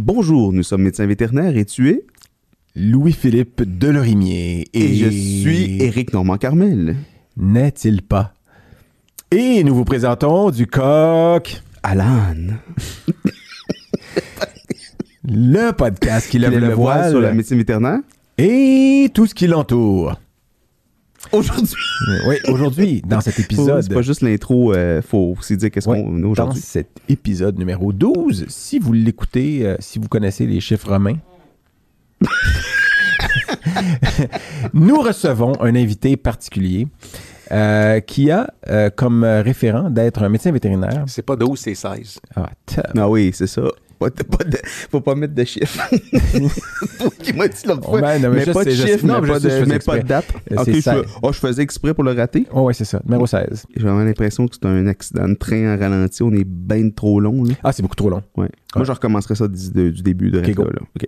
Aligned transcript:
Bonjour, 0.00 0.52
nous 0.52 0.62
sommes 0.62 0.82
médecins 0.82 1.06
vétérinaires 1.06 1.56
et 1.56 1.64
tu 1.64 1.90
es? 1.90 2.04
Louis-Philippe 2.76 3.62
Delorimier. 3.62 4.68
Et, 4.72 4.94
je 4.94 5.08
suis 5.08 5.82
Éric 5.82 6.12
Normand-Carmel. 6.12 6.94
N'est-il 7.36 8.02
pas? 8.02 8.32
Et 9.32 9.64
nous 9.64 9.74
vous 9.74 9.84
présentons 9.84 10.50
du 10.50 10.68
coq 10.68 11.60
Alan. 11.82 12.36
le 15.24 15.72
podcast 15.72 16.30
qui 16.30 16.38
lève 16.38 16.52
le, 16.52 16.68
le 16.68 16.74
voile 16.74 17.10
sur 17.10 17.20
la 17.20 17.32
médecine 17.34 17.58
vétérinaire. 17.58 17.98
et 18.38 19.10
tout 19.12 19.26
ce 19.26 19.34
qui 19.34 19.48
l'entoure. 19.48 20.20
Aujourd'hui. 21.32 21.74
Oui, 22.28 22.36
aujourd'hui, 22.48 23.02
dans 23.06 23.20
cet 23.20 23.38
épisode. 23.40 23.82
C'est 23.82 23.92
pas 23.92 24.02
juste 24.02 24.22
l'intro, 24.22 24.72
euh, 24.72 25.02
faut 25.02 25.34
aussi 25.38 25.56
dire 25.56 25.70
qu'est-ce 25.70 25.88
Ouais, 25.88 26.02
qu'on 26.02 26.16
a 26.16 26.20
dans 26.20 26.28
aujourd'hui. 26.28 26.60
cet 26.60 26.88
épisode 27.08 27.58
numéro 27.58 27.92
12, 27.92 28.46
si 28.48 28.78
vous 28.78 28.92
l'écoutez, 28.92 29.66
euh, 29.66 29.76
si 29.80 29.98
vous 29.98 30.08
connaissez 30.08 30.46
les 30.46 30.60
chiffres 30.60 30.88
romains, 30.88 31.16
nous 34.74 35.00
recevons 35.00 35.52
un 35.60 35.74
invité 35.74 36.16
particulier 36.16 36.86
euh, 37.52 38.00
qui 38.00 38.30
a 38.30 38.52
euh, 38.68 38.90
comme 38.90 39.24
référent 39.24 39.90
d'être 39.90 40.22
un 40.22 40.28
médecin 40.28 40.52
vétérinaire. 40.52 41.04
C'est 41.06 41.22
pas 41.22 41.36
12, 41.36 41.58
c'est 41.58 41.74
16. 41.74 42.18
Ah, 42.36 42.50
Ah 42.96 43.08
oui, 43.08 43.30
c'est 43.34 43.46
ça. 43.46 43.62
Pas 43.98 44.10
de- 44.10 44.22
pas 44.22 44.44
de- 44.44 44.58
faut 44.64 45.00
pas 45.00 45.14
mettre 45.16 45.34
de 45.34 45.42
chiffres. 45.44 45.88
Qui 47.22 47.32
m'a 47.32 47.48
dit 47.48 47.56
l'autre 47.66 47.84
fois. 47.84 48.00
Non, 48.00 48.30
mais 48.30 48.44
mais 48.46 48.52
pas 48.52 48.64
de 48.64 48.70
chiffres, 48.70 49.04
Non, 49.06 49.20
mais 49.20 49.26
je 49.28 49.32
pas 49.32 49.40
de, 49.40 49.64
mais 49.66 49.78
pas 49.80 49.98
de 49.98 50.06
date. 50.06 50.26
Ok, 50.56 50.70
je, 50.70 50.80
fais- 50.80 51.02
oh, 51.22 51.32
je 51.32 51.38
faisais 51.40 51.62
exprès 51.62 51.94
pour 51.94 52.04
le 52.04 52.12
rater? 52.12 52.46
Oh, 52.52 52.62
ouais, 52.62 52.74
c'est 52.74 52.84
ça. 52.84 53.00
Numéro 53.04 53.26
16. 53.26 53.66
J'ai 53.76 53.82
vraiment 53.82 54.04
l'impression 54.04 54.46
que 54.46 54.54
c'est 54.54 54.66
un 54.68 54.86
accident 54.86 55.28
de 55.28 55.34
train 55.34 55.74
en 55.74 55.78
ralenti. 55.78 56.22
On 56.22 56.32
est 56.32 56.44
bien 56.44 56.88
trop 56.90 57.18
long. 57.18 57.42
Là. 57.44 57.54
Ah, 57.64 57.72
c'est 57.72 57.82
beaucoup 57.82 57.96
trop 57.96 58.10
long. 58.10 58.22
Ouais. 58.36 58.48
Moi, 58.76 58.84
je 58.84 58.92
recommencerai 58.92 59.34
ça 59.34 59.48
du, 59.48 59.70
de- 59.72 59.90
du 59.90 60.02
début 60.02 60.30
de 60.30 60.38
Ok, 60.38 60.46
reste 60.46 60.56
go. 60.58 60.64
là. 60.64 60.80
OK. 60.94 61.06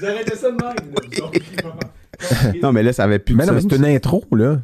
Vous 0.00 0.06
arrêtez 0.06 0.36
ça 0.36 0.50
de 0.50 0.56
même. 0.56 0.74
Non, 2.62 2.72
mais 2.72 2.82
là, 2.82 2.92
ça 2.92 3.04
avait 3.04 3.18
plus 3.18 3.34
Mais 3.34 3.44
de 3.46 3.48
non, 3.50 3.54
mais 3.56 3.62
c'est 3.62 3.76
une 3.76 3.84
intro, 3.86 4.22
là. 4.32 4.60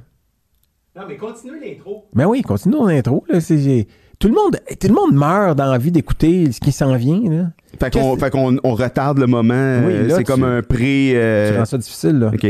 Non, 0.94 1.02
mais 1.08 1.16
continuez 1.16 1.58
l'intro. 1.60 2.06
Mais 2.14 2.24
oui, 2.26 2.42
continuons 2.42 2.86
l'intro. 2.86 3.24
Là. 3.30 3.40
C'est- 3.40 3.86
Tout, 4.18 4.28
le 4.28 4.34
monde, 4.34 4.58
tout 4.80 4.88
le 4.88 4.94
monde 4.94 5.12
meurt 5.14 5.56
d'envie 5.58 5.90
d'écouter 5.90 6.50
ce 6.52 6.60
qui 6.60 6.72
s'en 6.72 6.94
vient. 6.96 7.20
Là. 7.30 7.50
Fait 7.78 7.92
qu'on, 7.92 8.16
fait 8.16 8.30
qu'on 8.30 8.56
on 8.64 8.74
retarde 8.74 9.18
le 9.18 9.26
moment. 9.26 9.52
Oui, 9.86 9.92
euh, 9.92 10.06
là, 10.08 10.14
c'est 10.16 10.24
tu- 10.24 10.32
comme 10.32 10.44
un 10.44 10.62
pré. 10.62 11.12
euh, 11.14 11.52
Tu 11.52 11.58
rends 11.58 11.64
ça 11.66 11.78
difficile. 11.78 12.18
Là. 12.18 12.30
OK. 12.32 12.46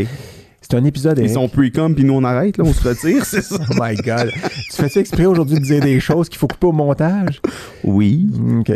C'est 0.60 0.74
un 0.74 0.84
épisode. 0.84 1.18
Ils 1.18 1.22
Eric. 1.24 1.34
sont 1.34 1.48
pre-com, 1.48 1.94
puis 1.94 2.04
nous, 2.04 2.14
on 2.14 2.24
arrête, 2.24 2.56
là, 2.58 2.64
on 2.66 2.72
se 2.72 2.88
retire, 2.88 3.24
c'est 3.24 3.42
ça? 3.42 3.56
Oh 3.70 3.74
my 3.80 3.94
God. 3.96 4.30
tu 4.32 4.76
fais-tu 4.76 4.98
exprès 4.98 5.24
aujourd'hui 5.26 5.56
de 5.58 5.64
dire 5.64 5.80
des 5.80 5.98
choses 6.00 6.28
qu'il 6.28 6.38
faut 6.38 6.48
couper 6.48 6.66
au 6.68 6.72
montage? 6.72 7.40
Oui. 7.84 8.28
OK. 8.60 8.72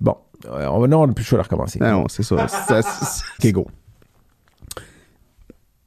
Bon. 0.00 0.16
Euh, 0.50 0.86
non, 0.88 1.02
on 1.02 1.06
n'a 1.06 1.12
plus 1.12 1.22
le 1.22 1.26
choix 1.26 1.38
de 1.38 1.44
recommencer. 1.44 1.78
Non, 1.80 2.06
c'est 2.08 2.22
ça. 2.22 2.48
Ça, 2.48 2.82
c'est- 2.82 3.48
OK, 3.48 3.52
go. 3.52 3.66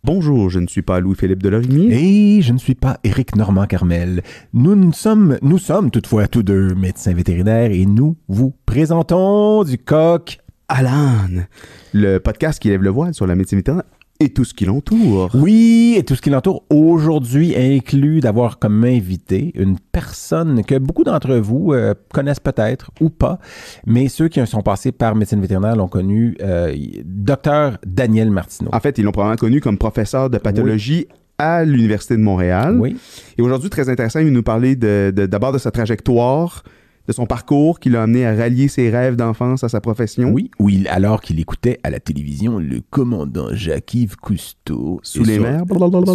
Bonjour, 0.06 0.52
je 0.52 0.60
ne 0.60 0.68
suis 0.68 0.84
pas 0.84 1.00
Louis-Philippe 1.00 1.42
Delorimier. 1.42 2.38
Et 2.38 2.42
je 2.44 2.54
ne 2.54 2.60
suis 2.60 2.76
pas 2.76 3.00
Éric 3.04 3.36
Normand 3.36 3.66
Carmel. 3.66 4.22
Nous, 4.54 4.76
nous 4.76 4.94
sommes, 4.94 5.40
nous 5.42 5.58
sommes 5.58 5.90
toutefois 5.90 6.28
tous 6.28 6.44
deux 6.44 6.76
médecins 6.76 7.16
vétérinaires 7.16 7.72
et 7.72 7.88
nous 7.88 8.16
vous 8.28 8.54
présentons 8.68 9.64
du 9.64 9.80
coq. 9.80 10.38
Alan, 10.68 11.46
le 11.92 12.20
podcast 12.20 12.62
qui 12.62 12.70
lève 12.70 12.84
le 12.84 12.92
voile 12.92 13.16
sur 13.16 13.26
la 13.26 13.34
médecine 13.34 13.58
vétérinaire 13.58 13.86
et 14.20 14.30
tout 14.30 14.46
ce 14.46 14.54
qui 14.54 14.64
l'entoure. 14.66 15.30
Oui, 15.34 15.96
et 15.98 16.04
tout 16.04 16.16
ce 16.16 16.22
qui 16.22 16.30
l'entoure 16.30 16.64
aujourd'hui 16.70 17.54
inclut 17.56 18.22
d'avoir 18.22 18.60
comme 18.60 18.84
invité 18.86 19.52
une 19.56 19.78
personne 19.92 20.64
que 20.64 20.78
beaucoup 20.78 21.04
d'entre 21.04 21.36
vous 21.36 21.74
euh, 21.74 21.94
connaissent 22.14 22.40
peut-être 22.40 22.92
ou 23.02 23.10
pas, 23.10 23.40
mais 23.86 24.08
ceux 24.08 24.28
qui 24.30 24.46
sont 24.48 24.62
passés 24.62 24.92
par 24.94 25.16
médecine 25.16 25.42
vétérinaire 25.42 25.76
l'ont 25.76 25.88
connu, 25.90 26.38
euh, 26.42 26.74
docteur 27.04 27.78
Daniel 27.86 28.32
Martineau. 28.32 28.70
En 28.74 28.80
fait, 28.80 28.98
ils 28.98 29.04
l'ont 29.04 29.12
probablement 29.12 29.38
connu 29.38 29.60
comme 29.62 29.78
professeur 29.78 30.30
de 30.30 30.38
pathologie 30.38 31.08
à 31.38 31.66
l'Université 31.66 32.16
de 32.16 32.22
Montréal. 32.22 32.78
Oui, 32.80 32.96
Et 33.38 33.42
aujourd'hui, 33.42 33.70
très 33.70 33.90
intéressant, 33.90 34.20
il 34.20 34.26
va 34.28 34.32
nous 34.32 34.44
parler 34.44 34.78
de- 34.78 35.12
de- 35.14 35.26
d'abord 35.26 35.52
de, 35.52 35.58
sa 35.58 35.70
trajectoire, 35.72 36.64
de 37.08 37.14
son 37.14 37.26
parcours 37.26 37.80
qui 37.80 37.90
l'a 37.90 38.04
amené 38.04 38.26
à 38.26 38.36
rallier 38.36 38.68
ses 38.68 38.90
rêves 38.90 39.16
d'enfance 39.16 39.64
à 39.64 39.70
sa 39.70 39.82
profession? 39.82 40.30
oui, 40.32 40.50
oui, 40.60 40.86
alors 40.90 41.22
qu'il 41.22 41.40
écoutait 41.40 41.80
à 41.84 41.90
la 41.90 42.00
télévision 42.00 42.60
le 42.60 42.82
commandant 42.90 43.48
Jacques-Yves 43.54 44.16
Cousteau 44.18 45.00
Sous 45.04 45.24
les 45.24 45.36
sur- 45.36 45.44
mers. 45.44 45.64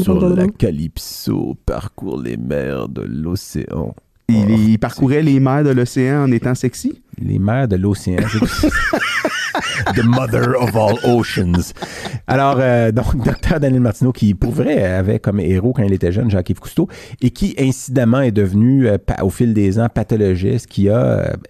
sur 0.03 0.34
la 0.37 0.47
Calypso 0.49 1.56
parcourt 1.67 2.21
les 2.21 2.37
mers 2.37 2.89
de 2.89 3.03
l'océan. 3.03 3.95
Il, 4.28 4.37
Oh, 4.49 4.55
il 4.56 4.78
parcourait 4.78 5.23
les 5.23 5.41
mers 5.41 5.65
de 5.65 5.71
l'océan 5.71 6.23
en 6.25 6.31
étant 6.31 6.55
sexy? 6.55 7.03
Les 7.19 7.39
mers 7.39 7.67
de 7.67 7.77
l'océan. 7.77 8.19
The 9.94 10.05
mother 10.05 10.55
of 10.61 10.77
all 10.77 10.99
oceans. 11.05 11.72
Alors, 12.27 12.59
euh, 12.61 12.93
donc, 12.93 13.16
docteur 13.25 13.61
Daniel 13.61 13.81
Martineau, 13.81 14.12
qui 14.12 14.34
pour 14.34 14.53
vrai 14.53 14.83
avait 14.84 15.19
comme 15.19 15.41
héros 15.41 15.72
quand 15.72 15.83
il 15.83 15.93
était 15.93 16.12
jeune 16.12 16.31
Jacques-Yves 16.31 16.61
Cousteau, 16.61 16.88
et 17.21 17.31
qui 17.31 17.55
incidemment 17.59 18.21
est 18.21 18.31
devenu, 18.33 18.89
euh, 18.89 18.99
au 19.22 19.31
fil 19.31 19.55
des 19.55 19.78
ans, 19.78 19.89
pathologiste, 19.93 20.66
qui 20.66 20.89
a 20.89 20.99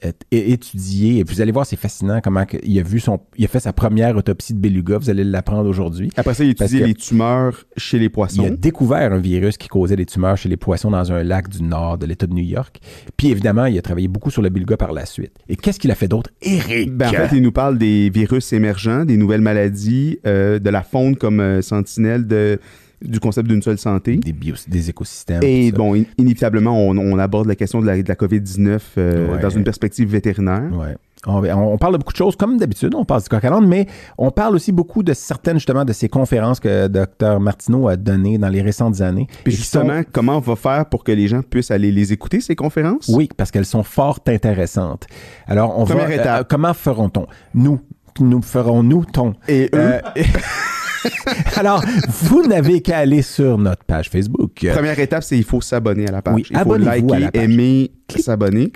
euh, 0.03 0.12
étudié, 0.31 1.19
et 1.19 1.25
vous 1.25 1.41
allez 1.41 1.53
voir, 1.53 1.66
c'est 1.66 1.77
fascinant 1.77 2.21
comment 2.22 2.44
il 2.62 2.78
a 2.78 2.83
vu 2.83 3.00
son, 3.00 3.21
il 3.37 3.44
a 3.44 3.49
fait 3.49 3.60
sa 3.60 3.72
première 3.72 4.16
autopsie 4.16 4.55
de 4.55 4.59
beluga, 4.59 4.99
vous 4.99 5.10
allez 5.10 5.25
l'apprendre 5.25 5.69
aujourd'hui. 5.69 6.10
Après 6.16 6.34
ça, 6.34 6.44
il 6.44 6.49
a 6.49 6.50
étudié 6.53 6.87
les 6.87 6.94
tumeurs 6.94 7.65
chez 7.77 7.99
les 7.99 8.06
Il 8.06 8.10
poissons. 8.10 8.44
a 8.44 8.50
découvert 8.50 9.12
un 9.12 9.19
virus 9.19 9.56
qui 9.56 9.69
causait 9.69 9.97
des 9.97 10.06
tumeurs 10.06 10.37
chez 10.37 10.49
les 10.49 10.56
poissons 10.56 10.91
dans 10.91 11.12
un 11.12 11.22
lac 11.22 11.49
du 11.49 11.62
nord 11.62 11.99
de 11.99 12.06
l'État 12.06 12.27
de 12.27 12.34
New 12.34 12.44
York. 12.44 12.81
Puis 13.16 13.28
évidemment, 13.31 13.66
il 13.66 13.78
a 13.78 13.83
travaillé 13.83 14.09
beaucoup 14.09 14.31
sur 14.31 14.43
le 14.43 14.49
beluga 14.49 14.77
par 14.77 14.93
la 14.93 15.06
suite. 15.06 15.33
Et 15.49 15.56
qu'est-ce 15.56 15.78
qu'il 15.78 15.91
a 15.91 15.94
fait 15.94 16.09
d'autre? 16.09 16.31
Eric! 16.43 16.93
Ben, 16.93 17.09
en 17.09 17.12
fait, 17.12 17.37
il 17.37 17.43
nous 17.43 17.53
parle 17.53 17.78
des 17.78 17.90
virus 18.12 18.53
émergents, 18.53 19.05
des 19.05 19.17
nouvelles 19.17 19.41
maladies, 19.41 20.19
euh, 20.27 20.59
de 20.59 20.71
la 20.71 20.83
faune 20.83 21.17
comme 21.17 21.41
euh, 21.41 21.62
sentinelle 21.62 22.27
de, 22.27 22.59
du 23.03 23.19
concept 23.21 23.49
d'une 23.49 23.62
seule 23.62 23.78
santé. 23.78 24.17
des, 24.17 24.33
bios- 24.33 24.69
des 24.69 24.91
écosystèmes. 24.91 25.43
Et 25.43 25.73
bon, 25.73 25.95
in- 25.97 26.05
inévitablement, 26.19 26.78
on, 26.89 26.97
on 26.99 27.19
aborde 27.19 27.47
la 27.49 27.56
question 27.56 27.81
de 27.81 27.87
la, 27.87 28.01
de 28.03 28.09
la 28.09 28.15
COVID-19 28.15 28.78
euh, 28.99 29.34
Ouais. 29.34 29.41
dans 29.43 29.51
une 29.51 29.65
perspective 29.65 30.09
vétérinaire. 30.11 30.71
Ouais. 30.73 30.97
On, 31.26 31.42
on 31.44 31.76
parle 31.76 31.92
de 31.94 31.98
beaucoup 31.98 32.12
de 32.12 32.16
choses, 32.16 32.34
comme 32.34 32.56
d'habitude, 32.56 32.94
on 32.94 33.04
parle 33.04 33.20
du 33.22 33.28
coq 33.28 33.42
mais 33.66 33.86
on 34.16 34.31
parle 34.31 34.54
aussi 34.54 34.72
beaucoup 34.72 35.03
de 35.03 35.12
certaines, 35.12 35.56
justement, 35.56 35.84
de 35.84 35.92
ces 35.92 36.08
conférences 36.08 36.60
que 36.60 36.86
Dr 36.88 37.38
Martineau 37.41 37.88
a 37.88 37.97
données 37.97 38.38
dans 38.38 38.48
les 38.48 38.62
récentes 38.62 39.03
années. 39.03 39.26
Puis 39.44 39.53
justement, 39.54 39.98
sont- 39.98 40.04
comment 40.12 40.36
on 40.38 40.41
va 40.41 40.56
faire 40.56 40.86
pour 40.86 41.04
que 41.04 41.12
les 41.12 41.28
gens 41.28 41.42
puissent 41.42 41.70
aller 41.70 41.92
les 41.92 42.12
écouter, 42.14 42.41
ces 42.41 42.56
conférences? 42.56 43.10
oui, 43.12 43.28
parce 43.36 43.50
qu'elles 43.50 43.66
sont 43.66 43.82
fort 43.82 44.20
intéressantes. 44.26 45.06
Alors, 45.47 45.78
on 45.78 45.84
Première 45.84 46.09
va... 46.09 46.14
étape. 46.14 46.41
euh, 46.41 46.44
comment 46.48 46.72
ferons-on? 46.72 47.26
Nous, 47.53 47.80
nous 48.19 48.41
ferons-nous 48.41 49.04
ton... 49.04 49.34
Et 49.47 49.64
eux, 49.75 49.78
Euh, 49.78 50.00
Alors, 51.56 51.82
vous 52.09 52.47
n'avez 52.47 52.80
qu'à 52.82 52.98
aller 52.98 53.22
sur 53.22 53.56
notre 53.59 53.84
page 53.84 54.09
Facebook. 54.10 54.66
première 54.75 54.98
étape, 54.98 55.22
c'est 55.22 55.36
il 55.38 55.44
faut 55.44 55.60
s'abonner 55.60 56.06
à 56.09 56.12
la 56.12 56.22
page. 56.22 56.34
Oui, 56.34 56.47
il 56.50 56.59
faut 56.59 56.72
à 56.75 56.78
liker, 56.78 57.19
la 57.19 57.30
page. 57.32 57.42
aimer, 57.42 57.91
s'abonner. 58.19 58.72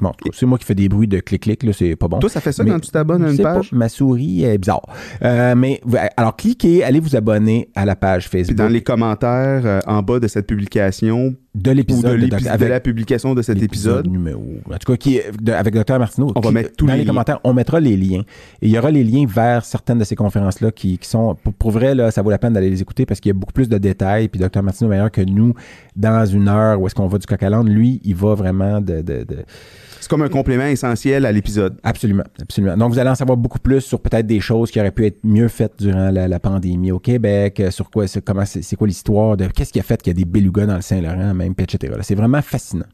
Bon, 0.00 0.12
c'est 0.32 0.46
moi 0.46 0.58
qui 0.58 0.64
fais 0.64 0.74
des 0.74 0.88
bruits 0.88 1.08
de 1.08 1.20
clic-clic, 1.20 1.62
là, 1.62 1.72
c'est 1.72 1.96
pas 1.96 2.08
bon. 2.08 2.18
Toi, 2.18 2.30
ça 2.30 2.40
fait 2.40 2.52
ça 2.52 2.64
Mais 2.64 2.70
quand 2.70 2.80
tu 2.80 2.90
t'abonnes 2.90 3.24
à 3.24 3.30
une 3.30 3.36
pas, 3.38 3.54
page? 3.56 3.72
ma 3.72 3.88
souris 3.88 4.44
est 4.44 4.58
bizarre. 4.58 4.82
Euh, 5.22 5.54
mais 5.54 5.80
alors 6.16 6.36
cliquez, 6.36 6.84
allez 6.84 7.00
vous 7.00 7.16
abonner 7.16 7.68
à 7.74 7.84
la 7.84 7.96
page 7.96 8.28
Puis 8.28 8.38
Facebook 8.38 8.56
dans 8.58 8.68
les 8.68 8.82
commentaires 8.82 9.62
euh, 9.64 9.80
en 9.86 10.02
bas 10.02 10.20
de 10.20 10.28
cette 10.28 10.46
publication 10.46 11.34
de 11.54 11.72
l'épisode 11.72 12.20
de, 12.20 12.66
la 12.66 12.78
publication 12.78 13.34
de 13.34 13.42
cet 13.42 13.60
épisode, 13.60 14.06
numéro. 14.06 14.44
En 14.72 14.78
tout 14.78 14.92
cas, 14.92 14.96
qui 14.96 15.16
est 15.16 15.32
de- 15.42 15.52
avec 15.52 15.74
Dr 15.74 15.98
Martineau. 15.98 16.32
On 16.36 16.40
va 16.40 16.52
mettre 16.52 16.76
tous 16.76 16.86
dans 16.86 16.92
les 16.92 17.00
liens. 17.00 17.06
commentaires, 17.06 17.40
on 17.42 17.52
mettra 17.52 17.80
les 17.80 17.96
liens. 17.96 18.20
Et 18.62 18.68
il 18.68 18.70
y 18.70 18.78
aura 18.78 18.92
les 18.92 19.02
liens 19.02 19.24
vers 19.26 19.64
certaines 19.64 19.98
de 19.98 20.04
ces 20.04 20.14
conférences-là 20.14 20.70
qui, 20.70 20.98
qui 20.98 21.08
sont, 21.08 21.34
pour, 21.42 21.52
pour 21.54 21.70
vrai, 21.72 21.96
là, 21.96 22.12
ça 22.12 22.22
vaut 22.22 22.30
la 22.30 22.38
peine 22.38 22.52
d'aller 22.52 22.70
les 22.70 22.80
écouter 22.80 23.04
parce 23.04 23.18
qu'il 23.18 23.30
y 23.30 23.34
a 23.34 23.34
beaucoup 23.34 23.52
plus 23.52 23.68
de 23.68 23.78
détails. 23.78 24.28
Puis 24.28 24.40
Dr 24.40 24.62
Martineau 24.62 24.90
meilleur 24.90 25.10
que 25.10 25.22
nous 25.22 25.54
dans 25.96 26.24
une 26.24 26.48
heure 26.48 26.80
où 26.80 26.86
est-ce 26.86 26.94
qu'on 26.94 27.08
va 27.08 27.18
du 27.18 27.26
coq 27.26 27.42
à 27.42 27.50
l'âne. 27.50 27.68
Lui, 27.68 28.00
il 28.04 28.14
va 28.14 28.34
vraiment 28.34 28.80
de, 28.80 29.02
c'est 30.00 30.08
comme 30.08 30.22
un 30.22 30.28
complément 30.28 30.64
essentiel 30.64 31.26
à 31.26 31.32
l'épisode. 31.32 31.78
Absolument, 31.82 32.24
absolument. 32.40 32.76
Donc, 32.76 32.92
vous 32.92 32.98
allez 32.98 33.10
en 33.10 33.14
savoir 33.14 33.36
beaucoup 33.36 33.58
plus 33.58 33.80
sur 33.80 34.00
peut-être 34.00 34.26
des 34.26 34.40
choses 34.40 34.70
qui 34.70 34.80
auraient 34.80 34.90
pu 34.90 35.06
être 35.06 35.18
mieux 35.24 35.48
faites 35.48 35.74
durant 35.78 36.10
la, 36.10 36.26
la 36.26 36.40
pandémie 36.40 36.90
au 36.90 36.98
Québec, 36.98 37.60
euh, 37.60 37.70
sur 37.70 37.90
quoi, 37.90 38.06
c'est, 38.06 38.24
comment 38.24 38.44
c'est, 38.44 38.76
quoi 38.76 38.86
l'histoire 38.86 39.36
de 39.36 39.46
qu'est-ce 39.46 39.72
qui 39.72 39.80
a 39.80 39.82
fait 39.82 40.00
qu'il 40.00 40.12
y 40.12 40.16
a 40.16 40.18
des 40.18 40.24
belugas 40.24 40.66
dans 40.66 40.76
le 40.76 40.82
Saint-Laurent, 40.82 41.34
même, 41.34 41.54
etc. 41.58 41.94
C'est 42.02 42.14
vraiment 42.14 42.42
fascinant. 42.42 42.86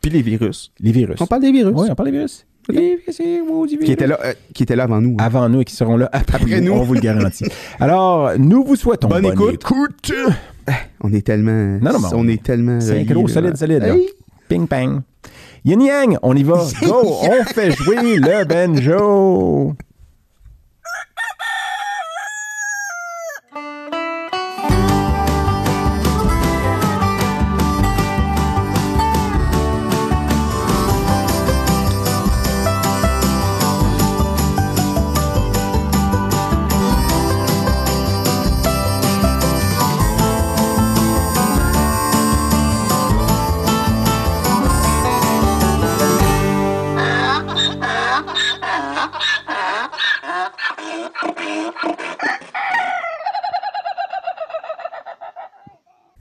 Puis 0.00 0.10
les 0.10 0.22
virus. 0.22 0.72
Les 0.80 0.92
virus. 0.92 1.20
On 1.20 1.26
parle 1.26 1.42
des 1.42 1.52
virus. 1.52 1.74
Oui, 1.76 1.88
on 1.90 1.94
parle 1.94 2.10
des 2.10 2.16
virus. 2.16 2.46
Maudits 2.68 3.78
Qui 3.78 3.92
étaient 3.92 4.06
là, 4.06 4.18
euh, 4.24 4.34
qui 4.54 4.62
étaient 4.62 4.76
là 4.76 4.84
avant 4.84 5.00
nous. 5.00 5.16
Avant 5.18 5.48
nous 5.48 5.62
et 5.62 5.64
qui 5.64 5.74
seront 5.74 5.96
là 5.96 6.08
après, 6.12 6.36
Après 6.36 6.60
nous, 6.60 6.74
nous. 6.74 6.80
on 6.80 6.84
vous 6.84 6.94
le 6.94 7.00
garantit. 7.00 7.46
Alors, 7.80 8.38
nous 8.38 8.64
vous 8.64 8.76
souhaitons 8.76 9.08
Bonne 9.08 9.26
écoute. 9.26 9.54
écoute. 9.54 10.12
On 11.00 11.12
est 11.12 11.26
tellement. 11.26 11.78
Non, 11.80 11.92
non, 11.92 11.98
mais 12.00 12.08
on, 12.14 12.28
est 12.28 12.42
tellement. 12.42 12.80
Synchro, 12.80 13.26
solide, 13.26 13.56
solide. 13.56 13.82
Hey! 13.82 14.08
Ping, 14.48 14.68
pang. 14.68 15.02
Yin 15.64 15.80
Yang, 15.80 16.18
on 16.22 16.36
y 16.36 16.42
va. 16.42 16.66
Go, 16.82 17.18
on 17.22 17.44
fait 17.44 17.70
jouer 17.70 18.16
le 18.16 18.44
banjo. 18.44 19.76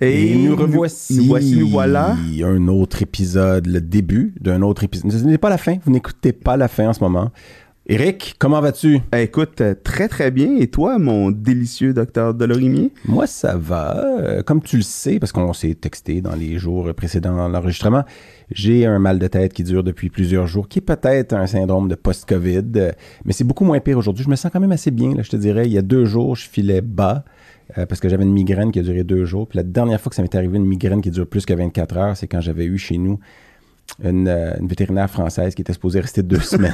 Et, 0.02 0.36
nous 0.36 0.56
revoici. 0.56 1.18
Nous 1.18 1.26
voici, 1.26 1.60
nous 1.60 1.68
voilà. 1.70 2.18
Un 2.44 2.68
autre 2.68 3.04
épisode, 3.04 3.68
le 3.68 3.80
début 3.80 4.34
d'un 4.42 4.64
autre 4.64 4.84
épisode. 4.84 5.12
Ce 5.12 5.24
n'est 5.24 5.38
pas 5.38 5.50
la 5.50 5.60
fin. 5.60 5.78
Vous 5.86 5.92
n'écoutez 5.92 6.34
pas 6.34 6.58
la 6.58 6.68
fin 6.68 6.90
en 6.90 6.94
ce 6.94 7.02
moment. 7.02 7.30
Eric, 7.94 8.36
comment 8.40 8.62
vas-tu? 8.62 9.00
Eh, 9.14 9.24
Écoute, 9.24 9.60
euh, 9.60 9.76
très 9.84 10.08
très 10.08 10.32
bien. 10.32 10.56
Et 10.56 10.68
toi, 10.68 10.98
mon 10.98 11.30
délicieux 11.30 11.94
docteur 11.94 12.34
Delorimier? 12.34 12.90
Moi, 13.06 13.28
ça 13.28 13.58
va. 13.58 13.98
Euh, 14.22 14.44
Comme 14.44 14.62
tu 14.62 14.78
le 14.78 14.82
sais, 14.82 15.20
parce 15.20 15.34
qu'on 15.34 15.52
s'est 15.52 15.74
texté 15.76 16.22
dans 16.22 16.34
les 16.34 16.58
jours 16.58 16.94
précédents 16.96 17.50
l'enregistrement, 17.50 18.04
j'ai 18.50 18.86
un 18.86 18.98
mal 18.98 19.20
de 19.20 19.28
tête 19.28 19.52
qui 19.52 19.64
dure 19.64 19.84
depuis 19.84 20.10
plusieurs 20.10 20.48
jours, 20.48 20.70
qui 20.70 20.80
est 20.80 20.82
peut-être 20.82 21.34
un 21.34 21.48
syndrome 21.48 21.90
de 21.90 21.96
post-COVID, 21.96 22.64
euh, 22.78 22.92
mais 23.26 23.34
c'est 23.34 23.44
beaucoup 23.44 23.66
moins 23.66 23.82
pire 23.82 23.98
aujourd'hui. 23.98 24.24
Je 24.24 24.30
me 24.30 24.38
sens 24.38 24.50
quand 24.54 24.62
même 24.62 24.72
assez 24.72 24.92
bien, 24.92 25.14
là, 25.14 25.22
je 25.22 25.30
te 25.30 25.36
dirais. 25.36 25.66
Il 25.66 25.74
y 25.74 25.78
a 25.78 25.82
deux 25.82 26.06
jours, 26.06 26.38
je 26.38 26.48
filais 26.48 26.80
bas. 26.80 27.26
euh, 27.78 27.86
parce 27.86 28.00
que 28.00 28.08
j'avais 28.08 28.24
une 28.24 28.32
migraine 28.34 28.72
qui 28.72 28.80
a 28.80 28.84
duré 28.84 29.04
deux 29.04 29.26
jours. 29.26 29.50
Puis 29.50 29.58
la 29.58 29.64
dernière 29.64 30.00
fois 30.00 30.12
que 30.12 30.16
ça 30.16 30.22
m'est 30.22 30.34
arrivé, 30.34 30.58
une 30.58 30.66
migraine 30.66 31.02
qui 31.02 31.12
dure 31.12 31.28
plus 31.28 31.46
que 31.46 31.54
24 31.54 31.98
heures, 31.98 32.16
c'est 32.16 32.28
quand 32.28 32.40
j'avais 32.40 32.66
eu 32.66 32.78
chez 32.78 32.98
nous 32.98 33.20
une, 34.02 34.30
une 34.30 34.68
vétérinaire 34.68 35.10
française 35.10 35.54
qui 35.56 35.62
était 35.62 35.74
supposée 35.74 36.00
rester 36.00 36.24
deux 36.24 36.40
semaines. 36.40 36.74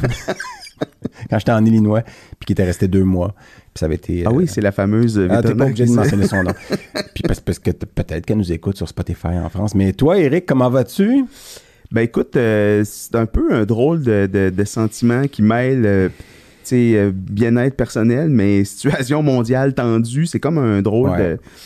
quand 1.30 1.40
j'étais 1.40 1.52
en 1.52 1.66
Illinois, 1.66 2.04
puis 2.40 2.46
qui 2.46 2.54
était 2.54 2.66
restée 2.66 2.88
deux 2.88 3.04
mois. 3.04 3.34
Puis 3.74 3.80
ça 3.80 3.86
avait 3.86 3.96
été. 3.96 4.24
Ah 4.26 4.30
euh, 4.30 4.34
oui, 4.34 4.48
c'est 4.48 4.62
la 4.62 4.72
fameuse 4.72 5.20
ah, 5.30 5.42
t'es 5.42 5.56
pas 5.56 5.66
obligé 5.66 5.86
de 5.86 5.92
mentionner 5.92 6.28
son 6.28 6.44
nom. 6.44 6.54
Puis 7.14 7.24
parce, 7.28 7.40
parce 7.40 7.60
que 7.60 7.72
peut-être 7.72 8.26
qu'elle 8.26 8.38
nous 8.38 8.52
écoute 8.52 8.78
sur 8.78 8.88
Spotify 8.88 9.28
en 9.28 9.50
France. 9.50 9.76
Mais 9.76 9.94
toi, 9.94 10.18
Eric, 10.20 10.46
comment 10.46 10.70
vas-tu? 10.70 11.26
Ben 11.92 12.02
écoute, 12.02 12.36
euh, 12.36 12.84
c'est 12.86 13.16
un 13.16 13.26
peu 13.26 13.54
un 13.54 13.66
drôle 13.66 14.04
de, 14.04 14.28
de, 14.32 14.50
de 14.50 14.64
sentiment 14.66 15.28
qui 15.28 15.42
mêle 15.42 15.86
euh, 15.86 16.10
sais, 16.68 16.92
euh, 16.96 17.12
bien-être 17.14 17.76
personnel, 17.76 18.30
mais 18.30 18.64
situation 18.66 19.24
mondiale 19.24 19.74
tendue. 19.74 20.26
C'est 20.26 20.40
comme 20.40 20.58
un 20.58 20.82
drôle 20.82 21.10
Ouais. 21.12 21.18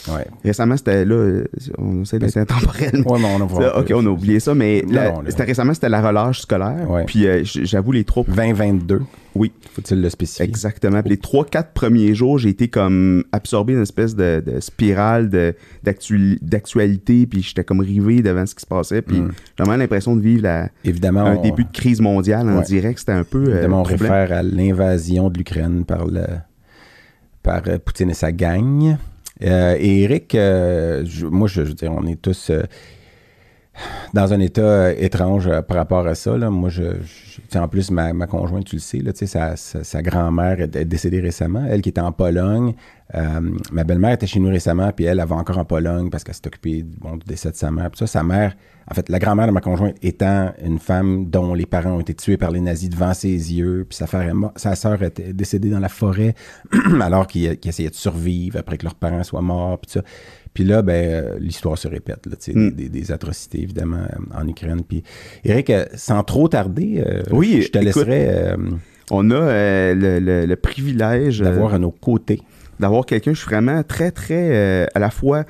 de. 0.07 0.11
Ouais. 0.13 0.25
Récemment, 0.43 0.77
c'était 0.77 1.05
là, 1.05 1.15
euh, 1.15 1.43
on 1.77 2.01
essaie 2.03 2.19
d'être 2.19 2.37
intemporel. 2.37 2.91
mais- 2.93 3.11
Ouais, 3.11 3.19
mais 3.19 3.27
on 3.39 3.41
Ça, 3.61 3.77
un 3.77 3.81
ok, 3.81 3.91
on 3.95 4.05
a 4.05 4.09
oublié 4.09 4.39
ça, 4.39 4.53
mais 4.53 4.83
Non, 4.87 4.93
la- 4.93 5.11
non, 5.11 5.21
là. 5.21 5.29
c'était 5.29 5.43
récemment, 5.43 5.73
c'était 5.73 5.89
la 5.89 6.01
relâche 6.07 6.41
scolaire. 6.41 6.87
Puis 7.07 7.27
euh, 7.27 7.41
j'avoue, 7.43 7.91
les 7.91 8.03
trois 8.03 8.23
2022. 8.27 9.01
Oui. 9.33 9.51
Faut-il 9.73 10.01
le 10.01 10.09
spécifier? 10.09 10.43
Exactement. 10.45 11.01
Puis 11.01 11.11
les 11.11 11.17
trois, 11.17 11.45
quatre 11.45 11.71
premiers 11.71 12.13
jours, 12.13 12.37
j'ai 12.37 12.49
été 12.49 12.67
comme 12.67 13.23
absorbé 13.31 13.73
dans 13.73 13.77
une 13.79 13.83
espèce 13.83 14.13
de, 14.15 14.43
de 14.45 14.59
spirale 14.59 15.29
de- 15.29 15.55
d'actualité, 16.41 17.25
puis 17.27 17.41
j'étais 17.41 17.63
comme 17.63 17.79
rivé 17.79 18.21
devant 18.21 18.45
ce 18.45 18.55
qui 18.55 18.61
se 18.61 18.65
passait. 18.67 19.01
Puis 19.01 19.21
Mm. 19.21 19.31
j'ai 19.57 19.63
vraiment 19.63 19.77
l'impression 19.77 20.15
de 20.15 20.21
vivre 20.21 20.43
la- 20.43 20.69
Évidemment, 20.83 21.21
un 21.21 21.35
on, 21.37 21.41
début 21.41 21.63
de 21.63 21.71
crise 21.71 22.01
mondiale 22.01 22.49
en 22.49 22.57
Ouais. 22.57 22.63
direct. 22.63 22.99
C'était 22.99 23.11
un 23.13 23.23
peu. 23.23 23.45
euh, 23.47 23.51
évidemment, 23.53 23.81
on 23.81 23.83
troublant. 23.83 24.09
réfère 24.09 24.37
à 24.37 24.43
l'invasion 24.43 25.29
de 25.29 25.37
l'Ukraine 25.37 25.85
par, 25.85 26.05
le, 26.07 26.23
par 27.43 27.61
euh, 27.67 27.77
Poutine 27.77 28.09
et 28.09 28.13
sa 28.15 28.31
gang. 28.31 28.97
Euh, 29.43 29.75
et 29.79 30.01
Eric, 30.03 30.35
euh, 30.35 31.03
je- 31.05 31.25
moi, 31.25 31.47
je, 31.47 31.63
je 31.63 31.69
veux 31.69 31.73
dire, 31.73 31.91
on 31.93 32.05
est 32.05 32.21
tous 32.21 32.49
euh, 32.49 32.63
dans 34.13 34.33
un 34.33 34.39
état 34.39 34.61
euh, 34.61 34.93
étrange 34.97 35.47
euh, 35.47 35.61
par 35.61 35.77
rapport 35.77 36.05
à 36.05 36.15
ça. 36.15 36.37
Là. 36.37 36.49
Moi, 36.49 36.69
je, 36.69 36.83
en 37.55 37.67
plus, 37.67 37.91
ma, 37.91 38.13
ma 38.13 38.27
conjointe, 38.27 38.65
tu 38.65 38.75
le 38.75 38.81
sais, 38.81 38.99
là, 38.99 39.11
sa, 39.13 39.55
sa, 39.55 40.01
grand-mère 40.01 40.59
est, 40.59 40.85
décédée 40.85 41.21
récemment. 41.21 41.65
Elle 41.69 41.81
qui 41.81 41.89
était 41.89 42.01
en 42.01 42.11
Pologne. 42.11 42.73
Euh, 43.13 43.41
ma 43.71 43.83
belle-mère 43.83 44.11
était 44.11 44.27
chez 44.27 44.39
nous 44.39 44.49
récemment, 44.49 44.89
puis 44.93 45.05
elle, 45.05 45.19
elle 45.19 45.27
va 45.27 45.35
encore 45.35 45.57
en 45.57 45.65
Pologne 45.65 46.09
parce 46.09 46.23
qu'elle 46.23 46.35
s'est 46.35 46.47
occupée 46.47 46.83
du 46.83 46.97
décès 47.25 47.51
de 47.51 47.55
sa 47.55 47.69
mère. 47.69 47.89
Puis 47.91 47.99
ça, 47.99 48.07
sa 48.07 48.23
mère, 48.23 48.55
en 48.89 48.93
fait, 48.93 49.09
la 49.09 49.19
grand-mère 49.19 49.47
de 49.47 49.51
ma 49.51 49.59
conjointe 49.59 49.95
étant 50.01 50.53
une 50.63 50.79
femme 50.79 51.29
dont 51.29 51.53
les 51.53 51.65
parents 51.65 51.91
ont 51.91 51.99
été 51.99 52.13
tués 52.13 52.37
par 52.37 52.51
les 52.51 52.61
nazis 52.61 52.89
devant 52.89 53.13
ses 53.13 53.27
yeux, 53.27 53.85
puis 53.89 53.97
sa, 53.97 54.05
sa 54.55 54.75
sœur 54.75 55.03
était 55.03 55.33
décédée 55.33 55.69
dans 55.69 55.79
la 55.79 55.89
forêt 55.89 56.35
alors 57.01 57.27
qu'ils 57.27 57.57
qu'ils 57.57 57.69
essayaient 57.69 57.89
de 57.89 57.95
survivre 57.95 58.59
après 58.59 58.77
que 58.77 58.83
leurs 58.83 58.95
parents 58.95 59.23
soient 59.23 59.41
morts, 59.41 59.79
puis 59.79 59.91
ça. 59.91 60.01
Puis 60.53 60.63
là, 60.65 60.81
ben, 60.81 60.93
euh, 60.93 61.37
l'histoire 61.39 61.77
se 61.77 61.87
répète, 61.87 62.25
là, 62.25 62.35
tu 62.35 62.51
sais, 62.51 62.57
Mm. 62.57 62.71
des, 62.71 63.11
atrocités, 63.11 63.61
évidemment, 63.61 63.97
euh, 63.97 64.37
en 64.41 64.47
Ukraine. 64.47 64.81
Puis, 64.87 65.01
Eric, 65.45 65.69
euh, 65.69 65.85
sans 65.95 66.23
trop 66.23 66.47
tarder, 66.49 67.01
euh, 67.05 67.21
Oui, 67.31 67.61
je 67.61 67.69
te 67.69 67.77
écoute, 67.77 68.05
laisserai 68.07 68.27
euh, 68.29 68.57
On 69.11 69.29
a 69.31 69.35
euh, 69.35 69.93
le, 69.95 70.19
le- 70.19 70.45
le 70.45 70.55
privilège 70.55 71.39
d'avoir 71.41 71.73
à 71.73 71.79
nos 71.79 71.91
côtés. 71.91 72.41
d'avoir 72.79 73.05
quelqu'un. 73.05 73.33
Je 73.33 73.39
suis 73.39 73.47
vraiment 73.49 73.83
très, 73.83 74.11
très 74.11 74.49
euh, 74.55 74.85
à 74.95 74.99
la 74.99 75.09
fois 75.09 75.43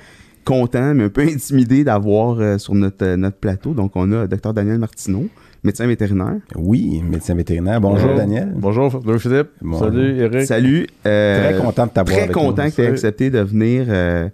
content, 0.45 0.93
mais 0.95 1.03
un 1.05 1.09
peu 1.09 1.21
intimidé 1.35 1.83
d'avoir 1.83 2.39
euh, 2.39 2.57
sur 2.57 2.73
notre, 2.75 3.05
euh, 3.05 3.15
notre 3.17 3.37
plateau. 3.37 3.73
Donc, 3.73 3.91
on 3.95 4.11
a 4.11 4.27
Dr 4.27 4.53
Daniel 4.53 4.79
Martineau, 4.79 5.27
médecin 5.63 5.85
vétérinaire. 5.87 6.37
Oui, 6.55 7.01
médecin 7.07 7.35
vétérinaire. 7.35 7.79
Bonjour, 7.81 8.01
Bonjour. 8.07 8.17
Daniel. 8.17 8.51
Bonjour, 8.55 9.01
Louis-Philippe. 9.05 9.49
Bon. 9.61 9.79
Salut, 9.79 10.19
Eric. 10.19 10.41
Salut. 10.47 10.87
euh, 11.05 11.51
Très 11.53 11.61
content 11.65 11.85
de 11.87 11.91
t'avoir 11.91 12.13
Très 12.15 12.23
avec 12.23 12.35
content 12.35 12.63
nous. 12.65 12.69
que 12.69 12.75
tu 12.75 12.81
aies 12.81 12.87
accepté 12.87 13.29
de 13.29 13.39
venir. 13.39 13.85
euh, 13.89 14.27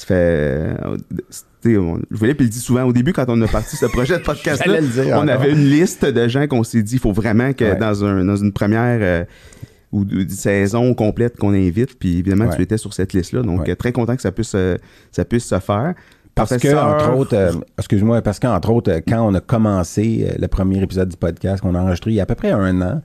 ça 0.00 0.06
fait. 0.06 0.14
euh, 0.14 0.74
on- 1.78 2.00
Philippe, 2.16 2.40
il 2.40 2.44
le 2.44 2.48
dit 2.48 2.58
souvent 2.58 2.84
au 2.84 2.92
début 2.92 3.12
quand 3.12 3.26
on 3.28 3.40
a 3.42 3.46
parti 3.48 3.76
ce 3.76 3.86
projet 3.86 4.16
de 4.18 4.22
le 4.22 4.86
dire 5.04 5.18
On 5.18 5.28
avait 5.28 5.50
une 5.52 5.64
liste 5.68 6.04
de 6.04 6.28
gens 6.28 6.46
qu'on 6.46 6.64
s'est 6.64 6.82
dit 6.82 6.94
il 6.94 6.98
faut 7.00 7.12
vraiment 7.12 7.52
que 7.52 7.64
Ouais. 7.64 7.76
dans, 7.76 8.04
un, 8.04 8.24
dans 8.24 8.36
une 8.36 8.52
première 8.52 8.98
euh, 9.02 9.24
ou 9.92 10.04
une 10.10 10.28
saison 10.30 10.94
complète 10.94 11.36
qu'on 11.36 11.52
invite. 11.52 11.98
Puis 11.98 12.18
évidemment, 12.18 12.46
Ouais. 12.46 12.56
tu 12.56 12.62
étais 12.62 12.78
sur 12.78 12.94
cette 12.94 13.12
liste-là. 13.12 13.42
Donc, 13.42 13.62
Ouais. 13.62 13.70
euh, 13.72 13.74
très 13.74 13.92
content 13.92 14.16
que 14.16 14.22
ça 14.22 14.32
puisse, 14.32 14.52
euh, 14.54 14.76
ça 15.12 15.24
puisse 15.24 15.44
se 15.44 15.58
faire. 15.58 15.94
Parce 16.48 16.56
que, 16.62 16.74
entre 16.76 17.16
autres, 17.16 17.36
euh, 17.36 17.52
excuse-moi, 17.78 18.22
parce 18.22 18.38
qu'entre 18.38 18.70
autres, 18.70 18.90
euh, 18.90 19.00
quand 19.06 19.26
on 19.26 19.34
a 19.34 19.40
commencé 19.40 20.26
euh, 20.28 20.34
le 20.38 20.48
premier 20.48 20.82
épisode 20.82 21.08
du 21.08 21.16
podcast 21.16 21.62
qu'on 21.62 21.74
a 21.74 21.80
enregistré 21.80 22.10
il 22.10 22.14
y 22.14 22.20
a 22.20 22.24
à 22.24 22.26
peu 22.26 22.34
près 22.34 22.50
un 22.50 22.80
an, 22.82 23.02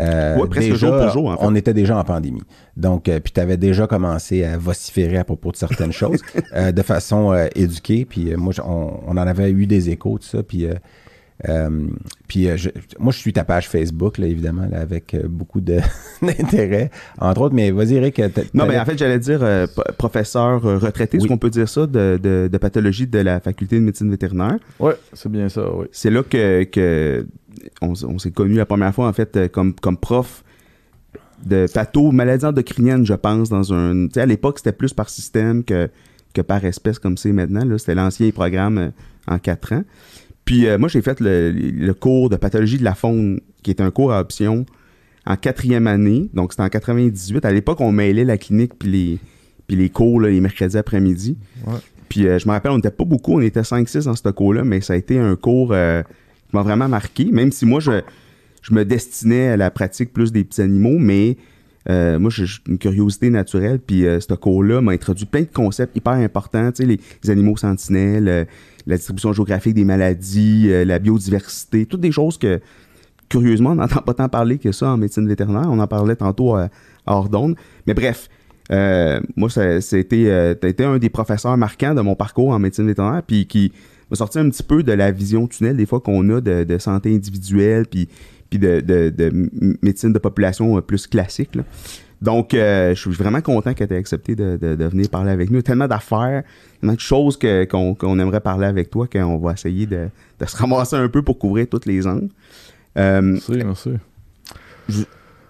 euh, 0.00 0.36
Ouais, 0.36 0.48
presque 0.48 0.70
déjà, 0.70 0.76
jour 0.86 0.96
pour 0.98 1.10
jour, 1.10 1.28
en 1.30 1.36
fait. 1.36 1.42
on 1.42 1.54
était 1.54 1.74
déjà 1.74 1.96
en 1.96 2.04
pandémie. 2.04 2.42
Donc, 2.76 3.08
euh, 3.08 3.18
puis 3.20 3.32
tu 3.32 3.40
avais 3.40 3.56
déjà 3.56 3.86
commencé 3.86 4.44
à 4.44 4.56
vociférer 4.56 5.18
à 5.18 5.24
propos 5.24 5.50
de 5.50 5.56
certaines 5.56 5.92
choses 6.02 6.20
euh, 6.54 6.70
de 6.72 6.82
façon 6.82 7.32
euh, 7.32 7.46
éduquée. 7.54 8.04
Puis 8.04 8.32
euh, 8.32 8.36
moi, 8.36 8.52
on, 8.64 9.00
on 9.06 9.12
en 9.12 9.16
avait 9.26 9.50
eu 9.50 9.66
des 9.66 9.90
échos, 9.90 10.18
tout 10.18 10.26
ça. 10.26 10.42
Puis, 10.42 10.66
euh, 11.48 11.86
puis 12.26 12.48
euh, 12.48 12.56
je- 12.56 12.70
moi, 12.98 13.12
je 13.12 13.18
suis 13.18 13.32
ta 13.32 13.44
page 13.44 13.68
Facebook, 13.68 14.18
là, 14.18 14.26
évidemment, 14.26 14.66
là, 14.70 14.80
avec 14.80 15.14
euh, 15.14 15.22
beaucoup 15.28 15.60
d'intérêt, 16.22 16.90
entre 17.18 17.42
autres. 17.42 17.54
Mais 17.54 17.70
vas-y, 17.70 17.94
Eric. 17.94 18.20
Non, 18.54 18.66
mais 18.66 18.78
en 18.78 18.84
fait, 18.84 18.98
j'allais 18.98 19.18
dire 19.18 19.40
euh, 19.42 19.66
professeur 19.98 20.62
retraité, 20.62 21.16
est-ce 21.16 21.24
Oui. 21.24 21.28
qu'on 21.28 21.38
peut 21.38 21.50
dire 21.50 21.68
ça, 21.68 21.86
de, 21.86 22.18
de- 22.22 22.48
de 22.52 22.58
pathologie 22.58 23.06
de 23.06 23.18
la 23.20 23.40
faculté 23.40 23.76
de 23.78 23.84
médecine 23.84 24.10
vétérinaire? 24.10 24.56
Ouais, 24.80 24.94
c'est 25.12 25.30
bien 25.30 25.48
ça, 25.48 25.72
oui. 25.74 25.86
C'est 25.92 26.10
là 26.10 26.22
que, 26.22 26.64
que 26.64 27.26
on, 27.80 27.94
s'est 28.18 28.30
connus 28.30 28.56
la 28.56 28.66
première 28.66 28.94
fois, 28.94 29.06
en 29.08 29.12
fait, 29.12 29.50
comme, 29.52 29.74
comme 29.74 29.96
prof 29.96 30.42
de 31.46 31.66
patho, 31.72 32.10
maladie 32.10 32.44
endocrinienne, 32.46 33.06
je 33.06 33.14
pense, 33.14 33.48
dans 33.48 33.72
un... 33.72 34.06
Tu 34.08 34.14
sais, 34.14 34.20
à 34.22 34.26
l'époque, 34.26 34.58
c'était 34.58 34.72
plus 34.72 34.92
par 34.92 35.08
système 35.08 35.62
que, 35.62 35.88
que 36.34 36.40
par 36.40 36.64
espèce, 36.64 36.98
comme 36.98 37.16
c'est 37.16 37.32
maintenant. 37.32 37.62
C'était 37.78 37.94
l'ancien 37.94 38.28
programme 38.32 38.90
en 39.28 39.38
quatre 39.38 39.72
ans. 39.72 39.84
Puis 40.48 40.66
euh, 40.66 40.78
moi, 40.78 40.88
j'ai 40.88 41.02
fait 41.02 41.20
le, 41.20 41.50
le 41.50 41.92
cours 41.92 42.30
de 42.30 42.36
pathologie 42.36 42.78
de 42.78 42.84
la 42.84 42.94
faune, 42.94 43.38
qui 43.62 43.70
est 43.70 43.82
un 43.82 43.90
cours 43.90 44.14
à 44.14 44.20
option 44.20 44.64
en 45.26 45.36
quatrième 45.36 45.86
année. 45.86 46.30
Donc, 46.32 46.54
c'était 46.54 46.62
en 46.62 46.70
98. 46.70 47.44
À 47.44 47.52
l'époque, 47.52 47.82
on 47.82 47.92
mêlait 47.92 48.24
la 48.24 48.38
clinique 48.38 48.72
puis 48.78 48.88
les, 48.88 49.18
puis 49.66 49.76
les 49.76 49.90
cours 49.90 50.22
là, 50.22 50.30
les 50.30 50.40
mercredis 50.40 50.78
après-midi. 50.78 51.36
Ouais. 51.66 51.74
Puis 52.08 52.26
euh, 52.26 52.38
je 52.38 52.48
me 52.48 52.52
rappelle, 52.52 52.70
on 52.70 52.76
n'était 52.76 52.90
pas 52.90 53.04
beaucoup, 53.04 53.34
on 53.34 53.42
était 53.42 53.60
5-6 53.60 54.06
dans 54.06 54.16
ce 54.16 54.26
cours-là, 54.30 54.64
mais 54.64 54.80
ça 54.80 54.94
a 54.94 54.96
été 54.96 55.18
un 55.18 55.36
cours 55.36 55.72
euh, 55.72 56.02
qui 56.02 56.56
m'a 56.56 56.62
vraiment 56.62 56.88
marqué, 56.88 57.26
même 57.26 57.52
si 57.52 57.66
moi, 57.66 57.80
je, 57.80 58.00
je 58.62 58.72
me 58.72 58.86
destinais 58.86 59.48
à 59.48 59.58
la 59.58 59.70
pratique 59.70 60.14
plus 60.14 60.32
des 60.32 60.44
petits 60.44 60.62
animaux, 60.62 60.96
mais 60.98 61.36
euh, 61.90 62.18
moi, 62.18 62.30
j'ai 62.30 62.46
une 62.66 62.78
curiosité 62.78 63.28
naturelle, 63.28 63.80
puis 63.80 64.04
ce 64.04 64.32
cours-là 64.32 64.80
m'a 64.80 64.92
introduit 64.92 65.26
plein 65.26 65.42
de 65.42 65.52
concepts 65.52 65.94
hyper 65.94 66.14
importants, 66.14 66.72
tu 66.72 66.84
sais, 66.84 66.88
les, 66.88 66.98
les 67.22 67.28
animaux 67.28 67.58
sentinelles, 67.58 68.46
la 68.88 68.96
distribution 68.96 69.32
géographique 69.32 69.74
des 69.74 69.84
maladies, 69.84 70.66
euh, 70.70 70.84
la 70.84 70.98
biodiversité, 70.98 71.86
toutes 71.86 72.00
des 72.00 72.10
choses 72.10 72.38
que, 72.38 72.58
curieusement, 73.28 73.70
on 73.70 73.74
n'entend 73.76 74.00
pas 74.02 74.14
tant 74.14 74.28
parler 74.28 74.58
que 74.58 74.72
ça 74.72 74.88
en 74.88 74.96
médecine 74.96 75.28
vétérinaire. 75.28 75.66
On 75.68 75.78
en 75.78 75.86
parlait 75.86 76.16
tantôt 76.16 76.56
à, 76.56 76.68
à 77.06 77.22
d'onde. 77.30 77.54
Mais 77.86 77.94
bref, 77.94 78.28
euh, 78.72 79.20
moi, 79.36 79.48
c'était, 79.80 80.24
euh, 80.28 80.54
été 80.62 80.84
un 80.84 80.98
des 80.98 81.10
professeurs 81.10 81.56
marquants 81.56 81.94
de 81.94 82.00
mon 82.00 82.14
parcours 82.14 82.48
en 82.50 82.58
médecine 82.58 82.86
vétérinaire, 82.86 83.22
puis 83.26 83.46
qui 83.46 83.72
m'a 84.10 84.16
sorti 84.16 84.38
un 84.38 84.48
petit 84.48 84.62
peu 84.62 84.82
de 84.82 84.92
la 84.92 85.10
vision 85.10 85.46
tunnel 85.46 85.76
des 85.76 85.86
fois 85.86 86.00
qu'on 86.00 86.28
a 86.30 86.40
de, 86.40 86.64
de 86.64 86.78
santé 86.78 87.14
individuelle, 87.14 87.86
puis, 87.86 88.08
puis 88.48 88.58
de, 88.58 88.80
de- 88.80 89.10
de 89.10 89.50
médecine 89.82 90.12
de 90.14 90.18
population 90.18 90.78
euh, 90.78 90.80
plus 90.80 91.06
classique. 91.06 91.54
là. 91.54 91.62
Donc, 92.20 92.52
euh, 92.52 92.94
je 92.94 93.00
suis 93.00 93.10
vraiment 93.12 93.40
content 93.40 93.74
que 93.74 93.84
tu 93.84 93.94
aies 93.94 93.98
accepté 93.98 94.34
de, 94.34 94.58
de- 94.60 94.74
de 94.74 94.84
venir 94.86 95.08
parler 95.08 95.30
avec 95.30 95.50
nous. 95.50 95.62
Tellement 95.62 95.86
d'affaires, 95.86 96.42
tellement 96.80 96.94
de 96.94 97.00
choses 97.00 97.36
que- 97.36 97.64
qu'on, 97.64 97.94
qu'on 97.94 98.18
aimerait 98.18 98.40
parler 98.40 98.66
avec 98.66 98.90
toi 98.90 99.06
qu'on 99.06 99.38
va 99.38 99.52
essayer 99.52 99.86
de, 99.86 100.08
de 100.40 100.44
se 100.46 100.56
ramasser 100.56 100.96
un 100.96 101.08
peu 101.08 101.22
pour 101.22 101.38
couvrir 101.38 101.66
toutes 101.68 101.86
les 101.86 102.06
angles. 102.06 102.28
Euh, 102.96 103.20
Merci, 103.22 103.52
merci. 103.64 105.08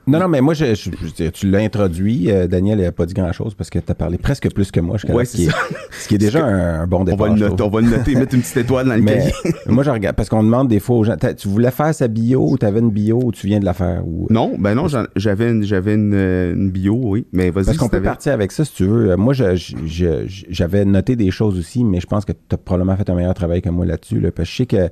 Non, 0.08 0.18
non, 0.20 0.28
mais 0.28 0.40
moi, 0.40 0.54
je, 0.54 0.74
je- 0.74 0.90
je 1.18 1.28
tu 1.28 1.48
l'as 1.50 1.58
introduit. 1.58 2.30
euh, 2.30 2.46
Daniel 2.46 2.80
n'a 2.80 2.92
pas 2.92 3.06
dit 3.06 3.14
grand-chose 3.14 3.54
parce 3.54 3.70
que 3.70 3.78
tu 3.78 3.90
as 3.90 3.94
parlé 3.94 4.18
presque 4.18 4.50
plus 4.52 4.70
que 4.70 4.80
moi. 4.80 4.96
ce, 4.98 5.06
qui 5.06 5.12
c'est 5.26 5.42
est, 5.44 5.50
ce 5.98 6.08
qui 6.08 6.14
est 6.14 6.18
déjà 6.18 6.44
un, 6.44 6.80
un 6.82 6.86
bon 6.86 7.00
On 7.00 7.04
départ. 7.04 7.28
va, 7.28 7.34
le 7.34 7.40
noter, 7.40 7.62
on 7.62 7.68
va 7.68 7.80
le 7.80 7.88
noter, 7.90 8.14
mettre 8.14 8.34
une 8.34 8.40
petite 8.40 8.56
étoile 8.56 8.88
dans 8.88 8.94
le 8.94 9.02
Mais 9.02 9.18
cahier. 9.18 9.32
moi, 9.66 9.84
je 9.84 9.90
regarde 9.90 10.16
parce 10.16 10.28
qu'on 10.28 10.42
demande 10.42 10.68
des 10.68 10.80
fois 10.80 10.96
aux 10.96 11.04
gens 11.04 11.16
tu 11.36 11.48
voulais 11.48 11.70
faire 11.70 11.94
sa 11.94 12.08
bio 12.08 12.50
ou 12.50 12.58
tu 12.58 12.66
avais 12.66 12.80
une 12.80 12.90
bio 12.90 13.20
ou 13.22 13.32
tu 13.32 13.46
viens 13.46 13.60
de 13.60 13.64
la 13.64 13.74
faire 13.74 14.02
ou... 14.06 14.26
Non, 14.30 14.54
ben 14.58 14.74
non, 14.74 14.86
j'avais 15.16 15.50
une, 15.50 15.62
j'avais 15.64 15.94
une, 15.94 16.12
euh, 16.14 16.54
une 16.54 16.70
bio, 16.70 16.98
oui. 17.02 17.26
Mais 17.32 17.50
vas-y, 17.50 17.64
Parce 17.66 17.76
qu'on 17.78 17.88
peut 17.88 18.02
partir 18.02 18.32
avec 18.32 18.52
ça 18.52 18.64
si 18.64 18.72
tu 18.74 18.84
veux. 18.84 19.10
Euh, 19.10 19.16
Moi, 19.16 19.34
j'avais 19.34 20.84
noté 20.84 21.16
des 21.16 21.30
choses 21.30 21.58
aussi, 21.58 21.84
mais 21.84 22.00
je 22.00 22.06
pense 22.06 22.24
que 22.24 22.32
tu 22.32 22.38
as 22.54 22.58
probablement 22.58 22.96
fait 22.96 23.08
un 23.10 23.14
meilleur 23.14 23.34
travail 23.34 23.62
que 23.62 23.68
moi 23.70 23.86
là-dessus. 23.86 24.20
là, 24.20 24.30
parce 24.30 24.48
que 24.48 24.52
je 24.52 24.56
sais 24.58 24.66
que 24.66 24.88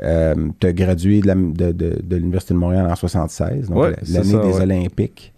tu 0.00 0.66
as 0.66 0.72
gradué 0.72 1.20
de, 1.20 1.26
la- 1.26 1.34
de- 1.34 1.72
de- 1.72 2.00
de 2.02 2.16
l'Université 2.16 2.54
de 2.54 2.58
Montréal 2.58 2.86
en 2.90 2.94
76, 2.96 3.68
donc 3.68 3.78
Ouais, 3.78 3.96
l'année 4.10 4.24
ça, 4.32 4.38
des 4.38 4.48
ouais. 4.52 4.60
Olympiques. 4.62 5.32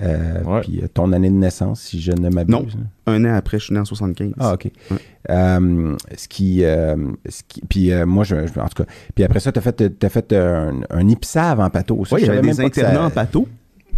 Euh, 0.00 0.44
Ouais. 0.44 0.60
Puis 0.60 0.80
euh, 0.80 0.86
ton 0.94 1.10
année 1.12 1.28
de 1.28 1.34
naissance, 1.34 1.80
si 1.80 2.00
je 2.00 2.12
ne 2.12 2.28
m'abuse. 2.30 2.54
Non. 2.54 2.62
là. 2.62 3.12
Un 3.12 3.24
an 3.24 3.34
après, 3.34 3.58
je 3.58 3.64
suis 3.64 3.74
né 3.74 3.80
en 3.80 3.84
75. 3.84 4.32
Ah, 4.38 4.54
OK. 4.54 4.70
Euh, 5.28 5.96
ce 6.16 6.28
qui. 6.28 6.62
euh, 6.64 6.94
ce 7.28 7.42
qui 7.48 7.62
puis 7.68 7.90
euh, 7.90 8.06
moi, 8.06 8.22
je, 8.22 8.36
je- 8.46 8.60
en 8.60 8.68
tout 8.68 8.84
cas. 8.84 8.88
Puis 9.16 9.24
après 9.24 9.40
ça, 9.40 9.50
tu 9.50 9.58
as 9.58 9.62
fait, 9.62 9.98
t'as 9.98 10.08
fait 10.08 10.32
un, 10.34 10.80
un 10.90 11.08
IPSAV 11.08 11.58
en 11.60 11.68
pateau. 11.70 12.04
Ça, 12.04 12.14
Oui, 12.14 12.26
savais 12.26 12.40
des 12.40 12.60
internats 12.60 13.06
en 13.06 13.10
bateau. 13.10 13.48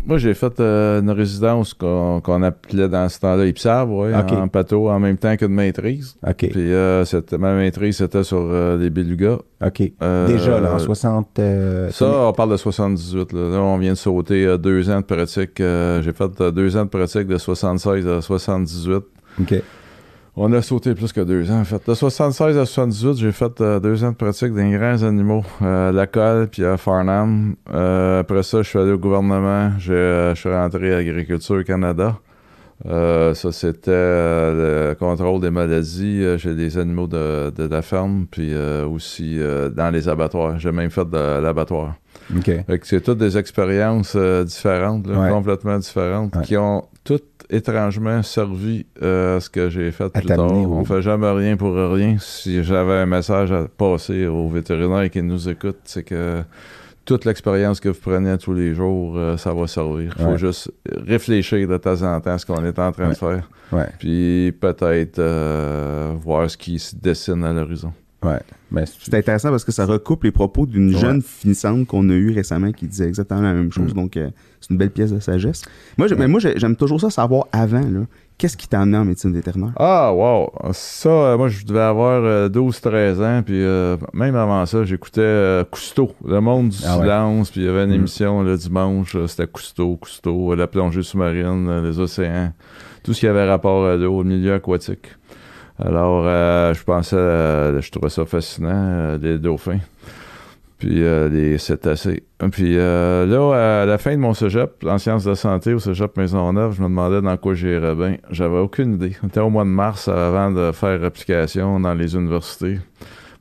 Moi, 0.06 0.16
j'ai 0.18 0.34
fait 0.34 0.58
euh, 0.58 1.00
une 1.00 1.10
résidence 1.10 1.74
qu'on 1.74 2.42
appelait 2.42 2.88
dans 2.88 3.08
ce 3.08 3.20
temps-là 3.20 3.46
IPSAB, 3.46 3.90
ouais, 3.90 4.14
en 4.14 4.46
bateau, 4.46 4.88
en 4.88 4.98
même 4.98 5.18
temps 5.18 5.36
qu'une 5.36 5.48
maîtrise. 5.54 6.16
OK. 6.26 6.36
Puis 6.50 6.50
euh, 6.56 7.04
ma 7.38 7.54
maîtrise, 7.54 7.98
c'était 7.98 8.24
sur 8.24 8.38
euh, 8.40 8.76
les 8.78 8.90
belugas. 8.90 9.38
OK. 9.64 9.82
Euh, 10.02 10.26
Déjà, 10.26 10.58
là, 10.58 10.74
en 10.74 10.78
60. 10.78 11.38
euh, 11.38 11.90
Ça, 11.90 12.06
on 12.28 12.32
parle 12.32 12.50
de 12.52 12.56
78. 12.56 13.32
Là, 13.32 13.40
Là, 13.50 13.58
on 13.60 13.78
vient 13.78 13.92
de 13.92 13.96
sauter 13.98 14.56
deux 14.58 14.88
ans 14.90 15.00
de 15.00 15.04
pratique. 15.04 15.58
j'ai 15.58 16.12
fait 16.12 16.42
deux 16.54 16.76
ans 16.76 16.84
de 16.86 16.90
pratique 16.90 17.26
de 17.28 17.36
76 17.38 18.08
à 18.08 18.20
78. 18.22 19.02
OK. 19.40 19.62
On 20.42 20.50
a 20.54 20.62
sauté 20.62 20.94
plus 20.94 21.12
que 21.12 21.20
deux 21.20 21.50
ans, 21.50 21.60
en 21.60 21.64
fait. 21.64 21.86
De 21.86 21.92
76 21.92 22.56
à 22.56 22.64
78, 22.64 23.18
j'ai 23.18 23.30
fait 23.30 23.60
euh, 23.60 23.78
deux 23.78 24.02
ans 24.04 24.12
de 24.12 24.16
pratique 24.16 24.54
des 24.54 24.70
grands 24.70 25.02
animaux. 25.02 25.44
Euh, 25.60 25.92
la 25.92 26.06
colle, 26.06 26.48
puis 26.48 26.64
à 26.64 26.78
Farnham. 26.78 27.56
Euh, 27.70 28.20
après 28.20 28.42
ça, 28.42 28.62
je 28.62 28.68
suis 28.70 28.78
allé 28.78 28.92
au 28.92 28.96
gouvernement. 28.96 29.72
Je 29.78 30.32
suis 30.34 30.48
rentré 30.48 30.94
à 30.94 30.96
Agriculture 30.96 31.62
Canada. 31.62 32.16
Ça, 32.86 33.52
c'était 33.52 33.90
le 33.90 34.96
contrôle 34.98 35.42
des 35.42 35.50
maladies 35.50 36.24
chez 36.38 36.54
les 36.54 36.78
animaux 36.78 37.06
de, 37.06 37.52
la 37.58 37.82
ferme, 37.82 38.24
puis 38.30 38.54
aussi 38.90 39.38
dans 39.76 39.90
les 39.92 40.08
abattoirs. 40.08 40.58
J'ai 40.58 40.72
même 40.72 40.90
fait 40.90 41.04
de 41.04 41.42
l'abattoir. 41.42 41.96
C'est 42.82 43.00
toutes 43.02 43.18
des 43.18 43.36
expériences 43.38 44.14
euh, 44.16 44.44
différentes, 44.44 45.06
là, 45.06 45.18
Ouais. 45.20 45.30
complètement 45.30 45.78
différentes, 45.78 46.34
Ouais. 46.36 46.42
qui 46.44 46.56
ont 46.56 46.84
toutes 47.04 47.24
étrangement 47.50 48.22
servi 48.22 48.86
euh, 49.02 49.38
à 49.38 49.40
ce 49.40 49.50
que 49.50 49.68
j'ai 49.70 49.90
fait 49.90 50.08
plus 50.08 50.24
tard. 50.26 50.38
au- 50.52 50.74
On 50.76 50.84
fait 50.84 51.02
jamais 51.02 51.30
rien 51.30 51.56
pour 51.56 51.74
rien. 51.74 52.16
Si 52.20 52.62
j'avais 52.62 52.92
un 52.94 53.06
message 53.06 53.50
à 53.50 53.66
passer 53.76 54.26
aux 54.26 54.48
vétérinaires 54.48 55.10
qui 55.10 55.22
nous 55.22 55.48
écoutent, 55.48 55.80
c'est 55.84 56.04
que 56.04 56.42
toute 57.04 57.24
l'expérience 57.24 57.80
que 57.80 57.88
vous 57.88 57.98
prenez 58.00 58.38
tous 58.38 58.54
les 58.54 58.72
jours, 58.74 59.14
euh, 59.16 59.36
ça 59.36 59.52
va 59.52 59.66
servir. 59.66 60.14
Il 60.16 60.22
faut 60.24 60.30
Ouais. 60.30 60.38
juste 60.38 60.70
réfléchir 61.06 61.66
de 61.66 61.76
temps 61.78 62.00
en 62.02 62.20
temps 62.20 62.30
à 62.34 62.38
ce 62.38 62.46
qu'on 62.46 62.64
est 62.64 62.78
en 62.78 62.92
train 62.92 63.04
Ouais. 63.08 63.10
de 63.10 63.16
faire. 63.16 63.48
Ouais. 63.72 63.88
Puis 63.98 64.52
peut-être 64.60 65.18
euh, 65.18 66.12
voir 66.22 66.48
ce 66.48 66.56
qui 66.56 66.78
se 66.78 66.94
dessine 66.94 67.42
à 67.42 67.52
l'horizon. 67.52 67.92
Ouais. 68.22 68.38
Mais 68.70 68.84
C'est 68.86 69.14
intéressant 69.14 69.48
parce 69.50 69.64
que 69.64 69.72
ça 69.72 69.86
recoupe 69.86 70.24
les 70.24 70.30
propos 70.30 70.66
d'une 70.66 70.94
Ouais. 70.94 71.00
jeune 71.00 71.22
finissante 71.22 71.86
qu'on 71.86 72.08
a 72.10 72.12
eue 72.12 72.32
récemment 72.32 72.70
qui 72.70 72.86
disait 72.86 73.08
exactement 73.08 73.40
la 73.40 73.54
même 73.54 73.72
chose. 73.72 73.92
Mm. 73.94 73.96
Donc, 73.96 74.16
euh, 74.16 74.28
c'est 74.60 74.70
une 74.70 74.76
belle 74.76 74.90
pièce 74.90 75.12
de 75.12 75.20
sagesse. 75.20 75.62
Moi, 75.96 76.06
mais 76.18 76.28
moi 76.28 76.38
j'ai- 76.38 76.58
j'aime 76.58 76.76
toujours 76.76 77.00
ça 77.00 77.08
savoir 77.10 77.46
avant. 77.52 77.80
là. 77.80 78.00
Qu'est-ce 78.36 78.56
qui 78.56 78.68
t'a 78.68 78.80
amené 78.80 78.96
en 78.96 79.04
médecine 79.04 79.32
vétérinaire? 79.34 79.72
Ah, 79.76 80.12
wow! 80.14 80.50
Ça, 80.72 81.08
euh, 81.10 81.36
moi, 81.36 81.48
je 81.48 81.62
devais 81.66 81.80
avoir 81.80 82.22
euh, 82.24 82.48
12-13 82.48 83.20
ans, 83.20 83.42
puis 83.44 83.62
euh, 83.62 83.96
même 84.14 84.34
avant 84.34 84.64
ça, 84.64 84.82
j'écoutais 84.84 85.20
euh, 85.20 85.64
Cousteau, 85.64 86.12
Le 86.26 86.40
Monde 86.40 86.70
du 86.70 86.78
Ah 86.86 86.96
silence, 86.98 87.50
puis 87.50 87.60
il 87.62 87.66
y 87.66 87.68
avait 87.68 87.84
une 87.84 87.90
Mm. 87.90 87.94
émission 87.94 88.42
le 88.42 88.56
dimanche, 88.56 89.14
euh, 89.14 89.26
c'était 89.26 89.46
Cousteau, 89.46 89.96
Cousteau, 89.96 90.52
euh, 90.52 90.56
la 90.56 90.66
plongée 90.66 91.02
sous-marine, 91.02 91.68
euh, 91.68 91.82
les 91.86 91.98
océans, 91.98 92.52
tout 93.02 93.12
ce 93.12 93.20
qui 93.20 93.26
avait 93.26 93.46
rapport 93.46 93.84
à 93.86 93.96
l'eau, 93.96 94.18
au 94.20 94.24
milieu 94.24 94.54
aquatique. 94.54 95.08
Alors, 95.82 96.24
euh, 96.26 96.74
je 96.74 96.82
pensais, 96.84 97.16
euh, 97.16 97.80
je 97.80 97.90
trouvais 97.90 98.10
ça 98.10 98.26
fascinant, 98.26 98.68
euh, 98.72 99.18
les 99.18 99.38
dauphins, 99.38 99.78
puis 100.78 101.02
euh, 101.02 101.28
les 101.28 101.56
cétacés. 101.56 102.24
Puis 102.52 102.76
euh, 102.76 103.24
là, 103.24 103.82
à 103.82 103.86
la 103.86 103.96
fin 103.96 104.12
de 104.12 104.16
mon 104.20 104.34
cégep, 104.34 104.84
en 104.86 104.98
sciences 104.98 105.24
de 105.24 105.34
santé 105.34 105.72
au 105.72 105.78
cégep 105.78 106.16
Maisonneuve, 106.16 106.74
je 106.74 106.82
me 106.82 106.88
demandais 106.88 107.22
dans 107.22 107.36
quoi 107.38 107.54
j'irais 107.54 107.94
bien. 107.94 108.16
J'avais 108.30 108.58
aucune 108.58 108.94
idée. 108.94 109.16
On 109.22 109.28
était 109.28 109.40
au 109.40 109.50
mois 109.50 109.64
de 109.64 109.70
mars 109.70 110.08
avant 110.08 110.50
de 110.50 110.70
faire 110.72 111.02
application 111.02 111.80
dans 111.80 111.94
les 111.94 112.14
universités. 112.14 112.78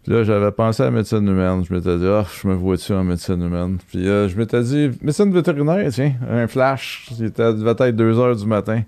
Puis 0.04 0.14
là, 0.14 0.24
j'avais 0.24 0.52
pensé 0.52 0.82
à 0.82 0.86
la 0.86 0.92
médecine 0.92 1.28
humaine. 1.28 1.64
Je 1.68 1.74
m'étais 1.74 1.98
dit, 1.98 2.08
ah, 2.08 2.26
je 2.42 2.48
me 2.48 2.54
vois-tu 2.54 2.94
en 2.94 3.04
médecine 3.04 3.42
humaine? 3.44 3.80
Puis 3.90 4.08
euh, 4.08 4.30
je 4.30 4.38
m'étais 4.38 4.62
dit, 4.62 4.92
médecine 5.02 5.34
vétérinaire, 5.34 5.92
tiens, 5.92 6.14
un 6.30 6.48
flash. 6.48 7.10
C'était 7.18 7.54
devait 7.54 7.72
être 7.72 7.96
2 7.98 8.18
heures 8.18 8.36
du 8.36 8.46
matin. 8.46 8.84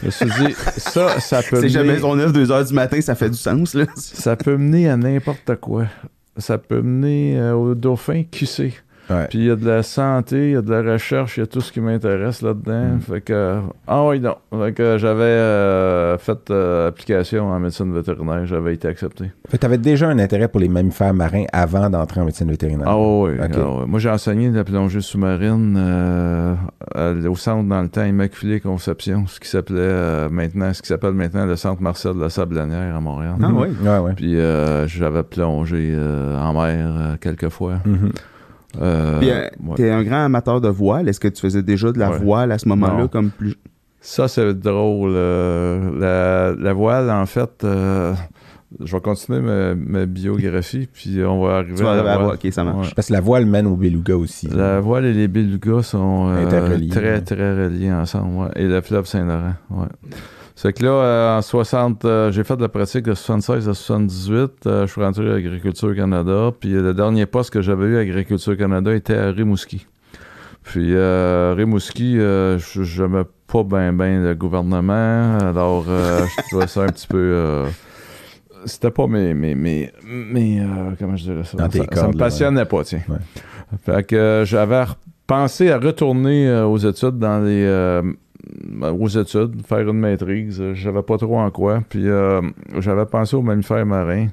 Je 0.00 0.06
me 0.06 0.10
suis 0.10 0.26
dit, 0.26 0.54
ça, 0.78 1.20
ça 1.20 1.42
peut 1.42 1.60
C'est 1.60 1.68
jamais 1.68 1.98
mener- 1.98 2.16
9 2.16 2.32
2 2.32 2.50
heures 2.52 2.64
du 2.64 2.72
matin, 2.74 3.00
ça 3.00 3.14
fait 3.14 3.28
du 3.30 3.36
sens. 3.36 3.74
Là. 3.74 3.84
ça 3.96 4.36
peut 4.36 4.56
mener 4.56 4.88
à 4.88 4.96
n'importe 4.96 5.56
quoi. 5.56 5.86
Ça 6.38 6.56
peut 6.58 6.80
mener 6.80 7.38
euh, 7.38 7.54
au 7.54 7.74
dauphin, 7.74 8.22
qui 8.30 8.46
sait? 8.46 8.72
Ouais. 9.10 9.26
Puis 9.28 9.38
il 9.40 9.44
y 9.46 9.50
a 9.50 9.56
de 9.56 9.66
la 9.66 9.82
santé, 9.82 10.50
il 10.50 10.52
y 10.52 10.56
a 10.56 10.62
de 10.62 10.72
la 10.72 10.92
recherche, 10.92 11.36
il 11.36 11.40
y 11.40 11.42
a 11.42 11.46
tout 11.46 11.60
ce 11.60 11.72
qui 11.72 11.80
m'intéresse 11.80 12.42
là-dedans. 12.42 12.96
Mm. 12.96 13.00
Fait 13.00 13.20
que, 13.20 13.58
ah 13.86 14.06
oui, 14.06 14.20
non. 14.20 14.36
Fait 14.58 14.72
que 14.72 14.96
j'avais 14.98 15.22
euh, 15.24 16.16
fait 16.18 16.50
euh, 16.50 16.88
application 16.88 17.48
en 17.48 17.58
médecine 17.58 17.92
vétérinaire, 17.92 18.46
j'avais 18.46 18.74
été 18.74 18.86
accepté. 18.88 19.24
Fait 19.48 19.56
que 19.56 19.62
t'avais 19.62 19.78
déjà 19.78 20.08
un 20.08 20.18
intérêt 20.18 20.48
pour 20.48 20.60
les 20.60 20.68
mammifères 20.68 21.12
marins 21.14 21.44
avant 21.52 21.90
d'entrer 21.90 22.20
en 22.20 22.24
médecine 22.24 22.48
vétérinaire? 22.50 22.86
Ah 22.88 22.96
oui, 22.98 23.32
Ok. 23.42 23.50
ah. 23.56 23.84
Moi, 23.86 23.98
j'ai 23.98 24.10
enseigné 24.10 24.50
de 24.50 24.56
la 24.56 24.64
plongée 24.64 25.00
sous-marine 25.00 25.76
euh, 25.76 26.54
au 27.28 27.36
centre 27.36 27.68
dans 27.68 27.82
le 27.82 27.88
temps 27.88 28.04
Immaculée 28.04 28.60
Conception, 28.60 29.26
ce 29.26 29.40
qui 29.40 29.48
s'appelait 29.48 29.78
euh, 29.80 30.28
maintenant, 30.30 30.72
ce 30.72 30.82
qui 30.82 30.88
s'appelle 30.88 31.12
maintenant 31.14 31.46
le 31.46 31.56
centre 31.56 31.82
Marcel 31.82 32.14
de 32.14 32.20
la 32.20 32.30
Sablonnière 32.30 32.94
à 32.96 33.00
Montréal. 33.00 33.34
Ah 33.42 33.48
oui. 33.52 33.68
Ouais, 33.82 33.98
ouais. 33.98 34.12
Puis 34.14 34.36
euh, 34.38 34.86
j'avais 34.86 35.22
plongé 35.22 35.92
euh, 35.96 36.38
en 36.38 36.52
mer 36.52 36.86
euh, 36.96 37.16
quelques 37.20 37.48
fois. 37.48 37.74
Euh, 37.86 37.96
Puis, 38.02 38.12
euh, 38.80 39.20
ouais. 39.20 39.50
T'es 39.76 39.90
un 39.90 40.02
grand 40.02 40.24
amateur 40.24 40.60
de 40.60 40.68
voile. 40.68 41.08
Est-ce 41.08 41.20
que 41.20 41.28
tu 41.28 41.40
faisais 41.40 41.62
déjà 41.62 41.90
de 41.92 41.98
la 41.98 42.10
Ouais. 42.10 42.18
voile 42.18 42.52
à 42.52 42.58
ce 42.58 42.68
moment-là 42.68 43.08
comme 43.08 43.30
plus. 43.30 43.54
Ça, 44.00 44.28
c'est 44.28 44.54
drôle. 44.54 45.12
euh, 45.14 45.90
la, 46.54 46.62
la 46.62 46.72
voile, 46.72 47.10
en 47.10 47.26
fait, 47.26 47.64
euh, 47.64 48.14
je 48.82 48.92
vais 48.96 49.00
continuer 49.02 49.40
ma, 49.40 49.74
ma 49.74 50.06
biographie, 50.06 50.88
puis 50.90 51.22
on 51.24 51.42
va 51.44 51.56
arriver 51.58 51.74
Tu 51.74 51.82
vas 51.82 51.92
à 51.92 52.02
la 52.02 52.12
à 52.14 52.18
voile. 52.18 52.38
ça 52.52 52.64
marche. 52.64 52.86
Ouais. 52.88 52.92
Parce 52.96 53.08
que 53.08 53.12
la 53.12 53.20
voile 53.20 53.44
mène 53.44 53.66
au 53.66 53.76
beluga 53.76 54.16
aussi. 54.16 54.48
La 54.48 54.80
voile 54.80 55.04
et 55.06 55.12
les 55.12 55.28
belugas 55.28 55.82
sont 55.82 56.28
euh, 56.30 56.88
très, 56.88 57.20
très 57.20 57.64
reliés 57.64 57.92
ensemble. 57.92 58.36
ouais. 58.44 58.48
Et 58.56 58.66
le 58.68 58.80
fleuve 58.80 59.04
Saint-Laurent, 59.06 59.54
ouais. 59.70 59.86
C'est 60.62 60.74
que 60.74 60.84
là, 60.84 60.90
euh, 60.90 61.38
en 61.38 61.40
60, 61.40 62.04
euh, 62.04 62.30
j'ai 62.32 62.44
fait 62.44 62.54
de 62.54 62.60
la 62.60 62.68
pratique 62.68 63.06
de 63.06 63.14
76 63.14 63.66
à 63.66 63.72
78. 63.72 64.66
euh, 64.66 64.86
je 64.86 64.92
suis 64.92 65.00
rentré 65.00 65.26
à 65.30 65.36
Agriculture 65.36 65.96
Canada. 65.96 66.50
Puis 66.60 66.72
le 66.72 66.92
dernier 66.92 67.24
poste 67.24 67.48
que 67.48 67.62
j'avais 67.62 67.86
eu 67.86 67.96
à 67.96 68.00
Agriculture 68.00 68.58
Canada 68.58 68.94
était 68.94 69.16
à 69.16 69.30
Rimouski. 69.30 69.86
Puis 70.62 70.94
euh, 70.94 71.54
Rimouski, 71.56 72.16
je 72.16 73.02
n'aimais 73.02 73.24
pas 73.46 73.62
bien 73.62 73.94
ben 73.94 74.22
le 74.22 74.34
gouvernement. 74.34 75.38
Alors, 75.38 75.84
je 75.86 76.48
trouvais 76.50 76.66
ça 76.66 76.82
un 76.82 76.88
petit 76.88 77.06
peu... 77.06 77.64
c'était 78.66 78.90
pas 78.90 79.06
mes... 79.06 79.32
mes, 79.32 79.54
mes, 79.54 79.90
mes, 80.04 80.60
euh, 80.60 80.90
comment 80.98 81.16
je 81.16 81.24
dirais 81.24 81.44
ça? 81.44 81.56
Dans 81.56 81.68
tes 81.68 81.78
ça, 81.78 81.84
ça 81.84 81.90
cordes, 82.02 82.14
me 82.14 82.18
là, 82.18 82.24
passionnait 82.26 82.64
pas, 82.66 82.84
tiens. 82.84 83.00
Ouais. 83.08 83.16
Fait 83.82 84.06
que 84.06 84.14
euh, 84.14 84.44
j'avais 84.44 84.84
pensé 85.26 85.70
à 85.70 85.78
retourner 85.78 86.48
euh, 86.48 86.66
aux 86.66 86.76
études 86.76 87.18
dans 87.18 87.42
les... 87.42 87.64
aux 88.82 89.08
études, 89.08 89.64
faire 89.66 89.88
une 89.88 89.98
maîtrise. 90.00 90.60
Euh, 90.60 90.74
J'avais 90.74 91.02
pas 91.02 91.18
trop 91.18 91.38
en 91.38 91.50
quoi. 91.50 91.82
Puis 91.88 92.08
euh, 92.08 92.40
j'avais 92.78 93.06
pensé 93.06 93.36
aux 93.36 93.42
mammifères 93.42 93.86
marins. 93.86 94.28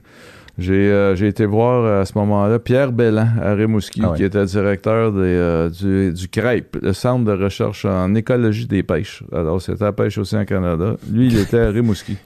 J'ai 0.59 0.91
euh, 0.91 1.15
j'ai 1.15 1.27
été 1.27 1.45
voir 1.45 1.83
euh, 1.83 2.01
à 2.01 2.05
ce 2.05 2.17
moment-là 2.17 2.57
Pierre 2.57 2.91
Bellan 2.91 3.27
à 3.41 3.53
Rimouski, 3.53 4.01
Ah 4.03 4.09
ouais. 4.11 4.17
qui 4.17 4.23
était 4.23 4.43
directeur 4.43 5.11
des, 5.11 5.19
euh, 5.19 5.69
du, 5.69 6.11
du 6.13 6.27
CREP, 6.29 6.77
le 6.81 6.93
Centre 6.93 7.25
de 7.25 7.31
recherche 7.43 7.85
en 7.85 8.15
écologie 8.15 8.65
des 8.65 8.81
pêches. 8.81 9.23
Alors, 9.31 9.61
c'était 9.61 9.83
la 9.83 9.91
pêche 9.93 10.17
aussi 10.17 10.35
en 10.35 10.45
Canada. 10.45 10.95
Lui, 11.11 11.27
il 11.27 11.37
était 11.37 11.59
à 11.59 11.69
Rimouski. 11.69 12.17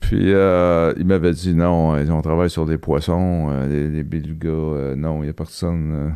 Puis, 0.00 0.34
euh, 0.34 0.92
il 0.98 1.06
m'avait 1.06 1.32
dit 1.32 1.54
non, 1.54 1.94
on 1.94 2.20
travaille 2.22 2.50
sur 2.50 2.66
des 2.66 2.76
poissons, 2.78 3.48
les, 3.70 3.88
les 3.88 4.02
belugas, 4.04 4.94
non, 4.96 5.20
il 5.22 5.24
n'y 5.24 5.30
a 5.30 5.32
personne. 5.32 6.12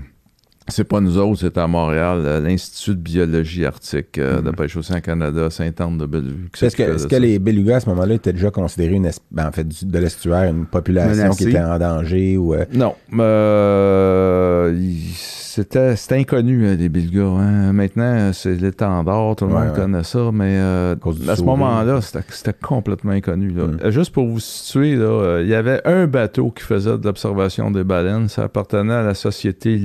C'est 0.68 0.84
pas 0.84 1.00
nous 1.00 1.18
autres, 1.18 1.40
c'est 1.40 1.58
à 1.58 1.66
Montréal, 1.66 2.22
euh, 2.24 2.40
l'Institut 2.40 2.92
de 2.94 3.00
biologie 3.00 3.66
arctique 3.66 4.16
euh, 4.16 4.38
Mhm. 4.38 4.44
de 4.46 4.50
pêche 4.52 4.76
océan 4.76 5.00
Canada, 5.00 5.50
Sainte-Anne-de-Bellevue. 5.50 6.48
Est-ce 6.62 7.06
que, 7.06 7.16
les 7.16 7.38
belugas 7.38 7.76
à 7.76 7.80
ce 7.80 7.88
moment-là 7.90 8.14
étaient 8.14 8.32
déjà 8.32 8.50
considérés 8.50 8.94
une 8.94 9.10
ben, 9.30 9.46
en 9.48 9.52
fait, 9.52 9.64
du- 9.68 9.84
de 9.84 9.98
l'estuaire 9.98 10.50
une 10.50 10.64
population 10.64 11.22
Menacée. 11.24 11.44
qui 11.44 11.50
était 11.50 11.60
en 11.60 11.78
danger 11.78 12.36
ou 12.38 12.54
euh, 12.54 12.64
Non. 12.72 12.94
euh, 13.20 14.74
c'était, 15.06 15.94
inconnu, 16.18 16.76
les 16.76 16.88
Bilgas. 16.88 17.22
hein. 17.38 17.72
Maintenant, 17.72 18.30
c'est 18.32 18.54
l'étendard, 18.54 19.36
tout 19.36 19.46
le 19.46 19.52
Ouais, 19.52 19.60
monde 19.60 19.68
ouais. 19.70 19.74
connaît 19.76 20.02
ça, 20.02 20.30
mais 20.32 20.58
à 20.58 20.96
ce 21.36 21.42
moment-là, 21.42 22.00
c'était, 22.00 22.52
complètement 22.60 23.12
inconnu. 23.12 23.50
là. 23.50 23.66
Mm. 23.66 23.90
Juste 23.90 24.12
pour 24.12 24.26
vous 24.26 24.40
situer, 24.40 24.92
il 24.92 25.46
y 25.48 25.54
avait 25.54 25.80
un 25.86 26.06
bateau 26.06 26.50
qui 26.50 26.64
faisait 26.64 26.98
de 26.98 27.04
l'observation 27.04 27.70
des 27.70 27.84
baleines. 27.84 28.28
Ça 28.28 28.44
appartenait 28.44 28.94
à 28.94 29.02
la 29.02 29.14
Société 29.14 29.76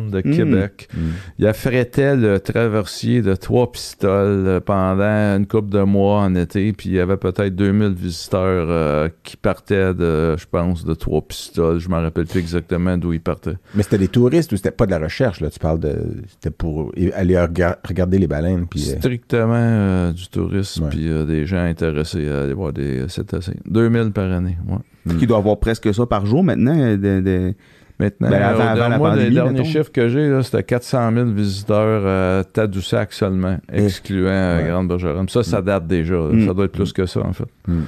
de 0.00 0.18
Mm. 0.18 0.36
Québec. 0.36 0.88
Mm. 0.94 0.98
Il 1.38 1.46
affrétait 1.46 2.16
le 2.16 2.40
traversier 2.40 3.22
de 3.22 3.34
trois 3.34 3.70
pistoles 3.72 4.46
euh, 4.46 4.60
pendant 4.60 5.36
une 5.36 5.46
couple 5.46 5.70
de 5.70 5.82
mois 5.82 6.20
en 6.20 6.34
été, 6.34 6.72
puis 6.72 6.90
il 6.90 6.94
y 6.94 7.00
avait 7.00 7.16
peut-être 7.16 7.54
2000 7.54 7.92
visiteurs 7.94 8.66
euh, 8.70 9.08
qui 9.22 9.36
partaient 9.36 9.94
de, 9.94 10.36
je 10.36 10.46
pense, 10.50 10.84
de 10.84 10.94
trois 10.94 11.22
pistoles. 11.22 11.78
Je 11.78 11.88
me 11.88 11.94
rappelle 11.96 12.26
plus 12.26 12.40
exactement 12.40 12.96
d'où 12.98 13.12
ils 13.12 13.20
partaient. 13.20 13.56
Mais 13.74 13.82
c'était 13.82 13.98
des 13.98 14.08
touristes 14.08 14.52
ou 14.52 14.56
c'était 14.56 14.70
pas 14.70 14.86
de 14.86 14.90
la 14.92 14.98
recherche, 14.98 15.40
là? 15.40 15.50
Tu 15.50 15.58
parles 15.58 15.80
de. 15.80 15.94
C'était 16.28 16.50
pour 16.50 16.92
aller 17.14 17.36
rega- 17.38 17.78
regarder 17.86 18.18
les 18.18 18.26
baleines. 18.26 18.66
Puis, 18.68 18.90
euh, 18.90 18.98
Strictement 18.98 19.52
euh, 19.54 20.12
du 20.12 20.28
tourisme, 20.28 20.88
puis 20.90 21.08
euh, 21.08 21.24
des 21.24 21.46
gens 21.46 21.64
intéressés 21.64 22.28
à 22.28 22.42
aller 22.42 22.54
voir 22.54 22.72
des 22.72 23.08
cétacés. 23.08 23.56
2000 23.66 24.12
par 24.12 24.30
année, 24.30 24.56
ouais. 24.68 25.14
Qui 25.18 25.26
doit 25.26 25.36
avoir 25.38 25.58
presque 25.58 25.92
ça 25.94 26.06
par 26.06 26.24
jour 26.24 26.42
maintenant. 26.42 26.74
de- 26.74 26.96
de- 27.20 27.54
Maintenant, 28.00 28.28
Ben, 28.30 28.42
avant- 28.42 28.60
euh, 28.60 28.66
avant 28.66 28.88
la 28.88 28.98
moi, 28.98 29.10
pandémie, 29.10 29.28
les 29.28 29.34
derniers 29.36 29.50
mettons. 29.52 29.64
chiffres 29.64 29.92
que 29.92 30.08
j'ai, 30.08 30.42
c'était 30.42 30.62
400 30.64 31.12
000 31.12 31.26
visiteurs 31.30 32.06
à 32.40 32.42
Tadoussac 32.44 33.12
seulement, 33.12 33.56
Eh. 33.72 33.84
excluant 33.84 34.30
euh, 34.30 34.62
Ouais. 34.62 34.68
Grande-Bergeronne. 34.68 35.28
Ça, 35.28 35.42
ça 35.44 35.62
date 35.62 35.86
déjà. 35.86 36.14
là. 36.14 36.30
Mm. 36.32 36.46
Ça 36.46 36.54
doit 36.54 36.64
être 36.64 36.72
plus 36.72 36.92
que 36.92 37.06
ça, 37.06 37.20
en 37.20 37.32
fait. 37.32 37.44
Mm. 37.68 37.82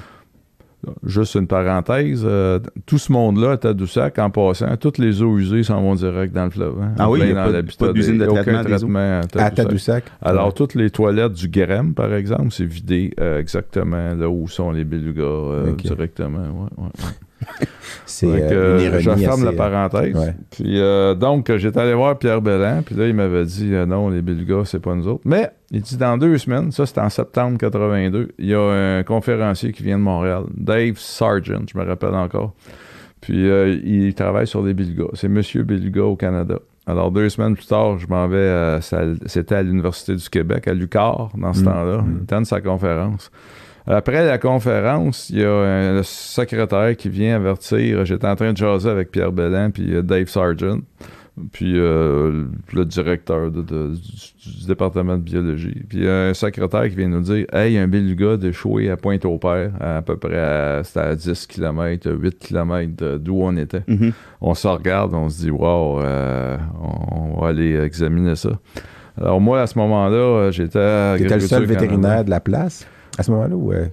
Juste 1.05 1.35
une 1.35 1.49
parenthèse, 1.49 2.23
euh, 2.25 2.61
tout 2.85 2.99
ce 2.99 3.11
monde-là 3.11 3.53
à 3.53 3.57
Tadoussac, 3.57 4.21
en 4.21 4.31
passant, 4.31 4.77
toutes 4.77 4.99
les 4.99 5.21
eaux 5.21 5.37
usées 5.37 5.65
s'en 5.65 5.81
vont 5.83 5.97
direct 5.97 6.33
dans 6.33 6.45
le 6.45 6.51
fleuve. 6.51 6.75
hein. 6.81 6.93
Ah 6.97 7.11
oui, 7.11 7.21
il 7.25 7.31
y 7.31 7.33
a 7.37 7.45
pas 7.77 7.93
d'usine 7.93 8.19
de 8.19 8.27
aucun 8.27 8.43
traitement 8.43 8.63
des 8.63 8.75
eaux. 8.75 8.79
traitement 8.79 8.99
à 9.01 9.19
à 9.19 9.23
Tadoussac. 9.51 9.55
Tadoussac. 9.57 10.05
Alors, 10.23 10.55
toutes 10.55 10.77
les 10.77 10.91
toilettes 10.91 11.33
du 11.33 11.49
Grem, 11.49 11.93
par 11.95 12.15
exemple, 12.15 12.53
c'est 12.53 12.67
vidé 12.67 13.13
euh, 13.19 13.41
exactement 13.41 14.15
là 14.15 14.29
où 14.29 14.47
sont 14.47 14.71
les 14.71 14.85
belugas 14.85 15.23
euh, 15.25 15.73
directement. 15.73 16.39
ouais, 16.39 16.85
ouais. 16.85 16.91
c'est 18.07 18.27
que, 18.27 18.33
euh, 18.33 18.79
une 18.79 18.95
euh, 18.95 19.01
ironie. 19.01 19.21
je 19.23 19.27
ferme 19.27 19.45
la 19.45 19.53
parenthèse. 19.53 20.15
ouais. 20.17 20.35
Puis 20.51 20.81
euh, 20.81 21.15
donc, 21.15 21.55
j'étais 21.57 21.79
allé 21.81 21.95
voir 21.95 22.19
Pierre 22.19 22.41
Bellan, 22.41 22.83
puis 22.85 22.95
là, 22.95 23.07
il 23.07 23.15
m'avait 23.15 23.45
dit 23.45 23.75
euh, 23.75 23.87
non, 23.87 24.09
les 24.09 24.23
Belugas, 24.23 24.65
c'est 24.67 24.81
pas 24.81 24.95
nous 24.95 25.07
autres. 25.09 25.23
Mais 25.25 25.51
il 25.71 25.83
dit 25.83 25.97
dans 25.97 26.17
deux 26.17 26.39
semaines, 26.39 26.73
ça 26.73 26.87
c'était 26.87 27.01
en 27.03 27.11
septembre 27.11 27.59
82, 27.59 28.29
il 28.39 28.47
y 28.47 28.55
a 28.55 28.61
un 28.99 29.03
conférencier 29.03 29.73
qui 29.73 29.83
vient 29.83 29.99
de 29.99 30.03
Montréal, 30.03 30.45
Dave 30.57 30.95
Sargent, 30.99 31.63
je 31.73 31.79
me 31.79 31.85
rappelle 31.85 32.15
encore. 32.15 32.55
Puis 33.21 33.47
il 33.85 34.15
travaille 34.15 34.47
sur 34.47 34.63
les 34.63 34.73
Belugas. 34.75 35.09
C'est 35.15 35.29
Monsieur 35.29 35.63
Beluga 35.65 36.03
au 36.05 36.17
Canada. 36.17 36.59
Alors, 36.89 37.11
deux 37.11 37.29
semaines 37.29 37.57
plus 37.57 37.67
tard, 37.67 37.99
je 37.99 38.07
m'en 38.07 38.29
vais, 38.29 38.79
c'était 39.27 39.57
à 39.57 39.63
l'Université 39.65 40.15
du 40.15 40.29
Québec, 40.29 40.69
à 40.69 40.73
l'UQAR, 40.75 41.31
dans 41.37 41.53
ce 41.53 41.63
Mm. 41.63 41.65
temps-là. 41.65 41.99
Mm. 42.03 42.17
Il 42.21 42.27
donne 42.27 42.45
sa 42.45 42.61
conférence. 42.61 43.33
Après 43.87 44.27
la 44.27 44.39
conférence, 44.39 45.31
il 45.31 45.39
y 45.41 45.45
a 45.45 45.51
un 45.53 45.95
le 45.95 46.03
secrétaire 46.03 46.97
qui 46.97 47.09
vient 47.09 47.37
avertir. 47.37 48.05
J'étais 48.05 48.27
en 48.27 48.35
train 48.35 48.53
de 48.53 48.57
jaser 48.57 48.89
avec 48.91 49.11
Pierre 49.13 49.33
Bellan 49.33 49.71
puis 49.71 49.95
euh, 49.95 50.03
Dave 50.03 50.27
Sargent, 50.29 50.79
puis 51.53 51.75
euh, 51.79 52.47
le 52.73 52.85
directeur 52.85 53.51
de- 53.53 53.63
de- 53.63 53.95
du, 53.95 54.59
du 54.61 54.67
département 54.67 55.17
de 55.17 55.23
biologie. 55.23 55.83
Puis 55.89 55.99
il 55.99 56.05
y 56.05 56.09
a 56.09 56.29
un 56.31 56.35
secrétaire 56.35 56.89
qui 56.89 56.97
vient 56.97 57.09
nous 57.09 57.21
dire 57.21 57.47
Hey, 57.53 57.73
il 57.73 57.75
y 57.77 57.79
a 57.79 57.83
un 57.83 57.87
beluga 57.89 58.37
d'échoué 58.37 58.91
à 58.91 58.97
Pointe-au-Père, 58.97 59.71
à, 59.81 60.03
peu 60.03 60.17
près 60.17 60.37
à, 60.39 60.83
à 60.97 61.15
10 61.15 61.47
km, 61.47 62.11
8 62.11 62.39
km 62.41 63.19
d'où 63.19 63.39
on 63.41 63.57
était. 63.57 63.83
Mhm. 63.87 64.13
On 64.41 64.55
se 64.55 64.67
regarde, 64.67 65.15
on 65.15 65.29
se 65.29 65.43
dit 65.43 65.51
Wow, 65.51 66.01
euh, 66.01 66.57
on, 66.83 67.35
on 67.37 67.41
va 67.41 67.49
aller 67.49 67.79
examiner 67.79 68.35
ça. 68.35 68.51
Alors, 69.21 69.41
moi, 69.41 69.61
à 69.63 69.67
ce 69.69 69.79
moment-là, 69.79 70.17
euh, 70.17 70.51
j'étais 70.51 70.79
à. 70.81 71.15
T'étais 71.17 71.35
le 71.35 71.41
seul 71.41 71.65
vétérinaire 71.65 72.25
de 72.25 72.31
la 72.31 72.41
place? 72.41 72.87
À 73.19 73.23
ce 73.23 73.31
moment-là 73.31 73.57
ou 73.57 73.73
euh, 73.73 73.87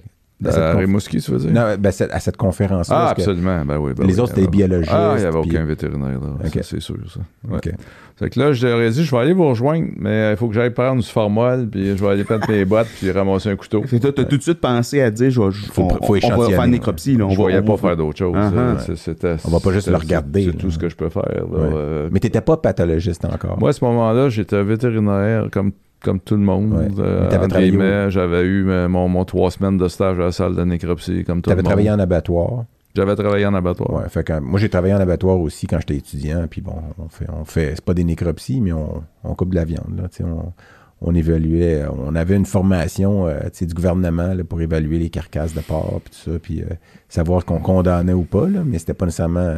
à 0.44 0.48
conf- 0.74 0.76
Rimouski, 0.78 1.20
tu 1.20 1.30
veux 1.30 1.38
dire? 1.38 1.52
Non, 1.52 1.74
ben, 1.78 1.92
à 2.10 2.20
cette 2.20 2.36
conférence-là. 2.36 2.96
Ah, 2.98 3.10
absolument. 3.10 3.64
Ben 3.64 3.78
oui, 3.78 3.92
ben 3.96 4.06
Les 4.06 4.14
oui, 4.14 4.20
autres, 4.20 4.30
c'était 4.30 4.42
des 4.42 4.48
biologistes, 4.48 4.92
Ah, 4.94 5.14
il 5.16 5.20
n'y 5.20 5.26
avait 5.26 5.40
puis- 5.40 5.50
aucun 5.52 5.64
vétérinaire, 5.64 6.20
là. 6.20 6.48
C'est 6.62 6.80
sûr, 6.80 6.96
ça. 7.12 7.20
Ouais. 7.48 7.56
Ok. 7.56 7.70
Fait 8.16 8.30
que 8.30 8.38
là, 8.38 8.52
je 8.52 8.64
leur 8.66 8.80
ai 8.80 8.90
dit, 8.90 9.02
je 9.04 9.10
vais 9.10 9.16
aller 9.22 9.32
vous 9.32 9.48
rejoindre, 9.48 9.88
mais 9.96 10.32
il 10.32 10.36
faut 10.36 10.46
que 10.48 10.54
j'aille 10.54 10.70
prendre 10.70 11.02
du 11.02 11.08
formol, 11.08 11.66
puis 11.68 11.96
je 11.96 12.04
vais 12.04 12.10
aller 12.10 12.22
prendre 12.24 12.48
mes 12.48 12.64
boîtes, 12.64 12.86
puis 12.98 13.10
ramasser 13.10 13.48
un 13.48 13.56
couteau. 13.56 13.82
Fait 13.84 13.96
que 13.96 14.02
toi, 14.02 14.12
t'as 14.14 14.24
tout 14.24 14.36
de 14.36 14.42
suite 14.42 14.60
pensé 14.60 15.00
à 15.00 15.10
dire, 15.10 15.30
je 15.30 15.40
vais- 15.40 15.50
je- 15.50 15.66
Faut- 15.72 15.82
on, 15.82 15.88
faut 16.06 16.16
on 16.22 16.36
va 16.36 16.48
faire 16.48 16.62
une 16.64 16.70
nécropsie. 16.72 17.16
Là, 17.16 17.24
on 17.26 17.30
je 17.30 17.36
va, 17.36 17.42
voyais 17.42 17.62
pas 17.62 17.76
faire 17.76 17.96
d'autre 17.96 18.18
chose. 18.18 18.34
Ah, 18.36 18.50
Euh, 18.54 18.74
ah. 18.76 19.36
On 19.44 19.50
va 19.50 19.60
pas 19.60 19.72
juste 19.72 19.88
le 19.88 19.96
regarder, 19.96 20.44
C'est 20.52 20.58
tout 20.58 20.70
ce 20.70 20.78
que 20.78 20.88
je 20.88 20.94
peux 20.96 21.08
faire. 21.08 21.22
là. 21.28 21.44
Ouais. 21.44 21.58
Euh, 21.74 22.08
Mais 22.12 22.20
t'étais 22.20 22.40
pas 22.40 22.56
pathologiste 22.56 23.24
encore. 23.24 23.58
Moi, 23.58 23.70
à 23.70 23.72
ce 23.72 23.84
moment-là, 23.84 24.28
j'étais 24.28 24.62
vétérinaire 24.62 25.48
comme, 25.50 25.72
comme 26.04 26.20
tout 26.20 26.36
le 26.36 26.42
monde. 26.42 26.72
Ouais. 26.74 26.88
Euh, 26.98 27.28
t'avais 27.28 28.10
J'avais 28.10 28.42
eu 28.42 28.64
mon, 28.88 29.08
mon 29.08 29.24
trois 29.24 29.50
semaines 29.50 29.78
de 29.78 29.88
stage 29.88 30.20
à 30.20 30.24
la 30.24 30.32
salle 30.32 30.54
de 30.54 30.62
nécropsie 30.62 31.24
comme 31.24 31.42
tout 31.42 31.50
le 31.50 31.56
T'avais 31.56 31.62
monde. 31.62 31.70
travaillé 31.70 31.90
en 31.90 31.98
abattoir? 31.98 32.64
J'avais 32.94 33.16
travaillé 33.16 33.44
en 33.46 33.54
abattoir. 33.54 33.92
Ouais, 33.92 34.08
fait 34.08 34.22
que, 34.22 34.38
moi, 34.38 34.60
j'ai 34.60 34.68
travaillé 34.68 34.94
en 34.94 35.00
abattoir 35.00 35.40
aussi 35.40 35.66
quand 35.66 35.80
j'étais 35.80 35.96
étudiant. 35.96 36.46
Puis 36.48 36.60
bon, 36.60 36.76
on 36.98 37.08
fait, 37.08 37.26
on 37.28 37.44
fait 37.44 37.72
c'est 37.74 37.84
pas 37.84 37.94
des 37.94 38.04
nécropsies, 38.04 38.60
mais 38.60 38.72
on, 38.72 39.02
on 39.24 39.34
coupe 39.34 39.50
de 39.50 39.56
la 39.56 39.64
viande. 39.64 39.98
Là, 39.98 40.04
on, 40.24 40.52
on 41.00 41.14
évaluait, 41.14 41.82
on 41.92 42.14
avait 42.14 42.36
une 42.36 42.46
formation 42.46 43.26
euh, 43.26 43.40
du 43.60 43.74
gouvernement 43.74 44.32
là, 44.32 44.44
pour 44.44 44.60
évaluer 44.62 44.98
les 44.98 45.10
carcasses 45.10 45.54
de 45.54 45.60
porc, 45.60 46.00
puis 46.04 46.14
tout 46.14 46.30
ça, 46.30 46.38
puis 46.38 46.62
euh, 46.62 46.66
savoir 47.08 47.44
qu'on 47.44 47.58
condamnait 47.58 48.12
ou 48.12 48.22
pas, 48.22 48.48
là, 48.48 48.60
mais 48.64 48.78
c'était 48.78 48.94
pas 48.94 49.06
nécessairement 49.06 49.56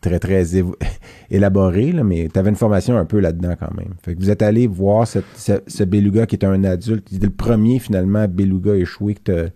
très, 0.00 0.18
très 0.18 0.44
élaboré, 1.30 1.92
là, 1.92 2.04
mais 2.04 2.28
tu 2.32 2.38
avais 2.38 2.50
une 2.50 2.56
formation 2.56 2.96
un 2.96 3.04
peu 3.04 3.20
là-dedans 3.20 3.54
quand 3.58 3.74
même. 3.76 3.94
Fait 4.02 4.14
que 4.14 4.20
vous 4.20 4.30
êtes 4.30 4.42
allé 4.42 4.66
voir 4.66 5.06
cette- 5.06 5.24
ce, 5.36 5.52
ce 5.66 5.84
beluga 5.84 6.26
qui 6.26 6.34
était 6.36 6.46
un 6.46 6.64
adulte. 6.64 7.06
C'était 7.10 7.26
le 7.26 7.32
premier, 7.32 7.78
finalement, 7.78 8.26
beluga 8.28 8.74
échoué 8.74 9.14
que 9.14 9.20
t'as- 9.22 9.50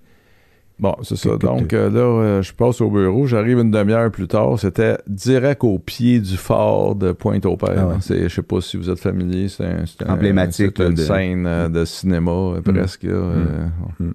Bon, 0.80 0.96
c'est 1.02 1.14
ça. 1.14 1.30
Que- 1.30 1.36
que 1.36 1.46
Donc 1.46 1.72
euh, 1.72 1.88
là, 1.88 2.00
euh, 2.00 2.42
je 2.42 2.52
passe 2.52 2.80
au 2.80 2.90
bureau. 2.90 3.26
J'arrive 3.26 3.60
une 3.60 3.70
demi-heure 3.70 4.10
plus 4.10 4.26
tard. 4.26 4.58
C'était 4.58 4.98
direct 5.06 5.62
au 5.62 5.78
pied 5.78 6.18
du 6.18 6.36
fort 6.36 6.96
de 6.96 7.12
Pointe-au-Père. 7.12 7.74
Ah 7.78 7.86
ouais. 7.86 7.96
Je 8.24 8.28
sais 8.28 8.42
pas 8.42 8.60
si 8.60 8.76
vous 8.76 8.90
êtes 8.90 8.98
familier. 8.98 9.48
C'est, 9.48 9.64
un, 9.64 9.84
Emblématique, 10.12 10.80
une 10.80 10.94
de- 10.94 11.00
scène 11.00 11.46
euh, 11.46 11.68
de 11.68 11.84
cinéma 11.84 12.32
euh, 12.32 12.60
presque. 12.60 13.04
euh, 13.04 13.66
Mm. 14.00 14.10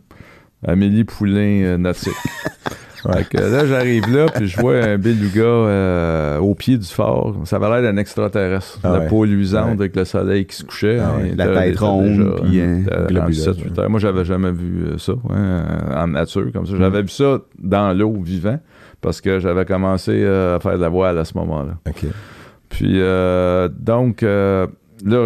Amélie 0.67 1.05
Poulain 1.05 1.61
euh, 1.63 1.77
nautique. 1.77 2.11
Fait 3.01 3.27
que 3.29 3.37
là, 3.37 3.65
j'arrive 3.65 4.13
là, 4.13 4.25
puis 4.33 4.47
je 4.47 4.59
vois 4.59 4.75
un 4.83 4.97
beluga 4.97 5.41
euh, 5.41 6.37
au 6.39 6.53
pied 6.55 6.77
du 6.77 6.85
fort. 6.87 7.35
Ça 7.45 7.55
avait 7.55 7.69
l'air 7.69 7.81
d'un 7.93 7.97
extraterrestre. 7.97 8.79
Ah 8.83 8.97
la 8.99 9.01
peau 9.05 9.25
luisante 9.25 9.65
Ouais. 9.67 9.71
avec 9.73 9.95
le 9.95 10.05
soleil 10.05 10.45
qui 10.45 10.55
se 10.57 10.63
couchait. 10.63 10.99
Ah 10.99 11.13
hein, 11.15 11.21
ouais. 11.21 11.33
La 11.35 11.47
tête 11.47 11.79
ronde, 11.79 12.35
puis, 12.43 12.57
était 12.57 12.95
rendu 12.95 13.07
globuleuse, 13.13 13.43
7, 13.43 13.57
8 13.57 13.63
ouais. 13.71 13.79
heures. 13.79 13.89
Moi, 13.89 13.99
j'avais 13.99 14.25
jamais 14.25 14.51
vu 14.51 14.85
euh, 14.85 14.97
ça 14.97 15.13
hein, 15.29 15.63
en 15.95 16.07
nature 16.07 16.51
comme 16.53 16.65
ça. 16.65 16.73
J'avais 16.77 17.01
vu 17.01 17.09
ça 17.09 17.39
dans 17.57 17.93
l'eau 17.97 18.17
vivant 18.21 18.59
parce 19.01 19.21
que 19.21 19.39
j'avais 19.39 19.65
commencé 19.65 20.11
euh, 20.23 20.57
à 20.57 20.59
faire 20.59 20.75
de 20.77 20.81
la 20.81 20.89
voile 20.89 21.17
à 21.17 21.25
ce 21.25 21.37
moment-là. 21.37 21.77
Puis 22.69 22.95
euh, 23.01 23.69
donc 23.69 24.21
là, 24.21 24.67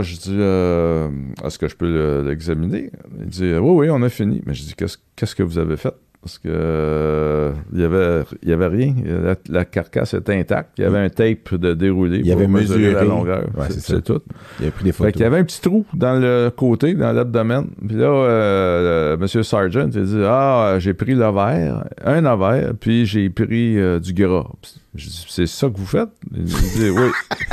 je 0.02 0.16
dis 0.16 0.38
euh, 0.38 1.10
est-ce 1.44 1.58
que 1.60 1.68
je 1.68 1.76
peux 1.76 1.88
le- 1.88 2.24
l'examiner? 2.30 2.92
Il 3.20 3.26
dit 3.28 3.54
oui, 3.56 3.72
oui, 3.88 3.90
on 3.90 4.02
a 4.04 4.10
fini. 4.10 4.42
Mais 4.46 4.54
je 4.54 4.64
dis 4.64 4.76
qu'est-ce 4.76 4.98
qu'est-ce 5.16 5.36
que 5.36 5.44
vous 5.44 5.58
avez 5.58 5.76
fait? 5.78 5.94
Parce 6.24 6.38
que 6.40 6.48
euh, 6.48 7.52
il 7.74 7.82
y 7.82 7.84
avait 7.84 8.24
il 8.44 8.50
y 8.50 8.54
avait 8.54 8.68
rien. 8.68 8.94
La, 9.06 9.36
la 9.50 9.66
carcasse 9.66 10.14
était 10.14 10.34
intacte. 10.40 10.72
Il 10.78 10.84
y 10.84 10.86
avait 10.86 11.00
un 11.00 11.10
tape 11.10 11.54
de 11.56 11.74
déroulé 11.74 12.20
Il 12.24 12.32
pour 12.32 12.34
avait 12.34 12.48
mesurer 12.48 12.80
la 12.94 13.02
mesuré. 13.02 13.06
longueur. 13.08 13.44
Ouais, 13.58 13.66
c'est 13.70 14.02
tout. 14.04 14.22
Il 14.60 14.64
avait 14.64 14.72
pris 14.72 14.84
des 14.86 14.92
Fait 14.94 14.98
photos. 14.98 15.12
qu'il 15.14 15.22
y 15.22 15.26
avait 15.26 15.40
un 15.40 15.44
petit 15.44 15.60
trou 15.62 15.86
dans 15.94 16.20
le 16.20 16.50
côté, 16.56 16.94
dans 16.94 17.12
l'abdomen. 17.12 17.68
Puis 17.86 17.98
là, 17.98 18.06
euh, 18.08 19.18
M. 19.20 19.28
Sargent, 19.44 19.90
il 19.94 20.04
dit 20.04 20.22
Ah, 20.26 20.76
j'ai 20.80 20.94
pris 20.94 21.14
l'ovaire, 21.14 21.84
un 22.06 22.24
ovaire, 22.26 22.72
puis 22.80 23.06
j'ai 23.06 23.30
pris 23.30 23.78
euh, 23.78 24.00
du 24.00 24.14
gras. 24.14 24.48
Puis 24.62 24.76
Je 24.96 25.08
dis 25.08 25.26
C'est 25.30 25.48
ça 25.48 25.68
que 25.70 25.78
vous 25.78 25.86
faites? 25.86 26.10
Il 26.36 26.44
dit 26.44 26.90
Oui. 26.90 27.10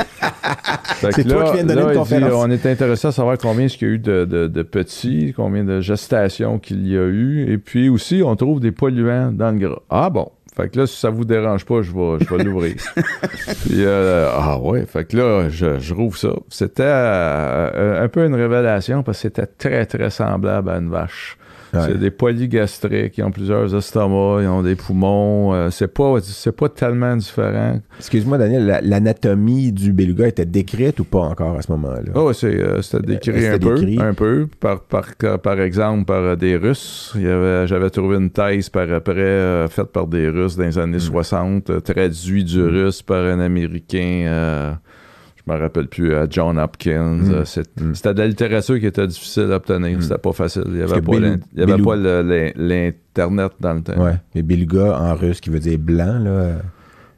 Fait 0.95 1.09
que 1.09 1.15
C'est 1.15 1.23
toi 1.27 1.45
qui 1.45 1.53
viens 1.53 1.63
de 1.63 1.67
donner 1.69 1.81
là, 1.81 1.87
une 1.87 1.89
il 1.89 1.93
dit, 1.93 1.97
conférence. 1.99 2.33
on 2.45 2.51
est 2.51 2.65
intéressé 2.67 3.07
à 3.07 3.11
savoir 3.11 3.37
combien 3.39 3.65
est-ce 3.65 3.77
qu'il 3.77 3.87
y 3.87 3.91
a 3.91 3.93
eu 3.95 3.99
de, 3.99 4.25
de- 4.25 4.47
de 4.47 4.61
petits, 4.63 5.33
combien 5.35 5.63
de 5.63 5.81
gestations 5.81 6.59
qu'il 6.59 6.87
y 6.87 6.95
a 6.95 7.01
eu. 7.05 7.51
Et 7.51 7.57
puis 7.57 7.89
aussi, 7.89 8.21
on 8.23 8.35
trouve 8.35 8.59
des 8.59 8.71
polluants 8.71 9.31
dans 9.31 9.51
le 9.51 9.57
gras. 9.57 9.79
Ah 9.89 10.09
bon. 10.11 10.29
Fait 10.55 10.67
que 10.69 10.79
là, 10.79 10.85
si 10.85 10.99
ça 10.99 11.09
vous 11.09 11.23
dérange 11.25 11.65
pas, 11.65 11.81
je 11.81 11.91
vais, 11.91 12.17
je 12.19 12.35
vais 12.35 12.43
l'ouvrir. 12.43 12.75
Puis, 13.65 13.85
euh, 13.85 14.29
ah 14.31 14.59
ouais, 14.59 14.85
fait 14.85 15.05
que 15.05 15.15
là, 15.17 15.49
je, 15.49 15.79
je 15.79 15.93
rouvre 15.93 16.17
ça. 16.17 16.33
C'était 16.49 16.83
euh, 16.85 18.03
un 18.03 18.07
peu 18.09 18.25
une 18.25 18.35
révélation 18.35 19.01
parce 19.01 19.17
que 19.19 19.21
c'était 19.23 19.45
très, 19.47 19.85
très 19.85 20.09
semblable 20.09 20.69
à 20.69 20.75
une 20.77 20.89
vache. 20.89 21.37
Ouais. 21.73 21.79
C'est 21.87 21.97
des 21.99 22.11
polygastriques, 22.11 23.17
ils 23.17 23.23
ont 23.23 23.31
plusieurs 23.31 23.73
estomacs, 23.73 24.43
ils 24.43 24.47
ont 24.47 24.61
des 24.61 24.75
poumons. 24.75 25.53
euh, 25.53 25.69
c'est 25.69 25.87
pas, 25.87 26.15
c'est 26.21 26.51
pas 26.55 26.67
tellement 26.67 27.15
différent. 27.15 27.79
Excuse-moi, 27.97 28.37
Daniel, 28.37 28.65
la- 28.65 28.81
l'anatomie 28.81 29.71
du 29.71 29.93
beluga 29.93 30.27
était 30.27 30.45
décrite 30.45 30.99
ou 30.99 31.05
pas 31.05 31.19
encore 31.19 31.57
à 31.57 31.61
ce 31.61 31.71
moment-là? 31.71 32.11
Oh, 32.15 32.33
c'est, 32.33 32.47
euh, 32.59 32.81
c'était 32.81 33.07
décrit 33.13 33.41
c'était 33.41 33.47
un 33.55 33.59
peu, 33.59 33.75
décrit. 33.75 34.01
un 34.01 34.13
peu, 34.13 34.47
par, 34.59 34.81
par, 34.81 35.05
par 35.41 35.61
exemple 35.61 36.05
par 36.05 36.21
euh, 36.23 36.35
des 36.35 36.57
Russes. 36.57 37.13
Il 37.15 37.21
y 37.21 37.27
avait, 37.27 37.67
j'avais 37.67 37.89
trouvé 37.89 38.17
une 38.17 38.31
thèse 38.31 38.69
par 38.69 38.91
après 38.91 39.15
euh, 39.21 39.67
faite 39.69 39.93
par 39.93 40.07
des 40.07 40.27
Russes 40.27 40.57
dans 40.57 40.63
les 40.65 40.77
années 40.77 40.97
Mm. 40.97 40.99
60, 40.99 41.69
euh, 41.69 41.79
traduit 41.79 42.43
du 42.43 42.61
russe 42.63 43.01
par 43.01 43.23
un 43.23 43.39
Américain. 43.39 44.77
Euh, 45.49 45.53
je 45.53 45.53
me 45.53 45.59
rappelle 45.59 45.87
plus, 45.87 46.13
euh, 46.13 46.27
John 46.29 46.59
Hopkins. 46.59 47.17
Mm. 47.17 47.31
Euh. 47.31 47.45
C'était 47.93 48.13
de 48.13 48.19
la 48.19 48.27
littérature 48.27 48.79
qui 48.79 48.85
était 48.85 49.07
difficile 49.07 49.51
à 49.51 49.55
obtenir. 49.55 49.97
Mm. 49.97 50.01
C'était 50.01 50.17
pas 50.17 50.33
facile. 50.33 50.63
Il 50.67 50.73
n'y 50.73 50.81
avait, 50.81 51.01
pas, 51.01 51.15
il 51.15 51.39
y 51.55 51.63
avait 51.63 51.81
pas 51.81 51.95
l'Internet 51.95 53.51
dans 53.59 53.73
le 53.73 53.81
temps. 53.81 54.03
Ouais. 54.03 54.15
Mais 54.35 54.41
beluga 54.41 54.99
en 54.99 55.15
russe 55.15 55.41
qui 55.41 55.49
veut 55.49 55.59
dire 55.59 55.79
blanc, 55.79 56.19
là. 56.19 56.57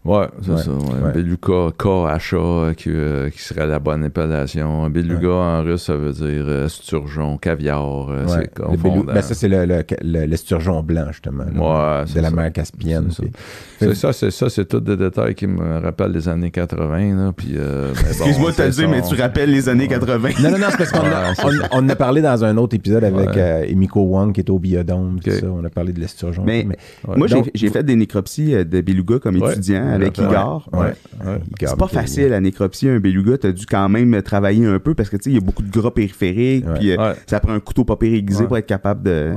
Ouais, 0.05 0.27
c'est 0.41 0.51
Ouais, 0.51 0.57
ça. 0.61 0.71
ouais. 0.71 0.77
ouais. 1.05 1.11
Beluga, 1.13 1.71
KHA, 1.77 2.35
euh, 2.35 2.73
qui, 2.73 2.89
euh, 2.89 3.29
qui 3.29 3.39
serait 3.41 3.65
la 3.67 3.79
bonne 3.79 4.03
appellation. 4.03 4.89
Beluga 4.89 5.29
en 5.29 5.63
russe, 5.63 5.83
ça 5.83 5.95
veut 5.95 6.11
dire 6.11 6.43
euh, 6.45 6.67
sturgeon, 6.67 7.37
caviar. 7.37 8.09
euh, 8.09 8.25
Ouais. 8.25 8.31
C'est 8.53 8.53
confondant. 8.61 9.13
ben, 9.13 9.21
ça, 9.21 9.33
c'est 9.33 9.47
le, 9.47 9.65
le, 9.65 10.81
blanc, 10.83 11.05
justement. 11.11 11.45
là, 11.45 11.99
Ouais, 11.99 12.03
de 12.05 12.09
c'est 12.09 12.21
la 12.21 12.29
ça. 12.29 12.35
mer 12.35 12.51
Caspienne. 12.51 13.05
C'est 13.11 13.15
ça. 13.15 13.21
puis- 13.23 13.31
C'est 13.79 13.95
ça, 13.95 14.13
c'est 14.13 14.31
ça, 14.31 14.49
c'est 14.49 14.65
tous 14.65 14.79
des 14.81 14.97
détails 14.97 15.35
qui 15.35 15.47
me 15.47 15.79
rappellent 15.81 16.11
les 16.11 16.27
années 16.27 16.51
80. 16.51 17.15
Là, 17.15 17.31
puis, 17.35 17.53
euh, 17.55 17.91
mais 17.95 18.01
bon, 18.01 18.07
Excuse-moi 18.09 18.51
de 18.51 18.55
te 18.57 18.61
le 18.61 18.69
dire, 18.69 18.89
mais 18.89 19.01
tu 19.01 19.15
rappelles 19.15 19.51
les 19.51 19.69
années 19.69 19.87
80. 19.87 20.29
Non, 20.41 20.51
non, 20.51 20.57
non, 20.57 20.67
c'est 20.69 20.77
parce 20.77 20.91
qu'on 20.91 20.99
a, 20.99 21.33
on, 21.71 21.79
on 21.79 21.85
en 21.85 21.89
a 21.89 21.95
parlé 21.95 22.21
dans 22.21 22.43
un 22.43 22.57
autre 22.57 22.75
épisode 22.75 23.03
avec 23.03 23.29
Ouais. 23.29 23.37
euh, 23.37 23.63
Emiko 23.67 24.01
Wong 24.01 24.33
qui 24.33 24.41
est 24.41 24.49
au 24.49 24.59
biodôme, 24.59 25.19
tout 25.23 25.29
Ok. 25.29 25.35
ça. 25.39 25.47
On 25.47 25.63
a 25.63 25.69
parlé 25.69 25.93
de 25.93 25.99
l'esturgeon. 25.99 26.43
Mais- 26.45 26.65
Ouais. 27.07 27.17
Moi, 27.17 27.27
j'ai- 27.27 27.35
Donc, 27.35 27.51
j'ai 27.53 27.69
fait 27.69 27.83
des 27.83 27.95
nécropsies 27.95 28.51
de 28.53 28.81
beluga 28.81 29.19
comme 29.19 29.37
étudiant. 29.37 29.92
Avec. 29.93 30.17
Igor. 30.17 30.69
Ouais. 30.73 30.93
Ouais. 31.25 31.39
Il 31.60 31.67
C'est 31.67 31.77
pas 31.77 31.88
facile 31.88 32.27
la 32.27 32.39
nécropsie, 32.39 32.89
un 32.89 32.99
beluga. 32.99 33.38
T'as 33.38 33.51
dû 33.51 33.65
quand 33.65 33.88
même 33.89 34.21
travailler 34.21 34.65
un 34.65 34.79
peu 34.79 34.93
parce 34.93 35.10
que 35.10 35.17
tu 35.17 35.23
sais, 35.23 35.29
il 35.32 35.34
y 35.36 35.38
a 35.38 35.41
beaucoup 35.41 35.63
de 35.63 35.71
gras 35.71 35.91
périphériques. 35.91 36.65
Puis 36.75 36.91
euh, 36.91 37.13
ça 37.27 37.39
prend 37.39 37.53
un 37.53 37.60
couteau 37.60 37.86
pas 37.86 37.97
aiguisé 38.01 38.45
pour 38.45 38.58
être 38.58 38.65
capable 38.65 39.03
de. 39.03 39.34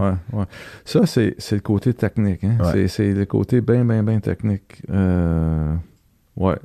Ça, 0.84 1.06
c'est, 1.06 1.36
le 1.52 1.60
côté 1.60 1.94
technique. 1.94 2.44
Hein? 2.44 2.86
C'est 2.88 3.12
le 3.12 3.24
côté 3.24 3.60
bien, 3.60 3.84
bien, 3.84 4.02
bien 4.02 4.20
technique. 4.20 4.82
Euh, 4.90 5.74
ouais. 6.36 6.56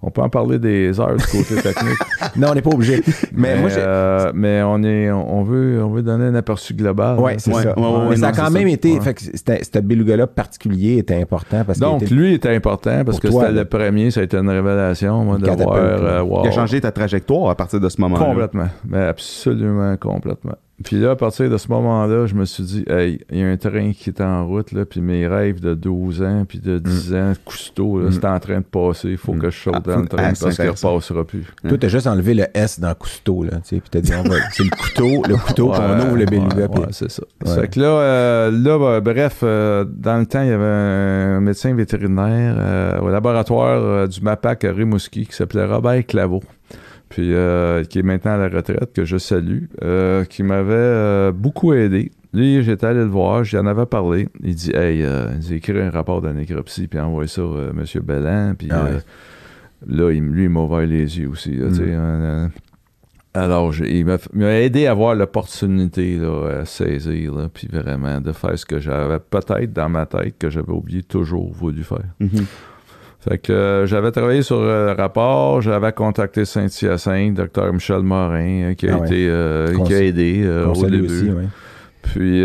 On 0.00 0.10
peut 0.12 0.22
en 0.22 0.28
parler 0.28 0.60
des 0.60 1.00
heures 1.00 1.16
du 1.16 1.24
côté 1.24 1.56
technique. 1.62 1.96
Non, 2.36 2.48
on 2.50 2.54
n'est 2.54 2.62
pas 2.62 2.70
obligé. 2.70 3.02
Mais, 3.32 3.54
mais, 3.56 3.60
moi, 3.60 3.68
j'ai. 3.68 3.76
euh, 3.80 4.30
mais 4.32 4.62
on, 4.62 4.80
est, 4.84 5.10
on, 5.10 5.42
veut, 5.42 5.82
on 5.82 5.88
veut 5.90 6.02
donner 6.02 6.26
un 6.26 6.34
aperçu 6.36 6.72
global. 6.72 7.18
Ouais, 7.18 7.32
hein. 7.32 7.36
c'est 7.38 7.52
Ouais, 7.52 7.62
ça. 7.64 7.76
ouais, 7.76 7.84
ouais, 7.84 8.06
Mais 8.10 8.16
ça 8.16 8.28
a 8.28 8.32
quand 8.32 8.50
même 8.52 8.68
ça. 8.68 8.74
été. 8.74 8.92
Ouais. 8.94 9.00
Fait 9.00 9.14
que 9.14 9.20
c'était- 9.22 9.60
ce 9.64 9.78
beluga-là 9.80 10.28
particulier 10.28 10.98
était 10.98 11.20
important 11.20 11.64
parce 11.66 11.80
Donc, 11.80 12.02
était. 12.02 12.14
lui 12.14 12.34
était 12.34 12.54
important 12.54 13.02
parce 13.04 13.18
Pour 13.18 13.20
que 13.20 13.28
toi, 13.28 13.40
c'était 13.42 13.54
là. 13.54 13.62
le 13.62 13.68
premier, 13.68 14.12
ça 14.12 14.20
a 14.20 14.22
été 14.22 14.36
une 14.36 14.48
révélation, 14.48 15.24
moi, 15.24 15.38
de 15.38 15.46
voir. 15.50 15.72
euh, 15.74 16.22
wow. 16.22 16.42
Qui 16.42 16.48
a 16.48 16.52
changé 16.52 16.80
ta 16.80 16.92
trajectoire 16.92 17.50
à 17.50 17.56
partir 17.56 17.80
de 17.80 17.88
ce 17.88 18.00
moment-là. 18.00 18.24
Complètement. 18.24 18.68
Mais 18.88 19.02
absolument 19.02 19.96
complètement. 19.96 20.54
Puis 20.84 20.96
là, 21.00 21.10
à 21.10 21.16
partir 21.16 21.50
de 21.50 21.56
ce 21.58 21.66
moment-là, 21.72 22.26
je 22.26 22.34
me 22.34 22.44
suis 22.44 22.62
dit, 22.62 22.84
hey, 22.88 23.20
il 23.32 23.38
y 23.38 23.42
a 23.42 23.48
un 23.48 23.56
train 23.56 23.90
qui 23.92 24.10
est 24.10 24.20
en 24.20 24.46
route, 24.46 24.70
là, 24.70 24.84
puis 24.84 25.00
mes 25.00 25.26
rêves 25.26 25.60
de 25.60 25.74
12 25.74 26.22
ans, 26.22 26.44
puis 26.48 26.60
de 26.60 26.78
10 26.78 27.14
ans, 27.14 27.32
Cousteau, 27.44 27.98
là, 28.00 28.06
Mm. 28.08 28.12
c'est 28.12 28.24
en 28.24 28.38
train 28.38 28.58
de 28.58 28.64
passer, 28.64 29.08
il 29.10 29.16
faut 29.16 29.32
Mm. 29.34 29.38
que 29.40 29.50
je 29.50 29.58
saute 29.58 29.74
Ah, 29.76 29.80
dans 29.80 30.00
le 30.00 30.06
train 30.06 30.18
ah, 30.22 30.34
c'est 30.34 30.44
parce 30.44 30.54
qu'il 30.56 30.62
intéressant. 30.64 30.90
repassera 30.92 31.24
plus. 31.24 31.44
Toi, 31.68 31.78
t'as 31.78 31.88
juste 31.88 32.06
enlevé 32.06 32.34
le 32.34 32.44
S 32.54 32.78
dans 32.78 32.94
cousteau, 32.94 33.42
là. 33.42 33.56
Tu 33.56 33.74
sais, 33.76 33.80
puis 33.80 33.90
t'as 33.90 34.00
dit, 34.00 34.12
on 34.14 34.22
va- 34.28 34.36
c'est 34.52 34.62
le 34.62 34.70
couteau, 34.70 35.22
le 35.28 35.36
couteau, 35.36 35.70
puis 35.72 35.80
on 35.82 35.98
Ouais, 35.98 36.06
ouvre 36.06 36.16
le 36.16 36.24
beluga. 36.26 36.56
ouais, 36.56 36.68
puis- 36.68 36.80
ouais, 36.80 36.86
c'est 36.92 37.10
ça. 37.10 37.24
Fait 37.44 37.68
que 37.68 37.80
là, 37.80 37.86
euh, 37.86 38.50
là 38.52 38.78
bah, 38.78 39.00
bref, 39.00 39.40
euh, 39.42 39.84
dans 39.84 40.18
le 40.18 40.26
temps, 40.26 40.42
il 40.42 40.48
y 40.48 40.52
avait 40.52 40.64
un 40.64 41.40
médecin 41.40 41.74
vétérinaire 41.74 42.54
euh, 42.56 43.00
au 43.00 43.08
laboratoire 43.10 43.82
euh, 43.82 44.06
du 44.06 44.20
MAPAC 44.20 44.64
à 44.64 44.72
Rimouski 44.72 45.26
qui 45.26 45.32
s'appelait 45.34 45.64
Robert 45.66 46.06
Claveau. 46.06 46.40
Puis 47.08 47.32
euh, 47.32 47.84
qui 47.84 48.00
est 48.00 48.02
maintenant 48.02 48.32
à 48.32 48.36
la 48.36 48.48
retraite, 48.48 48.92
que 48.92 49.04
je 49.04 49.16
salue, 49.16 49.64
euh, 49.82 50.24
qui 50.24 50.42
m'avait 50.42 50.72
euh, 50.74 51.32
beaucoup 51.32 51.72
aidé. 51.72 52.10
Lui, 52.34 52.62
j'étais 52.62 52.86
allé 52.86 53.00
le 53.00 53.06
voir, 53.06 53.44
j'y 53.44 53.56
en 53.56 53.66
avais 53.66 53.86
parlé. 53.86 54.28
Il 54.44 54.54
dit 54.54 54.70
Hey, 54.76 55.02
euh, 55.02 55.28
il 55.32 55.38
dit, 55.38 55.54
écris 55.54 55.80
un 55.80 55.90
rapport 55.90 56.20
de 56.20 56.28
nécropsie, 56.28 56.86
puis 56.86 57.00
envoie 57.00 57.26
ça 57.26 57.40
à 57.40 57.70
M. 57.70 57.84
Bellan. 58.04 58.54
Puis 58.58 58.68
Ah 58.70 58.84
ouais. 58.84 58.98
là, 59.86 60.10
il, 60.12 60.22
lui, 60.22 60.44
il 60.44 60.50
m'a 60.50 60.60
ouvert 60.60 60.86
les 60.86 61.18
yeux 61.18 61.28
aussi. 61.30 61.52
là, 61.56 61.68
Mm. 61.68 62.50
alors, 63.32 63.74
il 63.82 64.04
m'a 64.04 64.52
aidé 64.60 64.86
à 64.86 64.90
avoir 64.90 65.14
l'opportunité 65.14 66.18
à 66.60 66.64
saisir, 66.66 67.34
là, 67.34 67.48
puis 67.52 67.68
vraiment 67.72 68.20
de 68.20 68.32
faire 68.32 68.58
ce 68.58 68.66
que 68.66 68.78
j'avais 68.80 69.18
peut-être 69.18 69.72
dans 69.72 69.88
ma 69.88 70.04
tête 70.06 70.36
que 70.38 70.50
j'avais 70.50 70.72
oublié 70.72 71.02
toujours 71.02 71.50
voulu 71.52 71.82
faire. 71.84 72.04
Mhm. 72.20 72.44
Fait 73.20 73.38
que 73.38 73.52
euh, 73.52 73.86
j'avais 73.86 74.12
travaillé 74.12 74.42
sur 74.42 74.60
euh, 74.60 74.94
le 74.94 75.00
rapport, 75.00 75.60
j'avais 75.60 75.92
contacté 75.92 76.44
Saint-Hyacinthe, 76.44 77.34
docteur 77.34 77.72
Michel 77.72 78.02
Morin, 78.02 78.70
euh, 78.70 78.74
qui 78.74 78.88
a 78.88 78.94
Ah 78.94 78.98
ouais. 79.00 79.06
été 79.06 79.84
qui 79.84 79.94
a 79.94 80.02
aidé 80.02 80.62
au 80.66 80.86
début. 80.86 81.06
aussi, 81.06 81.30
ouais. 81.30 81.48
Puis 82.02 82.44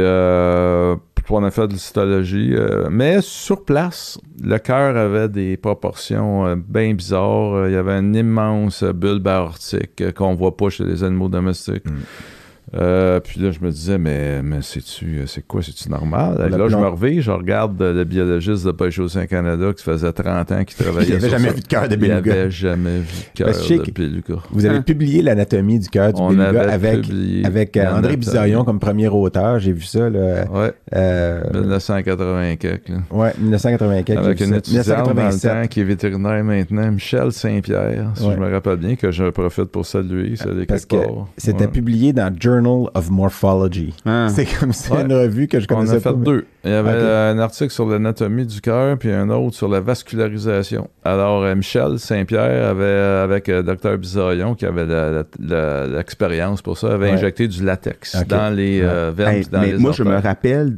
on 1.30 1.44
a 1.44 1.52
fait 1.52 1.68
de 1.68 1.74
l'histologie. 1.74 2.56
mais 2.90 3.22
sur 3.22 3.64
place, 3.64 4.20
le 4.44 4.58
cœur 4.58 4.98
avait 4.98 5.30
des 5.30 5.58
proportions 5.58 6.58
bien 6.68 6.94
bizarres. 6.96 7.68
Il 7.68 7.74
y 7.74 7.78
avait 7.78 8.00
une 8.00 8.16
immense 8.16 8.84
bulbe 8.84 9.28
aortique 9.28 10.14
qu'on 10.16 10.34
voit 10.36 10.58
pas 10.58 10.70
chez 10.70 10.84
les 10.84 11.04
animaux 11.04 11.30
domestiques. 11.30 11.86
Mm. 11.86 12.02
Euh, 12.76 13.20
puis 13.20 13.40
là, 13.40 13.52
je 13.52 13.60
me 13.64 13.70
disais, 13.70 13.98
mais, 13.98 14.42
mais 14.42 14.58
c'est-tu, 14.62 15.22
c'est 15.28 15.46
quoi, 15.46 15.62
c'est-tu 15.62 15.90
normal? 15.90 16.38
Le 16.50 16.58
là, 16.58 16.68
je 16.68 16.76
me 16.76 16.88
reviens, 16.88 17.22
je 17.22 17.30
regarde 17.32 17.80
euh, 17.82 17.94
le 17.94 18.04
biologiste 18.04 18.66
de 18.66 18.72
Pêche 18.72 18.98
au 19.00 19.08
Canada 19.08 19.72
qui 19.78 19.84
faisait 19.84 20.12
30 20.12 20.52
ans 20.52 20.64
qu'il 20.64 20.84
travaillait 20.84 21.10
Il 21.10 21.14
avait 21.16 21.30
sur 21.30 21.38
jamais 21.38 21.50
ça. 21.50 21.54
vu 21.56 21.62
de 21.62 21.68
cœur 21.68 21.88
de 21.88 21.94
Il 21.94 22.00
beluga. 22.00 22.32
avait 22.34 22.50
jamais 22.52 22.98
vu 23.00 23.06
de 23.36 23.44
cœur 23.44 23.54
sais 23.54 23.78
de 23.78 23.92
beluga. 23.92 24.36
Vous 24.52 24.66
avez 24.66 24.78
Hein? 24.78 24.82
publié 24.82 25.22
l'anatomie 25.22 25.78
du 25.80 25.88
cœur 25.88 26.14
du 26.14 26.20
On 26.20 26.30
beluga 26.30 26.72
avec, 26.72 27.06
avec 27.44 27.78
euh, 27.78 27.92
André. 27.96 28.18
Bizarion 28.18 28.64
comme 28.64 28.80
premier 28.80 29.08
auteur. 29.08 29.60
J'ai 29.60 29.72
vu 29.72 29.84
ça, 29.84 30.10
là. 30.10 30.46
Ouais, 30.52 30.74
Euh, 30.96 31.44
1980 31.54 32.56
quelque, 32.56 32.90
là. 32.92 32.98
ouais, 33.12 33.34
1984. 33.40 34.18
Avec 34.26 34.40
une 34.42 34.56
étudiante 34.56 34.88
dans 34.88 34.94
le 34.96 35.14
1987. 35.14 35.52
temps 35.52 35.68
qui 35.68 35.82
est 35.82 35.84
vétérinaire 35.84 36.44
maintenant, 36.44 36.92
Michel 36.92 37.32
Saint-Pierre, 37.32 38.12
si 38.16 38.24
Ouais. 38.26 38.34
je 38.36 38.40
me 38.40 38.52
rappelle 38.52 38.78
bien, 38.78 38.96
que 38.96 39.12
je 39.12 39.30
profite 39.30 39.66
pour 39.66 39.86
saluer. 39.86 40.34
Parce 40.68 40.86
que 40.88 40.96
c'était 41.38 41.66
Ouais. 41.66 41.72
publié 41.72 42.14
dans 42.14 42.34
Journal 42.40 42.63
of 42.66 43.10
Morphology. 43.10 43.94
Ah. 44.06 44.28
C'est 44.30 44.46
comme 44.60 44.74
ça, 44.74 44.96
Ouais. 44.96 45.02
une 45.04 45.14
revue 45.14 45.48
que 45.48 45.60
je 45.60 45.66
On 45.72 45.76
connaissais 45.76 45.96
a 45.98 46.00
fait 46.00 46.10
pas. 46.12 46.16
mais- 46.18 46.26
deux. 46.26 46.46
Il 46.66 46.72
y 46.72 46.74
avait 46.74 46.92
un 46.92 47.40
article 47.40 47.72
sur 47.72 47.86
l'anatomie 47.88 48.46
du 48.46 48.62
cœur, 48.62 48.98
puis 48.98 49.12
un 49.12 49.30
autre 49.30 49.56
sur 49.56 49.68
la 49.68 49.80
vascularisation. 49.82 50.90
Alors, 51.04 51.44
euh, 51.44 51.56
Michel 51.56 52.00
Saint-Pierre 52.00 52.70
avait, 52.70 52.84
euh, 52.84 53.24
avec 53.24 53.50
euh, 53.50 53.62
Dr 53.64 53.98
Bizarion, 53.98 54.56
qui 54.56 54.66
avait 54.66 54.86
l'expérience 55.40 56.62
pour 56.62 56.78
ça, 56.78 56.94
avait 56.94 57.08
Ouais. 57.08 57.12
injecté 57.14 57.48
du 57.48 57.64
latex 57.64 58.16
dans 58.28 58.54
les 58.56 58.82
euh, 58.82 59.12
veines, 59.16 59.28
Hey, 59.38 59.46
dans 59.52 59.60
mais 59.62 59.72
les 59.74 59.78
moi, 59.78 59.92
je 59.92 60.04
me 60.04 60.16
rappelle, 60.18 60.78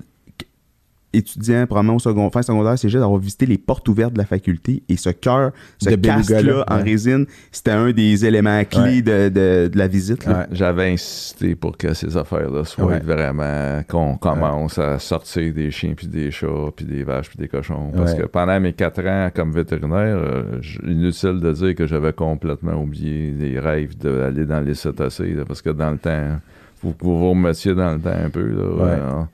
étudiant 1.15 1.65
probablement 1.65 1.95
au 1.95 1.99
secondaire, 1.99 2.31
fin 2.31 2.41
secondaire, 2.41 2.77
c'est 2.77 2.89
juste 2.89 3.01
d'avoir 3.01 3.19
visité 3.19 3.45
les 3.45 3.57
portes 3.57 3.87
ouvertes 3.87 4.13
de 4.13 4.17
la 4.17 4.25
faculté 4.25 4.83
et 4.89 4.97
ce 4.97 5.09
cœur, 5.09 5.51
ce 5.79 5.89
casque-là 6.17 6.41
là, 6.41 6.65
en 6.69 6.83
résine, 6.83 7.25
c'était 7.51 7.71
un 7.71 7.91
des 7.91 8.25
éléments 8.25 8.63
clés 8.65 9.01
de, 9.01 9.29
de- 9.29 9.67
de 9.67 9.77
la 9.77 9.87
visite. 9.87 10.25
Ouais. 10.27 10.33
J'avais 10.51 10.91
insisté 10.93 11.55
pour 11.55 11.77
que 11.77 11.93
ces 11.93 12.15
affaires-là 12.17 12.63
soient 12.65 12.99
vraiment 12.99 13.81
qu'on 13.87 14.15
commence 14.17 14.77
à 14.77 14.99
sortir 14.99 15.53
des 15.53 15.71
chiens 15.71 15.93
puis 15.95 16.07
des 16.07 16.31
chats 16.31 16.71
puis 16.75 16.85
des 16.85 17.03
vaches 17.03 17.29
puis 17.29 17.37
des 17.39 17.47
cochons 17.47 17.91
parce 17.95 18.13
que 18.13 18.23
pendant 18.23 18.59
mes 18.59 18.73
quatre 18.73 19.05
ans 19.07 19.29
comme 19.33 19.51
vétérinaire, 19.51 20.17
euh, 20.17 20.61
inutile 20.85 21.39
de 21.39 21.51
dire 21.51 21.75
que 21.75 21.85
j'avais 21.87 22.13
complètement 22.13 22.73
oublié 22.81 23.31
les 23.37 23.59
rêves 23.59 23.97
d'aller 23.97 24.45
dans 24.45 24.59
les 24.61 24.73
cétacés 24.75 25.33
là, 25.33 25.43
parce 25.45 25.61
que 25.61 25.69
dans 25.69 25.91
le 25.91 25.97
temps, 25.97 26.39
vous 26.83 26.93
vous 26.99 27.17
vous 27.19 27.29
remettiez 27.31 27.73
dans 27.73 27.93
le 27.93 27.99
temps 27.99 28.09
un 28.25 28.29
peu 28.29 28.45
là. 28.47 29.27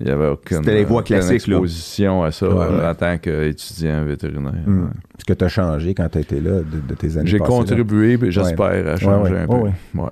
Il 0.00 0.08
y 0.08 0.10
avait 0.10 0.26
aucune, 0.28 0.58
C'était 0.58 0.74
les 0.74 0.84
voies 0.84 1.02
classiques, 1.02 1.46
là. 1.46 1.56
exposition 1.56 2.22
à 2.24 2.30
ça 2.32 2.48
Ouais, 2.48 2.54
ouais. 2.76 2.86
en 2.86 2.94
tant 2.94 3.16
qu'étudiant 3.18 4.04
vétérinaire. 4.04 4.52
Hmm. 4.66 4.82
ouais. 4.84 4.90
Ce 5.18 5.24
que 5.24 5.32
tu 5.32 5.44
as 5.44 5.48
changé 5.48 5.94
quand 5.94 6.08
tu 6.10 6.18
étais 6.18 6.40
là, 6.40 6.58
de, 6.60 6.80
de 6.86 6.94
tes 6.94 7.16
années 7.16 7.26
J'ai 7.30 7.38
passées, 7.38 7.50
contribué, 7.50 8.18
puis 8.18 8.30
j'espère 8.32 8.88
à 8.88 8.96
changer 8.96 9.36
un 9.38 9.46
peu. 9.46 9.70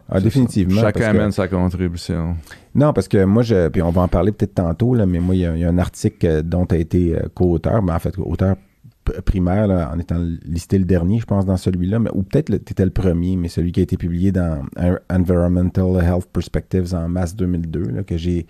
Ah, 0.09 0.21
définitivement, 0.21 0.77
ça. 0.77 0.87
Chacun 0.87 1.01
que- 1.13 1.17
amène 1.19 1.33
sa 1.33 1.49
contribution. 1.49 2.37
Non, 2.75 2.93
parce 2.93 3.09
que 3.09 3.25
moi, 3.25 3.43
je, 3.43 3.69
puis 3.69 3.83
on 3.83 3.91
va 3.91 4.03
en 4.03 4.09
parler 4.09 4.33
peut-être 4.33 4.55
tantôt, 4.55 4.95
là, 4.95 5.07
mais 5.07 5.19
moi, 5.19 5.35
il 5.35 5.41
y, 5.43 5.47
a- 5.47 5.55
il 5.57 5.61
y 5.61 5.65
a 5.65 5.69
un 5.69 5.79
article 5.79 6.43
dont 6.45 6.67
tu 6.67 6.75
as 6.77 6.79
été 6.79 7.17
euh, 7.17 7.23
co-auteur, 7.35 7.83
mais 7.83 7.93
en 7.93 7.99
fait, 7.99 8.15
auteur 8.19 8.57
primaire, 9.27 9.67
là, 9.67 9.91
en 9.95 9.99
étant 9.99 10.17
listé 10.47 10.79
le 10.79 10.85
dernier, 10.87 11.19
je 11.21 11.27
pense, 11.27 11.45
dans 11.45 11.59
celui-là, 11.59 11.99
mais, 11.99 12.11
ou 12.15 12.23
peut-être 12.23 12.47
tu 12.49 12.55
étais 12.73 12.85
le 12.85 12.91
premier, 12.91 13.37
mais 13.37 13.49
celui 13.49 13.71
qui 13.73 13.81
a 13.81 13.83
été 13.83 13.97
publié 13.99 14.33
dans 14.33 14.63
En- 14.79 14.97
Environmental 15.15 16.03
Health 16.03 16.27
Perspectives 16.33 16.95
en 16.95 17.09
mars 17.09 17.35
2002, 17.37 17.83
là, 17.83 18.03
que 18.03 18.17
j'ai... 18.17 18.47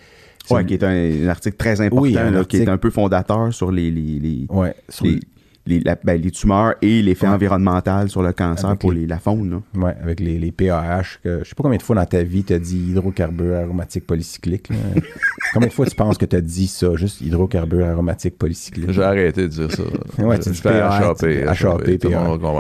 Ouais, 0.50 0.64
qui 0.66 0.74
est 0.74 0.82
un, 0.84 1.24
un 1.26 1.28
article 1.28 1.56
très 1.56 1.80
important, 1.80 2.02
Oui, 2.02 2.12
là, 2.12 2.44
qui 2.44 2.58
est 2.58 2.68
un 2.68 2.76
peu 2.76 2.90
fondateur 2.90 3.52
sur 3.52 3.70
les, 3.70 3.90
les, 3.90 4.18
les, 4.18 4.46
Ouais, 4.50 4.74
sur 4.88 5.06
les, 5.06 5.20
les, 5.66 5.80
la- 5.80 5.96
ben, 6.02 6.20
les 6.20 6.30
tumeurs 6.30 6.74
et 6.82 7.00
l'effet 7.02 7.26
Ouais. 7.26 7.32
environnemental 7.32 8.08
sur 8.10 8.22
le 8.22 8.32
cancer 8.32 8.66
Avec 8.68 8.80
pour 8.80 8.92
les- 8.92 9.00
les- 9.02 9.06
la 9.06 9.18
faune. 9.18 9.62
Ouais, 9.74 9.94
avec 10.02 10.20
les, 10.20 10.38
les 10.38 10.52
PAH, 10.52 11.18
que 11.22 11.40
je 11.42 11.48
sais 11.48 11.54
pas 11.54 11.62
combien 11.62 11.78
de 11.78 11.82
fois 11.82 11.96
dans 11.96 12.04
ta 12.04 12.22
vie 12.22 12.44
tu 12.44 12.52
as 12.52 12.58
dit 12.58 12.90
hydrocarbures 12.90 13.56
aromatiques 13.56 14.06
polycycliques. 14.06 14.68
combien 15.54 15.68
de 15.68 15.72
fois 15.72 15.86
tu 15.86 15.96
penses 15.96 16.18
que 16.18 16.26
tu 16.26 16.36
as 16.36 16.40
dit 16.40 16.66
ça, 16.66 16.94
juste 16.96 17.20
hydrocarbures 17.20 17.86
aromatiques 17.86 18.36
polycycliques? 18.38 18.90
J'ai 18.90 19.02
arrêté 19.02 19.42
de 19.42 19.46
dire 19.48 19.70
ça. 19.72 19.82
Ouais, 20.24 20.38
tu 20.38 20.50
je 20.50 20.54
dis 20.54 20.62
PAH, 20.62 21.10
HAP. 21.10 21.24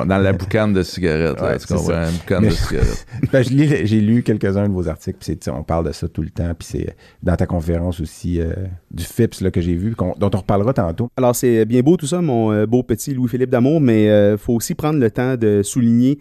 Dans 0.06 0.18
la 0.18 0.32
boucane 0.34 0.72
de 0.72 0.82
cigarettes, 0.82 1.40
là, 1.40 1.46
Ouais, 1.48 1.58
tu 1.58 1.66
c'est 1.68 1.74
comprends? 1.74 1.90
ça. 1.90 2.08
Une 2.10 2.16
boucane 2.16 2.42
Mais- 2.42 2.48
de 2.48 2.52
cigarettes. 2.54 3.06
Ben, 3.32 3.42
J'ai 3.84 4.00
lu 4.00 4.22
quelques-uns 4.22 4.68
de 4.68 4.72
vos 4.72 4.88
articles, 4.88 5.18
puis 5.20 5.38
on 5.50 5.62
parle 5.62 5.86
de 5.86 5.92
ça 5.92 6.08
tout 6.08 6.22
le 6.22 6.30
temps, 6.30 6.52
puis 6.58 6.68
c'est 6.70 6.96
dans 7.22 7.36
ta 7.36 7.46
conférence 7.46 8.00
aussi 8.00 8.40
euh, 8.40 8.52
du 8.90 9.04
FIPS 9.04 9.40
là, 9.42 9.50
que 9.50 9.60
j'ai 9.60 9.74
vu, 9.74 9.94
dont 9.98 10.14
on 10.32 10.36
reparlera 10.38 10.72
tantôt. 10.72 11.10
Alors, 11.16 11.34
c'est 11.36 11.64
bien 11.64 11.80
beau 11.80 11.96
tout 11.96 12.06
ça, 12.06 12.20
mon 12.20 12.52
euh, 12.52 12.66
beau 12.66 12.82
petit 12.82 12.93
Louis-Philippe 13.14 13.50
Damour, 13.50 13.80
mais 13.80 14.04
il 14.32 14.38
faut 14.38 14.54
aussi 14.54 14.74
prendre 14.74 14.98
le 14.98 15.10
temps 15.10 15.36
de 15.36 15.62
souligner 15.62 16.18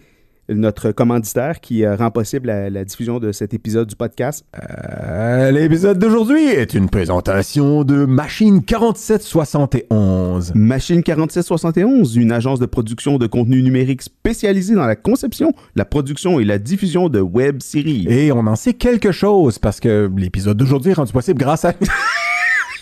notre 0.50 0.92
commanditaire 0.92 1.62
qui 1.62 1.86
euh, 1.86 1.96
rend 1.96 2.12
possible 2.12 2.48
la, 2.48 2.70
la 2.70 2.84
diffusion 2.84 3.20
de 3.20 3.32
cet 3.32 3.54
épisode 3.54 3.88
du 3.88 3.96
podcast. 3.96 4.46
Euh, 4.58 5.52
L'épisode 5.52 5.98
d'aujourd'hui 6.00 6.44
est 6.44 6.74
une 6.74 6.90
présentation 6.90 7.84
de 7.84 8.06
Machine 8.06 8.64
4771. 8.64 10.52
Machine 10.56 11.02
4771, 11.02 12.18
une 12.18 12.32
agence 12.32 12.60
de 12.60 12.66
production 12.66 13.18
de 13.18 13.28
contenu 13.28 13.64
numérique 13.64 14.02
spécialisée 14.02 14.76
dans 14.76 14.86
la 14.86 14.96
conception, 14.98 15.54
la 15.76 15.86
production 15.86 16.40
et 16.40 16.44
la 16.44 16.58
diffusion 16.58 17.08
de 17.08 17.22
web 17.22 17.62
séries. 17.62 18.06
Et 18.10 18.32
on 18.32 18.46
en 18.46 18.56
sait 18.56 18.74
quelque 18.74 19.12
chose 19.12 19.60
parce 19.60 19.80
que 19.80 20.12
l'épisode 20.16 20.58
d'aujourd'hui 20.58 20.92
est 20.92 20.96
rendu 20.96 21.14
possible 21.14 21.40
grâce 21.40 21.64
à. 21.66 21.74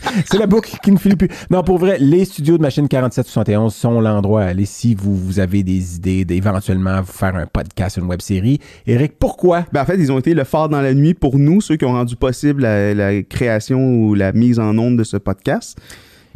C'est 0.26 0.38
la 0.38 0.48
boucle 0.48 0.78
qui 0.84 0.92
ne 0.92 0.98
finit 0.98 1.16
plus. 1.16 1.30
Non, 1.50 1.64
pour 1.64 1.78
vrai, 1.78 1.98
les 2.00 2.26
studios 2.26 2.58
de 2.58 2.62
Machine 2.62 2.88
4771 2.88 3.74
sont 3.74 4.00
l'endroit 4.02 4.44
à 4.44 4.48
aller 4.48 4.66
si 4.66 4.96
vous, 4.96 5.16
vous 5.16 5.40
avez 5.40 5.64
des 5.64 5.96
idées 5.96 6.26
d'éventuellement 6.26 7.04
faire 7.04 7.36
un 7.36 7.46
podcast, 7.46 7.98
une 7.98 8.06
web 8.06 8.22
série. 8.22 8.60
Eric, 8.88 9.14
pourquoi? 9.20 9.66
Ben, 9.72 9.82
en 9.82 9.86
fait, 9.86 9.98
ils 9.98 10.12
ont 10.12 10.20
été 10.20 10.34
le 10.34 10.44
phare 10.44 10.70
dans 10.70 10.82
la 10.82 10.94
nuit 10.94 11.14
pour 11.14 11.38
nous, 11.38 11.62
ceux 11.62 11.76
qui 11.76 11.86
ont 11.86 11.94
rendu 11.94 12.16
possible 12.16 12.64
la, 12.64 13.24
création 13.24 13.80
ou 13.80 14.14
la 14.16 14.32
mise 14.32 14.60
en 14.60 14.78
onde 14.78 14.98
de 14.98 15.04
ce 15.04 15.18
podcast. 15.18 15.78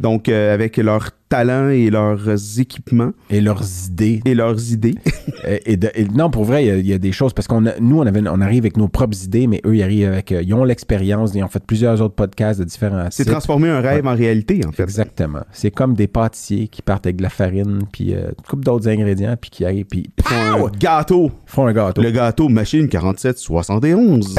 Donc, 0.00 0.28
euh, 0.28 0.52
avec 0.52 0.76
leurs 0.76 1.10
talents 1.28 1.68
et 1.70 1.90
leurs 1.90 2.28
équipements 2.60 3.12
Et 3.30 3.40
leurs 3.40 3.62
idées. 3.88 4.20
et 4.24 4.34
leurs 4.34 4.72
idées. 4.72 4.94
Et, 5.46 5.72
et 5.72 5.76
de- 5.76 5.90
et 5.94 6.04
non, 6.06 6.30
pour 6.30 6.44
vrai, 6.44 6.64
il 6.64 6.68
y 6.68 6.70
a- 6.70 6.76
il 6.76 6.86
y, 6.86 6.92
a 6.92 6.98
des 6.98 7.12
choses 7.12 7.32
parce 7.32 7.46
qu'on 7.46 7.60
nous, 7.60 7.98
on, 7.98 8.06
avait, 8.06 8.22
on 8.28 8.40
arrive 8.40 8.62
avec 8.62 8.76
nos 8.76 8.88
propres 8.88 9.22
idées, 9.22 9.46
mais 9.46 9.60
eux, 9.66 9.76
ils 9.76 9.82
arrivent 9.82 10.08
avec. 10.08 10.32
euh, 10.32 10.42
ils 10.42 10.54
ont 10.54 10.64
l'expérience, 10.64 11.32
ils 11.34 11.42
ont 11.44 11.48
fait 11.48 11.62
plusieurs 11.64 12.00
autres 12.00 12.14
podcasts 12.14 12.58
de 12.58 12.64
différents 12.64 13.06
C'est 13.10 13.24
transformer 13.26 13.68
un 13.68 13.80
rêve 13.80 14.06
en 14.06 14.14
réalité, 14.14 14.60
en 14.66 14.72
fait. 14.72 14.82
Exactement. 14.84 15.40
C'est 15.52 15.70
comme 15.70 15.94
des 15.94 16.06
pâtissiers 16.08 16.68
qui 16.68 16.80
partent 16.82 17.06
avec 17.06 17.16
de 17.16 17.22
la 17.22 17.28
farine, 17.28 17.80
puis 17.92 18.14
euh, 18.14 18.28
une 18.28 18.44
couple 18.48 18.64
d'autres 18.64 18.88
ingrédients, 18.88 19.36
puis 19.40 19.50
qui 19.50 19.64
arrivent, 19.64 19.84
puis 19.86 20.10
font 20.22 20.66
un 20.66 20.70
gâteau. 20.78 21.30
font 21.44 21.66
un 21.66 21.72
gâteau. 21.72 22.02
Le 22.02 22.10
gâteau 22.10 22.48
Machine 22.48 22.88
4771. 22.88 24.36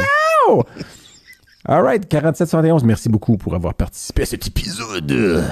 All 1.69 1.82
right, 1.84 2.08
4771, 2.08 2.84
merci 2.84 3.08
beaucoup 3.10 3.38
pour 3.38 3.54
avoir 3.56 3.73
participé 3.73 4.23
à 4.23 4.26
cet 4.26 4.47
épisode. 4.47 5.43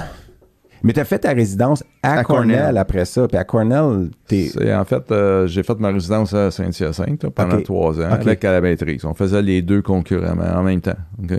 Mais 0.82 0.92
t'as 0.92 1.04
fait 1.04 1.20
ta 1.20 1.32
résidence 1.32 1.84
à, 2.06 2.18
À 2.20 2.24
Cornell, 2.24 2.56
Cornell. 2.58 2.78
après 2.78 3.04
ça, 3.04 3.26
puis 3.28 3.36
à 3.36 3.44
Cornell, 3.44 4.10
t'es... 4.26 4.50
En 4.74 4.84
fait, 4.84 5.10
euh, 5.10 5.46
j'ai 5.46 5.62
fait 5.62 5.78
ma 5.80 5.90
résidence 5.90 6.32
à 6.34 6.50
Saint-Hyacinthe 6.50 7.28
pendant 7.30 7.60
trois 7.62 8.00
ans 8.00 8.10
avec 8.10 8.44
à 8.44 8.52
la 8.52 8.60
maîtrise. 8.60 9.04
On 9.04 9.14
faisait 9.14 9.42
les 9.42 9.62
deux 9.62 9.82
concurremment 9.82 10.44
en 10.56 10.62
même 10.62 10.80
temps. 10.80 10.96
OK? 11.22 11.32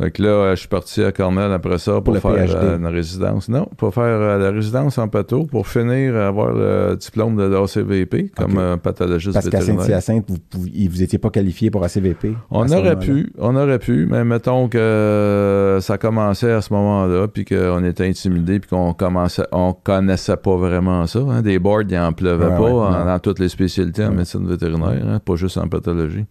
Donc 0.00 0.18
là, 0.18 0.28
euh, 0.28 0.50
je 0.56 0.60
suis 0.60 0.68
parti 0.68 1.04
à 1.04 1.12
Cornell 1.12 1.52
après 1.52 1.78
ça 1.78 2.00
pour, 2.00 2.16
faire 2.18 2.34
euh, 2.56 2.78
une 2.78 2.86
résidence. 2.88 3.48
Non, 3.48 3.68
pour 3.76 3.94
faire 3.94 4.02
euh, 4.02 4.38
la 4.38 4.50
résidence 4.50 4.98
en 4.98 5.06
pato, 5.06 5.44
pour 5.44 5.68
finir, 5.68 6.16
avoir 6.16 6.52
le 6.52 6.96
diplôme 6.96 7.36
de 7.36 7.44
l'ACVP 7.44 8.32
comme 8.36 8.54
Ok. 8.54 8.58
euh, 8.58 8.76
pathologiste 8.76 9.34
Parce 9.34 9.48
qu'à 9.48 9.58
vétérinaire. 9.60 9.84
Saint-Hyacinthe, 9.84 10.24
vous, 10.28 10.38
pouviez- 10.38 10.88
vous 10.88 11.00
étiez 11.00 11.18
pas 11.20 11.30
qualifié 11.30 11.70
pour 11.70 11.84
ACVP. 11.84 12.34
On 12.50 12.68
aurait 12.72 12.98
pu, 12.98 13.32
on 13.38 13.54
aurait 13.54 13.78
pu, 13.78 14.08
mais 14.10 14.24
mettons 14.24 14.68
que 14.68 15.78
ça 15.80 15.96
commençait 15.96 16.50
à 16.50 16.60
ce 16.60 16.72
moment-là, 16.72 17.28
puis 17.28 17.44
qu'on 17.44 17.84
était 17.84 18.08
intimidé, 18.08 18.58
puis 18.58 18.70
qu'on 18.70 18.94
commençait, 18.94 19.44
on 19.52 19.74
connaissait 19.96 20.36
pas 20.36 20.56
vraiment 20.56 21.06
ça. 21.06 21.18
hein. 21.20 21.42
Des 21.42 21.58
boards, 21.58 21.82
il 21.88 21.98
en 21.98 22.12
pleuvait 22.12 22.44
Ouais, 22.46 22.56
pas 22.56 22.60
ouais, 22.62 22.70
en- 22.70 22.90
non. 22.90 23.04
dans 23.06 23.18
toutes 23.18 23.38
les 23.38 23.48
spécialités 23.48 24.04
en 24.04 24.12
médecine 24.12 24.46
vétérinaire, 24.46 25.02
hein, 25.06 25.18
pas 25.24 25.36
juste 25.36 25.58
en 25.58 25.68
pathologie. 25.68 26.24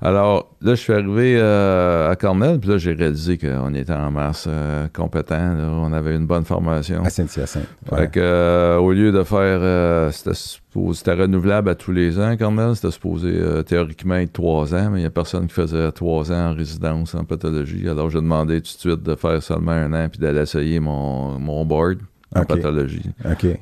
Alors 0.00 0.54
là, 0.62 0.76
je 0.76 0.80
suis 0.80 0.92
arrivé 0.92 1.36
euh, 1.40 2.08
à 2.08 2.14
Cornell, 2.14 2.60
puis 2.60 2.70
là, 2.70 2.78
j'ai 2.78 2.92
réalisé 2.92 3.36
qu'on 3.36 3.74
était 3.74 3.92
en 3.92 4.12
masse 4.12 4.46
euh, 4.48 4.86
compétent, 4.94 5.54
là. 5.54 5.68
on 5.72 5.92
avait 5.92 6.14
une 6.14 6.26
bonne 6.26 6.44
formation. 6.44 7.02
À 7.04 7.10
Saint-Hyacinthe. 7.10 7.66
Fait 7.92 8.08
que, 8.08 8.20
euh, 8.20 8.76
au 8.76 8.92
lieu 8.92 9.10
de 9.10 9.24
faire, 9.24 10.12
c'était 10.12 11.14
renouvelable 11.14 11.70
à 11.70 11.74
tous 11.74 11.90
les 11.90 12.16
ans, 12.20 12.36
Cornell, 12.38 12.76
c'était 12.76 12.92
supposé 12.92 13.40
théoriquement 13.66 14.14
être 14.14 14.32
trois 14.32 14.72
ans, 14.72 14.90
mais 14.92 14.98
il 14.98 15.02
n'y 15.02 15.06
a 15.06 15.10
personne 15.10 15.48
qui 15.48 15.54
faisait 15.54 15.90
trois 15.90 16.30
ans 16.30 16.50
en 16.52 16.54
résidence 16.54 17.16
en 17.16 17.24
pathologie. 17.24 17.88
Alors, 17.88 18.08
j'ai 18.08 18.20
demandé 18.20 18.60
tout 18.60 18.72
de 18.74 18.78
suite 18.78 19.02
de 19.02 19.14
faire 19.16 19.42
seulement 19.42 19.72
un 19.72 19.92
an 19.94 20.08
puis 20.08 20.20
d'aller 20.20 20.42
essayer 20.42 20.78
mon, 20.78 21.40
mon 21.40 21.64
board 21.64 21.98
en 22.34 22.44
pathologie 22.44 23.10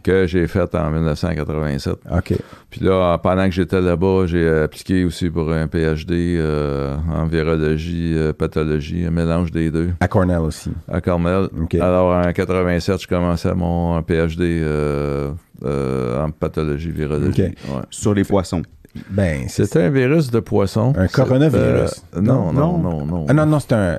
que 0.03 0.27
j'ai 0.27 0.47
fait 0.49 0.75
en 0.75 0.91
1987. 0.91 1.95
OK. 2.11 2.35
Puis 2.71 2.81
là, 2.81 3.17
pendant 3.19 3.45
que 3.47 3.53
j'étais 3.53 3.81
là-bas, 3.81 4.25
j'ai 4.27 4.49
appliqué 4.49 5.05
aussi 5.05 5.31
pour 5.31 5.53
un 5.53 5.67
PhD 5.69 6.37
euh, 6.39 6.97
en 7.11 7.27
virologie, 7.27 8.15
euh, 8.17 8.33
pathologie, 8.33 9.05
un 9.07 9.11
mélange 9.11 9.51
des 9.53 9.71
deux 9.71 9.91
À 10.01 10.09
Cornell 10.09 10.41
aussi. 10.41 10.71
à 10.91 11.01
Cornell. 11.01 11.49
Alors, 11.81 12.13
en 12.27 12.33
87, 12.33 13.03
je 13.03 13.07
commençais 13.07 13.55
mon 13.55 14.03
PhD 14.03 14.41
euh, 14.43 15.31
euh, 15.65 16.25
en 16.25 16.31
pathologie, 16.31 16.91
virologie. 16.91 17.43
Ouais. 17.43 17.55
Sur 17.91 18.15
les 18.15 18.25
poissons. 18.25 18.63
Ben, 19.11 19.45
c'est... 19.49 19.65
C'était 19.67 19.83
un 19.83 19.91
virus 19.91 20.31
de 20.31 20.41
poisson. 20.41 20.93
Un 20.97 21.07
coronavirus. 21.07 22.03
euh, 22.17 22.21
non, 22.21 22.53
non, 22.53 22.79
Non. 22.79 22.79
non, 22.79 23.07
non. 23.07 23.27
Ah 23.29 23.33
non, 23.35 23.47
non, 23.47 23.61
c'est 23.61 23.75
un... 23.75 23.99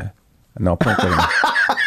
Non, 0.59 0.75
pas 0.75 0.91
un 0.91 0.95
corona. 0.95 1.17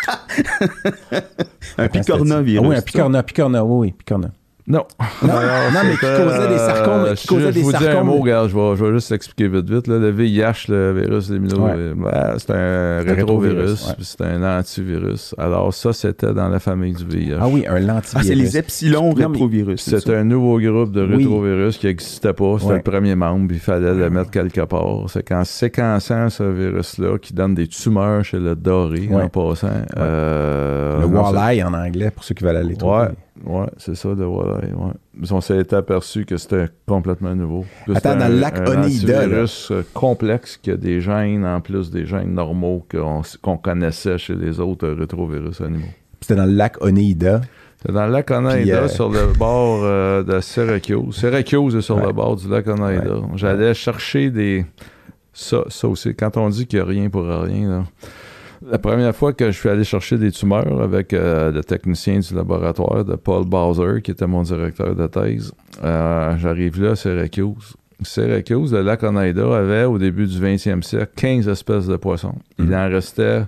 Un 1.78 1.88
picornavirus. 1.88 2.64
Ah 2.64 2.68
oui, 2.68 2.76
un 2.76 2.82
picorna, 2.82 3.22
picorna, 3.22 3.64
oui, 3.64 3.88
oui, 3.88 3.92
picorna. 3.92 4.32
Non. 4.70 4.84
Non, 5.22 5.28
non, 5.28 5.80
mais 5.84 5.92
qui 5.92 5.98
causait 6.00 6.48
des 6.48 6.58
sarcomes, 6.58 7.04
euh, 7.06 7.14
qui 7.14 7.26
causait 7.26 7.46
je, 7.46 7.50
des 7.50 7.60
je 7.60 7.64
vous 7.64 7.70
dis 7.72 7.76
un 7.76 7.80
sarcomes. 7.80 8.06
mot, 8.06 8.18
regarde, 8.20 8.48
je 8.50 8.54
vais, 8.56 8.76
je 8.76 8.84
vais 8.84 8.92
juste 8.92 9.10
l'expliquer 9.10 9.48
vite, 9.48 9.68
vite. 9.68 9.86
là. 9.88 9.98
Le 9.98 10.10
VIH, 10.10 10.66
le 10.68 10.92
virus 10.92 11.28
immuno, 11.28 11.58
Ouais. 11.64 11.72
euh, 11.76 11.94
ben, 11.96 12.34
c'est 12.38 12.50
un 12.52 13.02
C'est 13.04 13.10
un 13.10 13.14
rétrovirus, 13.14 13.86
ouais. 13.88 13.94
c'est 14.00 14.20
un 14.22 14.58
antivirus. 14.58 15.34
Alors 15.38 15.74
ça, 15.74 15.92
c'était 15.92 16.32
dans 16.32 16.48
la 16.48 16.60
famille 16.60 16.92
du 16.94 17.04
VIH. 17.04 17.36
Ah 17.40 17.48
oui, 17.48 17.64
un 17.68 17.80
lentivirus. 17.80 18.14
Ah, 18.14 18.20
c'est 18.22 18.34
les 18.34 18.56
epsilon 18.56 19.10
rétrovirus. 19.12 19.80
c'est 19.80 20.14
un 20.14 20.24
nouveau 20.24 20.60
groupe 20.60 20.92
de 20.92 21.04
Oui. 21.04 21.16
rétrovirus 21.16 21.76
qui 21.76 21.86
n'existait 21.86 22.32
pas. 22.32 22.54
C'était 22.58 22.70
Ouais. 22.70 22.76
le 22.76 22.82
premier 22.82 23.14
membre. 23.16 23.52
Il 23.52 23.58
fallait 23.58 23.92
le 23.94 24.08
mettre 24.08 24.30
quelque 24.30 24.60
part. 24.62 25.04
C'est 25.08 25.26
qu'en 25.26 25.44
séquençant 25.44 26.28
ce 26.30 26.44
virus-là, 26.44 27.18
qui 27.18 27.34
donne 27.34 27.54
des 27.54 27.66
tumeurs 27.66 28.24
chez 28.24 28.38
le 28.38 28.54
doré, 28.54 29.08
Ouais. 29.10 29.22
en 29.24 29.28
passant. 29.28 29.68
euh, 29.98 31.00
Le 31.00 31.06
walleye 31.06 31.62
en 31.64 31.74
anglais, 31.74 32.10
pour 32.10 32.22
ceux 32.24 32.34
qui 32.34 32.44
veulent 32.44 32.56
aller 32.56 32.76
trouver. 32.76 33.08
Ouais, 33.44 33.66
c'est 33.78 33.94
ça, 33.94 34.08
le 34.10 34.26
walleye. 34.26 34.72
Ouais. 34.74 34.92
Mais 35.14 35.32
on 35.32 35.40
s'est 35.40 35.72
aperçu 35.74 36.24
que 36.24 36.36
c'était 36.36 36.66
complètement 36.86 37.34
nouveau. 37.34 37.64
Attends, 37.84 37.94
c'était 37.94 38.16
dans 38.16 38.24
un- 38.24 38.28
le 38.28 38.38
lac 38.40 38.58
un 38.58 38.64
Oneida, 38.66 39.12
là. 39.12 39.24
antivirus 39.24 39.70
euh, 39.70 39.82
complexe 39.94 40.56
qui 40.56 40.70
a 40.70 40.76
des 40.76 41.00
gènes, 41.00 41.46
en 41.46 41.60
plus 41.60 41.90
des 41.90 42.04
gènes 42.06 42.34
normaux 42.34 42.84
qu'on 42.90 43.56
connaissait 43.56 44.18
chez 44.18 44.34
les 44.34 44.60
autres 44.60 44.86
euh, 44.86 44.94
rétrovirus 44.98 45.60
animaux. 45.60 45.86
C'était 46.20 46.36
dans 46.36 46.44
le 46.46 46.52
lac 46.52 46.76
Oneida. 46.82 47.40
C'est 47.82 47.92
dans 47.92 48.06
le 48.06 48.12
lac 48.12 48.30
Oneida, 48.30 48.82
euh, 48.82 48.88
sur 48.88 49.08
le 49.08 49.26
bord 49.38 49.80
euh, 49.84 50.22
de 50.22 50.38
Syracuse. 50.40 51.14
Syracuse 51.14 51.76
est 51.76 51.80
sur 51.80 51.96
Ouais. 51.96 52.06
le 52.08 52.12
bord 52.12 52.36
du 52.36 52.46
lac 52.48 52.66
Oneida. 52.66 53.16
Ouais. 53.16 53.26
J'allais 53.36 53.72
chercher 53.72 54.30
des... 54.30 54.66
Ça, 55.32 55.64
ça 55.68 55.88
aussi, 55.88 56.14
quand 56.14 56.36
on 56.36 56.48
dit 56.50 56.66
qu'il 56.66 56.78
n'y 56.80 56.84
a 56.84 56.88
rien 56.88 57.08
pour 57.08 57.22
rien, 57.24 57.68
là. 57.70 57.84
La 58.66 58.78
première 58.78 59.14
fois 59.16 59.32
que 59.32 59.46
je 59.50 59.58
suis 59.58 59.68
allé 59.70 59.84
chercher 59.84 60.18
des 60.18 60.30
tumeurs 60.30 60.82
avec 60.82 61.14
euh, 61.14 61.50
le 61.50 61.64
technicien 61.64 62.18
du 62.18 62.34
laboratoire 62.34 63.04
de 63.06 63.14
Paul 63.16 63.46
Bowser, 63.46 64.02
qui 64.02 64.10
était 64.10 64.26
mon 64.26 64.42
directeur 64.42 64.94
de 64.94 65.06
thèse, 65.06 65.52
euh, 65.82 66.36
j'arrive 66.36 66.82
là 66.82 66.90
à 66.90 66.96
Syracuse. 66.96 67.74
Syracuse, 68.02 68.72
le 68.74 68.82
lac 68.82 69.02
Oneida 69.02 69.56
avait, 69.56 69.84
au 69.84 69.96
début 69.98 70.26
du 70.26 70.38
20e 70.38 70.82
siècle, 70.82 71.10
15 71.16 71.48
espèces 71.48 71.86
de 71.86 71.96
poissons. 71.96 72.34
Il 72.58 72.66
Mhm. 72.66 72.74
en 72.74 72.88
restait 72.90 73.44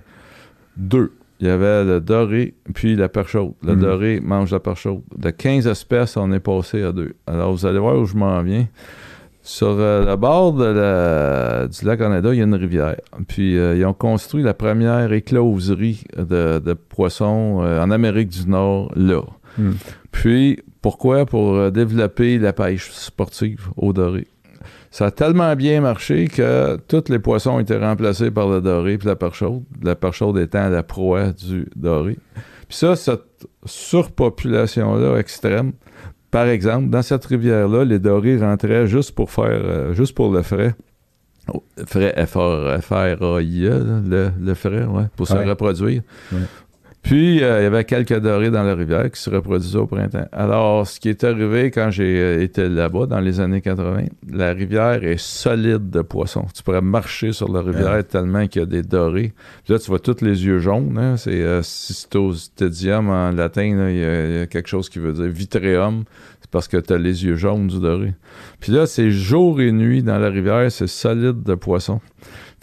deux. 0.77 1.11
Il 1.39 1.47
y 1.47 1.49
avait 1.49 1.83
le 1.83 1.99
doré 1.99 2.53
puis 2.73 2.95
la 2.95 3.09
perche 3.09 3.31
chaude. 3.33 3.53
Le 3.63 3.75
Mhm. 3.75 3.81
doré 3.81 4.19
mange 4.19 4.51
la 4.51 4.59
perche 4.59 4.81
chaude. 4.83 5.01
De 5.15 5.29
15 5.29 5.67
espèces, 5.67 6.17
on 6.17 6.31
est 6.31 6.39
passé 6.39 6.81
à 6.83 6.91
deux. 6.91 7.13
Alors, 7.27 7.51
vous 7.51 7.65
allez 7.65 7.79
voir 7.79 7.97
où 7.99 8.05
je 8.05 8.15
m'en 8.15 8.41
viens. 8.41 8.65
Sur 9.45 9.67
euh, 9.71 10.05
le 10.05 10.15
bord 10.15 10.53
de 10.53 10.63
la- 10.65 11.67
du 11.67 11.85
lac 11.85 11.99
Oneida, 11.99 12.33
il 12.33 12.37
y 12.37 12.41
a 12.41 12.45
une 12.45 12.55
rivière. 12.55 12.95
Puis, 13.27 13.57
euh, 13.57 13.75
ils 13.75 13.85
ont 13.85 13.93
construit 13.93 14.41
la 14.41 14.53
première 14.53 15.11
écloserie 15.11 16.05
de, 16.17 16.59
de 16.59 16.73
poissons 16.73 17.59
euh, 17.61 17.83
en 17.83 17.91
Amérique 17.91 18.29
du 18.29 18.47
Nord, 18.49 18.91
là. 18.95 19.21
Hmm. 19.57 19.73
Puis, 20.11 20.63
pourquoi? 20.81 21.25
Pour 21.25 21.71
développer 21.71 22.39
la 22.39 22.53
pêche 22.53 22.89
sportive 22.91 23.67
au 23.75 23.91
doré. 23.93 24.27
Ça 24.91 25.07
a 25.07 25.11
tellement 25.11 25.55
bien 25.55 25.81
marché 25.81 26.27
que 26.27 26.77
tous 26.87 27.09
les 27.09 27.19
poissons 27.19 27.51
ont 27.55 27.59
été 27.59 27.75
remplacés 27.75 28.31
par 28.31 28.47
le 28.47 28.61
doré 28.61 28.97
puis 28.97 29.07
la 29.07 29.15
perche 29.15 29.39
chaude. 29.39 29.63
La 29.81 29.95
perche 29.95 30.19
chaude 30.19 30.37
étant 30.37 30.69
la 30.69 30.83
proie 30.83 31.31
du 31.31 31.67
doré. 31.75 32.17
Puis 32.67 32.77
ça, 32.77 32.95
cette, 32.95 33.21
cette 33.39 33.49
surpopulation-là 33.65 35.17
extrême, 35.17 35.73
par 36.33 36.47
exemple, 36.47 36.89
dans 36.89 37.01
cette 37.01 37.23
rivière-là, 37.25 37.85
les 37.85 37.99
dorés 37.99 38.37
rentraient 38.37 38.87
juste 38.87 39.13
pour 39.15 39.31
faire, 39.31 39.45
euh, 39.49 39.93
juste 39.93 40.13
pour 40.15 40.29
le 40.33 40.41
frais. 40.41 40.75
Oh, 41.53 41.63
Frais 41.85 42.13
F-R- 42.17 42.81
F-R-A-I-E, 42.81 44.01
le, 44.05 44.31
le 44.39 44.53
frais, 44.53 44.83
ouais, 44.85 45.03
pour 45.15 45.27
se 45.27 45.33
reproduire. 45.49 46.01
Ouais. 46.31 46.39
Puis, 47.03 47.43
euh, 47.43 47.59
il 47.59 47.63
y 47.63 47.65
avait 47.65 47.83
quelques 47.83 48.17
dorés 48.19 48.49
dans 48.49 48.63
la 48.63 48.75
rivière 48.75 49.11
qui 49.11 49.21
se 49.21 49.29
reproduisaient 49.29 49.77
au 49.77 49.87
printemps. 49.87 50.25
Alors, 50.31 50.87
ce 50.87 51.01
qui 51.01 51.09
est 51.09 51.25
arrivé 51.25 51.69
quand 51.69 51.91
j'ai 51.91 52.17
euh, 52.17 52.41
été 52.41 52.69
là-bas, 52.69 53.07
dans 53.07 53.19
les 53.19 53.41
années 53.41 53.59
80, 53.59 54.03
la 54.31 54.53
rivière 54.53 55.03
est 55.03 55.19
solide 55.19 55.89
de 55.89 56.01
poissons. 56.01 56.45
Tu 56.55 56.63
pourrais 56.63 56.81
marcher 56.81 57.33
sur 57.33 57.51
la 57.51 57.61
rivière 57.61 58.07
tellement 58.07 58.47
qu'il 58.47 58.61
y 58.61 58.63
a 58.63 58.65
des 58.65 58.83
dorés. 58.83 59.33
Puis 59.65 59.73
là, 59.73 59.79
tu 59.79 59.87
vois 59.87 59.99
tous 59.99 60.21
les 60.21 60.45
yeux 60.45 60.59
jaunes. 60.59 60.97
hein. 60.97 61.17
C'est 61.17 61.41
euh, 61.41 61.61
cystostedium 61.61 63.09
en 63.09 63.31
latin. 63.31 63.75
là. 63.75 63.91
Il 63.91 63.97
y, 63.97 64.03
a- 64.05 64.25
il 64.29 64.35
y 64.37 64.39
a 64.39 64.45
quelque 64.47 64.69
chose 64.69 64.87
qui 64.89 64.99
veut 64.99 65.11
dire 65.13 65.25
vitreum. 65.27 66.03
C'est 66.41 66.51
parce 66.51 66.67
que 66.69 66.77
tu 66.77 66.93
as 66.93 66.97
les 66.97 67.25
yeux 67.25 67.35
jaunes 67.35 67.67
du 67.67 67.79
doré. 67.79 68.13
Puis 68.61 68.71
là, 68.71 68.85
c'est 68.85 69.11
jour 69.11 69.59
et 69.59 69.71
nuit 69.71 70.03
dans 70.03 70.19
la 70.19 70.29
rivière. 70.29 70.71
C'est 70.71 70.87
solide 70.87 71.43
de 71.43 71.55
poissons. 71.55 71.99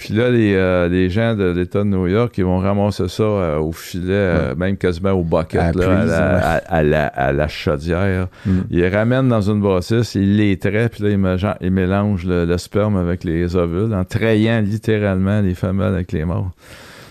Puis 0.00 0.14
là, 0.14 0.30
les, 0.30 0.54
euh, 0.54 0.88
les 0.88 1.10
gens 1.10 1.34
de 1.34 1.44
l'État 1.50 1.80
de 1.80 1.84
New 1.84 2.06
York, 2.06 2.32
ils 2.38 2.44
vont 2.44 2.58
ramasser 2.58 3.06
ça 3.08 3.22
euh, 3.22 3.58
au 3.58 3.70
filet, 3.72 4.06
euh, 4.14 4.54
même 4.54 4.78
quasiment 4.78 5.10
au 5.12 5.22
bucket, 5.22 5.60
À 5.60 5.72
la 5.72 5.86
là, 5.86 5.92
à, 5.92 5.96
prise, 5.98 6.10
la, 6.10 6.18
ouais. 6.18 6.42
à- 6.42 6.74
à 6.74 6.82
la, 6.82 7.06
à 7.08 7.32
la 7.32 7.48
chaudière. 7.48 8.28
Mm. 8.46 8.50
Ils 8.70 8.78
les 8.80 8.88
ramènent 8.88 9.28
dans 9.28 9.42
une 9.42 9.60
bassisse, 9.60 10.14
ils 10.14 10.36
les 10.36 10.56
traient, 10.58 10.88
puis 10.88 11.02
là, 11.04 11.10
ils, 11.10 11.18
mélan- 11.18 11.56
ils 11.60 11.70
mélangent 11.70 12.24
le, 12.24 12.46
le 12.46 12.56
sperme 12.58 12.96
avec 12.96 13.24
les 13.24 13.54
ovules, 13.56 13.94
en 13.94 14.04
trayant 14.04 14.60
littéralement 14.62 15.42
les 15.42 15.54
femelles 15.54 15.92
avec 15.94 16.12
les 16.12 16.24
morts. 16.24 16.50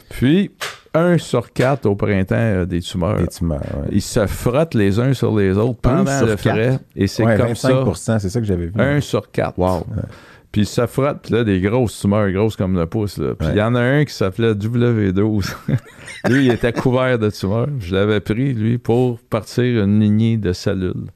Puis, 0.10 0.50
un 0.96 1.20
sur 1.20 1.54
quatre 1.54 1.86
au 1.86 1.96
printemps 1.96 2.62
a 2.62 2.66
des 2.66 2.80
tumeurs. 2.82 3.18
Des 3.20 3.28
tumeurs. 3.28 3.60
ouais. 3.60 3.90
Ils 3.92 4.02
se 4.02 4.26
frottent 4.26 4.74
les 4.74 5.00
uns 5.00 5.14
sur 5.14 5.38
les 5.38 5.56
autres 5.56 5.80
pendant 5.80 6.22
le 6.26 6.36
frais, 6.36 6.80
et 6.96 7.06
c'est 7.06 7.24
comme 7.38 7.54
ça. 7.54 7.70
25%, 7.70 8.18
c'est 8.20 8.30
ça 8.30 8.40
que 8.40 8.46
j'avais 8.48 8.66
vu. 8.66 8.74
Un 8.80 9.00
sur 9.00 9.30
quatre. 9.30 9.60
Wow. 9.60 9.86
Puis 10.52 10.66
ça 10.66 10.88
frotte, 10.88 11.20
puis 11.24 11.34
là, 11.34 11.44
des 11.44 11.62
grosses 11.62 12.00
tumeurs, 12.00 12.32
grosses 12.32 12.56
comme 12.56 12.76
le 12.76 12.88
pouce. 12.88 13.18
Là. 13.18 13.36
Puis 13.38 13.48
il 13.52 13.58
y 13.58 13.62
en 13.62 13.76
a 13.76 13.82
un 13.82 14.06
qui 14.06 14.14
s'appelait 14.14 14.54
W12. 14.54 15.54
lui, 16.30 16.46
il 16.46 16.52
était 16.52 16.74
couvert 16.74 17.20
de 17.20 17.30
tumeurs. 17.30 17.68
Je 17.80 17.94
l'avais 17.94 18.20
pris, 18.20 18.54
lui, 18.54 18.80
pour 18.80 19.20
partir 19.20 19.84
une 19.84 20.00
lignée 20.00 20.38
de 20.38 20.52
cellules. 20.52 21.12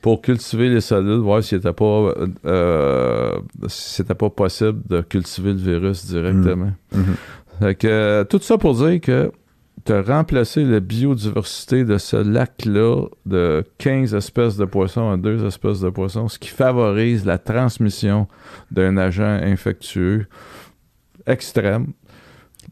Pour 0.00 0.22
cultiver 0.22 0.70
les 0.70 0.80
cellules, 0.80 1.18
voir 1.18 1.42
s'il 1.42 1.58
n'était 1.58 1.72
pas, 1.72 2.14
euh, 2.46 3.32
si 3.66 3.94
c'était 3.94 4.14
pas 4.14 4.30
possible 4.30 4.80
de 4.88 5.02
cultiver 5.02 5.52
le 5.52 5.58
virus 5.58 6.06
directement. 6.06 6.72
Mhm. 6.92 7.04
Fait 7.60 7.74
que, 7.74 7.88
euh, 7.88 8.24
tout 8.24 8.38
ça 8.40 8.56
pour 8.56 8.74
dire 8.74 9.00
que 9.00 9.32
tu 9.88 9.94
as 9.94 10.02
remplacé 10.02 10.64
la 10.64 10.80
biodiversité 10.80 11.82
de 11.86 11.96
ce 11.96 12.16
lac-là 12.16 13.06
de 13.24 13.64
15 13.78 14.14
espèces 14.14 14.58
de 14.58 14.66
poissons 14.66 15.10
à 15.10 15.16
2 15.16 15.46
espèces 15.46 15.80
de 15.80 15.88
poissons, 15.88 16.28
ce 16.28 16.38
qui 16.38 16.50
favorise 16.50 17.24
la 17.24 17.38
transmission 17.38 18.28
d'un 18.70 18.98
agent 18.98 19.24
infectieux 19.24 20.28
extrême 21.26 21.94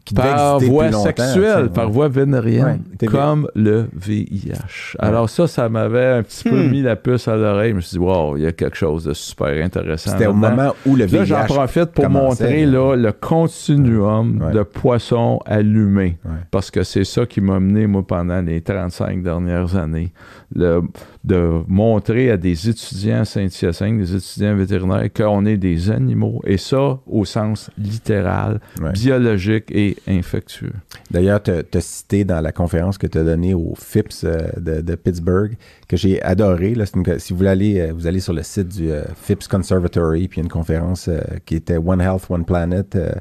Qui 0.05 0.13
par 0.13 0.59
voie 0.59 0.91
sexuelle, 0.91 1.69
par 1.69 1.89
voie 1.89 2.07
vénérienne, 2.07 2.83
Ouais, 3.01 3.07
comme 3.07 3.47
le 3.55 3.87
VIH. 3.93 4.95
Alors 4.99 5.29
ça, 5.29 5.47
ça 5.47 5.67
m'avait 5.67 6.05
un 6.05 6.23
petit 6.23 6.47
peu 6.49 6.63
Hmm. 6.65 6.69
mis 6.71 6.81
la 6.81 6.95
puce 6.95 7.27
à 7.27 7.35
l'oreille. 7.35 7.71
Je 7.71 7.75
me 7.75 7.81
suis 7.81 7.97
dit, 7.97 8.03
wow, 8.03 8.37
il 8.37 8.43
y 8.43 8.45
a 8.47 8.51
quelque 8.53 8.77
chose 8.77 9.03
de 9.03 9.13
super 9.13 9.49
intéressant. 9.63 10.11
C'était 10.11 10.27
au 10.27 10.33
moment 10.33 10.73
où 10.85 10.95
le 10.95 11.05
Là, 11.05 11.23
VIH... 11.23 11.25
j'en 11.25 11.43
profite 11.45 11.85
pour 11.91 12.09
montrer 12.09 12.65
là. 12.65 12.71
là, 12.71 12.95
le 12.95 13.11
continuum 13.11 14.41
Ouais. 14.41 14.51
de 14.53 14.63
poissons 14.63 15.39
allumés. 15.45 16.17
Parce 16.51 16.71
que 16.71 16.83
c'est 16.83 17.03
ça 17.03 17.25
qui 17.25 17.41
m'a 17.41 17.59
mené, 17.59 17.87
moi, 17.87 18.03
pendant 18.05 18.41
les 18.41 18.61
35 18.61 19.21
dernières 19.23 19.75
années. 19.75 20.11
Le- 20.55 20.81
de 21.27 21.61
montrer 21.67 22.31
à 22.31 22.37
des 22.37 22.69
étudiants 22.69 23.25
Saint-Hyacinthe, 23.25 23.97
des 23.97 24.15
étudiants 24.15 24.55
vétérinaires, 24.55 25.07
qu'on 25.13 25.45
est 25.45 25.57
des 25.57 25.91
animaux. 25.91 26.41
Et 26.45 26.57
ça, 26.57 26.99
au 27.05 27.25
sens 27.25 27.69
littéral, 27.77 28.59
Ouais. 28.81 28.91
biologique 28.93 29.65
et 29.71 29.97
infectieux. 30.07 30.71
D'ailleurs, 31.11 31.43
tu 31.43 31.51
as 31.51 31.81
cité 31.81 32.23
dans 32.23 32.39
la 32.41 32.51
conférence 32.51 32.97
que 32.97 33.07
tu 33.07 33.17
as 33.17 33.23
donnée 33.23 33.53
au 33.53 33.73
FIPS 33.75 34.23
euh, 34.23 34.37
de, 34.57 34.81
de 34.81 34.95
Pittsburgh, 34.95 35.55
que 35.87 35.97
j'ai 35.97 36.21
adoré. 36.21 36.73
Là, 36.75 36.85
une- 36.95 37.19
si 37.19 37.33
vous 37.33 37.37
voulez 37.37 37.49
aller, 37.49 37.79
euh, 37.79 37.93
vous 37.93 38.07
allez 38.07 38.19
sur 38.21 38.33
le 38.33 38.43
site 38.43 38.69
du 38.69 38.89
euh, 38.91 39.03
FIPS 39.21 39.47
Conservatory, 39.49 40.27
puis 40.27 40.39
il 40.39 40.43
y 40.43 40.43
a 40.43 40.45
une 40.45 40.49
conférence 40.51 41.07
euh, 41.09 41.19
qui 41.45 41.55
était 41.55 41.77
One 41.77 42.01
Health, 42.01 42.23
One 42.29 42.45
Planet 42.45 42.95
euh, 42.95 43.11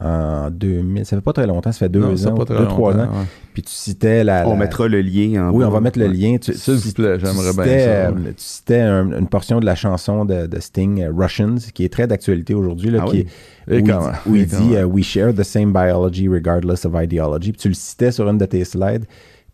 en 0.00 0.50
2000. 0.50 1.04
Ça 1.04 1.16
fait 1.16 1.22
pas 1.22 1.32
très 1.32 1.46
longtemps, 1.46 1.72
ça 1.72 1.78
fait 1.78 1.88
deux 1.88 2.00
Non, 2.00 2.26
ans, 2.26 2.34
pas 2.34 2.44
très 2.44 2.58
deux, 2.58 2.66
trois 2.66 2.94
ans. 2.94 2.98
ouais. 3.00 3.24
Puis 3.54 3.62
tu 3.62 3.72
citais 3.72 4.22
la... 4.22 4.46
On 4.46 4.56
mettra 4.56 4.86
le 4.86 5.00
lien 5.00 5.48
en 5.48 5.52
Oui, 5.52 5.64
on 5.64 5.70
va 5.70 5.80
mettre 5.80 5.98
le 5.98 6.06
lien. 6.06 6.36
Tu, 6.40 6.52
S'il 6.54 6.78
tu- 6.78 6.86
vous 6.88 6.92
plaît, 6.92 7.18
j'aimerais 7.18 7.52
bien 7.52 7.62
citais, 7.64 7.78
ça, 7.80 7.90
euh, 7.90 8.12
ouais. 8.12 8.20
Tu 8.36 8.44
citais 8.44 8.80
un- 8.80 9.18
une 9.18 9.26
portion 9.26 9.58
de 9.60 9.66
la 9.66 9.74
chanson 9.74 10.24
de, 10.24 10.46
de 10.46 10.60
Sting, 10.60 11.02
euh, 11.02 11.10
Russians, 11.16 11.56
qui 11.74 11.84
est 11.84 11.88
très 11.92 12.06
d'actualité 12.06 12.54
aujourd'hui, 12.54 12.90
là, 12.90 13.00
Ah 13.02 13.06
qui 13.10 13.16
oui? 13.16 13.26
est- 13.70 13.80
où, 14.26 14.36
il, 14.36 14.42
où 14.42 14.44
dit 14.46 14.76
euh, 14.76 14.84
We 14.84 15.04
share 15.04 15.34
the 15.34 15.42
same 15.42 15.72
biology 15.72 16.28
regardless 16.28 16.84
of 16.84 16.92
ideology. 16.94 17.52
Puis 17.52 17.60
tu 17.62 17.68
le 17.68 17.74
citais 17.74 18.12
sur 18.12 18.28
une 18.28 18.38
de 18.38 18.46
tes 18.46 18.64
slides. 18.64 19.04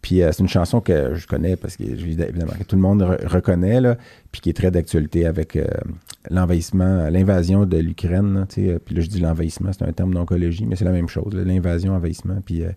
Puis 0.05 0.21
euh, 0.21 0.31
c'est 0.33 0.43
une 0.43 0.49
chanson 0.51 0.83
que 0.83 1.15
je 1.15 1.27
connais 1.27 1.57
parce 1.57 1.79
que 1.79 1.83
évidemment 1.85 2.53
que 2.59 2.65
tout 2.65 2.77
le 2.77 2.83
monde 2.83 3.01
re- 3.03 3.27
reconnaît, 3.27 3.81
là, 3.81 3.97
puis 4.31 4.43
qui 4.43 4.51
est 4.51 4.53
très 4.53 4.71
d'actualité 4.71 5.25
avec 5.25 5.57
euh, 5.57 5.65
l'envahissement, 6.31 7.09
l'invasion 7.09 7.65
de 7.65 7.79
l'Ukraine. 7.79 8.47
euh, 8.59 8.79
Puis 8.85 8.95
là, 8.95 9.01
je 9.01 9.09
dis 9.09 9.21
l'envahissement, 9.21 9.71
c'est 9.73 9.85
un 9.85 9.93
terme 9.93 10.13
d'oncologie, 10.13 10.67
mais 10.67 10.77
c'est 10.77 10.85
la 10.85 10.91
même 10.93 11.09
chose. 11.09 11.33
L'invasion, 11.35 11.95
envahissement, 11.95 12.37
puis 12.45 12.65
euh, 12.65 12.69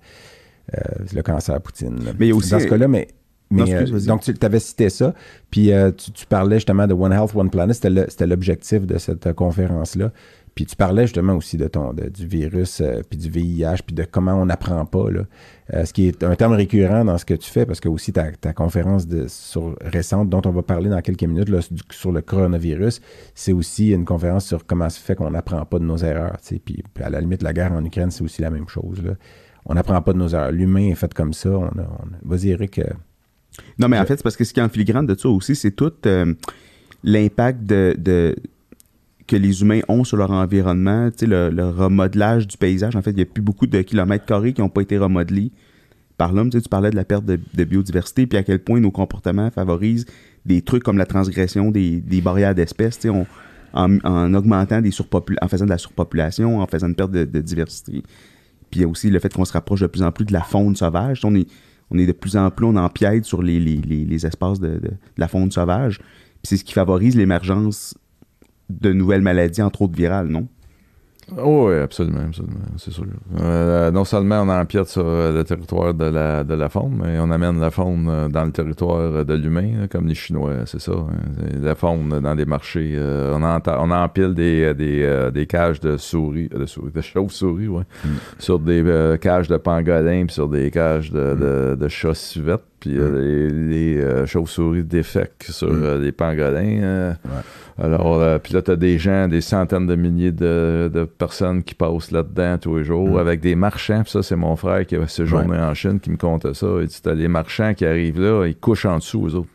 le 1.14 1.22
cancer 1.22 1.54
à 1.56 1.60
Poutine. 1.60 1.96
là. 2.04 2.12
Mais 2.18 2.28
il 2.28 2.30
y 2.30 2.32
a 2.32 2.36
aussi- 2.36 2.52
Dans 2.52 2.60
ce 2.60 2.66
cas-là, 2.68 2.88
mais. 2.88 3.08
Non, 3.50 3.64
euh, 3.74 3.86
donc, 4.08 4.24
tu 4.24 4.46
avais 4.46 4.60
cité 4.60 4.90
ça, 4.90 5.14
puis 5.50 5.72
euh, 5.72 5.92
tu, 5.92 6.12
tu 6.12 6.26
parlais 6.26 6.58
justement 6.58 6.86
de 6.86 6.94
One 6.94 7.14
Health, 7.14 7.34
One 7.34 7.50
Planet, 7.50 7.74
c'était 7.76 8.28
l'objectif 8.28 8.86
de 8.86 8.98
cette 8.98 9.26
euh, 9.28 9.34
conférence-là. 9.34 10.12
Puis 10.58 10.66
tu 10.66 10.76
parlais 10.76 11.04
justement 11.04 11.36
aussi 11.36 11.56
de 11.56 11.68
ton, 11.68 11.94
de- 11.94 12.10
du 12.10 12.26
virus, 12.28 12.82
euh, 12.82 13.02
puis 13.08 13.18
du 13.18 13.30
VIH, 13.30 13.84
puis 13.86 13.96
de 13.96 14.04
comment 14.04 14.34
on 14.34 14.48
n'apprend 14.48 14.84
pas. 14.86 15.10
Là. 15.12 15.22
Euh, 15.74 15.86
ce 15.86 15.94
qui 15.94 16.08
est 16.08 16.24
un 16.24 16.36
terme 16.36 16.54
récurrent 16.54 17.06
dans 17.06 17.18
ce 17.20 17.26
que 17.26 17.36
tu 17.36 17.50
fais, 17.50 17.66
parce 17.68 17.80
que 17.80 17.88
aussi 17.88 18.12
ta, 18.12 18.32
ta 18.32 18.54
conférence 18.54 19.08
de, 19.08 19.28
sur, 19.30 19.78
récente, 19.82 20.30
dont 20.30 20.42
on 20.46 20.50
va 20.52 20.64
parler 20.64 20.90
dans 20.90 21.00
quelques 21.02 21.24
minutes, 21.24 21.50
là, 21.50 21.60
sur 21.92 22.12
le 22.12 22.22
coronavirus, 22.22 23.02
c'est 23.36 23.54
aussi 23.54 23.92
une 23.92 24.04
conférence 24.04 24.46
sur 24.48 24.66
comment 24.66 24.90
se 24.90 25.00
fait 25.00 25.16
qu'on 25.16 25.30
n'apprend 25.30 25.64
pas 25.66 25.78
de 25.80 25.84
nos 25.86 25.98
erreurs. 25.98 26.38
Puis, 26.44 26.60
puis 26.60 27.04
à 27.04 27.10
la 27.12 27.22
limite, 27.22 27.44
la 27.44 27.54
guerre 27.54 27.72
en 27.74 27.86
Ukraine, 27.86 28.10
c'est 28.10 28.24
aussi 28.24 28.42
la 28.42 28.50
même 28.50 28.68
chose. 28.68 29.02
Là. 29.04 29.14
On 29.68 29.76
n'apprend 29.76 30.02
pas 30.02 30.14
de 30.14 30.18
nos 30.18 30.30
erreurs. 30.30 30.52
L'humain 30.52 30.90
est 30.90 30.96
fait 30.96 31.14
comme 31.14 31.34
ça. 31.34 31.50
On 31.52 31.66
on 31.66 32.28
Vas-y, 32.30 32.50
Eric. 32.50 32.80
euh, 32.80 32.86
Non, 33.78 33.88
mais 33.90 34.00
en 34.00 34.06
fait, 34.06 34.18
c'est 34.18 34.24
parce 34.24 34.36
que 34.38 34.44
ce 34.44 34.54
qui 34.54 34.60
est 34.60 34.64
en 34.64 34.70
filigrane 34.70 35.06
de 35.06 35.14
ça 35.16 35.30
aussi, 35.30 35.56
c'est 35.56 35.72
tout 35.72 35.94
l'impact 37.04 37.64
de, 37.64 37.96
de- 37.98 38.36
que 39.28 39.36
les 39.36 39.62
humains 39.62 39.82
ont 39.90 40.04
sur 40.04 40.18
leur 40.18 40.32
environnement, 40.32 41.10
le, 41.22 41.50
le 41.50 41.70
remodelage 41.70 42.48
du 42.48 42.58
paysage. 42.58 42.96
En 42.96 43.02
fait, 43.02 43.12
il 43.12 43.18
n'y 43.18 43.22
a 43.24 43.26
plus 43.26 43.42
beaucoup 43.42 43.68
de 43.68 43.82
kilomètres 43.82 44.26
carrés 44.26 44.54
qui 44.54 44.62
n'ont 44.62 44.70
pas 44.70 44.82
été 44.82 44.98
remodelés 44.98 45.52
par 46.18 46.34
l'homme. 46.34 46.50
Tu, 46.50 46.62
parlais 46.62 46.90
de 46.90 46.96
la 46.96 47.06
perte 47.06 47.26
de, 47.26 47.64
biodiversité, 47.64 48.26
puis 48.26 48.38
à 48.38 48.44
quel 48.44 48.60
point 48.60 48.80
nos 48.80 48.92
comportements 48.92 49.52
favorisent 49.52 50.06
des 50.46 50.62
trucs 50.62 50.84
comme 50.84 50.98
la 50.98 51.06
transgression 51.06 51.72
des, 51.72 52.02
barrières 52.24 52.56
d'espèces, 52.56 53.00
en, 53.74 53.98
en 54.04 54.34
augmentant 54.34 54.82
des 54.82 54.92
en 55.42 55.48
faisant 55.48 55.66
de 55.66 55.70
la 55.70 55.78
surpopulation, 55.78 56.62
en 56.62 56.68
faisant 56.68 56.88
une 56.88 56.96
perte 56.96 57.12
de, 57.12 57.42
diversité. 57.42 58.04
Puis 58.72 58.80
il 58.80 58.82
y 58.82 58.86
a 58.86 58.88
aussi 58.88 59.10
le 59.10 59.20
fait 59.20 59.34
qu'on 59.34 59.46
se 59.46 59.54
rapproche 59.54 59.82
de 59.82 59.88
plus 59.88 60.04
en 60.04 60.12
plus 60.12 60.26
de 60.26 60.34
la 60.34 60.42
faune 60.42 60.76
sauvage. 60.76 61.24
On 61.24 61.36
est, 61.36 61.48
on 61.92 61.98
est 61.98 62.06
de 62.06 62.12
plus 62.14 62.36
en 62.38 62.50
plus, 62.50 62.66
on 62.66 62.76
empiète 62.76 63.26
sur 63.26 63.42
les, 63.44 64.26
espaces 64.26 64.60
de, 64.60 64.70
de- 64.70 64.80
de 64.80 64.92
la 65.18 65.28
faune 65.28 65.52
sauvage. 65.52 66.00
Puis 66.00 66.50
c'est 66.50 66.58
ce 66.58 66.64
qui 66.64 66.74
favorise 66.74 67.16
l'émergence 67.16 67.96
de 68.70 68.94
nouvelles 68.94 69.22
maladies, 69.22 69.62
entre 69.62 69.84
autres 69.84 69.96
virales, 69.96 70.28
non? 70.28 70.48
Oh, 71.44 71.68
oui, 71.68 71.76
absolument, 71.80 72.22
absolument, 72.26 72.56
c'est 72.78 72.92
sûr. 72.92 73.04
Euh, 73.42 73.92
non 73.92 74.06
seulement 74.06 74.44
on 74.44 74.48
empiète 74.48 74.88
sur 74.88 75.04
euh, 75.06 75.34
le 75.34 75.44
territoire 75.44 75.94
de 75.94 76.06
la, 76.06 76.46
de 76.46 76.54
la 76.54 76.70
faune, 76.70 77.02
mais 77.04 77.20
on 77.20 77.30
amène 77.32 77.60
la 77.60 77.70
faune 77.70 78.08
euh, 78.10 78.30
dans 78.30 78.46
le 78.46 78.52
territoire 78.54 79.26
de 79.26 79.34
l'humain, 79.34 79.88
comme 79.92 80.08
les 80.08 80.16
Chinois, 80.16 80.54
c'est 80.66 80.80
ça. 80.80 80.94
hein. 80.94 81.58
La 81.62 81.76
faune 81.76 82.22
dans 82.22 82.34
des 82.34 82.46
marchés. 82.46 82.94
euh, 82.96 83.34
on, 83.38 83.92
empile 83.92 84.36
des, 84.36 84.74
des, 84.74 85.30
des 85.34 85.46
cages 85.48 85.82
de 85.82 85.98
souris, 85.98 86.48
de 86.48 86.66
souris, 86.66 86.94
de 86.94 87.02
chauves-souris, 87.02 87.68
ouais, 87.68 87.84
sur 88.40 88.58
des 88.60 88.82
euh, 88.86 89.18
cages 89.18 89.50
de 89.50 89.58
pangolins, 89.58 90.28
puis 90.28 90.34
sur 90.34 90.48
des 90.48 90.72
cages 90.72 91.12
de, 91.12 91.36
de, 91.36 91.76
de 91.78 91.88
chats 91.90 92.14
puis 92.80 92.98
euh, 92.98 93.50
les, 93.50 93.50
les, 93.96 93.98
euh, 94.02 94.26
chauves-souris 94.26 94.84
défèquent 94.84 95.46
sur 95.50 95.72
Mm. 95.74 95.84
euh, 95.84 95.98
les 96.00 96.12
pangolins. 96.12 97.16
alors, 97.82 98.40
puis 98.42 98.54
là, 98.54 98.62
tu 98.62 98.72
as 98.72 98.76
des 98.76 98.98
gens, 98.98 99.28
des 99.28 99.42
centaines 99.42 99.86
de 99.88 99.96
milliers 99.96 100.32
de, 100.32 100.90
de 100.94 101.04
personnes 101.06 101.64
qui 101.64 101.76
passent 101.76 102.12
là-dedans 102.12 102.58
tous 102.58 102.78
les 102.78 102.84
jours 102.84 103.10
Mm. 103.10 103.18
avec 103.18 103.40
des 103.40 103.56
marchands. 103.56 104.02
Puis 104.04 104.12
ça, 104.12 104.24
c'est 104.24 104.36
mon 104.36 104.56
frère 104.56 104.86
qui 104.86 104.96
a 104.96 105.08
séjourné 105.08 105.58
en 105.58 105.74
Chine 105.74 106.00
qui 106.00 106.10
me 106.10 106.18
contait 106.18 106.54
ça. 106.54 106.68
Il 106.82 106.88
dit, 106.88 107.00
t'as 107.02 107.14
les 107.14 107.28
marchands 107.28 107.74
qui 107.74 107.86
arrivent 107.86 108.20
là, 108.22 108.46
ils 108.48 108.56
couchent 108.56 108.86
en 108.86 108.98
dessous, 108.98 109.22
aux 109.22 109.36
autres. 109.36 109.50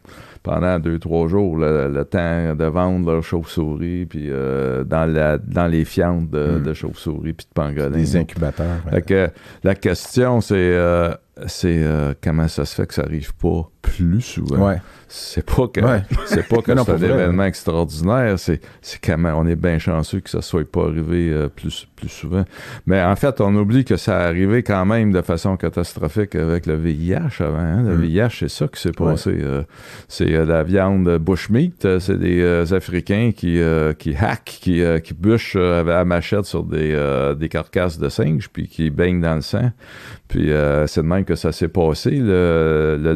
Pendant 0.44 0.80
deux, 0.80 0.98
trois 0.98 1.28
jours, 1.28 1.56
le, 1.56 1.88
le 1.88 2.04
temps 2.04 2.56
de 2.56 2.64
vendre 2.64 3.12
leurs 3.12 3.22
chauves-souris, 3.22 4.06
puis 4.06 4.26
euh, 4.28 4.82
dans, 4.82 5.06
la, 5.08 5.38
dans 5.38 5.68
les 5.68 5.84
fientes 5.84 6.30
de, 6.30 6.58
Mm. 6.58 6.62
de 6.64 6.72
chauves-souris, 6.74 7.32
puis 7.34 7.46
de 7.46 7.54
pangolins. 7.54 7.90
des 7.90 8.16
incubateurs. 8.16 8.66
ouais. 8.86 8.90
Fait 8.90 9.02
que 9.02 9.28
la 9.62 9.76
question, 9.76 10.40
c'est 10.40 10.56
euh, 10.56 11.12
c'est, 11.46 11.82
euh, 11.82 12.14
comment 12.22 12.48
ça 12.48 12.64
se 12.64 12.74
fait 12.74 12.86
que 12.86 12.94
ça 12.94 13.02
arrive 13.02 13.34
pas? 13.34 13.71
Plus 13.82 14.20
souvent. 14.20 14.68
Ouais. 14.68 14.80
C'est 15.08 15.44
pas 15.44 15.66
que 15.68 15.80
Ouais. 15.80 16.02
c'est 16.26 16.48
pas 16.48 16.56
que 16.62 16.72
c'est 16.74 16.90
un 16.90 16.96
événement 16.96 17.44
extraordinaire, 17.44 18.38
c'est 18.38 18.60
comment 19.04 19.34
on 19.36 19.46
est 19.46 19.56
bien 19.56 19.78
chanceux 19.78 20.20
que 20.20 20.30
ça 20.30 20.40
soit 20.40 20.64
pas 20.70 20.84
arrivé 20.84 21.28
euh, 21.30 21.48
plus 21.48 21.86
plus 21.96 22.08
souvent. 22.08 22.44
Mais 22.86 23.02
en 23.02 23.14
fait, 23.16 23.40
on 23.40 23.54
oublie 23.54 23.84
que 23.84 23.96
ça 23.96 24.20
arrivé 24.20 24.62
quand 24.62 24.86
même 24.86 25.12
de 25.12 25.20
façon 25.20 25.56
catastrophique 25.56 26.34
avec 26.34 26.66
le 26.66 26.74
VIH 26.76 27.40
avant. 27.40 27.58
hein. 27.58 27.82
Le 27.82 27.96
Mm. 27.96 28.00
VIH, 28.02 28.28
c'est 28.40 28.48
ça 28.48 28.66
qui 28.68 28.80
s'est 28.80 28.92
passé. 28.92 29.30
euh, 29.40 29.62
c'est 30.08 30.32
euh, 30.32 30.44
la 30.46 30.62
viande 30.62 31.18
bushmeat, 31.18 31.98
c'est 32.00 32.18
des 32.18 32.72
Africains 32.72 33.32
qui 33.36 33.60
qui 33.98 34.16
hackent, 34.16 34.58
qui 34.62 34.82
qui 35.04 35.14
bûchent 35.14 35.56
à 35.56 36.04
machette 36.04 36.44
sur 36.46 36.62
des 36.62 36.92
des 37.38 37.48
carcasses 37.48 37.98
de 37.98 38.08
singes 38.08 38.48
puis 38.50 38.66
qui 38.68 38.88
baignent 38.90 39.20
dans 39.20 39.34
le 39.34 39.42
sang. 39.42 39.70
Puis 40.28 40.50
c'est 40.86 41.02
de 41.02 41.06
même 41.06 41.24
que 41.26 41.34
ça 41.34 41.52
s'est 41.52 41.68
passé, 41.68 42.10
le, 42.12 42.98
le 43.00 43.12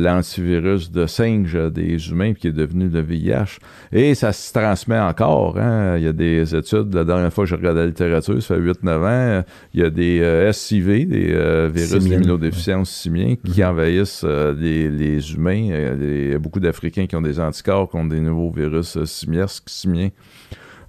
l'antivirus 0.58 0.90
de 0.90 1.06
singe 1.06 1.56
des 1.72 2.08
humains 2.10 2.34
qui 2.34 2.48
est 2.48 2.52
devenu 2.52 2.88
le 2.88 3.00
VIH. 3.00 3.58
Et 3.92 4.14
ça 4.14 4.32
se 4.32 4.52
transmet 4.52 4.98
encore. 4.98 5.58
Hein? 5.58 5.96
Il 5.98 6.04
y 6.04 6.08
a 6.08 6.12
des 6.12 6.54
études, 6.54 6.94
la 6.94 7.04
dernière 7.04 7.32
fois 7.32 7.44
que 7.44 7.50
j'ai 7.50 7.56
regardé 7.56 7.80
la 7.80 7.86
littérature, 7.86 8.42
ça 8.42 8.54
fait 8.54 8.60
8-9 8.60 9.40
ans, 9.40 9.44
il 9.74 9.80
y 9.80 9.84
a 9.84 9.90
des 9.90 10.20
euh, 10.20 10.52
SIV, 10.52 11.06
des 11.08 11.32
euh, 11.32 11.68
virus 11.72 11.88
d'immunodéficience 12.20 12.90
simiens, 12.90 13.34
qui 13.44 13.64
envahissent 13.64 14.22
euh, 14.24 14.54
les, 14.58 14.88
les 14.90 15.34
humains. 15.34 15.94
Il 16.00 16.30
y 16.30 16.34
a 16.34 16.38
beaucoup 16.38 16.60
d'Africains 16.60 17.06
qui 17.06 17.16
ont 17.16 17.22
des 17.22 17.38
anticorps 17.40 17.88
contre 17.88 18.10
des 18.10 18.20
nouveaux 18.20 18.50
virus 18.50 18.98
simiens 19.04 20.10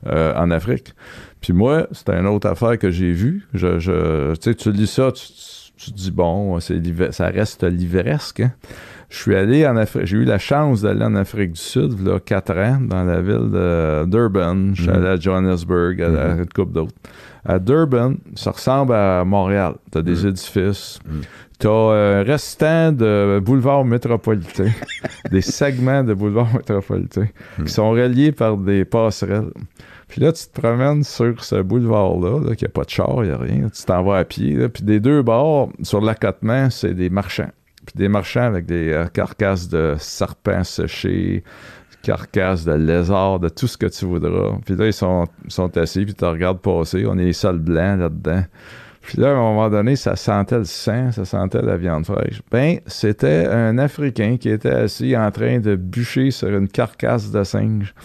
en 0.05 0.51
Afrique. 0.51 0.93
Puis 1.41 1.53
moi, 1.53 1.87
c'était 1.91 2.13
une 2.13 2.27
autre 2.27 2.47
affaire 2.47 2.77
que 2.77 2.89
j'ai 2.91 3.11
vue. 3.11 3.47
Je, 3.53 3.79
je, 3.79 4.33
tu 4.53 4.71
lis 4.71 4.87
ça, 4.87 5.11
tu, 5.11 5.23
tu- 5.27 5.33
tu 5.77 5.91
te 5.91 5.95
dis, 5.97 6.09
bon, 6.11 6.59
c'est 6.59 6.81
ça 7.11 7.27
reste 7.27 7.63
livresque. 7.63 8.39
hein. 8.39 8.51
Je 9.09 9.17
suis 9.17 9.35
allé 9.35 9.65
en 9.65 9.77
Afrique, 9.77 10.05
j'ai 10.05 10.17
eu 10.17 10.25
la 10.25 10.37
chance 10.37 10.81
d'aller 10.81 11.03
en 11.05 11.15
Afrique 11.15 11.53
du 11.53 11.61
Sud, 11.61 12.05
là, 12.05 12.19
quatre 12.19 12.57
ans, 12.57 12.79
dans 12.81 13.03
la 13.05 13.21
ville 13.21 13.49
de 13.51 14.05
Durban. 14.05 14.73
Je 14.73 14.81
suis 14.81 14.91
Mhm. 14.91 14.97
allé 14.97 15.07
à 15.07 15.15
Johannesburg, 15.17 16.01
à, 16.01 16.05
à 16.05 16.27
une 16.35 16.45
couple 16.49 16.73
d'autres. 16.73 16.93
À 17.45 17.57
Durban, 17.59 18.15
ça 18.35 18.51
ressemble 18.51 18.93
à 18.93 19.23
Montréal. 19.23 19.75
T'as 19.91 20.01
des 20.01 20.27
édifices. 20.27 20.99
Mhm. 21.07 21.21
T'as 21.57 21.69
un 21.71 22.23
restant 22.23 22.91
de 22.91 23.41
boulevard 23.43 23.85
métropolitain, 23.85 24.69
des 25.31 25.41
segments 25.41 26.03
de 26.03 26.13
boulevard 26.13 26.53
métropolitain 26.53 27.27
qui 27.65 27.71
sont 27.71 27.89
reliés 27.91 28.31
par 28.33 28.57
des 28.57 28.83
passerelles. 28.85 29.49
Puis 30.09 30.21
là, 30.21 30.31
tu 30.33 30.45
te 30.47 30.59
promènes 30.61 31.03
sur 31.03 31.43
ce 31.43 31.61
boulevard-là, 31.61 32.39
là, 32.49 32.55
qu'il 32.55 32.67
n'y 32.67 32.71
a 32.71 32.73
pas 32.73 32.83
de 32.83 32.89
char, 32.89 33.23
il 33.23 33.27
n'y 33.27 33.31
a 33.33 33.37
rien. 33.37 33.69
Tu 33.73 33.83
t'en 33.85 34.03
vas 34.03 34.17
à 34.17 34.25
pied. 34.25 34.53
là. 34.55 34.69
Puis 34.69 34.83
des 34.83 34.99
deux 34.99 35.21
bords, 35.21 35.69
sur 35.81 35.99
l'accotement, 36.01 36.69
c'est 36.69 36.93
des 36.93 37.09
marchands. 37.09 37.49
Puis 37.87 37.95
des 37.95 38.09
marchands 38.09 38.41
avec 38.43 38.65
des 38.65 38.91
euh, 38.91 39.05
carcasses 39.05 39.69
de 39.69 39.95
serpents 39.97 40.65
séchés, 40.65 41.43
carcasses 42.03 42.65
de 42.65 42.73
lézards, 42.73 43.39
de 43.39 43.49
tout 43.49 43.67
ce 43.67 43.77
que 43.77 43.85
tu 43.85 44.05
voudras. 44.05 44.57
Puis 44.65 44.75
là, 44.75 44.87
ils 44.87 44.93
sont, 44.93 45.25
assis, 45.75 46.03
puis 46.05 46.13
tu 46.13 46.25
regardes 46.25 46.59
passer. 46.59 47.05
On 47.07 47.17
est 47.17 47.23
les 47.23 47.33
seuls 47.33 47.59
blancs 47.59 47.99
là-dedans. 47.99 48.43
Puis 49.01 49.21
là, 49.21 49.29
à 49.29 49.31
un 49.31 49.35
moment 49.35 49.69
donné, 49.69 49.95
ça 49.95 50.17
sentait 50.17 50.57
le 50.57 50.65
sang, 50.65 51.13
ça 51.13 51.23
sentait 51.23 51.61
la 51.61 51.77
viande 51.77 52.05
fraîche. 52.05 52.41
Ben, 52.51 52.79
c'était 52.87 53.47
un 53.47 53.77
Africain 53.77 54.35
qui 54.37 54.49
était 54.49 54.69
assis 54.69 55.15
en 55.15 55.31
train 55.31 55.59
de 55.59 55.77
bûcher 55.77 56.29
sur 56.29 56.49
une 56.49 56.67
carcasse 56.67 57.31
de 57.31 57.43
singe. 57.45 57.95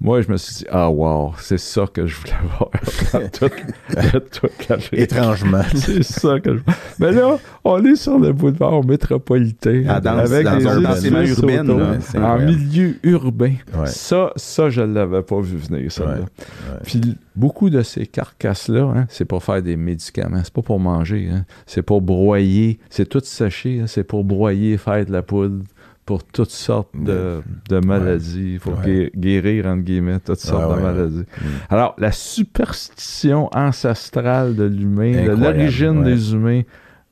Moi, 0.00 0.22
je 0.22 0.30
me 0.30 0.36
suis 0.36 0.54
dit, 0.58 0.64
ah 0.70 0.88
wow, 0.88 1.32
c'est 1.40 1.58
ça 1.58 1.84
que 1.92 2.06
je 2.06 2.16
voulais 2.16 2.32
voir 2.56 2.70
toute, 3.32 4.30
toute. 4.30 4.92
Étrangement. 4.92 5.62
C'est 5.74 6.04
ça 6.04 6.38
que 6.38 6.56
je 6.56 6.60
Mais 7.00 7.10
là, 7.10 7.36
on 7.64 7.84
est 7.84 7.96
sur 7.96 8.16
le 8.16 8.32
boulevard 8.32 8.84
métropolitain. 8.84 9.84
Ah, 9.88 10.00
dans- 10.00 10.18
avec 10.18 10.44
dans 10.44 10.56
des 10.56 10.66
un 10.68 10.80
bâtiment 10.82 11.20
édifices 11.20 11.38
urbain, 11.42 11.64
autour, 11.68 11.78
là, 12.20 12.32
en 12.34 12.38
milieu 12.38 12.94
urbain. 13.02 13.54
Ouais. 13.76 13.86
Ça, 13.86 14.32
ça, 14.36 14.70
je 14.70 14.82
l'avais 14.82 15.22
pas 15.22 15.40
vu 15.40 15.56
venir, 15.56 15.90
ça. 15.90 16.04
Ouais, 16.04 16.12
là. 16.12 16.20
ouais. 16.20 16.78
Puis 16.84 17.16
beaucoup 17.34 17.68
de 17.68 17.82
ces 17.82 18.06
carcasses-là, 18.06 18.82
hein, 18.96 19.06
c'est 19.08 19.24
pour 19.24 19.42
faire 19.42 19.62
des 19.62 19.76
médicaments. 19.76 20.40
C'est 20.44 20.52
pas 20.52 20.62
pour 20.62 20.78
manger. 20.78 21.28
hein. 21.32 21.44
C'est 21.66 21.82
pour 21.82 22.02
broyer. 22.02 22.78
C'est 22.88 23.08
tout 23.08 23.22
séché. 23.24 23.80
hein. 23.80 23.86
C'est 23.88 24.04
pour 24.04 24.22
broyer, 24.22 24.76
faire 24.76 25.04
de 25.04 25.10
la 25.12 25.22
poudre 25.22 25.64
pour 26.08 26.24
toutes 26.24 26.50
sortes 26.50 26.88
de, 26.94 27.42
de 27.68 27.86
maladies. 27.86 28.52
Il 28.54 28.58
faut 28.58 28.70
Ouais. 28.70 29.12
guérir, 29.14 29.66
entre 29.66 29.82
guillemets, 29.82 30.18
toutes 30.20 30.38
sortes 30.38 30.64
Ouais, 30.70 30.80
de 30.80 30.86
ouais, 30.86 30.92
maladies. 30.94 31.18
Mm. 31.38 31.44
Alors, 31.68 31.94
la 31.98 32.12
superstition 32.12 33.50
ancestrale 33.54 34.56
de 34.56 34.64
l'humain, 34.64 35.26
de 35.26 35.32
l'origine 35.32 35.98
ouais. 35.98 36.04
des 36.14 36.32
humains, 36.32 36.62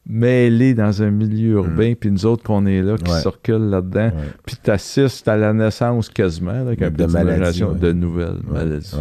mêlée 0.09 0.73
dans 0.73 1.03
un 1.03 1.11
milieu 1.11 1.55
urbain, 1.57 1.93
puis 1.99 2.11
nous 2.11 2.25
autres 2.25 2.43
qu'on 2.45 2.65
est 2.65 2.81
là, 2.81 2.97
qui 2.97 3.11
Ouais. 3.13 3.21
circulent 3.21 3.69
là-dedans, 3.69 4.07
Ouais. 4.17 4.31
puis 4.47 4.57
t'assistes 4.63 5.27
à 5.29 5.37
la 5.37 5.53
naissance 5.53 6.09
quasiment, 6.09 6.53
là, 6.53 6.61
avec 6.61 6.81
un 6.81 6.91
De 6.91 6.97
de 6.97 7.93
nouvelles 7.93 8.29
Ouais, 8.49 8.65
maladies. 8.65 8.95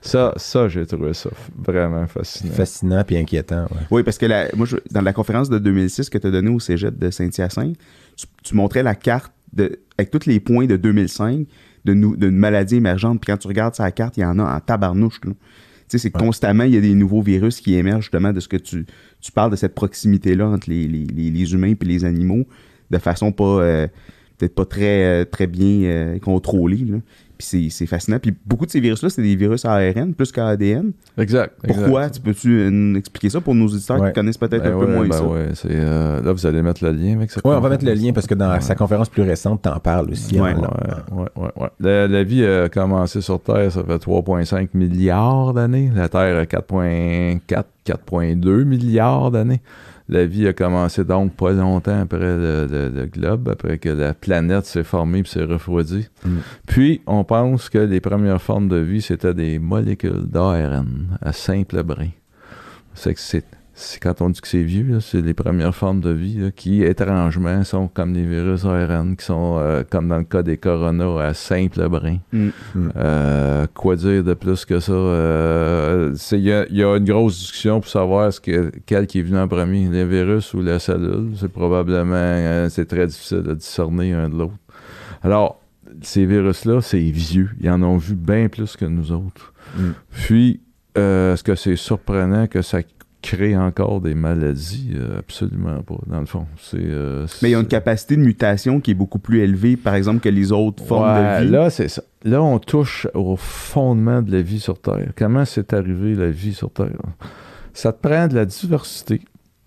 Ça, 0.00 0.32
ça 0.36 0.68
j'ai 0.68 0.84
trouvé 0.86 1.12
ça 1.14 1.30
vraiment 1.64 2.06
fascinant. 2.08 2.52
Fascinant 2.54 3.04
puis 3.06 3.16
inquiétant. 3.18 3.66
ouais. 3.70 3.86
Oui, 3.90 4.02
parce 4.02 4.18
que 4.18 4.26
la- 4.26 4.46
moi, 4.56 4.66
je- 4.66 4.76
dans 4.90 5.02
la 5.02 5.12
conférence 5.12 5.48
de 5.48 5.58
2006 5.58 6.08
que 6.10 6.18
tu 6.18 6.26
as 6.26 6.30
donnée 6.30 6.50
au 6.50 6.58
cégep 6.58 6.98
de 6.98 7.10
Saint-Hyacinthe, 7.10 7.76
tu, 8.18 8.26
tu 8.42 8.54
montrais 8.54 8.82
la 8.82 8.94
carte 8.94 9.32
de, 9.52 9.78
avec 9.96 10.10
tous 10.10 10.26
les 10.26 10.40
points 10.40 10.66
de 10.66 10.76
2005 10.76 11.46
de 11.84 11.94
nou- 11.94 12.16
d'une 12.16 12.36
maladie 12.36 12.76
émergente. 12.76 13.20
Puis 13.20 13.32
quand 13.32 13.38
tu 13.38 13.48
regardes 13.48 13.74
sa 13.74 13.90
carte, 13.92 14.16
il 14.18 14.20
y 14.20 14.24
en 14.24 14.38
a 14.38 14.56
en 14.56 14.60
tabarnouche. 14.60 15.20
Tu 15.22 15.30
sais, 15.88 15.98
c'est 15.98 16.14
Ouais. 16.14 16.22
constamment, 16.22 16.64
il 16.64 16.74
y 16.74 16.76
a 16.76 16.80
des 16.82 16.94
nouveaux 16.94 17.22
virus 17.22 17.60
qui 17.62 17.74
émergent 17.74 18.02
justement 18.04 18.32
de 18.32 18.40
ce 18.40 18.48
que 18.48 18.58
tu, 18.58 18.84
tu 19.22 19.32
parles 19.32 19.50
de 19.50 19.56
cette 19.56 19.74
proximité-là 19.74 20.46
entre 20.48 20.68
les, 20.68 20.86
les- 20.86 21.06
les- 21.06 21.30
les 21.30 21.52
humains 21.54 21.72
et 21.80 21.84
les 21.84 22.04
animaux 22.04 22.46
de 22.90 22.98
façon 22.98 23.32
pas 23.32 23.44
euh, 23.62 23.86
peut-être 24.36 24.54
pas 24.54 24.66
très, 24.66 25.04
euh, 25.04 25.24
très 25.24 25.46
bien 25.46 25.82
euh, 25.88 26.18
contrôlée. 26.18 26.84
là. 26.84 26.98
Puis 27.38 27.46
c'est- 27.46 27.70
c'est 27.70 27.86
fascinant. 27.86 28.18
Puis 28.18 28.34
beaucoup 28.44 28.66
de 28.66 28.70
ces 28.72 28.80
virus-là, 28.80 29.08
c'est 29.10 29.22
des 29.22 29.36
virus 29.36 29.64
ARN 29.64 30.12
plus 30.12 30.32
qu'ADN. 30.32 30.90
Exact. 31.16 31.54
Pourquoi? 31.64 32.06
exact. 32.06 32.14
Tu 32.16 32.20
peux-tu 32.20 32.58
euh, 32.60 32.94
expliquer 32.96 33.30
ça 33.30 33.40
pour 33.40 33.54
nos 33.54 33.66
auditeurs 33.66 34.00
Ouais. 34.00 34.08
qui 34.08 34.14
connaissent 34.14 34.36
peut-être 34.38 34.64
Ben 34.64 34.74
un 34.74 34.78
peu 34.80 34.86
moins 34.92 35.06
ben 35.06 35.12
ça? 35.16 35.24
ouais, 35.24 35.46
c'est, 35.54 35.68
euh, 35.70 36.20
là, 36.20 36.32
vous 36.32 36.44
allez 36.46 36.62
mettre 36.62 36.84
le 36.84 36.90
lien 36.90 37.16
avec 37.16 37.30
ça. 37.30 37.40
Ouais, 37.44 37.54
on 37.54 37.60
va 37.60 37.68
mettre 37.68 37.84
le 37.84 37.94
lien 37.94 38.12
parce 38.12 38.26
que 38.26 38.34
dans 38.34 38.50
Ouais. 38.50 38.60
sa 38.60 38.74
conférence 38.74 39.08
plus 39.08 39.22
récente, 39.22 39.62
t'en 39.62 39.78
parles 39.78 40.10
aussi. 40.10 40.34
Ouais. 40.40 40.52
Ouais, 40.52 40.60
là. 40.60 41.04
ouais, 41.12 41.24
ouais, 41.36 41.48
ouais. 41.56 41.68
La, 41.78 42.08
la 42.08 42.22
vie 42.24 42.44
a 42.44 42.68
commencé 42.68 43.20
sur 43.20 43.40
Terre, 43.40 43.70
ça 43.70 43.84
fait 43.84 43.98
3,5 43.98 44.70
milliards 44.74 45.54
d'années. 45.54 45.92
La 45.94 46.08
Terre 46.08 46.38
a 46.38 46.44
4,4, 46.46 47.66
4,2 47.84 48.64
milliards 48.64 49.30
d'années. 49.30 49.60
La 50.10 50.24
vie 50.24 50.48
a 50.48 50.52
commencé 50.54 51.04
donc 51.04 51.34
pas 51.34 51.52
longtemps 51.52 52.00
après 52.00 52.18
le, 52.18 52.66
le- 52.70 52.88
le 52.88 53.06
globe, 53.06 53.48
après 53.50 53.76
que 53.78 53.90
la 53.90 54.14
planète 54.14 54.64
s'est 54.64 54.84
formée 54.84 55.18
et 55.18 55.24
s'est 55.24 55.44
refroidie. 55.44 56.08
Mm. 56.24 56.36
Puis, 56.66 57.02
on 57.06 57.24
pense 57.24 57.68
que 57.68 57.78
les 57.78 58.00
premières 58.00 58.40
formes 58.40 58.68
de 58.68 58.76
vie, 58.76 59.02
c'était 59.02 59.34
des 59.34 59.58
molécules 59.58 60.24
d'ARN 60.26 61.18
à 61.20 61.32
simple 61.32 61.82
brin. 61.82 62.08
C'est 62.94 63.12
que 63.14 63.20
c'est 63.20 63.44
c'est 63.80 64.00
quand 64.00 64.20
on 64.22 64.28
dit 64.30 64.40
que 64.40 64.48
c'est 64.48 64.62
vieux, 64.64 64.98
c'est 65.00 65.20
les 65.22 65.34
premières 65.34 65.74
formes 65.74 66.00
de 66.00 66.10
vie 66.10 66.38
là, 66.38 66.50
qui, 66.50 66.82
étrangement, 66.82 67.62
sont 67.62 67.86
comme 67.86 68.12
les 68.12 68.24
virus 68.26 68.64
ARN, 68.64 69.14
qui 69.16 69.24
sont, 69.24 69.56
euh, 69.60 69.84
comme 69.88 70.08
dans 70.08 70.18
le 70.18 70.24
cas 70.24 70.42
des 70.42 70.56
coronas, 70.56 71.20
à 71.22 71.32
simple 71.32 71.88
brin. 71.88 72.16
Mm. 72.32 72.48
Euh, 72.96 73.66
quoi 73.74 73.94
dire 73.94 74.24
de 74.24 74.34
plus 74.34 74.64
que 74.64 74.80
ça? 74.80 74.92
Euh, 74.92 76.14
Il 76.32 76.40
y, 76.40 76.52
a- 76.52 76.66
il 76.68 76.76
y 76.76 76.82
a 76.82 76.96
une 76.96 77.04
grosse 77.04 77.38
discussion 77.38 77.80
pour 77.80 77.88
savoir 77.90 78.32
ce 78.32 78.40
que, 78.40 78.72
quel 78.84 79.06
qui 79.06 79.20
est 79.20 79.22
venu 79.22 79.38
en 79.38 79.46
premier, 79.48 79.88
les 79.88 80.04
virus 80.04 80.52
ou 80.54 80.60
la 80.62 80.78
cellule. 80.80 81.30
C'est 81.36 81.52
probablement, 81.52 82.14
euh, 82.16 82.68
c'est 82.70 82.86
très 82.86 83.06
difficile 83.06 83.42
de 83.42 83.54
discerner 83.54 84.12
un 84.12 84.28
de 84.28 84.36
l'autre. 84.38 84.54
Alors, 85.22 85.60
ces 86.02 86.26
virus-là, 86.26 86.80
c'est 86.80 86.98
vieux. 86.98 87.50
Ils 87.60 87.70
en 87.70 87.82
ont 87.82 87.96
vu 87.96 88.14
bien 88.14 88.48
plus 88.48 88.76
que 88.76 88.84
nous 88.84 89.12
autres. 89.12 89.52
Mm. 89.76 89.82
Puis, 90.12 90.60
euh, 90.96 91.34
est-ce 91.34 91.44
que 91.44 91.54
c'est 91.54 91.76
surprenant 91.76 92.46
que 92.48 92.60
ça 92.62 92.80
crée 93.22 93.56
encore 93.56 94.00
des 94.00 94.14
maladies? 94.14 94.92
Euh, 94.94 95.18
absolument 95.18 95.82
pas, 95.82 95.98
dans 96.06 96.20
le 96.20 96.26
fond. 96.26 96.46
C'est, 96.60 96.78
euh, 96.80 97.26
Mais 97.42 97.50
il 97.50 97.52
y 97.52 97.54
a 97.54 97.60
une 97.60 97.66
capacité 97.66 98.16
de 98.16 98.22
mutation 98.22 98.80
qui 98.80 98.92
est 98.92 98.94
beaucoup 98.94 99.18
plus 99.18 99.40
élevée, 99.40 99.76
par 99.76 99.94
exemple, 99.94 100.20
que 100.20 100.28
les 100.28 100.52
autres 100.52 100.84
formes 100.84 101.08
Ouais, 101.16 101.40
de 101.40 101.44
vie. 101.44 101.50
Là, 101.50 101.70
c'est 101.70 101.88
ça. 101.88 102.02
Là, 102.24 102.42
on 102.42 102.58
touche 102.58 103.06
au 103.14 103.36
fondement 103.36 104.22
de 104.22 104.32
la 104.32 104.42
vie 104.42 104.60
sur 104.60 104.80
Terre. 104.80 105.12
Comment 105.16 105.44
c'est 105.44 105.72
arrivé 105.72 106.14
la 106.14 106.30
vie 106.30 106.54
sur 106.54 106.70
Terre? 106.70 106.92
Ça 107.72 107.92
te 107.92 108.06
prend 108.06 108.26
de 108.26 108.34
la 108.34 108.44
diversité. 108.44 109.20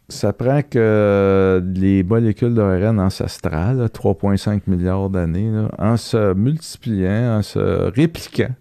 Ça 0.10 0.34
prend 0.34 0.62
que 0.62 1.64
les 1.74 2.04
molécules 2.04 2.54
d'ARN 2.54 3.00
ancestrales, 3.00 3.78
là, 3.78 3.88
3,5 3.88 4.64
milliards 4.68 5.10
d'années, 5.10 5.50
en 5.78 5.96
se 5.96 6.34
multipliant, 6.34 7.38
en 7.38 7.42
se 7.42 7.60
répliquant, 7.96 8.54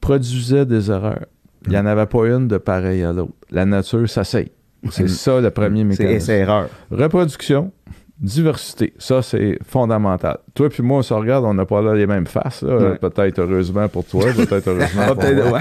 produisaient 0.00 0.66
des 0.66 0.90
erreurs. 0.92 1.26
Il 1.66 1.70
n'y 1.70 1.78
en 1.78 1.86
avait 1.86 2.06
pas 2.06 2.26
une 2.26 2.46
de 2.48 2.58
pareille 2.58 3.02
à 3.04 3.12
l'autre. 3.12 3.32
La 3.50 3.64
nature 3.64 4.08
s'asseye. 4.08 4.50
C'est 4.90 5.08
ça 5.08 5.40
le 5.40 5.50
premier 5.50 5.80
C'est 5.80 5.84
mécanisme. 6.04 6.16
essai-erreur. 6.16 6.68
Reproduction, 6.90 7.72
diversité, 8.20 8.92
ça 8.98 9.22
c'est 9.22 9.58
fondamental. 9.64 10.38
Toi 10.54 10.68
puis 10.68 10.82
moi, 10.82 10.98
on 10.98 11.02
se 11.02 11.12
regarde, 11.12 11.44
on 11.44 11.54
n'a 11.54 11.66
pas 11.66 11.82
là 11.82 11.94
les 11.94 12.06
mêmes 12.06 12.26
faces. 12.26 12.62
Ouais. 12.62 12.96
Peut-être 12.98 13.40
heureusement 13.40 13.88
pour 13.88 14.04
toi, 14.04 14.24
peut-être 14.36 14.68
heureusement 14.68 15.14
pour 15.14 15.48
moi. 15.48 15.58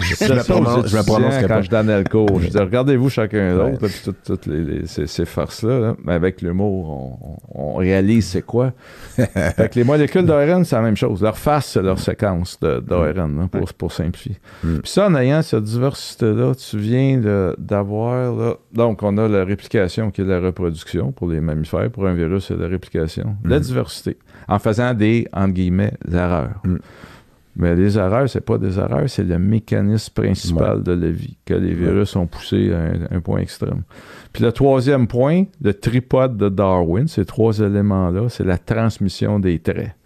Je, 0.00 0.14
C'est 0.14 0.28
me 0.34 0.42
prononce- 0.44 0.86
je 0.86 0.96
me 0.96 1.02
quand 1.42 1.48
pas. 1.48 1.62
je 1.62 1.68
donnais 1.70 1.98
le 1.98 2.04
cours. 2.08 2.40
Je 2.40 2.48
dis, 2.48 2.58
regardez-vous 2.58 3.10
chacun 3.10 3.54
l'autre, 3.56 3.86
puis 3.88 4.00
toutes, 4.04 4.22
toutes 4.24 4.46
les, 4.46 4.62
les- 4.62 4.86
ces, 4.86 5.06
ces 5.08 5.24
farces-là. 5.24 5.80
là. 5.80 5.96
Mais 6.04 6.12
avec 6.12 6.40
l'humour, 6.40 7.18
on, 7.54 7.74
réalise 7.76 8.26
c'est 8.28 8.42
quoi. 8.42 8.72
fait 9.16 9.70
que 9.70 9.74
les 9.74 9.84
molécules 9.84 10.24
d'ARN, 10.24 10.64
c'est 10.64 10.76
la 10.76 10.82
même 10.82 10.96
chose. 10.96 11.20
Leur 11.22 11.36
face, 11.38 11.66
c'est 11.66 11.82
leur 11.82 11.98
séquence 11.98 12.58
là, 12.62 12.78
pour, 13.50 13.72
pour 13.74 13.92
simplifier. 13.92 14.36
Mm. 14.62 14.78
Puis 14.78 14.90
ça, 14.92 15.06
en 15.08 15.14
ayant 15.16 15.42
cette 15.42 15.64
diversité-là, 15.64 16.52
tu 16.54 16.78
viens 16.78 17.20
d'avoir... 17.58 18.56
Donc, 18.72 19.02
on 19.02 19.16
a 19.18 19.28
la 19.28 19.44
réplication 19.44 20.10
qui 20.10 20.20
est 20.22 20.24
la 20.24 20.40
reproduction 20.40 21.12
pour 21.12 21.28
les 21.28 21.40
mammifères. 21.40 21.90
Pour 21.90 22.06
un 22.06 22.14
virus, 22.14 22.46
c'est 22.48 22.56
la 22.56 22.68
réplication. 22.68 23.36
La 23.44 23.58
Mm. 23.58 23.62
diversité. 23.62 24.16
En 24.48 24.58
faisant 24.58 24.94
des, 24.94 25.26
entre 25.32 25.54
guillemets, 25.54 25.92
erreurs. 26.10 26.60
Mm. 26.64 26.76
Mais 27.56 27.74
les 27.74 27.98
erreurs, 27.98 28.28
c'est 28.28 28.40
pas 28.40 28.56
des 28.56 28.78
erreurs, 28.78 29.10
c'est 29.10 29.24
le 29.24 29.38
mécanisme 29.38 30.12
principal 30.14 30.80
de 30.84 30.92
la 30.92 31.10
vie, 31.10 31.36
que 31.44 31.54
les 31.54 31.74
virus 31.74 32.14
ont 32.14 32.26
poussé 32.26 32.72
à 32.72 32.78
un, 32.78 33.16
un 33.16 33.20
point 33.20 33.40
extrême. 33.40 33.82
Puis 34.32 34.44
le 34.44 34.52
troisième 34.52 35.08
point, 35.08 35.44
le 35.60 35.74
tripode 35.74 36.36
de 36.36 36.48
Darwin, 36.48 37.08
ces 37.08 37.24
trois 37.24 37.58
éléments-là, 37.58 38.28
c'est 38.28 38.44
la 38.44 38.58
transmission 38.58 39.40
des 39.40 39.58
traits. 39.58 39.97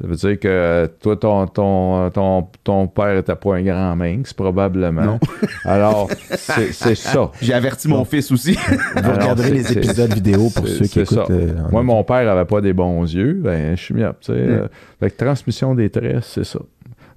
Ça 0.00 0.06
veut 0.06 0.14
dire 0.14 0.38
que 0.38 0.88
toi, 1.02 1.16
ton, 1.16 1.46
ton, 1.48 2.10
ton, 2.10 2.48
ton 2.62 2.86
père 2.86 3.16
était 3.16 3.34
pas 3.34 3.56
un 3.56 3.62
grand 3.62 3.96
minx, 3.96 4.32
probablement. 4.32 5.02
Non. 5.02 5.18
Alors, 5.64 6.08
c'est 6.30 6.94
ça. 6.94 7.32
J'ai 7.42 7.52
averti 7.54 7.88
mon 7.88 8.04
fils 8.04 8.30
aussi. 8.30 8.52
Vous 8.96 9.10
regarderez 9.10 9.50
les 9.50 9.72
épisodes 9.72 10.12
vidéo 10.14 10.50
pour 10.54 10.68
ceux 10.68 10.86
qui 10.86 11.00
écoutent. 11.00 11.26
ça. 11.26 11.32
euh, 11.32 11.52
Moi, 11.72 11.82
mon 11.82 12.04
père 12.04 12.30
avait 12.30 12.44
pas 12.44 12.60
des 12.60 12.72
bons 12.72 13.02
yeux, 13.12 13.34
ben, 13.42 13.76
je 13.76 13.82
suis 13.82 13.94
mieux. 13.94 14.08
Tu 14.20 14.32
sais, 14.32 14.38
Mm. 14.38 14.50
euh, 14.50 14.68
fait 15.00 15.10
que 15.10 15.16
transmission 15.24 15.74
des 15.74 15.90
traits, 15.90 16.22
c'est 16.22 16.44
ça. 16.44 16.60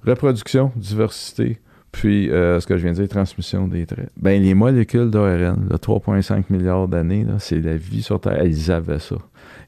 Reproduction, 0.04 0.72
diversité, 0.74 1.60
puis 1.92 2.30
euh, 2.30 2.58
ce 2.58 2.66
que 2.66 2.76
je 2.76 2.82
viens 2.82 2.92
de 2.92 2.96
dire, 2.96 3.08
transmission 3.08 3.68
des 3.68 3.86
traits. 3.86 4.08
Ben, 4.20 4.42
les 4.42 4.54
molécules 4.54 5.10
d'ARN, 5.10 5.68
de 5.70 5.76
3,5 5.76 6.44
milliards 6.50 6.88
d'années, 6.88 7.24
c'est 7.38 7.60
la 7.60 7.76
vie 7.76 8.02
sur 8.02 8.20
Terre. 8.20 8.38
Elles 8.40 8.72
avaient 8.72 8.98
ça. 8.98 9.16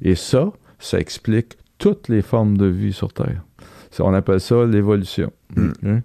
Et 0.02 0.16
ça, 0.16 0.50
ça 0.80 0.98
explique 0.98 1.56
toutes 1.84 2.08
les 2.08 2.22
formes 2.22 2.56
de 2.56 2.64
vie 2.64 2.94
sur 2.94 3.12
Terre. 3.12 3.42
On 4.00 4.14
appelle 4.14 4.40
ça 4.40 4.64
l'évolution. 4.64 5.30
Mm. 5.54 5.70
Hein? 5.84 6.00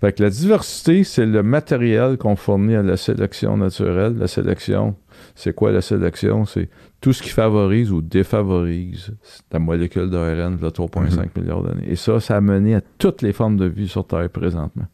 Fait 0.00 0.12
que 0.12 0.24
la 0.24 0.28
diversité, 0.28 1.04
c'est 1.04 1.24
le 1.24 1.44
matériel 1.44 2.18
qu'on 2.18 2.34
fournit 2.34 2.74
à 2.74 2.82
la 2.82 2.96
sélection 2.96 3.56
naturelle. 3.56 4.18
La 4.18 4.26
sélection, 4.26 4.96
c'est 5.36 5.54
quoi 5.54 5.70
la 5.70 5.82
sélection? 5.82 6.46
C'est 6.46 6.68
tout 7.00 7.12
ce 7.12 7.22
qui 7.22 7.28
favorise 7.28 7.92
ou 7.92 8.02
défavorise 8.02 9.12
la 9.52 9.60
molécule 9.60 10.10
d'ARN 10.10 10.56
de 10.56 10.68
3,5 10.68 11.28
milliards 11.38 11.62
d'années. 11.62 11.86
Et 11.88 11.94
ça, 11.94 12.18
ça 12.18 12.36
a 12.36 12.40
mené 12.40 12.74
à 12.74 12.80
toutes 12.98 13.22
les 13.22 13.32
formes 13.32 13.56
de 13.56 13.66
vie 13.66 13.86
sur 13.86 14.04
Terre 14.04 14.28
présentement. 14.30 14.88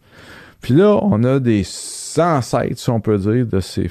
Puis 0.60 0.74
là, 0.74 0.98
on 1.00 1.24
a 1.24 1.40
des 1.40 1.64
ancêtres, 2.18 2.78
si 2.78 2.90
on 2.90 3.00
peut 3.00 3.16
dire, 3.16 3.46
de, 3.46 3.60
ces, 3.60 3.90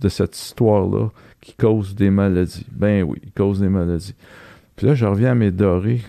de 0.00 0.08
cette 0.08 0.38
histoire-là 0.38 1.08
qui 1.40 1.54
causent 1.54 1.96
des 1.96 2.10
maladies. 2.10 2.64
Ben 2.70 3.02
oui, 3.02 3.18
ils 3.24 3.32
causent 3.32 3.60
des 3.60 3.68
maladies. 3.68 4.14
Puis 4.76 4.86
là, 4.86 4.94
je 4.94 5.06
reviens 5.06 5.32
à 5.32 5.34
mes 5.34 5.50
dorés 5.50 6.00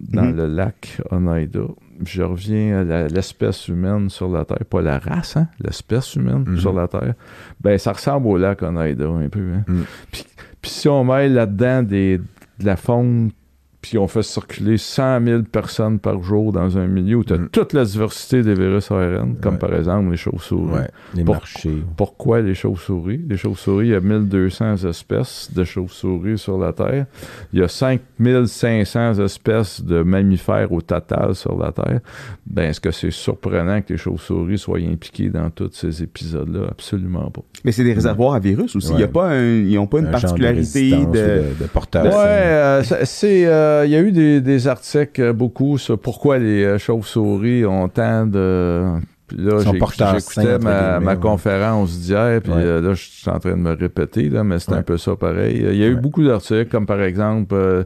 dans 0.00 0.24
Mhm. 0.24 0.36
le 0.36 0.46
lac 0.46 1.00
Oneida. 1.10 1.60
Je 2.04 2.22
reviens 2.22 2.88
à 2.90 3.06
l'espèce 3.08 3.68
humaine 3.68 4.10
sur 4.10 4.28
la 4.28 4.44
Terre. 4.44 4.64
Pas 4.68 4.82
la 4.82 4.98
race, 4.98 5.36
hein? 5.36 5.46
L'espèce 5.60 6.16
humaine 6.16 6.44
Mhm. 6.46 6.58
sur 6.58 6.72
la 6.72 6.88
Terre. 6.88 7.14
Ben, 7.60 7.78
ça 7.78 7.92
ressemble 7.92 8.26
au 8.26 8.36
lac 8.36 8.60
Oneida 8.62 9.06
un 9.08 9.28
peu. 9.28 9.52
Hein? 9.54 9.64
Mhm. 9.68 9.84
Puis, 10.10 10.24
puis 10.60 10.70
si 10.70 10.88
on 10.88 11.04
met 11.04 11.28
là-dedans 11.28 11.82
des, 11.84 12.18
de 12.18 12.64
la 12.66 12.76
faune, 12.76 13.30
puis 13.82 13.98
on 13.98 14.06
fait 14.08 14.22
circuler 14.22 14.78
100 14.78 15.20
000 15.24 15.42
personnes 15.42 15.98
par 15.98 16.22
jour 16.22 16.52
dans 16.52 16.78
un 16.78 16.86
milieu 16.86 17.16
où 17.16 17.24
tu 17.24 17.34
as 17.34 17.38
Mhm. 17.38 17.48
toute 17.50 17.72
la 17.74 17.84
diversité 17.84 18.42
des 18.42 18.54
virus 18.54 18.90
ARN, 18.90 19.34
comme 19.42 19.54
Ouais. 19.54 19.58
par 19.58 19.74
exemple 19.74 20.10
les 20.10 20.16
chauves-souris. 20.16 20.72
Ouais, 20.72 20.88
les 21.14 21.24
Pour- 21.24 21.34
marchés. 21.34 21.82
Pourquoi 21.96 22.40
les 22.40 22.54
chauves-souris? 22.54 23.20
Les 23.28 23.36
chauves-souris, 23.36 23.88
il 23.88 23.90
y 23.92 23.94
a 23.94 24.00
1200 24.00 24.76
espèces 24.88 25.50
de 25.54 25.64
chauves-souris 25.64 26.38
sur 26.38 26.56
la 26.58 26.72
Terre. 26.72 27.06
Il 27.52 27.58
y 27.58 27.62
a 27.62 27.68
5500 27.68 29.18
espèces 29.24 29.82
de 29.82 30.02
mammifères 30.02 30.70
au 30.72 30.80
total 30.80 31.34
sur 31.34 31.58
la 31.58 31.72
Terre. 31.72 32.00
Ben, 32.46 32.70
est-ce 32.70 32.80
que 32.80 32.90
c'est 32.90 33.10
surprenant 33.10 33.80
que 33.82 33.92
les 33.92 33.98
chauves-souris 33.98 34.58
soient 34.58 34.78
impliquées 34.78 35.28
dans 35.30 35.50
tous 35.50 35.70
ces 35.72 36.02
épisodes-là? 36.02 36.68
Absolument 36.70 37.30
pas. 37.30 37.42
Mais 37.64 37.72
c'est 37.72 37.84
des 37.84 37.92
réservoirs 37.94 38.34
à 38.34 38.38
virus 38.38 38.76
aussi. 38.76 38.92
Il 38.94 39.00
y 39.00 39.04
a 39.04 39.08
pas 39.08 39.28
un- 39.30 39.42
ils 39.42 39.74
n'ont 39.74 39.86
pas 39.86 39.98
une 39.98 40.06
Un 40.06 40.10
particularité 40.12 40.90
de... 40.90 41.06
de, 41.06 41.42
de 41.62 41.66
porteur. 41.72 42.04
Ouais, 42.04 42.10
euh, 42.12 42.82
c'est, 43.04 43.46
euh, 43.46 43.71
il 43.84 43.90
y 43.90 43.96
a 43.96 44.00
eu 44.00 44.12
des, 44.12 44.40
des 44.40 44.68
articles 44.68 45.20
euh, 45.20 45.32
beaucoup 45.32 45.78
sur 45.78 45.98
pourquoi 45.98 46.38
les 46.38 46.64
euh, 46.64 46.78
chauves-souris 46.78 47.64
ont 47.66 47.88
tant 47.88 48.26
de. 48.26 48.84
Puis 49.26 49.36
là, 49.38 49.58
j'écoutais 49.60 50.04
ma, 50.04 50.18
guillemets, 50.18 51.00
ma 51.00 51.12
ouais. 51.14 51.16
conférence 51.18 51.98
d'hier, 51.98 52.40
puis 52.42 52.52
Ouais. 52.52 52.58
euh, 52.60 52.80
là, 52.82 52.94
je 52.94 53.02
suis 53.02 53.30
en 53.30 53.38
train 53.38 53.52
de 53.52 53.56
me 53.56 53.72
répéter, 53.74 54.28
là, 54.28 54.44
mais 54.44 54.58
c'est 54.58 54.72
un 54.74 54.82
peu 54.82 54.98
ça 54.98 55.16
pareil. 55.16 55.64
Il 55.70 55.76
y 55.76 55.84
a 55.84 55.86
eu 55.88 55.96
beaucoup 55.96 56.22
d'articles, 56.24 56.66
comme 56.70 56.84
par 56.86 57.00
exemple, 57.02 57.54
euh, 57.54 57.84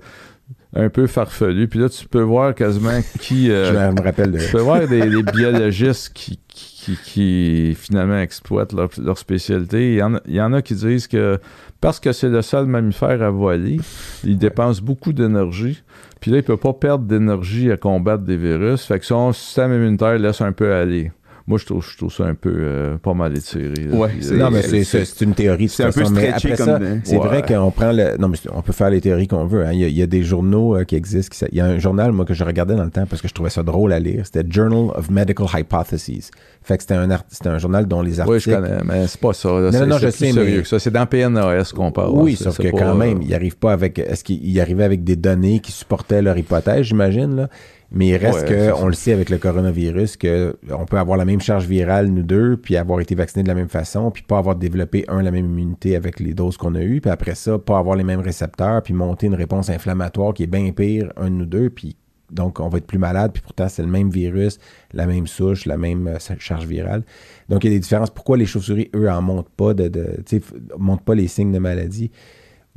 un 0.74 0.88
peu 0.88 1.06
farfelu, 1.06 1.68
puis 1.68 1.78
là, 1.78 1.88
tu 1.88 2.06
peux 2.08 2.20
voir 2.22 2.54
quasiment 2.54 3.00
qui. 3.20 3.50
euh, 3.50 3.66
Je 3.92 4.00
me 4.00 4.02
rappelle 4.02 4.32
de. 4.32 4.38
tu 4.38 4.50
peux 4.52 4.60
voir 4.60 4.80
des, 4.88 5.08
des 5.08 5.22
biologistes 5.22 6.10
qui, 6.14 6.40
qui, 6.48 6.75
qui, 6.94 7.74
finalement 7.74 8.18
exploitent 8.18 8.72
leur, 8.72 8.88
leur 9.02 9.18
spécialité. 9.18 9.92
Il 9.92 9.98
y, 9.98 10.02
en 10.02 10.14
a, 10.14 10.20
il 10.26 10.34
y 10.34 10.40
en 10.40 10.52
a 10.52 10.62
qui 10.62 10.74
disent 10.74 11.08
que 11.08 11.40
parce 11.80 12.00
que 12.00 12.12
c'est 12.12 12.28
le 12.28 12.42
seul 12.42 12.66
mammifère 12.66 13.22
à 13.22 13.30
voler, 13.30 13.78
il 14.24 14.38
dépense 14.38 14.80
beaucoup 14.80 15.12
d'énergie. 15.12 15.82
Puis 16.20 16.30
là, 16.30 16.38
il 16.38 16.42
peut 16.42 16.56
pas 16.56 16.72
perdre 16.72 17.04
d'énergie 17.04 17.70
à 17.70 17.76
combattre 17.76 18.24
des 18.24 18.36
virus. 18.36 18.84
Fait 18.84 18.98
que 18.98 19.06
son 19.06 19.32
système 19.32 19.72
immunitaire 19.72 20.18
laisse 20.18 20.40
un 20.40 20.52
peu 20.52 20.72
aller. 20.72 21.12
Moi, 21.48 21.58
je 21.60 21.64
trouve, 21.64 21.86
je 21.88 21.96
trouve 21.96 22.12
ça 22.12 22.24
un 22.24 22.34
peu 22.34 22.52
euh, 22.52 22.96
pas 22.98 23.14
mal 23.14 23.36
étiré. 23.36 23.72
Ouais, 23.92 24.08
Non, 24.32 24.50
mais 24.50 24.62
c'est- 24.62 24.82
c'est- 24.82 24.84
c'est 24.84 25.04
c'est 25.04 25.24
une 25.24 25.34
théorie. 25.34 25.66
de 25.66 25.70
c'est 25.70 25.84
un 25.84 25.92
peu 25.92 26.00
façon, 26.00 26.14
stretché 26.16 26.52
après 26.52 26.56
comme 26.56 26.78
de- 26.80 26.98
C'est 27.04 27.16
Ouais. 27.18 27.24
vrai 27.26 27.42
qu'on 27.42 27.70
prend 27.70 27.92
le. 27.92 28.16
Non, 28.18 28.26
mais 28.26 28.36
on 28.52 28.62
peut 28.62 28.72
faire 28.72 28.90
les 28.90 29.00
théories 29.00 29.28
qu'on 29.28 29.46
veut. 29.46 29.64
hein. 29.64 29.70
Il, 29.72 29.78
y 29.78 29.84
a, 29.84 29.86
il 29.86 29.96
y 29.96 30.02
a 30.02 30.08
des 30.08 30.24
journaux 30.24 30.76
euh, 30.76 30.82
qui 30.82 30.96
existent. 30.96 31.32
qui 31.32 31.44
il 31.52 31.58
y 31.58 31.60
a 31.60 31.66
un 31.66 31.78
journal, 31.78 32.10
moi, 32.10 32.24
que 32.24 32.34
je 32.34 32.42
regardais 32.42 32.74
dans 32.74 32.82
le 32.84 32.90
temps 32.90 33.06
parce 33.08 33.22
que 33.22 33.28
je 33.28 33.32
trouvais 33.34 33.50
ça 33.50 33.62
drôle 33.62 33.92
à 33.92 34.00
lire. 34.00 34.22
C'était 34.26 34.44
Journal 34.50 34.90
of 34.96 35.08
Medical 35.08 35.46
Hypotheses. 35.54 36.30
Fait 36.62 36.76
que 36.78 36.82
c'était 36.82 36.94
un, 36.94 37.10
art- 37.12 37.24
c'était 37.28 37.48
un 37.48 37.58
journal 37.58 37.86
dont 37.86 38.02
les 38.02 38.14
Oui, 38.14 38.20
articles. 38.22 38.50
je 38.50 38.56
connais, 38.56 38.78
mais 38.84 39.06
c'est 39.06 39.20
pas 39.20 39.32
ça. 39.32 39.48
là. 39.52 39.60
Non, 39.60 39.70
C'est- 39.70 39.80
non, 39.80 39.86
non, 39.86 39.94
c'est 40.00 40.00
je 40.10 40.16
plus 40.16 40.26
sais, 40.26 40.32
sérieux 40.32 40.56
mais- 40.56 40.62
que 40.62 40.68
ça. 40.68 40.78
C'est 40.80 40.90
dans 40.90 41.06
PNAS 41.06 41.72
qu'on 41.72 41.92
parle. 41.92 42.10
Oui, 42.14 42.32
là. 42.32 42.38
Sauf 42.38 42.58
que 42.58 42.68
pas, 42.72 42.78
quand 42.78 42.90
euh, 42.90 42.94
même, 42.94 43.22
il 43.22 43.32
arrive 43.32 43.56
pas 43.56 43.72
avec. 43.72 44.00
Est-ce 44.00 44.24
qu'il 44.24 44.44
il 44.44 44.60
arrivait 44.60 44.82
avec 44.82 45.04
des 45.04 45.14
données 45.14 45.60
qui 45.60 45.70
supportaient 45.70 46.22
leur 46.22 46.36
hypothèse, 46.36 46.82
j'imagine, 46.86 47.36
là? 47.36 47.48
Mais 47.92 48.08
il 48.08 48.16
reste 48.16 48.42
Ouais, 48.42 48.48
que, 48.48 48.58
c'est 48.58 48.66
ça. 48.66 48.76
on 48.82 48.86
le 48.88 48.92
sait 48.94 49.12
avec 49.12 49.30
le 49.30 49.38
coronavirus, 49.38 50.16
que 50.16 50.56
on 50.70 50.84
peut 50.86 50.98
avoir 50.98 51.16
la 51.16 51.24
même 51.24 51.40
charge 51.40 51.66
virale, 51.66 52.08
nous 52.08 52.22
deux, 52.24 52.56
puis 52.56 52.76
avoir 52.76 53.00
été 53.00 53.14
vaccinés 53.14 53.44
de 53.44 53.48
la 53.48 53.54
même 53.54 53.68
façon, 53.68 54.10
puis 54.10 54.22
pas 54.24 54.38
avoir 54.38 54.56
développé, 54.56 55.04
un, 55.08 55.22
la 55.22 55.30
même 55.30 55.46
immunité 55.46 55.94
avec 55.94 56.18
les 56.18 56.34
doses 56.34 56.56
qu'on 56.56 56.74
a 56.74 56.82
eues, 56.82 57.00
puis 57.00 57.10
après 57.10 57.34
ça, 57.36 57.58
pas 57.58 57.78
avoir 57.78 57.94
les 57.96 58.02
mêmes 58.04 58.20
récepteurs, 58.20 58.82
puis 58.82 58.92
monter 58.92 59.28
une 59.28 59.34
réponse 59.36 59.70
inflammatoire 59.70 60.34
qui 60.34 60.42
est 60.42 60.48
bien 60.48 60.70
pire, 60.72 61.12
un 61.16 61.26
de 61.30 61.36
nous 61.36 61.46
deux, 61.46 61.70
puis 61.70 61.96
donc 62.32 62.58
on 62.58 62.68
va 62.68 62.78
être 62.78 62.88
plus 62.88 62.98
malade, 62.98 63.30
puis 63.32 63.40
pourtant 63.40 63.68
c'est 63.68 63.82
le 63.82 63.88
même 63.88 64.10
virus, 64.10 64.58
la 64.92 65.06
même 65.06 65.28
souche, 65.28 65.64
la 65.64 65.76
même 65.76 66.08
euh, 66.08 66.18
charge 66.40 66.66
virale. 66.66 67.04
Donc 67.48 67.62
il 67.62 67.68
y 67.68 67.70
a 67.70 67.76
des 67.76 67.80
différences. 67.80 68.10
Pourquoi 68.10 68.36
les 68.36 68.46
chauves-souris, 68.46 68.90
eux, 68.96 69.08
en 69.08 69.22
montent 69.22 69.48
pas 69.56 69.74
de, 69.74 69.86
de 69.86 70.04
tu 70.16 70.22
sais, 70.26 70.36
f- 70.38 70.54
montent 70.76 71.04
pas 71.04 71.14
les 71.14 71.28
signes 71.28 71.52
de 71.52 71.60
maladie? 71.60 72.10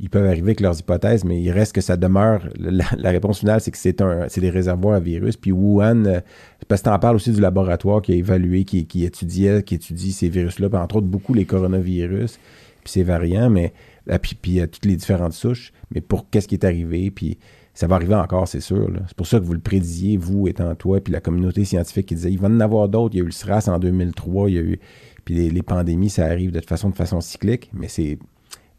Ils 0.02 0.08
peuvent 0.08 0.24
arriver 0.24 0.48
avec 0.48 0.60
leurs 0.60 0.78
hypothèses, 0.80 1.24
mais 1.24 1.40
il 1.40 1.50
reste 1.50 1.74
que 1.74 1.82
ça 1.82 1.98
demeure. 1.98 2.48
La, 2.58 3.10
réponse 3.10 3.40
finale, 3.40 3.60
c'est 3.60 3.70
que 3.70 3.76
c'est 3.76 4.40
des 4.40 4.50
réservoirs 4.50 4.96
à 4.96 5.00
virus. 5.00 5.36
Puis 5.36 5.52
Wuhan, 5.52 6.06
euh, 6.06 6.20
parce 6.68 6.80
que 6.80 6.88
tu 6.88 6.94
en 6.94 6.98
parles 6.98 7.16
aussi 7.16 7.32
du 7.32 7.40
laboratoire 7.40 8.00
qui 8.00 8.12
a 8.12 8.14
évalué, 8.14 8.64
qui, 8.64 9.04
étudiait, 9.04 9.62
qui 9.62 9.74
étudie 9.74 10.12
ces 10.12 10.30
virus-là, 10.30 10.68
entre 10.72 10.96
autres 10.96 11.06
beaucoup 11.06 11.34
les 11.34 11.44
coronavirus, 11.44 12.38
puis 12.82 12.92
ces 12.92 13.02
variants, 13.02 13.50
mais 13.50 13.74
ah, 14.08 14.18
puis, 14.18 14.34
puis 14.40 14.60
euh, 14.60 14.66
toutes 14.66 14.86
les 14.86 14.96
différentes 14.96 15.34
souches. 15.34 15.72
Mais 15.94 16.00
pour 16.00 16.30
qu'est-ce 16.30 16.48
qui 16.48 16.54
est 16.54 16.64
arrivé, 16.64 17.10
puis 17.10 17.36
ça 17.74 17.86
va 17.86 17.96
arriver 17.96 18.14
encore, 18.14 18.48
c'est 18.48 18.60
sûr. 18.60 18.90
C'est 19.06 19.16
pour 19.16 19.26
ça 19.26 19.38
que 19.38 19.44
vous 19.44 19.52
le 19.52 19.60
prédisiez, 19.60 20.16
vous 20.16 20.48
étant 20.48 20.74
toi, 20.76 21.00
puis 21.00 21.12
la 21.12 21.20
communauté 21.20 21.66
scientifique 21.66 22.06
qui 22.06 22.14
disait 22.14 22.32
il 22.32 22.38
va 22.38 22.48
en 22.48 22.60
avoir 22.60 22.88
d'autres. 22.88 23.14
Il 23.14 23.18
y 23.18 23.20
a 23.20 23.24
eu 23.24 23.26
le 23.26 23.32
SRAS 23.32 23.68
en 23.68 23.78
2003, 23.78 24.48
il 24.48 24.54
y 24.54 24.58
a 24.58 24.62
eu. 24.62 24.80
Puis 25.26 25.34
les, 25.34 25.50
les 25.50 25.62
pandémies, 25.62 26.08
ça 26.08 26.24
arrive 26.24 26.52
de 26.52 26.60
façon, 26.60 26.88
de 26.88 26.94
façon 26.94 27.20
cyclique, 27.20 27.70
mais 27.74 27.88
c'est- 27.88 28.18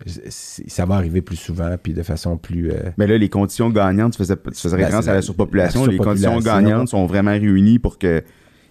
Ça 0.05 0.85
va 0.85 0.95
arriver 0.95 1.21
plus 1.21 1.35
souvent, 1.35 1.75
puis 1.81 1.93
de 1.93 2.03
façon 2.03 2.37
plus. 2.37 2.71
euh, 2.71 2.75
Mais 2.97 3.07
là, 3.07 3.17
les 3.17 3.29
conditions 3.29 3.69
gagnantes, 3.69 4.13
tu 4.13 4.17
faisais, 4.17 4.35
tu 4.35 4.59
faisais 4.59 4.77
Ben, 4.77 4.83
référence 4.85 5.05
à 5.07 5.11
la 5.11 5.15
la- 5.15 5.21
surpopulation. 5.21 5.85
la 5.85 5.91
les 5.91 5.97
conditions 5.97 6.39
gagnantes 6.39 6.89
sont 6.89 7.05
vraiment 7.05 7.31
réunies 7.31 7.79
pour 7.79 7.97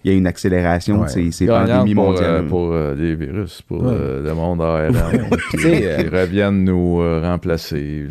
qu'il 0.01 0.11
y 0.11 0.13
ait 0.13 0.17
une 0.17 0.27
accélération 0.27 1.01
Ouais. 1.01 1.13
de 1.13 1.31
ces, 1.31 1.45
pandémies 1.47 1.95
pour, 1.95 2.05
mondiales. 2.11 2.29
euh, 2.29 2.47
pour 2.47 2.71
euh, 2.71 2.95
les 2.95 3.15
virus, 3.15 3.61
pour 3.61 3.83
Ouais. 3.83 3.91
euh, 3.93 4.23
le 4.23 4.33
monde 4.33 4.61
ARN, 4.61 4.95
euh, 4.95 5.35
qui 5.51 6.07
reviennent 6.09 6.63
nous 6.63 7.01
euh, 7.01 7.21
remplacer. 7.23 8.07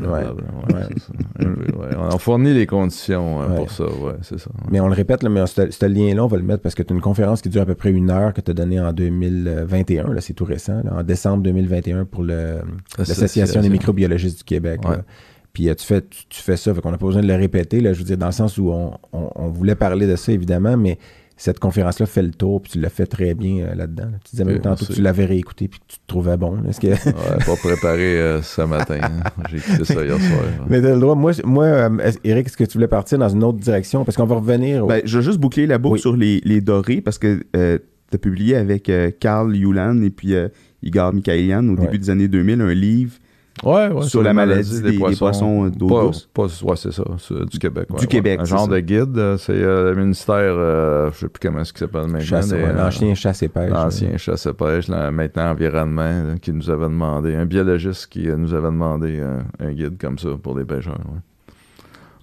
On 1.99 2.09
a 2.15 2.19
fourni 2.19 2.55
les 2.55 2.67
conditions 2.67 3.43
euh, 3.43 3.49
Ouais. 3.49 3.57
pour 3.57 3.71
ça, 3.71 3.85
ouais, 3.85 4.15
c'est 4.23 4.39
ça. 4.39 4.51
Mais 4.71 4.81
on 4.81 4.87
le 4.89 4.95
répète, 4.95 5.23
là, 5.23 5.29
mais 5.29 5.45
ce, 5.47 5.87
lien-là, 5.87 6.25
on 6.25 6.29
va 6.29 6.37
le 6.37 6.43
mettre 6.43 6.63
parce 6.63 6.75
que 6.75 6.83
tu 6.83 6.93
as 6.93 6.97
une 6.97 7.03
conférence 7.03 7.43
qui 7.43 7.49
dure 7.49 7.63
à 7.63 7.67
peu 7.67 7.75
près 7.75 7.91
une 7.91 8.11
heure 8.11 8.33
que 8.33 8.41
tu 8.41 8.51
as 8.51 8.55
donnée 8.55 8.81
en 8.81 8.93
2021, 8.93 10.13
là, 10.13 10.21
c'est 10.21 10.35
tout 10.35 10.45
récent, 10.45 10.81
là, 10.85 10.93
en 10.99 11.03
décembre 11.03 11.43
2021 11.43 12.05
pour 12.05 12.23
le- 12.23 12.61
l'Association 12.99 13.61
des 13.63 13.69
microbiologistes 13.71 14.39
du 14.39 14.45
Québec. 14.45 14.81
Puis 15.53 15.69
euh, 15.69 15.75
tu, 15.75 15.85
fais, 15.85 16.01
tu, 16.03 16.27
tu 16.29 16.41
fais 16.41 16.57
ça, 16.57 16.73
fait 16.73 16.81
qu'on 16.81 16.93
n'a 16.93 16.99
pas 16.99 17.07
besoin 17.07 17.23
de 17.23 17.27
le 17.27 17.35
répéter, 17.35 17.81
là, 17.81 17.93
je 17.93 17.99
veux 17.99 18.05
dire, 18.05 18.17
dans 18.17 18.27
le 18.27 18.33
sens 18.33 18.57
où 18.57 18.71
on, 18.71 18.93
on- 19.13 19.31
on 19.35 19.49
voulait 19.49 19.75
parler 19.75 20.07
de 20.07 20.15
ça, 20.15 20.31
évidemment, 20.31 20.77
mais 20.77 20.97
cette 21.43 21.59
conférence-là 21.59 22.05
fait 22.07 22.23
le 22.23 22.33
tour, 22.33 22.61
puis 22.61 22.73
tu 22.73 22.81
l'as 22.81 22.91
fait 22.91 23.07
très 23.07 23.33
bien 23.35 23.65
euh, 23.65 23.75
là-dedans. 23.75 24.05
là. 24.05 24.19
Tu 24.25 24.33
disais 24.33 24.45
même 24.45 24.59
tantôt 24.61 24.85
que 24.85 24.93
tu 24.93 25.01
l'avais 25.01 25.25
réécouté, 25.25 25.69
puis 25.69 25.79
que 25.81 25.85
tu 25.89 25.97
te 25.99 26.07
trouvais 26.07 26.37
bon. 26.37 26.59
que... 26.59 26.87
Ouais, 26.87 26.95
pas 27.47 27.57
préparé 27.63 28.21
euh, 28.21 28.43
ce 28.43 28.61
matin. 28.63 28.99
hein. 29.03 29.43
J'ai 29.51 29.57
écouté 29.57 29.85
ça 29.87 30.05
hier 30.05 30.19
soir. 30.21 30.41
hein. 30.61 30.65
mais 30.69 30.83
t'as 30.83 30.93
le 30.95 31.01
droit. 31.01 31.15
Moi, 31.15 31.33
moi 31.45 31.65
euh, 31.65 32.11
Eric, 32.25 32.47
est-ce 32.47 32.57
que 32.57 32.65
tu 32.65 32.75
voulais 32.75 32.89
partir 32.89 33.17
dans 33.19 33.29
une 33.31 33.43
autre 33.43 33.59
direction? 33.59 34.05
Parce 34.05 34.17
qu'on 34.19 34.27
va 34.27 34.37
revenir. 34.37 34.85
au- 34.85 34.89
Ben, 34.89 35.01
je 35.05 35.19
vais 35.19 35.25
juste 35.25 35.39
boucler 35.39 35.67
la 35.67 35.79
boucle 35.79 35.95
Oui. 35.95 36.01
sur 36.01 36.17
les, 36.17 36.41
les 36.45 36.61
dorés 36.61 37.01
parce 37.01 37.19
que 37.19 37.41
tu 37.55 37.59
as 38.15 38.19
publié 38.19 38.57
avec 38.57 38.89
euh, 38.91 39.11
Carl 39.19 39.57
Yulan 39.57 40.03
et 40.03 40.11
puis 40.11 40.35
euh, 40.35 40.49
Igor 40.83 41.13
Mikhailian 41.15 41.67
au 41.69 41.71
Ouais. 41.77 41.87
début 41.87 41.99
des 41.99 42.11
années 42.11 42.29
2000 42.29 42.61
un 42.61 42.75
livre 42.75 43.13
Ouais, 43.65 43.89
ouais, 43.89 44.03
Sur 44.05 44.23
la 44.23 44.33
maladie 44.33 44.81
des- 44.81 44.93
des 44.93 45.17
poissons 45.17 45.67
d'eau 45.69 46.07
douce. 46.07 46.29
pas- 46.33 46.45
ouais, 46.45 46.77
c'est 46.77 46.93
ça, 46.93 47.03
c'est 47.19 47.45
du 47.45 47.59
Québec. 47.59 47.89
ouais, 47.91 47.99
Du. 48.01 48.07
Québec, 48.07 48.41
Un 48.41 48.45
genre 48.45 48.65
ça. 48.65 48.71
de 48.71 48.81
guide, 48.81 49.19
euh, 49.19 49.37
c'est 49.37 49.53
euh, 49.53 49.93
le 49.95 50.01
ministère, 50.03 50.35
euh, 50.39 51.11
je 51.13 51.19
sais 51.19 51.29
plus 51.29 51.41
comment 51.47 51.61
est-ce 51.61 51.73
qu'il 51.73 51.81
s'appelle 51.81 52.07
maintenant. 52.07 52.21
chasse, 52.21 52.53
euh, 52.53 52.73
l'ancien 52.73 53.15
chasse 53.15 53.43
et 53.43 53.49
pêche. 53.49 53.71
L'ancien 53.71 54.17
chasse 54.17 54.47
et 54.47 54.53
pêche, 54.55 54.89
là, 54.89 55.11
maintenant 55.11 55.51
environnement, 55.51 56.03
là, 56.29 56.35
qui 56.41 56.53
nous 56.53 56.71
avait 56.71 56.87
demandé, 56.87 57.35
un 57.35 57.45
biologiste 57.45 58.07
qui 58.07 58.29
nous 58.29 58.55
avait 58.55 58.69
demandé 58.69 59.21
un 59.59 59.73
guide 59.73 59.99
comme 60.01 60.19
ça 60.19 60.29
pour 60.43 60.57
les 60.59 60.65
pêcheurs. 60.65 61.01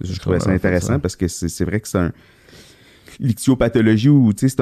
Je 0.00 0.18
trouvais 0.18 0.40
ça 0.40 0.50
intéressant 0.50 0.94
ça. 0.94 0.98
parce 0.98 1.14
que 1.14 1.28
c'est 1.28 1.64
vrai 1.64 1.78
que 1.80 1.86
c'est 1.88 1.98
un. 1.98 2.12
L'ichtiopathologie, 3.20 4.08
ou 4.08 4.32
c'est 4.36 4.52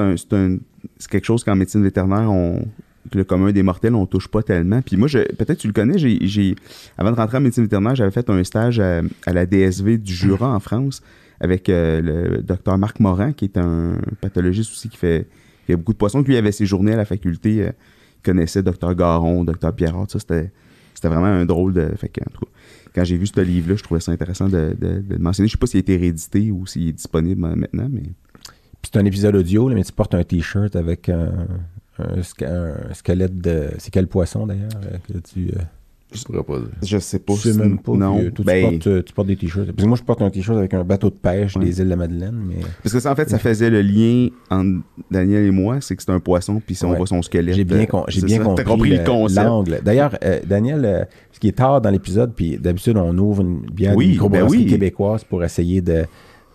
quelque 1.11 1.25
chose 1.25 1.45
qu'en 1.45 1.57
médecine 1.57 1.83
vétérinaire, 1.83 2.31
on, 2.31 2.67
le 3.15 3.25
commun 3.25 3.53
des 3.53 3.63
mortels, 3.63 3.95
on 3.95 4.07
touche 4.07 4.29
pas 4.29 4.43
tellement. 4.43 4.83
Puis 4.83 4.97
moi, 4.97 5.09
peut-être 5.09 5.59
tu 5.59 5.67
le 5.67 5.73
connais, 5.73 5.99
j'ai, 5.99 6.57
avant 6.99 7.11
de 7.11 7.17
rentrer 7.17 7.39
en 7.39 7.41
médecine 7.41 7.65
vétérinaire, 7.65 7.95
j'avais 7.95 8.11
fait 8.11 8.29
un 8.31 8.43
stage 8.45 8.81
à, 8.81 9.03
la 9.27 9.47
DSV 9.47 9.99
du 9.99 10.15
Jura 10.15 10.55
en 10.55 10.61
France 10.61 11.03
avec 11.41 11.69
euh, 11.69 12.01
le 12.01 12.43
docteur 12.43 12.79
Marc 12.79 13.01
Morin, 13.01 13.33
qui 13.33 13.45
est 13.45 13.59
un 13.59 13.99
pathologiste 14.21 14.73
aussi 14.73 14.89
qui 14.89 14.97
fait, 14.97 15.27
beaucoup 15.69 15.93
de 15.93 15.99
poissons. 15.99 16.23
Lui, 16.23 16.37
avait 16.37 16.53
ses 16.53 16.67
journées 16.67 16.95
à 16.95 16.97
la 16.97 17.05
faculté, 17.05 17.63
euh, 17.63 17.71
il 18.19 18.23
connaissait 18.23 18.63
docteur 18.63 18.95
Garon, 18.95 19.45
docteur 19.45 19.75
Pierrot, 19.75 20.07
c'était, 20.09 20.51
vraiment 21.03 21.27
un 21.27 21.45
drôle 21.45 21.73
de. 21.73 21.91
Fait 21.97 22.11
quand 22.95 23.05
j'ai 23.05 23.19
vu 23.19 23.27
ce 23.27 23.39
livre-là, 23.41 23.77
je 23.77 23.83
trouvais 23.83 24.01
ça 24.01 24.13
intéressant 24.13 24.49
de, 24.49 24.75
le 24.81 25.19
mentionner. 25.19 25.49
Je 25.49 25.53
sais 25.53 25.59
pas 25.59 25.67
s'il 25.67 25.79
a 25.79 25.81
été 25.81 25.97
réédité 25.99 26.51
ou 26.51 26.67
s'il 26.67 26.89
est 26.89 26.93
disponible 26.93 27.45
euh, 27.45 27.55
maintenant, 27.55 27.89
mais. 27.91 28.03
C'est 28.83 28.99
un 28.99 29.05
épisode 29.05 29.35
audio, 29.35 29.69
mais 29.69 29.83
tu 29.83 29.91
portes 29.91 30.15
un 30.15 30.23
t-shirt 30.23 30.77
avec 30.77 31.11
un 31.99 32.21
sque- 32.21 32.45
un 32.47 32.93
squelette 32.95 33.39
de. 33.41 33.69
C'est 33.79 33.91
quel 33.91 34.07
poisson 34.07 34.47
d'ailleurs 34.47 34.69
euh, 34.85 34.97
que 35.13 35.19
tu. 35.19 35.49
euh, 35.49 35.61
Je 36.13 36.23
pourrais 36.25 36.43
pas 36.45 36.59
dire. 36.59 36.69
Je 36.83 36.99
sais 36.99 37.19
pas. 37.19 37.35
je 37.35 37.41
sais 37.41 37.53
si- 37.53 37.59
même 37.59 37.79
pas. 37.79 37.93
Non. 37.93 38.19
tu, 38.35 38.43
Ben, 38.43 38.71
portes, 38.71 38.87
euh, 38.87 39.03
tu 39.03 39.13
portes 39.13 39.27
des 39.29 39.37
t-shirts. 39.37 39.67
Parce 39.73 39.83
que 39.83 39.89
moi, 39.89 39.97
je 39.99 40.03
porte 40.05 40.23
un 40.23 40.31
t-shirt 40.31 40.57
avec 40.57 40.73
un 40.75 40.85
bateau 40.85 41.11
de 41.11 41.15
pêche 41.17 41.57
Ouais. 41.57 41.65
des 41.65 41.79
îles 41.81 41.87
de 41.87 41.91
la 41.91 41.97
Madeleine. 41.97 42.39
Mais 42.47 42.57
Parce 42.83 42.93
que 42.95 43.01
ça, 43.01 43.11
en 43.11 43.17
fait, 43.17 43.29
ça 43.29 43.39
faisait 43.39 43.71
le 43.71 43.81
lien 43.83 44.29
entre 44.51 44.83
Daniel 45.11 45.45
et 45.45 45.51
moi, 45.51 45.81
c'est 45.81 45.97
que 45.97 46.03
c'est 46.03 46.13
un 46.13 46.21
poisson, 46.21 46.63
puis 46.65 46.75
si 46.75 46.85
on 46.85 46.91
Ouais. 46.91 46.97
voit 46.99 47.07
son 47.07 47.23
squelette. 47.23 47.55
j'ai 47.57 47.65
bien, 47.65 47.81
euh, 47.81 47.87
con- 47.87 48.05
j'ai 48.09 48.21
c'est 48.21 48.27
bien 48.27 48.39
ça. 48.39 48.45
compris, 48.45 48.65
T'as 48.65 48.71
compris 48.71 48.91
le, 48.91 48.97
le- 48.99 49.05
concept. 49.05 49.47
l'angle. 49.47 49.81
D'ailleurs, 49.85 50.17
euh, 50.25 50.39
Daniel, 50.47 50.85
euh, 50.85 51.05
ce 51.33 51.41
qui 51.41 51.49
est 51.49 51.57
tard 51.57 51.81
dans 51.81 51.91
l'épisode, 51.91 52.33
puis 52.37 52.57
d'habitude, 52.57 52.97
on 52.97 53.17
ouvre 53.19 53.43
une 53.43 53.61
bière 53.71 53.97
Oui, 53.97 54.19
ben 54.31 54.47
oui. 54.49 54.67
québécoise 54.67 55.25
pour 55.25 55.43
essayer 55.45 55.81
de 55.81 56.05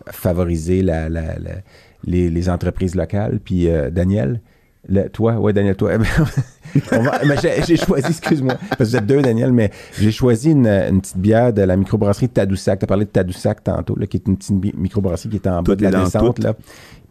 favoriser 0.08 0.82
la, 0.82 1.10
la- 1.10 1.38
la- 1.38 1.62
les, 2.06 2.30
les 2.30 2.50
entreprises 2.50 2.96
locales. 2.96 3.40
Puis 3.44 3.68
euh, 3.70 3.90
Daniel, 3.92 4.42
le- 4.88 5.10
toi, 5.10 5.34
ouais, 5.40 5.54
Daniel, 5.54 5.76
toi. 5.76 5.92
J'ai, 7.68 7.76
choisi, 7.76 8.08
excuse-moi, 8.08 8.56
parce 8.70 8.78
que 8.78 8.84
vous 8.84 8.96
êtes 8.96 9.06
deux, 9.06 9.22
Daniel, 9.22 9.52
mais 9.52 9.72
j'ai 10.00 10.12
choisi 10.12 10.52
une, 10.52 10.68
une 10.68 11.02
petite 11.02 11.18
bière 11.18 11.52
de 11.52 11.62
la 11.62 11.76
microbrasserie 11.76 12.30
Tadoussac. 12.30 12.80
Tu 12.80 12.86
as 12.86 12.88
parlé 12.88 13.06
de 13.06 13.10
Tadoussac 13.10 13.64
tantôt, 13.64 13.96
là, 13.98 14.08
qui 14.08 14.18
est 14.18 14.28
une 14.28 14.38
petite 14.38 14.76
microbrasserie 14.76 15.30
qui 15.30 15.36
est 15.36 15.48
en 15.48 15.64
bas 15.64 15.76
de 15.76 15.84
la 15.84 15.92
descente, 15.92 16.40
là, 16.40 16.56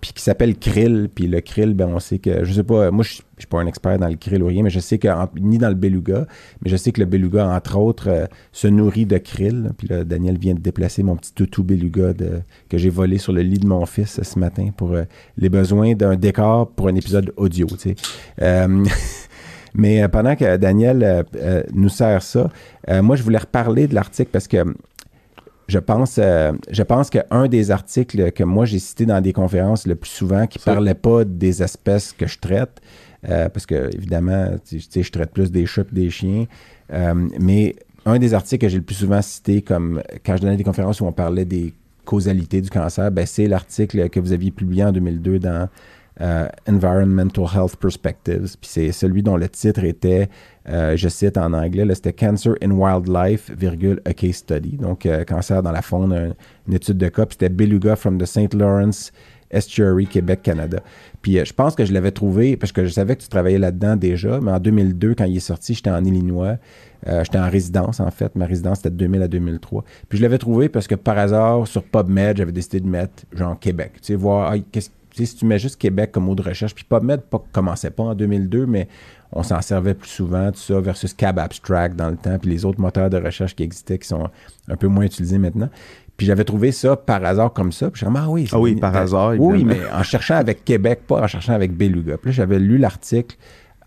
puis 0.00 0.12
qui 0.12 0.22
s'appelle 0.22 0.56
Krill. 0.56 1.08
Puis 1.14 1.26
le 1.26 1.40
Krill, 1.40 1.74
ben, 1.74 1.88
on 1.88 2.00
sait 2.00 2.18
que, 2.18 2.44
je 2.44 2.52
sais 2.52 2.62
pas, 2.62 2.90
moi, 2.90 3.04
je 3.04 3.10
suis 3.12 3.46
pas 3.48 3.60
un 3.60 3.66
expert 3.66 3.98
dans 3.98 4.08
le 4.08 4.16
Krill 4.16 4.42
ou 4.42 4.46
rien, 4.46 4.62
mais 4.62 4.70
je 4.70 4.80
sais 4.80 4.98
que, 4.98 5.08
ni 5.38 5.58
dans 5.58 5.68
le 5.68 5.74
beluga, 5.74 6.26
mais 6.62 6.70
je 6.70 6.76
sais 6.76 6.92
que 6.92 7.00
le 7.00 7.06
beluga, 7.06 7.46
entre 7.48 7.78
autres, 7.78 8.08
euh, 8.08 8.26
se 8.52 8.68
nourrit 8.68 9.06
de 9.06 9.18
krill. 9.18 9.72
Puis 9.76 9.88
là, 9.88 10.04
Daniel 10.04 10.38
vient 10.38 10.54
de 10.54 10.60
déplacer 10.60 11.02
mon 11.02 11.16
petit 11.16 11.32
toutou 11.32 11.62
beluga 11.62 12.12
que 12.68 12.78
j'ai 12.78 12.90
volé 12.90 13.18
sur 13.18 13.32
le 13.32 13.42
lit 13.42 13.58
de 13.58 13.66
mon 13.66 13.84
fils 13.86 14.20
ce 14.22 14.38
matin 14.38 14.68
pour 14.76 14.92
euh, 14.92 15.04
les 15.36 15.48
besoins 15.48 15.94
d'un 15.94 16.16
décor 16.16 16.70
pour 16.70 16.88
un 16.88 16.94
épisode 16.94 17.32
audio. 17.36 17.66
tu 17.66 17.76
sais. 17.78 17.94
Euh, 18.42 18.84
mais 19.74 20.08
pendant 20.08 20.34
que 20.36 20.56
Daniel 20.56 21.24
nous 21.72 21.88
sert 21.88 22.22
ça, 22.22 22.50
moi, 23.02 23.16
je 23.16 23.22
voulais 23.22 23.38
reparler 23.38 23.86
de 23.86 23.94
l'article 23.94 24.30
parce 24.32 24.48
que 24.48 24.64
je 25.70 25.78
pense, 25.78 26.18
euh, 26.18 26.52
je 26.70 26.82
pense 26.82 27.10
qu'un 27.10 27.46
des 27.46 27.70
articles 27.70 28.32
que 28.32 28.42
moi 28.42 28.64
j'ai 28.64 28.80
cité 28.80 29.06
dans 29.06 29.20
des 29.20 29.32
conférences 29.32 29.86
le 29.86 29.94
plus 29.94 30.10
souvent 30.10 30.46
qui 30.46 30.58
Ça. 30.58 30.74
parlait 30.74 30.94
pas 30.94 31.24
des 31.24 31.62
espèces 31.62 32.12
que 32.12 32.26
je 32.26 32.38
traite, 32.38 32.80
euh, 33.28 33.48
parce 33.48 33.66
que 33.66 33.94
évidemment, 33.94 34.48
tu 34.68 34.80
sais, 34.80 35.02
je 35.02 35.12
traite 35.12 35.30
plus 35.30 35.52
des 35.52 35.66
chats 35.66 35.84
que 35.84 35.94
des 35.94 36.10
chiens, 36.10 36.46
euh, 36.92 37.28
mais 37.38 37.76
un 38.04 38.18
des 38.18 38.34
articles 38.34 38.66
que 38.66 38.68
j'ai 38.68 38.78
le 38.78 38.84
plus 38.84 38.96
souvent 38.96 39.22
cité 39.22 39.62
comme 39.62 40.02
quand 40.26 40.36
je 40.36 40.42
donnais 40.42 40.56
des 40.56 40.64
conférences 40.64 41.00
où 41.00 41.06
on 41.06 41.12
parlait 41.12 41.44
des 41.44 41.72
causalités 42.04 42.60
du 42.60 42.70
cancer, 42.70 43.12
ben, 43.12 43.24
c'est 43.24 43.46
l'article 43.46 44.08
que 44.08 44.18
vous 44.18 44.32
aviez 44.32 44.50
publié 44.50 44.84
en 44.84 44.90
2002 44.90 45.38
dans 45.38 45.68
euh, 46.20 46.48
Environmental 46.68 47.44
Health 47.54 47.76
Perspectives. 47.76 48.56
Puis 48.60 48.70
c'est 48.70 48.92
celui 48.92 49.22
dont 49.22 49.36
le 49.36 49.48
titre 49.48 49.84
était, 49.84 50.28
euh, 50.68 50.96
je 50.96 51.08
cite 51.08 51.36
en 51.38 51.52
anglais, 51.52 51.86
c'était 51.94 52.12
Cancer 52.12 52.54
in 52.62 52.70
Wildlife, 52.72 53.50
virgule, 53.56 54.00
a 54.04 54.12
case 54.12 54.36
study. 54.36 54.76
Donc, 54.76 55.06
euh, 55.06 55.24
cancer 55.24 55.62
dans 55.62 55.72
la 55.72 55.82
faune, 55.82 56.12
un- 56.12 56.34
une 56.68 56.74
étude 56.74 56.98
de 56.98 57.08
cas. 57.08 57.26
Puis 57.26 57.36
c'était 57.40 57.48
Beluga 57.48 57.96
from 57.96 58.18
the 58.18 58.26
St. 58.26 58.52
Lawrence 58.54 59.12
Estuary, 59.52 60.06
Québec, 60.06 60.42
Canada. 60.44 60.78
Puis 61.22 61.44
je 61.44 61.52
pense 61.52 61.74
que 61.74 61.84
je 61.84 61.92
l'avais 61.92 62.12
trouvé, 62.12 62.56
parce 62.56 62.70
que 62.70 62.84
je 62.84 62.90
savais 62.90 63.16
que 63.16 63.22
tu 63.22 63.28
travaillais 63.28 63.58
là-dedans 63.58 63.96
déjà, 63.96 64.38
mais 64.40 64.52
en 64.52 64.60
2002, 64.60 65.14
quand 65.16 65.24
il 65.24 65.38
est 65.38 65.40
sorti, 65.40 65.74
j'étais 65.74 65.90
en 65.90 66.04
Illinois. 66.04 66.56
J'étais 67.06 67.38
en 67.38 67.48
résidence, 67.50 67.98
en 67.98 68.10
fait. 68.10 68.36
Ma 68.36 68.44
résidence, 68.46 68.76
c'était 68.76 68.90
de 68.90 68.96
2000 68.96 69.22
à 69.22 69.26
2003. 69.28 69.84
Puis 70.08 70.18
je 70.18 70.22
l'avais 70.22 70.38
trouvé 70.38 70.68
parce 70.68 70.86
que 70.86 70.94
par 70.94 71.16
hasard, 71.18 71.66
sur 71.66 71.82
PubMed, 71.82 72.36
j'avais 72.36 72.52
décidé 72.52 72.78
de 72.78 72.86
mettre 72.86 73.24
genre 73.32 73.58
Québec. 73.58 73.92
Tu 73.94 74.00
sais, 74.02 74.14
voir, 74.14 74.52
ah, 74.52 74.58
qu'est-ce- 74.70 74.90
si 75.12 75.36
tu 75.36 75.46
mets 75.46 75.58
juste 75.58 75.76
Québec 75.76 76.12
comme 76.12 76.24
mot 76.24 76.34
de 76.34 76.42
recherche, 76.42 76.74
puis 76.74 76.84
PubMed 76.84 77.20
pas, 77.22 77.42
commençait 77.52 77.90
pas 77.90 78.04
en 78.04 78.14
2002, 78.14 78.66
mais 78.66 78.88
on 79.32 79.42
s'en 79.42 79.60
servait 79.62 79.94
plus 79.94 80.08
souvent, 80.08 80.50
tout 80.50 80.58
ça, 80.58 80.80
versus 80.80 81.14
Cab 81.14 81.38
Abstract 81.38 81.96
dans 81.96 82.10
le 82.10 82.16
temps, 82.16 82.38
puis 82.38 82.50
les 82.50 82.64
autres 82.64 82.80
moteurs 82.80 83.10
de 83.10 83.16
recherche 83.16 83.54
qui 83.54 83.62
existaient, 83.62 83.98
qui 83.98 84.08
sont 84.08 84.28
un 84.68 84.76
peu 84.76 84.88
moins 84.88 85.04
utilisés 85.04 85.38
maintenant. 85.38 85.68
Puis 86.16 86.26
j'avais 86.26 86.44
trouvé 86.44 86.70
ça 86.70 86.96
par 86.96 87.24
hasard 87.24 87.52
comme 87.52 87.72
ça. 87.72 87.90
Puis 87.90 88.04
me 88.06 88.18
ah 88.18 88.28
oui, 88.28 88.46
Ah 88.52 88.58
oui, 88.58 88.74
par 88.76 88.94
hasard, 88.94 89.32
Oui, 89.38 89.64
mais 89.64 89.78
en 89.90 90.02
cherchant 90.02 90.34
avec 90.34 90.66
Québec, 90.66 91.00
pas 91.06 91.22
en 91.22 91.26
cherchant 91.26 91.54
avec 91.54 91.72
Beluga. 91.72 92.18
Puis 92.18 92.26
là, 92.26 92.32
j'avais 92.32 92.58
lu 92.58 92.76
l'article 92.76 93.36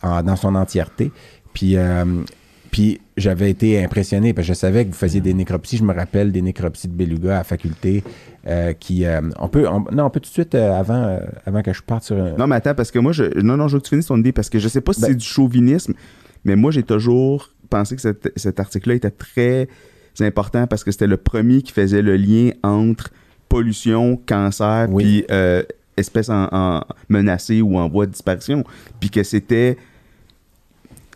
dans 0.01 0.35
son 0.35 0.55
entièreté. 0.55 1.11
Puis, 1.53 1.77
euh, 1.77 2.23
puis 2.71 2.99
j'avais 3.17 3.51
été 3.51 3.83
impressionné 3.83 4.33
parce 4.33 4.47
que 4.47 4.53
je 4.53 4.57
savais 4.57 4.83
que 4.83 4.89
vous 4.89 4.97
faisiez 4.97 5.21
des 5.21 5.35
nécropsies. 5.35 5.77
Je 5.77 5.83
me 5.83 5.93
rappelle 5.93 6.31
des 6.31 6.41
nécropsies 6.41 6.87
de 6.87 6.95
Beluga 6.95 7.35
à 7.35 7.37
la 7.37 7.43
faculté 7.43 8.03
euh, 8.47 8.73
qui... 8.73 9.05
euh, 9.05 9.21
on 9.39 9.47
peut... 9.49 9.67
on- 9.67 9.85
non, 9.91 10.05
on 10.05 10.09
peut 10.09 10.19
tout 10.19 10.29
de 10.29 10.33
suite, 10.33 10.55
euh, 10.55 10.73
avant, 10.77 11.19
avant 11.45 11.61
que 11.61 11.73
je 11.73 11.81
parte 11.81 12.03
sur... 12.03 12.17
un- 12.17 12.35
Non, 12.37 12.47
mais 12.47 12.55
attends, 12.55 12.75
parce 12.75 12.91
que 12.91 12.99
moi, 12.99 13.11
je, 13.11 13.23
non, 13.41 13.57
non, 13.57 13.67
je 13.67 13.75
veux 13.75 13.79
que 13.79 13.85
tu 13.85 13.89
finisses 13.91 14.07
ton 14.07 14.17
idée, 14.17 14.31
parce 14.31 14.49
que 14.49 14.59
je 14.59 14.67
sais 14.67 14.81
pas 14.81 14.93
si 14.93 15.01
Ben- 15.01 15.07
c'est 15.09 15.15
du 15.15 15.25
chauvinisme, 15.25 15.93
mais 16.45 16.55
moi, 16.55 16.71
j'ai 16.71 16.83
toujours 16.83 17.49
pensé 17.69 17.95
que 17.95 18.01
cet, 18.01 18.31
cet 18.35 18.59
article-là 18.59 18.95
était 18.95 19.09
très 19.11 19.67
important 20.19 20.67
parce 20.67 20.83
que 20.83 20.91
c'était 20.91 21.07
le 21.07 21.17
premier 21.17 21.61
qui 21.61 21.71
faisait 21.71 22.01
le 22.03 22.15
lien 22.17 22.51
entre 22.61 23.09
pollution, 23.49 24.19
cancer, 24.27 24.87
Oui. 24.91 25.03
puis 25.27 25.35
espèces 25.97 26.29
en, 26.29 26.47
en 26.51 26.81
menacées 27.09 27.61
ou 27.61 27.77
en 27.77 27.87
voie 27.87 28.05
de 28.07 28.11
disparition, 28.11 28.63
puis 28.99 29.09
que 29.09 29.23
c'était 29.23 29.77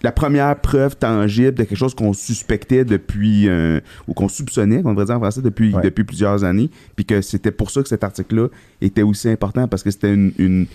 la 0.03 0.11
première 0.11 0.59
preuve 0.61 0.95
tangible 0.95 1.53
de 1.53 1.63
quelque 1.63 1.75
chose 1.77 1.95
qu'on 1.95 2.13
suspectait 2.13 2.85
depuis, 2.85 3.47
euh, 3.49 3.79
ou 4.07 4.13
qu'on 4.13 4.27
soupçonnait, 4.29 4.81
qu'on 4.83 4.91
devrait 4.91 5.05
dire 5.05 5.15
en 5.15 5.19
français, 5.19 5.41
depuis, 5.41 5.73
Ouais. 5.73 5.81
depuis 5.83 6.03
plusieurs 6.03 6.43
années, 6.43 6.69
puis 6.95 7.05
que 7.05 7.21
c'était 7.21 7.51
pour 7.51 7.71
ça 7.71 7.81
que 7.81 7.89
cet 7.89 8.03
article-là 8.03 8.47
était 8.81 9.01
aussi 9.03 9.29
important, 9.29 9.67
parce 9.67 9.83
que 9.83 9.91
c'était 9.91 10.13
une... 10.13 10.31
une, 10.37 10.65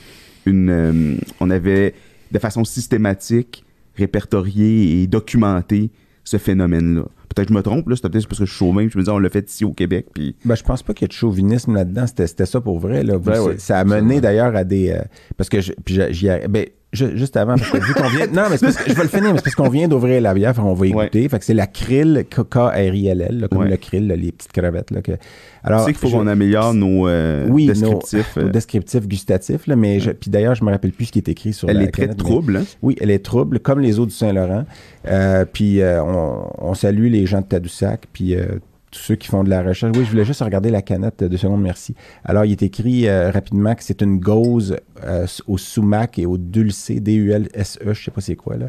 une, 0.47 0.71
euh, 0.71 1.15
on 1.39 1.51
avait, 1.51 1.95
de 2.33 2.39
façon 2.41 2.65
systématique, 2.65 3.65
répertorié 3.97 5.03
et 5.03 5.07
documenté 5.07 5.91
ce 6.25 6.37
phénomène-là. 6.37 7.03
Peut-être 7.35 7.49
que 7.49 7.55
je 7.55 7.59
me 7.59 7.63
trompe, 7.63 7.89
là, 7.89 7.97
c'est 7.97 8.03
peut-être 8.09 8.27
parce 8.29 8.39
que 8.41 8.45
je 8.45 8.51
suis 8.51 8.59
chauvin, 8.59 8.87
je 8.89 8.99
me 8.99 9.03
dis, 9.05 9.11
on 9.11 9.19
l'a 9.19 9.31
fait 9.31 9.49
ici 9.51 9.65
au 9.65 9.73
Québec, 9.73 10.07
puis... 10.13 10.37
Ben, 10.45 10.55
je 10.55 10.63
pense 10.63 10.83
pas 10.83 10.93
qu'il 10.95 11.05
y 11.05 11.07
ait 11.07 11.09
de 11.09 11.13
chauvinisme 11.13 11.75
là-dedans. 11.75 12.07
C'était, 12.07 12.45
ça 12.47 12.61
pour 12.61 12.79
vrai. 12.79 13.03
Là. 13.03 13.17
Vous- 13.17 13.23
Ben 13.31 13.59
ça 13.59 13.79
a 13.79 13.85
mené 13.85 14.21
d'ailleurs 14.21 14.55
à 14.55 14.65
des. 14.65 14.91
euh, 14.91 15.01
parce 15.37 15.49
que 15.49 15.61
je, 15.61 15.73
puis 15.85 15.97
arri- 15.99 16.47
ben, 16.49 16.67
ju- 16.93 17.17
juste 17.17 17.37
avant, 17.37 17.57
parce 17.57 17.71
que 17.71 17.79
vu 17.79 17.95
qu'on 17.95 18.09
vient. 18.09 18.27
Non, 18.27 18.45
mais 18.51 18.57
c'est 18.57 18.67
parce 18.67 18.77
que 18.77 18.91
je 18.91 18.95
vais 18.97 19.03
le 19.03 19.09
finir, 19.09 19.31
mais 19.33 19.39
c'est 19.39 19.45
parce 19.45 19.55
qu'on 19.55 19.69
vient 19.69 19.89
d'ouvrir 19.89 20.21
la 20.21 20.35
bière, 20.35 20.55
on 20.59 20.75
va 20.75 20.81
Ouais. 20.87 20.91
goûter. 20.91 21.29
Fait 21.29 21.39
que 21.39 21.45
c'est 21.45 21.55
la 21.55 21.67
krill, 21.67 22.25
K-R-I-L-L, 22.31 23.49
comme 23.51 23.61
Ouais. 23.63 23.69
le 23.71 23.77
krill, 23.77 24.07
là, 24.09 24.17
les 24.17 24.33
petites 24.33 24.53
crevettes. 24.53 24.91
Là, 24.91 25.03
que... 25.03 25.13
tu 25.13 25.19
Alors, 25.65 25.81
sais 25.85 25.93
qu'il 25.93 25.99
faut 26.01 26.09
je- 26.09 26.13
qu'on 26.17 26.27
améliore 26.27 26.75
nos 26.75 27.09
euh, 27.09 27.47
oui, 27.49 27.67
nos- 27.67 27.73
descriptifs. 27.73 28.37
nos 28.37 28.43
euh, 28.43 28.51
descriptifs 28.53 29.07
gustatifs, 29.09 29.67
là, 29.67 29.77
mais 29.77 30.01
je- 30.01 30.11
puis 30.11 30.31
d'ailleurs, 30.31 30.55
je 30.55 30.65
me 30.65 30.71
rappelle 30.71 30.93
plus 30.93 31.07
ce 31.07 31.13
qui 31.13 31.19
est 31.19 31.29
écrit 31.29 31.53
sur 31.53 31.69
elle 31.69 31.79
la 31.79 31.85
est 31.85 31.91
très 31.91 32.03
canette, 32.03 32.19
mais- 32.19 32.25
trouble, 32.25 32.57
hein? 32.59 32.65
oui, 32.83 32.97
elle 33.01 33.11
est 33.11 33.25
trouble, 33.25 33.59
comme 33.61 33.81
les 33.81 33.99
eaux 33.99 34.07
du 34.07 34.13
Saint-Laurent. 34.15 34.65
Euh, 35.09 35.45
puis 35.51 35.81
euh, 35.81 36.03
on, 36.03 36.47
on 36.59 36.75
salue 36.75 37.09
les 37.11 37.27
gens 37.27 37.41
de 37.41 37.47
Tadoussac. 37.47 38.03
Puis 38.13 38.35
euh, 38.37 38.47
tous 38.93 39.01
ceux 39.01 39.15
qui 39.17 39.27
font 39.27 39.43
de 39.43 39.51
la 39.51 39.63
recherche. 39.63 39.97
Oui, 39.97 40.05
je 40.05 40.11
voulais 40.11 40.25
juste 40.25 40.43
regarder 40.43 40.71
la 40.71 40.83
canette 40.83 41.25
de 41.25 41.37
seconde, 41.37 41.63
merci. 41.63 41.95
Alors, 42.25 42.45
il 42.45 42.53
est 42.53 42.63
écrit 42.63 43.09
euh, 43.09 43.31
rapidement 43.31 43.75
que 43.75 43.83
c'est 43.83 44.03
une 44.03 44.21
gauze 44.21 44.77
euh, 45.03 45.27
au 45.49 45.59
sumac 45.59 46.19
et 46.19 46.27
au 46.27 46.37
dulcé, 46.39 47.01
D-U-L-S-E, 47.01 47.95
je 47.95 48.05
sais 48.05 48.11
pas 48.11 48.21
c'est 48.21 48.37
quoi 48.37 48.57
là. 48.59 48.67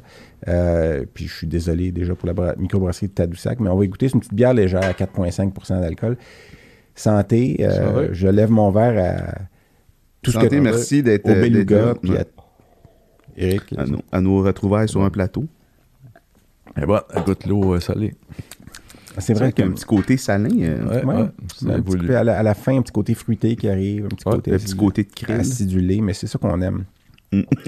Euh, 0.48 1.06
puis 1.14 1.28
je 1.28 1.34
suis 1.36 1.48
désolé 1.48 1.92
déjà 1.92 2.16
pour 2.16 2.26
la 2.28 2.34
bra- 2.34 2.56
microbrasserie 2.58 3.10
de 3.10 3.14
Tadoussac, 3.14 3.60
mais 3.60 3.70
on 3.70 3.76
va 3.78 3.84
écouter. 3.86 4.08
C'est 4.08 4.14
une 4.16 4.22
petite 4.22 4.34
bière 4.34 4.54
légère 4.54 4.84
à 4.84 4.94
4,5% 4.94 5.80
d'alcool. 5.82 6.18
Santé, 6.96 7.58
euh, 7.60 8.10
je 8.14 8.28
lève 8.28 8.50
mon 8.50 8.72
verre 8.72 9.04
à 9.04 9.42
tout 10.22 10.32
ce 10.32 10.40
Santé, 10.40 10.56
que 10.58 10.62
merci 10.62 11.04
d'être 11.04 11.26
au 11.26 11.30
d'être 11.34 11.42
beluga, 11.42 11.96
puis 12.02 12.16
à 12.18 12.24
Eric. 13.36 13.64
à, 13.78 13.86
nos, 13.86 14.02
à 14.12 14.22
nos 14.22 14.42
retrouvailles 14.42 14.88
sur 14.88 15.04
un 15.04 15.10
plateau. 15.10 15.46
Et 16.82 16.86
bon, 16.86 17.00
elle 17.14 17.24
goûte 17.24 17.46
l'eau 17.46 17.80
salée. 17.80 18.16
C'est 19.16 19.22
C'est 19.22 19.34
vrai 19.36 19.52
qu'il 19.52 19.64
y 19.64 19.68
a 19.68 19.70
que 19.70 19.72
un 19.74 19.76
petit 19.76 19.86
côté 19.86 20.18
salin, 20.18 20.50
euh, 20.60 20.86
Ouais, 20.86 21.04
Ouais, 21.06 21.16
ouais, 21.22 21.26
c'est 21.56 21.70
un 21.72 21.82
petit 21.82 21.92
voulu. 21.98 22.08
peu 22.08 22.18
à, 22.18 22.24
la, 22.24 22.40
à 22.40 22.44
la 22.44 22.54
fin, 22.54 22.78
un 22.78 22.82
petit 22.82 22.92
côté 22.92 23.14
fruité 23.14 23.56
qui 23.56 23.70
arrive, 23.70 24.06
un 24.06 24.10
petit 24.10 24.28
Ouais, 24.28 24.36
côté, 24.36 24.52
le 24.52 24.58
petit 24.58 24.76
côté 24.76 25.04
de 25.04 25.12
crème. 25.12 25.40
acidulé, 25.40 26.02
mais 26.02 26.14
c'est 26.14 26.28
ça 26.28 26.38
qu'on 26.40 26.62
aime. 26.62 26.86
Mm. 27.32 27.42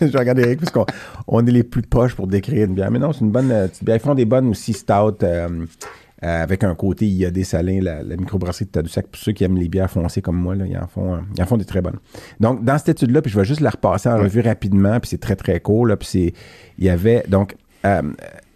je, 0.00 0.06
je 0.08 0.16
regarde 0.18 0.38
Eric 0.40 0.60
parce 0.60 0.72
qu'on 0.72 0.86
on 1.28 1.46
est 1.46 1.50
les 1.52 1.62
plus 1.62 1.82
poches 1.82 2.14
pour 2.14 2.26
décrire 2.26 2.66
une 2.66 2.74
bière. 2.74 2.90
Mais 2.90 2.98
non, 2.98 3.12
c'est 3.12 3.20
une 3.20 3.30
bonne 3.30 3.50
euh, 3.50 3.68
petite 3.68 3.84
bière. 3.84 3.96
Ils 3.96 4.00
font 4.00 4.14
des 4.14 4.24
bonnes 4.24 4.48
aussi 4.48 4.72
stout 4.72 5.22
euh, 5.22 5.48
euh, 6.22 6.42
avec 6.42 6.64
un 6.64 6.74
côté 6.74 7.06
iodé 7.06 7.44
salin, 7.44 7.80
la, 7.80 8.02
la 8.02 8.16
microbrasserie 8.16 8.66
de 8.66 8.70
Tadoussac. 8.70 9.06
Pour 9.06 9.20
ceux 9.20 9.32
qui 9.32 9.44
aiment 9.44 9.56
les 9.58 9.68
bières 9.68 9.90
foncées 9.90 10.22
comme 10.22 10.36
moi, 10.36 10.54
là, 10.54 10.66
ils, 10.66 10.76
en 10.76 10.86
font, 10.86 11.14
euh, 11.14 11.18
ils 11.36 11.42
en 11.42 11.46
font 11.46 11.56
des 11.56 11.64
très 11.64 11.80
bonnes. 11.80 11.98
Donc, 12.40 12.64
dans 12.64 12.76
cette 12.78 12.90
étude-là, 12.90 13.22
puis 13.22 13.30
je 13.30 13.38
vais 13.38 13.44
juste 13.44 13.60
la 13.60 13.70
repasser 13.70 14.08
en 14.08 14.16
revue 14.18 14.40
rapidement, 14.40 14.98
puis 15.00 15.08
c'est 15.08 15.20
très, 15.20 15.36
très 15.36 15.60
court. 15.60 15.86
Là, 15.86 15.96
puis 15.96 16.08
c'est, 16.08 16.34
il 16.78 16.84
y 16.84 16.90
avait, 16.90 17.24
donc, 17.28 17.56
euh, 17.86 18.02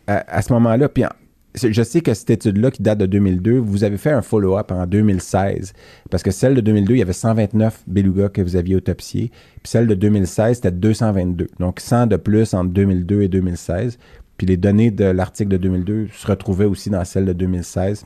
à, 0.07 0.37
à 0.37 0.43
ce 0.43 0.53
moment-là, 0.53 0.89
puis 0.89 1.05
en- 1.05 1.11
je 1.55 1.83
sais 1.83 2.01
que 2.01 2.15
cette 2.15 2.31
étude-là, 2.31 2.71
qui 2.71 2.83
date 2.83 2.99
de 2.99 3.07
2002, 3.07 3.59
vous 3.59 3.85
avez 3.85 3.97
fait 3.97 4.11
un 4.11 4.23
follow-up 4.23 4.73
en 4.73 4.87
2016. 4.87 5.73
Parce 6.11 6.23
que 6.23 6.31
celle 6.31 6.55
de 6.55 6.61
2002, 6.61 6.95
il 6.95 6.99
y 6.99 7.03
avait 7.03 7.13
129 7.13 7.85
belugas 7.87 8.29
que 8.29 8.43
vous 8.43 8.57
aviez 8.57 8.75
autopsiés. 8.77 9.31
Puis 9.63 9.71
celle 9.71 9.87
de 9.87 9.95
2016, 9.95 10.57
c'était 10.57 10.73
222. 10.73 11.49
Donc 11.61 11.81
100 11.81 12.09
de 12.09 12.17
plus 12.17 12.55
entre 12.55 12.71
2002 12.71 13.23
et 13.23 13.29
2016. 13.29 13.99
Puis 14.37 14.47
les 14.47 14.57
données 14.57 14.91
de 14.91 15.05
l'article 15.05 15.51
de 15.51 15.57
2002 15.59 16.09
se 16.13 16.27
retrouvaient 16.27 16.65
aussi 16.65 16.91
dans 16.91 17.05
celle 17.05 17.25
de 17.25 17.33
2016. 17.33 18.05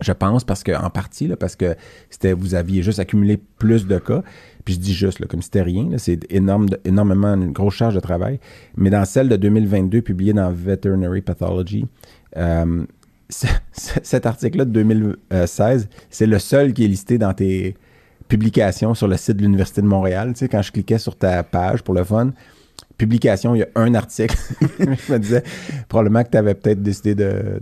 Je 0.00 0.12
pense 0.12 0.42
parce 0.44 0.62
que 0.62 0.72
en 0.72 0.90
partie 0.90 1.28
là, 1.28 1.36
parce 1.36 1.54
que 1.54 1.76
c'était 2.10 2.32
vous 2.32 2.54
aviez 2.54 2.82
juste 2.82 2.98
accumulé 2.98 3.40
plus 3.58 3.86
de 3.86 3.98
cas. 3.98 4.22
Puis 4.64 4.74
je 4.74 4.80
dis 4.80 4.94
juste 4.94 5.20
là, 5.20 5.26
comme 5.26 5.42
c'était 5.42 5.62
rien, 5.62 5.88
c'est 5.98 6.20
énorme, 6.30 6.66
énormément 6.84 7.34
une 7.34 7.52
grosse 7.52 7.74
charge 7.74 7.94
de 7.94 8.00
travail. 8.00 8.38
Mais 8.76 8.90
dans 8.90 9.04
celle 9.04 9.28
de 9.28 9.36
2022 9.36 10.02
publiée 10.02 10.32
dans 10.32 10.50
Veterinary 10.52 11.20
Pathology, 11.20 11.86
euh, 12.36 12.84
cet 13.28 14.26
article-là 14.26 14.64
de 14.64 14.70
2016, 14.70 15.88
c'est 16.10 16.26
le 16.26 16.38
seul 16.38 16.72
qui 16.72 16.84
est 16.84 16.88
listé 16.88 17.16
dans 17.18 17.32
tes 17.32 17.76
publications 18.28 18.94
sur 18.94 19.08
le 19.08 19.16
site 19.16 19.36
de 19.36 19.42
l'Université 19.42 19.80
de 19.80 19.86
Montréal. 19.86 20.32
Tu 20.32 20.40
sais, 20.40 20.48
quand 20.48 20.62
je 20.62 20.70
cliquais 20.70 20.98
sur 20.98 21.16
ta 21.16 21.42
page 21.42 21.82
pour 21.82 21.94
le 21.94 22.04
fun, 22.04 22.32
publication, 22.98 23.54
il 23.54 23.60
y 23.60 23.62
a 23.62 23.68
un 23.74 23.94
article. 23.94 24.36
je 24.78 25.12
me 25.12 25.18
disais, 25.18 25.42
probablement 25.88 26.24
que 26.24 26.30
tu 26.30 26.36
avais 26.36 26.54
peut-être 26.54 26.82
décidé 26.82 27.14
de 27.14 27.60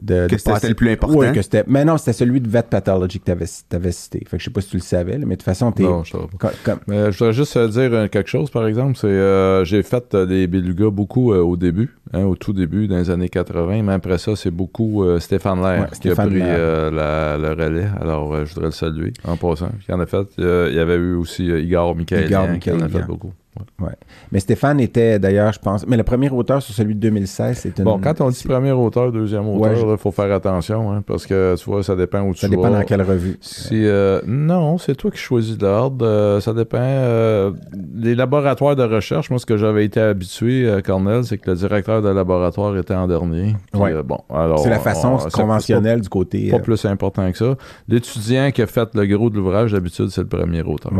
de- 0.00 0.26
Que 0.28 0.38
c'était 0.38 0.68
le 0.68 0.74
plus 0.74 0.90
important. 0.90 1.16
Oui, 1.18 1.32
que 1.32 1.42
c'était. 1.42 1.64
Mais 1.66 1.84
non, 1.84 1.96
c'était 1.98 2.12
celui 2.14 2.40
de 2.40 2.48
Vet 2.48 2.62
Pathology 2.62 3.20
que 3.20 3.24
tu 3.26 3.30
avais, 3.76 3.92
cité. 3.92 4.20
Fait 4.26 4.36
que 4.36 4.38
je 4.38 4.44
sais 4.44 4.50
pas 4.50 4.60
si 4.60 4.68
tu 4.70 4.76
le 4.76 4.82
savais, 4.82 5.12
là, 5.18 5.26
mais 5.26 5.34
de 5.36 5.40
toute 5.40 5.42
façon, 5.42 5.70
t'es. 5.70 5.82
Non, 5.82 6.02
je 6.04 6.12
savais 6.12 6.24
pas. 6.38 6.50
comme- 6.64 6.80
Mais 6.88 7.12
je 7.12 7.18
voudrais 7.18 7.32
juste 7.34 7.56
euh, 7.56 7.68
dire 7.68 7.92
euh, 7.92 8.08
quelque 8.08 8.28
chose, 8.30 8.50
par 8.50 8.66
exemple. 8.66 8.96
C'est 8.96 9.06
euh, 9.06 9.64
j'ai 9.64 9.82
fait 9.82 10.14
euh, 10.14 10.26
des 10.26 10.46
belugas 10.46 10.90
beaucoup 10.90 11.32
euh, 11.32 11.40
au 11.42 11.56
début, 11.56 11.90
hein, 12.12 12.24
au 12.24 12.34
tout 12.36 12.52
début, 12.52 12.88
dans 12.88 12.96
les 12.96 13.10
années 13.10 13.28
80. 13.28 13.82
Mais 13.82 13.92
après 13.92 14.18
ça, 14.18 14.34
c'est 14.34 14.50
beaucoup 14.50 15.04
euh, 15.04 15.20
Stéphane 15.20 15.60
Lair 15.62 15.82
Ouais, 15.82 15.86
qui 15.90 15.96
Stéphane 15.96 16.26
a 16.26 16.30
pris 16.30 16.40
euh, 16.42 16.90
la- 16.90 17.38
le 17.38 17.50
relais. 17.52 17.88
Alors, 18.00 18.34
euh, 18.34 18.44
je 18.44 18.54
voudrais 18.54 18.68
le 18.68 18.72
saluer 18.72 19.12
en 19.24 19.36
passant. 19.36 19.70
Il 19.88 19.94
en 19.94 20.00
a 20.00 20.06
fait. 20.06 20.26
euh, 20.38 20.68
il 20.70 20.76
y 20.76 20.80
avait 20.80 20.96
eu 20.96 21.14
aussi 21.14 21.50
euh, 21.50 21.60
Igor 21.60 21.94
Michaelian 21.94 22.26
Igor 22.54 22.58
qui 22.60 22.70
en 22.72 22.80
a 22.80 22.88
fait 22.88 23.06
beaucoup. 23.06 23.32
Ouais. 23.80 23.92
Mais 24.30 24.40
Stéphane 24.40 24.80
était 24.80 25.18
d'ailleurs, 25.18 25.52
je 25.52 25.58
pense. 25.58 25.86
Mais 25.86 25.98
le 25.98 26.04
premier 26.04 26.30
auteur 26.30 26.62
sur 26.62 26.74
celui 26.74 26.94
de 26.94 27.00
2016, 27.00 27.58
c'est 27.58 27.78
une. 27.78 27.84
Bon, 27.84 27.98
quand 28.02 28.20
on 28.22 28.30
dit 28.30 28.42
premier 28.44 28.72
auteur, 28.72 29.12
deuxième 29.12 29.46
Ouais, 29.48 29.68
auteur, 29.70 29.76
je- 29.88 29.92
il 29.92 29.98
faut 29.98 30.10
faire 30.10 30.32
attention, 30.32 30.90
hein, 30.90 31.02
parce 31.06 31.26
que 31.26 31.54
tu 31.58 31.64
vois, 31.68 31.82
ça 31.82 31.94
dépend 31.94 32.22
où 32.22 32.32
tu 32.32 32.40
Ça 32.40 32.48
dépend 32.48 32.70
vas. 32.70 32.78
dans 32.78 32.84
quelle 32.84 33.02
revue. 33.02 33.36
Si, 33.42 33.84
euh, 33.86 34.22
non, 34.26 34.78
c'est 34.78 34.94
toi 34.94 35.10
qui 35.10 35.18
choisis 35.18 35.58
l'ordre. 35.60 36.06
euh, 36.06 36.40
ça 36.40 36.54
dépend. 36.54 36.78
euh, 36.80 37.52
les 37.94 38.14
laboratoires 38.14 38.74
de 38.74 38.84
recherche, 38.84 39.28
moi, 39.28 39.38
ce 39.38 39.44
que 39.46 39.56
j'avais 39.58 39.84
été 39.84 40.00
habitué, 40.00 40.64
euh, 40.66 40.80
Cornell, 40.80 41.24
c'est 41.24 41.36
que 41.36 41.50
le 41.50 41.56
directeur 41.56 42.00
de 42.00 42.08
laboratoire 42.08 42.76
était 42.78 42.94
en 42.94 43.06
dernier. 43.06 43.54
Puis, 43.72 43.80
Ouais. 43.82 44.02
bon, 44.02 44.18
alors, 44.30 44.60
C'est 44.60 44.70
la 44.70 44.78
façon 44.78 45.18
on- 45.22 45.28
conventionnelle 45.30 46.00
du 46.00 46.08
côté. 46.08 46.50
Pas, 46.50 46.56
pas 46.58 46.62
plus 46.62 46.84
important 46.86 47.30
que 47.30 47.36
ça. 47.36 47.54
L'étudiant 47.88 48.50
qui 48.50 48.62
a 48.62 48.66
fait 48.66 48.88
le 48.94 49.04
gros 49.06 49.28
de 49.28 49.36
l'ouvrage, 49.36 49.72
d'habitude, 49.72 50.08
c'est 50.08 50.22
le 50.22 50.28
premier 50.28 50.62
auteur. 50.62 50.90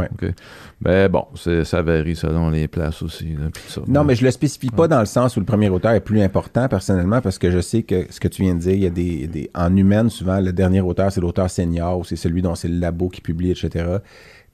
Mais 0.85 1.09
bon, 1.09 1.25
c'est- 1.37 1.65
ça 1.65 1.81
varie 1.81 2.17
selon 2.17 2.42
les 2.51 2.69
places 2.69 3.03
aussi. 3.03 3.35
là, 3.35 3.49
ça. 3.69 3.81
Non, 3.87 4.05
mais 4.05 4.15
je 4.15 4.25
le 4.25 4.31
spécifie 4.31 4.71
pas 4.71 4.89
dans 4.89 5.01
le 5.01 5.07
sens 5.07 5.37
où 5.37 5.41
le 5.41 5.47
premier 5.47 5.69
auteur 5.69 5.93
est 5.93 6.01
plus 6.01 6.21
important 6.23 6.69
personnellement 6.69 7.21
parce 7.21 7.39
que 7.39 7.51
je 7.51 7.61
sais 7.61 7.83
que 7.83 8.07
ce 8.11 8.21
que 8.21 8.29
tu 8.29 8.43
viens 8.43 8.55
de 8.55 8.61
dire, 8.61 8.73
il 8.75 8.83
y 8.83 8.87
a 8.87 8.91
des, 8.91 9.27
des- 9.27 9.51
en 9.55 9.77
humaine 9.77 10.11
souvent 10.11 10.41
le 10.41 10.53
dernier 10.53 10.81
auteur 10.81 11.11
c'est 11.13 11.21
l'auteur 11.21 11.51
senior 11.51 11.99
ou 11.99 12.05
c'est 12.05 12.17
celui 12.17 12.43
dont 12.43 12.55
c'est 12.55 12.69
le 12.69 12.79
labo 12.79 13.09
qui 13.09 13.21
publie 13.21 13.51
etc. 13.51 13.97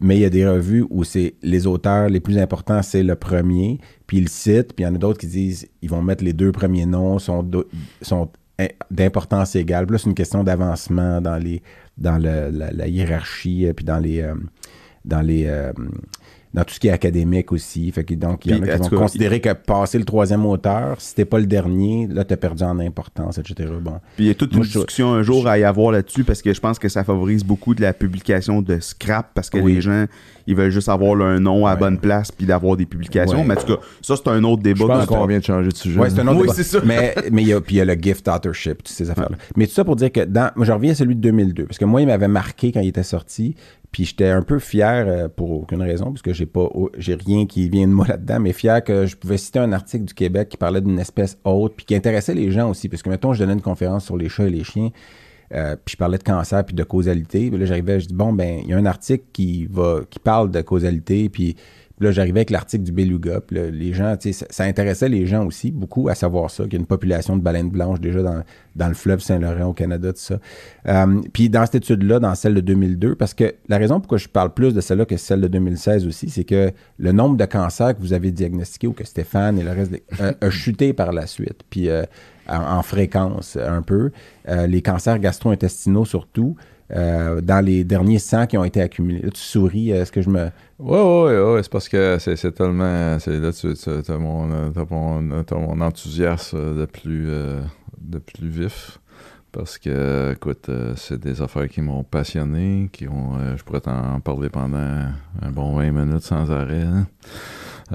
Mais 0.00 0.16
il 0.16 0.20
y 0.20 0.24
a 0.24 0.30
des 0.30 0.46
revues 0.48 0.86
où 0.90 1.02
c'est 1.04 1.34
les 1.42 1.66
auteurs 1.66 2.08
les 2.08 2.20
plus 2.20 2.38
importants 2.38 2.82
c'est 2.82 3.02
le 3.02 3.16
premier 3.16 3.78
puis 4.06 4.18
ils 4.18 4.24
le 4.24 4.28
citent 4.28 4.72
puis 4.74 4.84
il 4.84 4.86
y 4.86 4.90
en 4.90 4.94
a 4.94 4.98
d'autres 4.98 5.18
qui 5.18 5.26
disent 5.26 5.68
ils 5.82 5.90
vont 5.90 6.02
mettre 6.02 6.22
les 6.24 6.32
deux 6.32 6.52
premiers 6.52 6.86
noms 6.86 7.18
sont 7.18 7.42
do- 7.42 7.68
sont 8.02 8.30
in- 8.60 8.66
d'importance 8.90 9.56
égale. 9.56 9.86
Puis 9.86 9.94
là 9.94 9.98
c'est 9.98 10.08
une 10.08 10.14
question 10.14 10.44
d'avancement 10.44 11.20
dans 11.20 11.36
les 11.36 11.62
dans 11.96 12.16
le- 12.18 12.50
la, 12.50 12.70
la 12.72 12.86
hiérarchie 12.86 13.66
euh, 13.66 13.72
puis 13.72 13.84
dans 13.84 13.98
les 13.98 14.20
euh, 14.20 14.34
dans 15.04 15.20
les 15.22 15.46
euh, 15.46 15.72
dans 16.54 16.64
tout 16.64 16.74
ce 16.74 16.80
qui 16.80 16.88
est 16.88 16.92
académique 16.92 17.52
aussi. 17.52 17.90
Fait 17.92 18.04
que 18.04 18.14
donc, 18.14 18.46
il 18.46 18.52
y 18.52 18.54
en 18.58 18.62
a 18.62 18.78
qui 18.78 18.88
vont 18.88 18.98
considérer 18.98 19.40
que 19.40 19.52
passer 19.52 19.98
le 19.98 20.04
troisième 20.04 20.46
auteur, 20.46 21.00
si 21.00 21.14
t'es 21.14 21.24
pas 21.24 21.38
le 21.38 21.46
dernier, 21.46 22.06
là, 22.10 22.24
t'as 22.24 22.36
perdu 22.36 22.62
en 22.64 22.78
importance, 22.78 23.38
etc. 23.38 23.68
Bon. 23.80 23.92
Puis 24.16 24.24
il 24.24 24.28
y 24.28 24.30
a 24.30 24.34
toute 24.34 24.52
Moi, 24.54 24.64
une 24.64 24.70
je- 24.70 24.78
discussion 24.78 25.12
un 25.12 25.22
jour 25.22 25.46
à 25.46 25.58
y 25.58 25.64
avoir 25.64 25.92
là-dessus 25.92 26.24
parce 26.24 26.40
que 26.42 26.52
je 26.54 26.60
pense 26.60 26.78
que 26.78 26.88
ça 26.88 27.04
favorise 27.04 27.44
beaucoup 27.44 27.74
de 27.74 27.82
la 27.82 27.92
publication 27.92 28.62
de 28.62 28.80
scrap 28.80 29.30
parce 29.34 29.50
que 29.50 29.58
Oui. 29.58 29.74
les 29.74 29.80
gens, 29.82 30.06
ils 30.46 30.56
veulent 30.56 30.70
juste 30.70 30.88
avoir 30.88 31.14
leur 31.14 31.38
nom 31.38 31.66
à 31.66 31.70
la 31.70 31.74
Ouais. 31.74 31.80
bonne 31.80 31.98
place 31.98 32.32
puis 32.32 32.46
d'avoir 32.46 32.76
des 32.76 32.86
publications. 32.86 33.38
Ouais. 33.40 33.44
Mais 33.44 33.54
en 33.58 33.60
tout 33.60 33.76
cas, 33.76 33.82
ça, 34.00 34.16
c'est 34.16 34.28
un 34.28 34.42
autre 34.44 34.62
Je 34.64 34.72
débat. 34.72 34.86
pense 34.86 35.04
que- 35.04 35.08
qu'on 35.08 35.26
vient 35.26 35.38
de 35.38 35.44
changer 35.44 35.68
de 35.68 35.74
sujet. 35.76 36.00
Ouais, 36.00 36.08
c'est 36.08 36.20
un 36.20 36.26
autre 36.28 36.36
Oui, 36.36 36.42
débat. 36.42 36.54
c'est 36.54 36.62
ça. 36.62 36.80
Mais 36.84 37.14
mais 37.30 37.42
il 37.42 37.48
y 37.48 37.52
a 37.52 37.60
puis 37.60 37.74
il 37.76 37.78
y 37.78 37.80
a 37.82 37.84
le 37.84 37.94
gift 37.94 38.26
authorship, 38.26 38.78
toutes 38.78 38.88
ces 38.88 39.10
affaires-là. 39.10 39.36
Mais 39.56 39.66
tout 39.66 39.74
ça 39.74 39.84
pour 39.84 39.96
dire 39.96 40.10
que 40.10 40.24
dans 40.24 40.50
moi 40.56 40.64
je 40.64 40.72
reviens 40.72 40.92
à 40.92 40.94
celui 40.94 41.14
de 41.14 41.20
2002 41.20 41.64
parce 41.66 41.76
que 41.78 41.84
moi 41.84 42.00
il 42.00 42.06
m'avait 42.06 42.28
marqué 42.28 42.72
quand 42.72 42.80
il 42.80 42.88
était 42.88 43.02
sorti, 43.02 43.54
puis 43.90 44.04
j'étais 44.04 44.28
un 44.28 44.42
peu 44.42 44.58
fier 44.58 45.06
euh, 45.06 45.28
pour 45.28 45.50
aucune 45.50 45.82
raison 45.82 46.06
parce 46.06 46.22
que 46.22 46.32
j'ai 46.32 46.46
pas 46.46 46.68
rien 46.96 47.46
qui 47.46 47.68
vient 47.68 47.88
de 47.88 47.92
moi 47.92 48.06
là-dedans, 48.06 48.40
mais 48.40 48.52
fier 48.52 48.82
que 48.84 49.06
je 49.06 49.16
pouvais 49.16 49.38
citer 49.38 49.58
un 49.58 49.72
article 49.72 50.04
du 50.04 50.14
Québec 50.14 50.50
qui 50.50 50.56
parlait 50.56 50.80
d'une 50.80 50.98
espèce 50.98 51.38
haute 51.44 51.74
puis 51.76 51.86
qui 51.86 51.94
intéressait 51.94 52.34
les 52.34 52.50
gens 52.50 52.70
aussi 52.70 52.88
parce 52.88 53.02
que 53.02 53.08
mettons 53.08 53.32
je 53.32 53.40
donnais 53.40 53.54
une 53.54 53.62
conférence 53.62 54.04
sur 54.04 54.16
les 54.16 54.28
chats 54.28 54.46
et 54.46 54.50
les 54.50 54.64
chiens. 54.64 54.90
euh, 55.54 55.76
puis 55.82 55.92
je 55.92 55.96
parlais 55.96 56.18
de 56.18 56.22
cancer 56.22 56.64
puis 56.64 56.74
de 56.74 56.84
causalité. 56.84 57.48
Puis 57.50 57.58
là, 57.58 57.64
j'arrivais, 57.64 58.00
je 58.00 58.08
dis 58.08 58.14
bon 58.14 58.32
ben, 58.32 58.60
il 58.62 58.68
y 58.70 58.74
a 58.74 58.76
un 58.76 58.86
article 58.86 59.24
qui 59.32 59.66
va 59.66 60.00
qui 60.08 60.18
parle 60.18 60.50
de 60.50 60.60
causalité, 60.60 61.28
puis 61.28 61.56
là, 62.00 62.10
j'arrivais 62.12 62.40
avec 62.40 62.50
l'article 62.50 62.84
du 62.84 62.92
beluga. 62.92 63.40
Les 63.50 63.92
gens, 63.92 64.16
ça, 64.20 64.46
ça 64.50 64.64
intéressait 64.64 65.08
les 65.08 65.26
gens 65.26 65.44
aussi 65.44 65.70
beaucoup 65.70 66.08
à 66.08 66.14
savoir 66.14 66.50
ça, 66.50 66.64
qu'il 66.64 66.74
y 66.74 66.76
a 66.76 66.80
une 66.80 66.86
population 66.86 67.36
de 67.36 67.42
baleines 67.42 67.70
blanches 67.70 68.00
déjà 68.00 68.22
dans, 68.22 68.42
dans 68.76 68.88
le 68.88 68.94
fleuve 68.94 69.20
Saint-Laurent 69.20 69.70
au 69.70 69.72
Canada, 69.72 70.12
tout 70.12 70.18
ça. 70.20 70.38
Euh, 70.86 71.20
puis 71.32 71.48
dans 71.48 71.64
cette 71.66 71.76
étude-là, 71.76 72.20
dans 72.20 72.34
celle 72.34 72.54
de 72.54 72.60
2002, 72.60 73.14
parce 73.14 73.34
que 73.34 73.54
la 73.68 73.78
raison 73.78 74.00
pourquoi 74.00 74.18
je 74.18 74.28
parle 74.28 74.54
plus 74.54 74.74
de 74.74 74.80
celle-là 74.80 75.04
que 75.04 75.16
celle 75.16 75.40
de 75.40 75.48
2016 75.48 76.06
aussi, 76.06 76.30
c'est 76.30 76.44
que 76.44 76.70
le 76.98 77.12
nombre 77.12 77.36
de 77.36 77.44
cancers 77.44 77.96
que 77.96 78.00
vous 78.00 78.12
avez 78.12 78.30
diagnostiqués 78.30 78.86
ou 78.86 78.92
que 78.92 79.04
Stéphane 79.04 79.58
et 79.58 79.62
le 79.62 79.70
reste 79.70 79.92
euh, 80.20 80.32
a 80.40 80.50
chuté 80.50 80.92
par 80.92 81.12
la 81.12 81.26
suite. 81.26 81.62
Puis 81.70 81.88
euh, 81.88 82.04
en, 82.48 82.78
en 82.78 82.82
fréquence 82.82 83.56
un 83.56 83.82
peu. 83.82 84.10
Les 84.46 84.80
cancers 84.80 85.18
gastro-intestinaux 85.18 86.06
surtout. 86.06 86.56
Euh, 86.94 87.40
dans 87.40 87.64
les 87.64 87.84
derniers 87.84 88.18
100 88.18 88.46
qui 88.46 88.56
ont 88.58 88.64
été 88.64 88.80
accumulés. 88.80 89.20
Tu 89.34 89.40
souris, 89.40 89.90
est-ce 89.90 90.10
que 90.12 90.22
je 90.22 90.30
me... 90.30 90.48
Ouais, 90.78 91.00
ouais, 91.02 91.40
ouais, 91.54 91.62
c'est 91.62 91.72
parce 91.72 91.88
que 91.88 92.18
c'est 92.18 92.52
tellement. 92.52 93.18
c'est- 93.18 93.38
Là, 93.40 93.50
tu 93.52 94.12
as 94.12 94.18
mon, 94.18 94.50
euh, 94.52 94.70
t'as 94.72 94.84
mon, 94.90 95.20
mon 95.22 95.80
enthousiasme 95.80 96.56
euh, 96.56 96.80
de 96.80 96.84
plus, 96.86 97.26
euh, 97.28 97.60
plus 98.34 98.48
vif. 98.48 98.98
Parce 99.50 99.78
que, 99.78 100.32
écoute, 100.34 100.68
euh, 100.68 100.92
c'est 100.96 101.18
des 101.18 101.40
affaires 101.42 101.68
qui 101.68 101.80
m'ont 101.80 102.04
passionné, 102.04 102.88
qui 102.92 103.08
ont. 103.08 103.32
euh, 103.40 103.56
je 103.56 103.64
pourrais 103.64 103.80
t'en 103.80 104.20
parler 104.20 104.50
pendant 104.50 104.76
un 104.78 105.50
bon 105.50 105.74
20 105.74 105.90
minutes 105.90 106.22
sans 106.22 106.50
arrêt. 106.52 106.82
hein. 106.82 107.06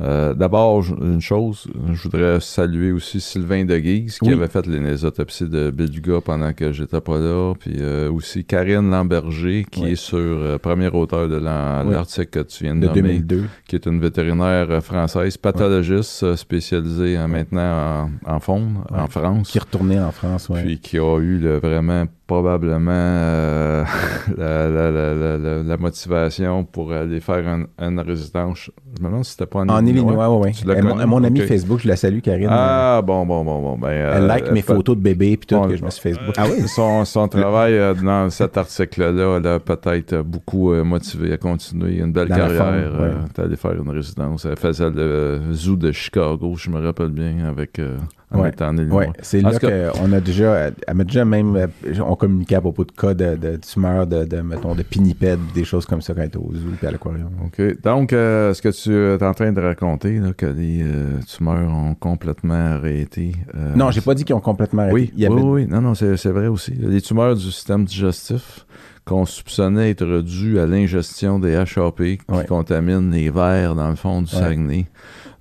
Euh, 0.01 0.33
D'abord, 0.33 0.83
une 1.01 1.21
chose, 1.21 1.67
je 1.91 2.03
voudrais 2.03 2.39
saluer 2.39 2.91
aussi 2.91 3.21
Sylvain 3.21 3.63
Deguise 3.65 4.17
qui 4.17 4.29
Oui. 4.29 4.33
avait 4.33 4.47
fait 4.47 4.65
les, 4.65 4.79
les 4.79 5.05
autopsies 5.05 5.47
de 5.47 5.69
Beluga 5.69 6.19
pendant 6.19 6.51
que 6.53 6.71
j'étais 6.71 6.99
pas 7.01 7.19
là, 7.19 7.53
puis 7.59 7.75
euh, 7.79 8.11
aussi 8.11 8.43
Karine 8.43 8.89
Lamberger 8.89 9.65
qui 9.69 9.81
Oui. 9.83 9.91
est 9.91 9.95
sur 9.95 10.17
euh, 10.17 10.57
premier 10.57 10.87
auteur 10.87 11.29
de 11.29 11.35
la- 11.35 11.83
Oui. 11.85 11.93
l'article 11.93 12.25
que 12.27 12.39
tu 12.39 12.63
viens 12.63 12.75
de, 12.75 12.81
De 12.81 12.87
nommer, 12.87 13.01
2002. 13.19 13.43
qui 13.67 13.75
est 13.75 13.85
une 13.85 13.99
vétérinaire 13.99 14.67
euh, 14.71 14.81
française, 14.81 15.37
pathologiste 15.37 16.35
spécialisée 16.35 17.17
maintenant 17.27 18.09
en, 18.25 18.35
en 18.35 18.39
faune 18.39 18.77
en 18.89 19.07
France. 19.07 19.51
Qui 19.51 19.59
retournait 19.59 19.99
en 19.99 20.11
France, 20.11 20.49
ouais. 20.49 20.63
Puis 20.63 20.79
qui 20.79 20.97
a 20.97 21.19
eu 21.19 21.37
le- 21.37 21.59
vraiment 21.59 22.05
probablement 22.27 22.91
euh, 22.93 23.83
la, 24.37 24.69
la- 24.69 24.91
la- 24.91 25.13
la- 25.13 25.37
la- 25.37 25.63
la 25.63 25.77
motivation 25.77 26.63
pour 26.63 26.91
aller 26.93 27.19
faire 27.19 27.45
un- 27.47 27.65
une 27.79 27.99
résidence. 27.99 28.71
Je 28.97 29.01
me 29.03 29.07
demande 29.09 29.25
si 29.25 29.31
c'était 29.31 29.45
pas 29.45 29.59
en, 29.59 29.69
en 29.69 29.85
Illinois, 29.85 30.37
ouais. 30.39 30.51
L'as 30.65 30.75
Elle- 30.75 30.83
mon, 31.07 31.23
ami 31.23 31.41
Ok. 31.41 31.47
Facebook, 31.47 31.79
je 31.81 31.87
la 31.87 31.95
salue, 31.95 32.19
Karine. 32.19 32.47
Ah, 32.49 33.01
bon, 33.03 33.25
bon, 33.25 33.43
bon, 33.43 33.61
bon. 33.61 33.77
Ben, 33.77 33.89
elle 33.89 34.23
euh, 34.23 34.27
like 34.27 34.51
mes 34.51 34.61
photos 34.61 34.95
de 34.95 35.01
bébé 35.01 35.37
puis 35.37 35.47
tout, 35.47 35.55
Bon, 35.55 35.67
que 35.67 35.75
je 35.75 35.83
me 35.83 35.89
suis 35.89 36.01
Facebook. 36.01 36.33
Ah 36.37 36.45
oui? 36.49 36.67
Son, 36.67 37.03
son 37.05 37.27
travail 37.27 37.73
euh, 37.73 37.93
dans 37.93 38.29
cet 38.29 38.57
article-là 38.57 39.39
l'a 39.39 39.59
peut-être 39.59 40.21
beaucoup 40.21 40.71
euh, 40.73 40.83
motivé 40.83 41.33
à 41.33 41.37
continuer 41.37 41.97
une 41.97 42.11
belle 42.13 42.29
Dans 42.29 42.35
carrière. 42.35 42.65
ouais. 42.99 43.11
euh, 43.39 43.43
allé 43.43 43.55
faire 43.55 43.73
une 43.73 43.89
résidence. 43.89 44.45
Elle 44.45 44.57
faisait 44.57 44.89
le 44.89 45.41
zoo 45.51 45.75
de 45.75 45.91
Chicago, 45.91 46.53
je 46.57 46.69
me 46.69 46.79
rappelle 46.79 47.09
bien, 47.09 47.45
avec 47.47 47.79
euh, 47.79 47.97
Ouais. 48.33 48.51
Ouais, 48.89 49.09
c'est 49.21 49.41
là 49.41 49.51
qu'on 49.59 50.11
a 50.13 50.19
déjà, 50.19 50.71
elle 50.87 50.95
m'a 50.95 51.03
déjà 51.03 51.23
même, 51.25 51.55
euh, 51.55 51.67
on 52.05 52.15
communiquait 52.15 52.55
à 52.55 52.61
propos 52.61 52.83
de 52.83 52.91
cas 52.91 53.13
de, 53.13 53.35
de 53.35 53.57
tumeurs, 53.57 54.07
de, 54.07 54.25
de, 54.25 54.41
mettons, 54.41 54.73
de 54.75 54.83
pinnipèdes, 54.83 55.39
des 55.53 55.63
choses 55.63 55.85
comme 55.85 56.01
ça 56.01 56.13
quand 56.13 56.23
était 56.23 56.37
au 56.37 56.51
zoo 56.53 56.69
puis 56.77 56.87
à 56.87 56.91
l'aquarium. 56.91 57.29
OK. 57.45 57.81
Donc, 57.83 58.13
euh, 58.13 58.53
ce 58.53 58.61
que 58.61 58.69
tu 58.69 58.91
es 58.93 59.23
en 59.25 59.33
train 59.33 59.51
de 59.51 59.61
raconter, 59.61 60.19
là, 60.19 60.33
que 60.33 60.45
les 60.45 60.81
euh, 60.83 61.19
tumeurs 61.27 61.69
ont 61.71 61.93
complètement 61.95 62.53
arrêté. 62.75 63.33
euh, 63.55 63.73
non, 63.75 63.91
j'ai 63.91 64.01
pas 64.01 64.13
dit 64.15 64.23
qu'ils 64.25 64.35
ont 64.35 64.39
complètement 64.41 64.83
arrêté. 64.83 64.93
Oui, 64.95 65.11
Il 65.15 65.21
y 65.21 65.25
avait- 65.25 65.35
oui, 65.35 65.63
oui. 65.63 65.67
Non, 65.67 65.81
non, 65.81 65.93
c'est 65.95 66.25
vrai 66.31 66.47
aussi. 66.47 66.73
Les 66.73 67.01
tumeurs 67.01 67.35
du 67.35 67.51
système 67.51 67.85
digestif 67.85 68.65
qu'on 69.05 69.25
soupçonnait 69.25 69.89
être 69.89 70.21
dues 70.21 70.59
à 70.59 70.65
l'ingestion 70.65 71.37
des 71.37 71.55
HAP 71.55 71.97
qui 71.97 72.19
Ouais. 72.29 72.45
contaminent 72.45 73.11
les 73.11 73.29
vers 73.29 73.75
dans 73.75 73.89
le 73.89 73.95
fond 73.97 74.21
du. 74.21 74.27
Saguenay 74.31 74.85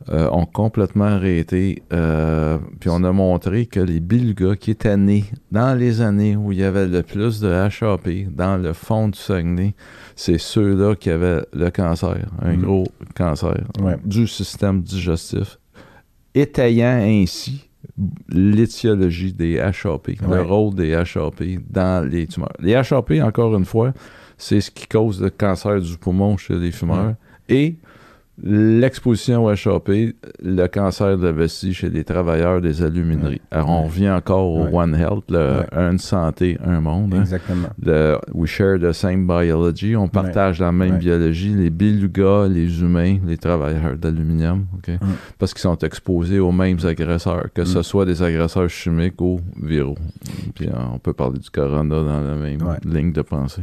euh, 0.09 0.29
ont 0.31 0.47
complètement 0.47 1.05
arrêté. 1.07 1.83
euh, 1.93 2.59
puis 2.81 2.91
on 2.91 3.05
a 3.05 3.13
montré 3.13 3.67
que 3.67 3.81
les 3.81 4.01
belugas 4.01 4.57
qui 4.57 4.71
étaient 4.71 4.97
nés 4.97 5.25
dans 5.51 5.79
les 5.79 6.01
années 6.01 6.37
où 6.37 6.53
il 6.53 6.59
y 6.59 6.65
avait 6.65 6.87
le 6.87 7.03
plus 7.03 7.41
de 7.41 7.49
HAP 7.51 8.33
dans 8.35 8.57
le 8.57 8.73
fond 8.73 9.09
du 9.09 9.19
Saguenay, 9.19 9.75
c'est 10.17 10.39
ceux-là 10.39 10.95
qui 10.97 11.11
avaient 11.11 11.43
le 11.53 11.71
cancer, 11.71 12.27
un 12.41 12.57
Mm. 12.57 12.63
gros 12.63 12.85
cancer 13.15 13.57
Ouais. 13.81 13.97
du 14.05 14.27
système 14.27 14.83
digestif, 14.83 15.59
étayant 16.35 16.99
ainsi 17.03 17.69
l'étiologie 18.29 19.33
des 19.33 19.59
HAP, 19.59 20.09
Ouais. 20.09 20.37
le 20.37 20.43
rôle 20.43 20.75
des 20.75 20.95
HAP 20.95 21.59
dans 21.71 22.07
les 22.09 22.27
tumeurs. 22.27 22.53
Les 22.61 22.75
HAP, 22.75 23.21
encore 23.23 23.55
une 23.57 23.65
fois, 23.65 23.93
c'est 24.39 24.61
ce 24.61 24.71
qui 24.71 24.87
cause 24.87 25.21
le 25.23 25.31
cancer 25.31 25.81
du 25.81 25.97
poumon 25.97 26.37
chez 26.37 26.55
les 26.55 26.73
fumeurs 26.73 27.15
et 27.49 27.77
l'exposition 28.43 29.45
au 29.45 29.51
HAP, 29.51 29.91
le 30.43 30.67
cancer 30.67 31.19
de 31.19 31.27
la 31.27 31.33
vessie 31.33 31.75
chez 31.75 31.91
les 31.91 32.05
travailleurs 32.05 32.61
des 32.61 32.83
alumineries. 32.83 33.41
Alors, 33.51 33.71
on 33.71 33.83
revient 33.85 34.11
encore 34.11 34.47
au 34.49 34.63
Ouais. 34.65 34.71
One 34.73 34.95
Health, 34.95 35.25
le 35.31 35.61
Ouais. 35.61 35.67
une 35.91 35.99
santé, 35.99 36.57
un 36.65 36.81
monde. 36.81 37.15
hein. 37.15 37.21
Exactement. 37.21 37.69
Le- 37.85 38.19
we 38.33 38.49
share 38.49 38.79
the 38.79 38.93
same 38.93 39.27
biology. 39.27 39.97
On 39.97 40.09
partage 40.09 40.61
la 40.61 40.73
même 40.73 40.99
biologie. 40.99 41.55
Les 41.55 41.71
belugas, 41.71 42.49
les 42.49 42.81
humains, 42.81 43.19
les 43.27 43.37
travailleurs 43.37 43.97
d'aluminium, 43.97 44.67
ok? 44.77 44.97
parce 45.39 45.53
qu'ils 45.53 45.61
sont 45.63 45.79
exposés 45.79 46.39
aux 46.39 46.53
mêmes 46.53 46.79
agresseurs, 46.85 47.47
que 47.55 47.65
ce 47.65 47.79
Mm. 47.79 47.83
soit 47.83 48.05
des 48.07 48.23
agresseurs 48.23 48.69
chimiques 48.71 49.21
ou 49.21 49.41
viraux. 49.63 49.97
Puis 50.55 50.69
euh, 50.69 50.73
on 50.95 50.99
peut 50.99 51.13
parler 51.13 51.39
du 51.39 51.51
corona 51.51 51.83
dans 52.03 52.21
la 52.23 52.35
même 52.35 52.59
ligne 52.85 53.13
de 53.13 53.23
pensée. 53.23 53.63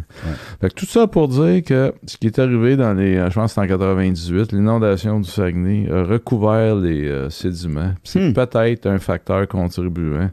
Fait 0.62 0.70
que 0.70 0.74
tout 0.76 0.86
ça 0.86 1.08
pour 1.08 1.28
dire 1.28 1.64
que 1.64 1.94
ce 2.06 2.18
qui 2.18 2.28
est 2.28 2.40
arrivé 2.40 2.76
dans 2.78 2.94
les, 2.94 3.16
je 3.30 3.34
pense 3.34 3.54
que 3.54 3.62
en 3.62 3.68
98, 3.68 4.52
l'inondation 4.74 5.20
du 5.20 5.30
Saguenay 5.30 5.90
a 5.92 6.04
recouvert 6.04 6.76
les 6.76 7.08
euh, 7.08 7.30
sédiments. 7.30 7.94
C'est 8.04 8.20
Hmm. 8.30 8.34
peut-être 8.34 8.86
un 8.86 9.00
facteur 9.00 9.48
contribuant 9.48 10.30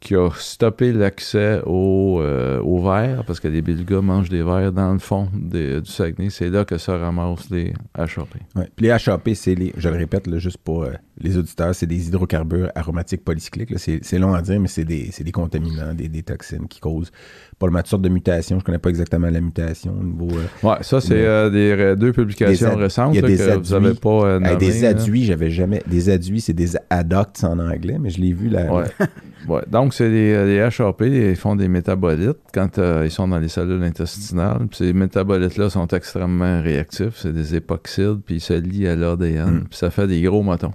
qui 0.00 0.14
a 0.14 0.30
stoppé 0.36 0.92
l'accès 0.92 1.60
au, 1.66 2.20
euh, 2.22 2.60
aux 2.60 2.80
vers, 2.80 3.24
parce 3.24 3.40
que 3.40 3.48
les 3.48 3.60
belugas 3.62 4.00
mangent 4.00 4.28
des 4.28 4.44
vers 4.44 4.70
dans 4.72 4.92
le 4.92 5.00
fond 5.00 5.28
des- 5.34 5.80
du 5.80 5.90
Saguenay. 5.90 6.30
C'est 6.30 6.50
là 6.50 6.64
que 6.64 6.78
se 6.78 6.90
ramassent 6.92 7.50
les 7.50 7.72
HAP. 7.94 8.16
Ouais. 8.54 8.68
Puis 8.76 8.86
les 8.86 8.90
HAP, 8.92 9.34
c'est 9.34 9.56
les, 9.56 9.72
je 9.76 9.88
le 9.88 9.96
répète, 9.96 10.28
là, 10.28 10.38
juste 10.38 10.58
pour 10.58 10.84
euh, 10.84 10.92
les 11.20 11.36
auditeurs, 11.36 11.74
c'est 11.74 11.86
des 11.88 12.06
hydrocarbures 12.08 12.70
aromatiques 12.76 13.24
polycycliques. 13.24 13.74
C'est 13.76 14.18
long 14.20 14.34
à 14.34 14.40
dire, 14.42 14.60
mais 14.60 14.68
c'est 14.68 14.84
des, 14.84 15.08
c'est 15.10 15.24
des 15.24 15.32
contaminants, 15.32 15.92
des, 15.94 16.08
des 16.08 16.22
toxines 16.22 16.68
qui 16.68 16.78
causent 16.78 17.10
probablement 17.58 17.80
toutes 17.80 17.88
sortes 17.90 18.02
de 18.02 18.08
mutations. 18.08 18.58
Je 18.60 18.64
connais 18.64 18.78
pas 18.78 18.88
exactement 18.90 19.28
la 19.30 19.40
mutation 19.40 19.92
au 19.98 20.04
niveau. 20.04 20.28
euh, 20.36 20.66
Ouais, 20.68 20.76
ça, 20.82 21.00
c'est 21.00 21.14
euh, 21.26 21.50
des 21.50 21.96
deux 21.96 22.12
publications 22.12 22.76
Des 22.76 22.82
récentes 22.82 23.14
il 23.14 23.16
y 23.16 23.18
a 23.18 23.22
là, 23.22 23.28
des 23.28 23.36
que 23.36 23.42
vous 23.42 23.72
n'avez 23.74 23.86
adduits. 23.88 24.00
pas 24.00 24.08
euh, 24.24 24.56
des 24.56 24.80
là. 24.82 24.88
adduits, 24.90 25.24
j'avais 25.24 25.50
jamais. 25.50 25.82
Des 25.86 26.08
adduits, 26.10 26.40
c'est 26.40 26.52
des 26.52 26.76
adducts 26.90 27.42
en 27.42 27.58
anglais, 27.58 27.96
mais 28.00 28.10
je 28.10 28.20
l'ai 28.20 28.32
vu 28.32 28.48
là. 28.48 28.72
Ouais. 28.72 28.84
Ouais. 29.48 29.62
Donc, 29.70 29.94
c'est 29.94 30.10
les 30.10 30.60
HAP, 30.60 31.00
ils 31.02 31.36
font 31.36 31.56
des 31.56 31.68
métabolites 31.68 32.36
quand 32.52 32.78
ils 33.02 33.10
sont 33.10 33.28
dans 33.28 33.38
les 33.38 33.48
cellules 33.48 33.82
intestinales. 33.82 34.66
Puis 34.68 34.78
ces 34.78 34.92
métabolites-là 34.92 35.70
sont 35.70 35.86
extrêmement 35.86 36.60
réactifs. 36.60 37.14
C'est 37.16 37.32
des 37.32 37.54
époxydes, 37.54 38.20
puis 38.26 38.34
ils 38.36 38.40
se 38.40 38.52
lient 38.52 38.88
à 38.88 38.96
l'ADN. 38.96 39.50
Mm. 39.50 39.64
Puis 39.70 39.78
ça 39.78 39.90
fait 39.90 40.06
des 40.06 40.20
gros 40.20 40.42
motons. 40.42 40.72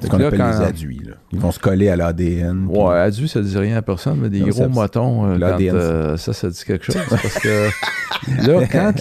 Fait 0.00 0.06
Ce 0.06 0.10
qu'on 0.10 0.16
appelle 0.20 0.38
quand- 0.38 0.50
les 0.50 0.64
adduits. 0.66 1.02
là. 1.06 1.14
Ils 1.32 1.38
vont 1.38 1.52
se 1.52 1.58
coller 1.60 1.88
à 1.88 1.96
l'ADN. 1.96 2.68
puis- 2.68 2.78
Ouais, 2.80 2.94
adduit, 2.98 3.28
ça 3.28 3.40
dit 3.40 3.56
rien 3.56 3.76
à 3.76 3.82
personne, 3.82 4.18
mais 4.20 4.28
des 4.28 4.40
gros 4.40 4.68
motons, 4.68 5.26
euh, 5.26 5.32
quand, 5.34 5.38
l'ADN, 5.38 5.76
euh, 5.76 6.16
ça, 6.16 6.32
ça 6.32 6.48
dit 6.50 6.62
quelque 6.66 6.84
chose. 6.86 6.96
parce 7.08 7.38
que 7.38 7.68
là, 8.46 8.66
quand 8.70 8.92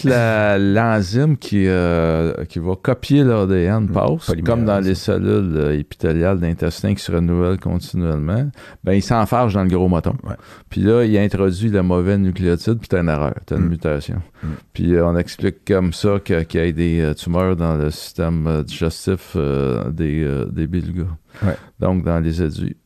l'enzyme 0.57 1.37
qui, 1.37 1.65
euh, 1.67 2.33
qui 2.45 2.59
va 2.59 2.73
copier 2.81 3.23
l'ADN 3.23 3.87
passe, 3.89 4.27
polymérase. 4.27 4.43
comme 4.45 4.65
dans 4.65 4.79
les 4.79 4.95
cellules 4.95 5.71
épithéliales 5.79 6.39
d'intestin 6.39 6.93
qui 6.93 7.03
se 7.03 7.11
renouvellent 7.11 7.59
continuellement, 7.59 8.49
ben 8.83 8.93
il 8.93 9.01
s'enfarge 9.03 9.53
dans 9.55 9.63
le 9.63 9.69
gros 9.69 9.87
moton. 9.87 10.13
Ouais. 10.23 10.35
Puis 10.69 10.81
là, 10.81 11.03
il 11.03 11.17
introduit 11.17 11.69
le 11.69 11.81
mauvais 11.81 12.17
nucléotide, 12.17 12.77
puis 12.79 12.87
t'as 12.87 13.01
une 13.01 13.09
erreur, 13.09 13.33
t'as 13.45 13.55
une 13.57 13.65
Mm. 13.65 13.69
mutation. 13.69 14.21
Mm. 14.43 14.47
Puis 14.73 14.93
euh, 14.95 15.05
on 15.05 15.17
explique 15.17 15.65
comme 15.67 15.93
ça 15.93 16.19
qu'il 16.23 16.45
y 16.53 16.57
ait 16.57 16.73
des 16.73 17.13
tumeurs 17.15 17.55
dans 17.55 17.75
le 17.75 17.89
système 17.89 18.63
digestif 18.65 19.33
euh, 19.35 19.89
des, 19.89 20.58
euh, 20.59 20.65
des 20.65 20.67
belugas. 20.67 21.07
Ouais. 21.43 21.55
Donc, 21.79 22.03
dans 22.03 22.19
les 22.19 22.41
adultes. 22.41 22.77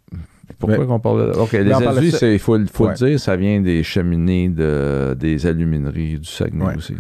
Pourquoi 0.60 0.80
Ouais. 0.80 0.86
qu'on 0.86 1.00
parle 1.00 1.34
de... 1.34 1.38
OK, 1.40 1.52
les 1.54 1.64
Mais 1.64 1.74
on 1.76 1.82
parle 1.82 1.96
de 1.96 2.00
adultes, 2.00 2.12
ça- 2.14 2.20
c'est- 2.20 2.34
il 2.34 2.40
faut, 2.40 2.58
il 2.58 2.68
faut 2.68 2.86
Ouais. 2.86 2.94
le 3.00 3.08
dire, 3.08 3.20
ça 3.20 3.36
vient 3.36 3.60
des 3.62 3.84
cheminées 3.84 4.50
de, 4.50 5.16
des 5.20 5.46
alumineries 5.46 6.20
du 6.20 6.28
Saguenay 6.28 6.66
Ouais. 6.66 6.78
aussi. 6.78 6.96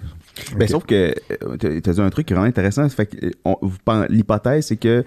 Ben, 0.57 0.67
sauf 0.67 0.85
que 0.85 1.13
tu 1.59 1.89
as 1.89 1.93
dit 1.93 2.01
un 2.01 2.09
truc 2.09 2.25
qui 2.25 2.33
est 2.33 2.35
vraiment 2.35 2.49
intéressant. 2.49 2.87
Ça 2.89 2.95
fait 2.95 3.05
que, 3.05 3.25
euh, 3.27 3.31
on- 3.45 3.57
l'hypothèse, 4.09 4.65
c'est 4.67 4.77
que 4.77 5.03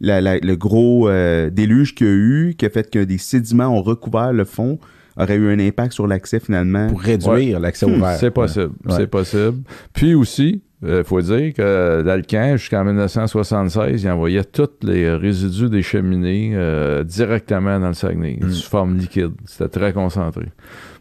la- 0.00 0.20
la- 0.20 0.38
le 0.38 0.56
gros 0.56 1.08
euh, 1.08 1.48
déluge 1.50 1.94
qu'il 1.94 2.06
y 2.06 2.10
a 2.10 2.12
eu, 2.12 2.54
qui 2.58 2.66
a 2.66 2.70
fait 2.70 2.90
que 2.90 2.98
des 3.04 3.18
sédiments 3.18 3.68
ont 3.68 3.82
recouvert 3.82 4.32
le 4.32 4.44
fond, 4.44 4.78
aurait 5.16 5.36
eu 5.36 5.48
un 5.48 5.60
impact 5.60 5.92
sur 5.92 6.08
l'accès 6.08 6.40
finalement. 6.40 6.88
Pour 6.88 7.00
réduire 7.00 7.60
l'accès 7.60 7.86
au 7.86 7.90
Hmm, 7.90 8.00
verre. 8.00 8.16
C'est 8.18 8.32
possible, 8.32 8.72
Ouais. 8.84 8.94
c'est 8.96 9.06
possible. 9.06 9.58
Puis 9.92 10.14
aussi, 10.14 10.62
il 10.82 11.04
faut 11.04 11.20
dire 11.20 11.54
que 11.54 12.02
l'Alcan, 12.04 12.56
jusqu'en 12.56 12.84
1976, 12.84 14.02
il 14.02 14.10
envoyait 14.10 14.44
tous 14.44 14.68
les 14.82 15.14
résidus 15.14 15.70
des 15.70 15.82
cheminées 15.82 16.52
euh, 16.54 17.04
directement 17.04 17.78
dans 17.80 17.88
le 17.88 17.94
Saguenay, 17.94 18.38
Mm. 18.40 18.50
sous 18.50 18.68
forme 18.68 18.96
liquide. 18.98 19.32
C'était 19.46 19.68
très 19.68 19.92
concentré. 19.92 20.46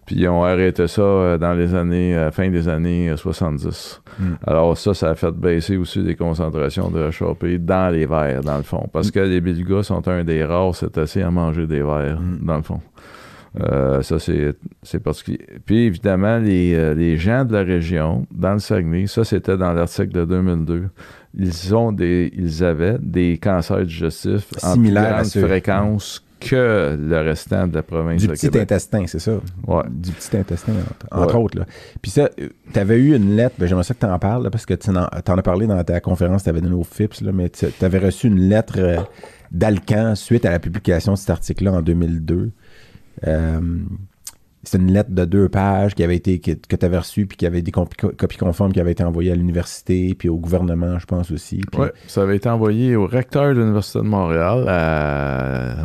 Puis 0.06 0.18
ils 0.18 0.28
ont 0.28 0.44
arrêté 0.44 0.88
ça 0.88 1.02
euh, 1.02 1.38
dans 1.38 1.54
les 1.54 1.74
années, 1.76 2.16
à 2.16 2.26
la 2.26 2.32
fin 2.32 2.50
des 2.50 2.68
années 2.70 3.10
euh, 3.10 3.18
70. 3.18 4.02
Mm. 4.20 4.24
Alors 4.46 4.78
ça, 4.78 4.94
ça 4.94 5.10
a 5.12 5.16
fait 5.16 5.32
baisser 5.32 5.78
aussi 5.78 6.00
les 6.00 6.16
concentrations 6.16 6.90
de 6.90 7.04
HAP 7.06 7.46
dans 7.66 7.90
les 7.94 8.06
vers, 8.06 8.42
dans 8.42 8.58
le 8.58 8.64
fond. 8.64 8.88
Parce 8.92 9.12
que 9.12 9.20
les 9.20 9.42
belugas 9.42 9.84
sont 9.84 10.06
un 10.08 10.24
des 10.24 10.44
rares 10.44 10.76
cétacés 10.76 11.22
à 11.22 11.32
manger 11.32 11.68
des 11.68 11.82
vers, 11.82 12.20
Mm. 12.20 12.40
dans 12.46 12.58
le 12.58 12.64
fond. 12.64 12.80
Euh, 13.62 14.02
ça, 14.02 14.18
c'est 14.20 15.00
particulier. 15.00 15.46
Puis, 15.66 15.84
évidemment, 15.86 16.40
les, 16.40 16.74
euh, 16.74 16.94
les 16.96 17.18
gens 17.18 17.46
de 17.46 17.54
la 17.54 17.62
région, 17.64 18.26
dans 18.32 18.54
le 18.54 18.60
Saguenay, 18.60 19.06
ça, 19.08 19.24
c'était 19.24 19.58
dans 19.58 19.74
l'article 19.74 20.12
de 20.12 20.26
2002, 20.26 20.90
ils, 21.38 21.76
ont 21.76 21.92
des, 21.92 22.32
ils 22.36 22.64
avaient 22.64 22.98
des 23.00 23.38
cancers 23.38 23.86
digestifs 23.86 24.48
en 24.64 24.74
plus 24.78 24.92
grande 24.92 25.26
fréquence 25.26 26.26
que 26.40 26.98
le 27.00 27.22
restant 27.22 27.68
de 27.68 27.76
la 27.76 27.84
province 27.84 28.20
Du 28.22 28.28
de 28.28 28.34
petit 28.34 28.48
Québec. 28.48 28.64
intestin, 28.64 29.06
c'est 29.08 29.20
ça? 29.20 29.32
Ouais. 29.66 29.84
Du 29.90 30.12
petit 30.12 30.36
intestin, 30.36 30.74
entre, 30.74 31.24
entre 31.24 31.36
Ouais. 31.36 31.42
autres. 31.44 31.60
Là. 31.60 31.66
Puis 32.02 32.12
ça, 32.12 32.30
tu 32.74 32.80
avais 32.80 32.98
eu 32.98 33.16
une 33.16 33.36
lettre, 33.38 33.56
ben, 33.58 33.66
j'aimerais 33.68 33.84
ça 33.86 33.94
que 33.94 34.00
tu 34.00 34.06
en 34.06 34.20
parles, 34.20 34.44
là, 34.44 34.50
parce 34.50 34.66
que 34.66 34.74
tu 34.74 34.90
en, 34.90 34.96
as 35.06 35.42
parlé 35.42 35.68
dans 35.68 35.82
ta 35.84 36.02
conférence 36.02 36.44
tu 36.44 36.50
avais 36.50 36.60
donnée 36.60 36.76
au 36.76 36.84
FIPS, 36.84 37.22
là, 37.22 37.32
mais 37.32 37.50
tu 37.50 37.66
avais 37.82 38.00
reçu 38.00 38.28
une 38.28 38.40
lettre 38.50 38.76
euh, 38.80 38.98
d'Alcan 39.52 40.16
suite 40.16 40.46
à 40.46 40.52
la 40.52 40.60
publication 40.60 41.14
de 41.14 41.18
cet 41.18 41.30
article-là 41.30 41.72
en 41.74 41.82
2002. 41.82 42.52
Euh, 43.28 43.80
c'est 44.64 44.78
une 44.78 44.92
lettre 44.92 45.12
de 45.12 45.26
deux 45.26 45.50
pages 45.50 45.94
qui 45.94 46.04
avait 46.04 46.16
été 46.16 46.40
que, 46.40 46.52
tu 46.54 46.86
avais 46.86 46.98
reçue 46.98 47.26
puis 47.26 47.38
qui 47.38 47.46
avait 47.46 47.62
des 47.62 47.72
copies 47.72 48.38
conformes 48.38 48.72
qui 48.72 48.80
avaient 48.80 48.94
été 48.94 49.04
envoyées 49.04 49.32
à 49.32 49.36
l'université 49.36 50.16
puis 50.16 50.30
au 50.30 50.38
gouvernement, 50.38 51.00
je 51.00 51.06
pense 51.06 51.32
aussi. 51.32 51.62
Oui, 51.78 51.88
ça 52.08 52.22
avait 52.22 52.38
été 52.38 52.48
envoyé 52.48 52.96
au 52.96 53.06
recteur 53.06 53.54
de 53.54 53.60
l'Université 53.60 54.00
de 54.00 54.06
Montréal, 54.06 54.62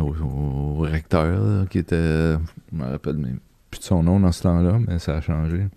au, 0.01 0.77
recteur, 0.79 1.67
qui 1.69 1.79
était, 1.79 2.33
je 2.71 2.77
me 2.77 2.85
rappelle 2.85 3.17
même 3.17 3.39
plus 3.69 3.79
de 3.79 3.83
son 3.83 4.01
nom 4.01 4.19
dans 4.19 4.31
ce 4.31 4.43
temps-là, 4.43 4.79
mais 4.87 4.97
ça 4.97 5.17
a 5.17 5.21
changé. 5.21 5.67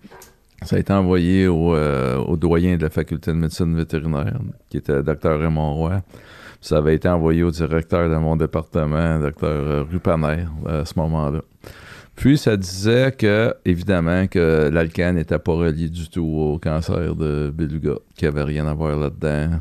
Ça 0.63 0.77
a 0.77 0.79
été 0.79 0.93
envoyé 0.93 1.47
au, 1.47 1.75
euh, 1.75 2.17
au 2.19 2.37
doyen 2.37 2.77
de 2.77 2.83
la 2.83 2.89
faculté 2.89 3.31
de 3.31 3.37
médecine 3.37 3.75
vétérinaire, 3.75 4.39
qui 4.69 4.77
était 4.77 5.03
Dr 5.03 5.39
Raymond 5.39 5.73
Roy. 5.73 6.01
Ça 6.63 6.77
avait 6.77 6.95
été 6.95 7.09
envoyé 7.09 7.43
au 7.43 7.51
directeur 7.51 8.09
de 8.09 8.15
mon 8.15 8.35
département, 8.37 9.19
Dr 9.19 9.85
Rupaner, 9.91 10.45
à 10.65 10.85
ce 10.85 10.93
moment-là. 10.97 11.41
Puis 12.15 12.37
ça 12.37 12.55
disait 12.55 13.11
que, 13.11 13.53
évidemment, 13.65 14.27
que 14.27 14.69
l'alcan 14.71 15.13
n'était 15.13 15.39
pas 15.39 15.51
relié 15.53 15.89
du 15.89 16.07
tout 16.09 16.23
au 16.23 16.59
cancer 16.59 17.15
de 17.15 17.51
beluga, 17.53 17.95
qu'il 18.15 18.29
n'y 18.29 18.35
avait 18.37 18.45
rien 18.45 18.65
à 18.67 18.73
voir 18.73 18.95
là-dedans. 18.97 19.59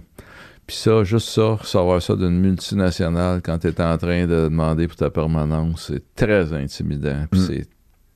Puis 0.67 0.77
ça, 0.77 1.03
juste 1.03 1.29
ça, 1.31 1.59
savoir 1.65 2.01
ça 2.01 2.15
d'une 2.15 2.39
multinationale 2.41 3.41
quand 3.43 3.59
tu 3.59 3.67
es 3.69 3.81
en 3.81 3.99
train 3.99 4.27
de 4.27 4.45
demander 4.45 4.87
pour 4.87 4.97
ta 4.97 5.11
permanence, 5.11 5.91
c'est 5.91 6.15
très 6.15 6.53
intimidant. 6.53 7.25
Puis 7.31 7.41
Mm. 7.41 7.45
c'est 7.49 7.69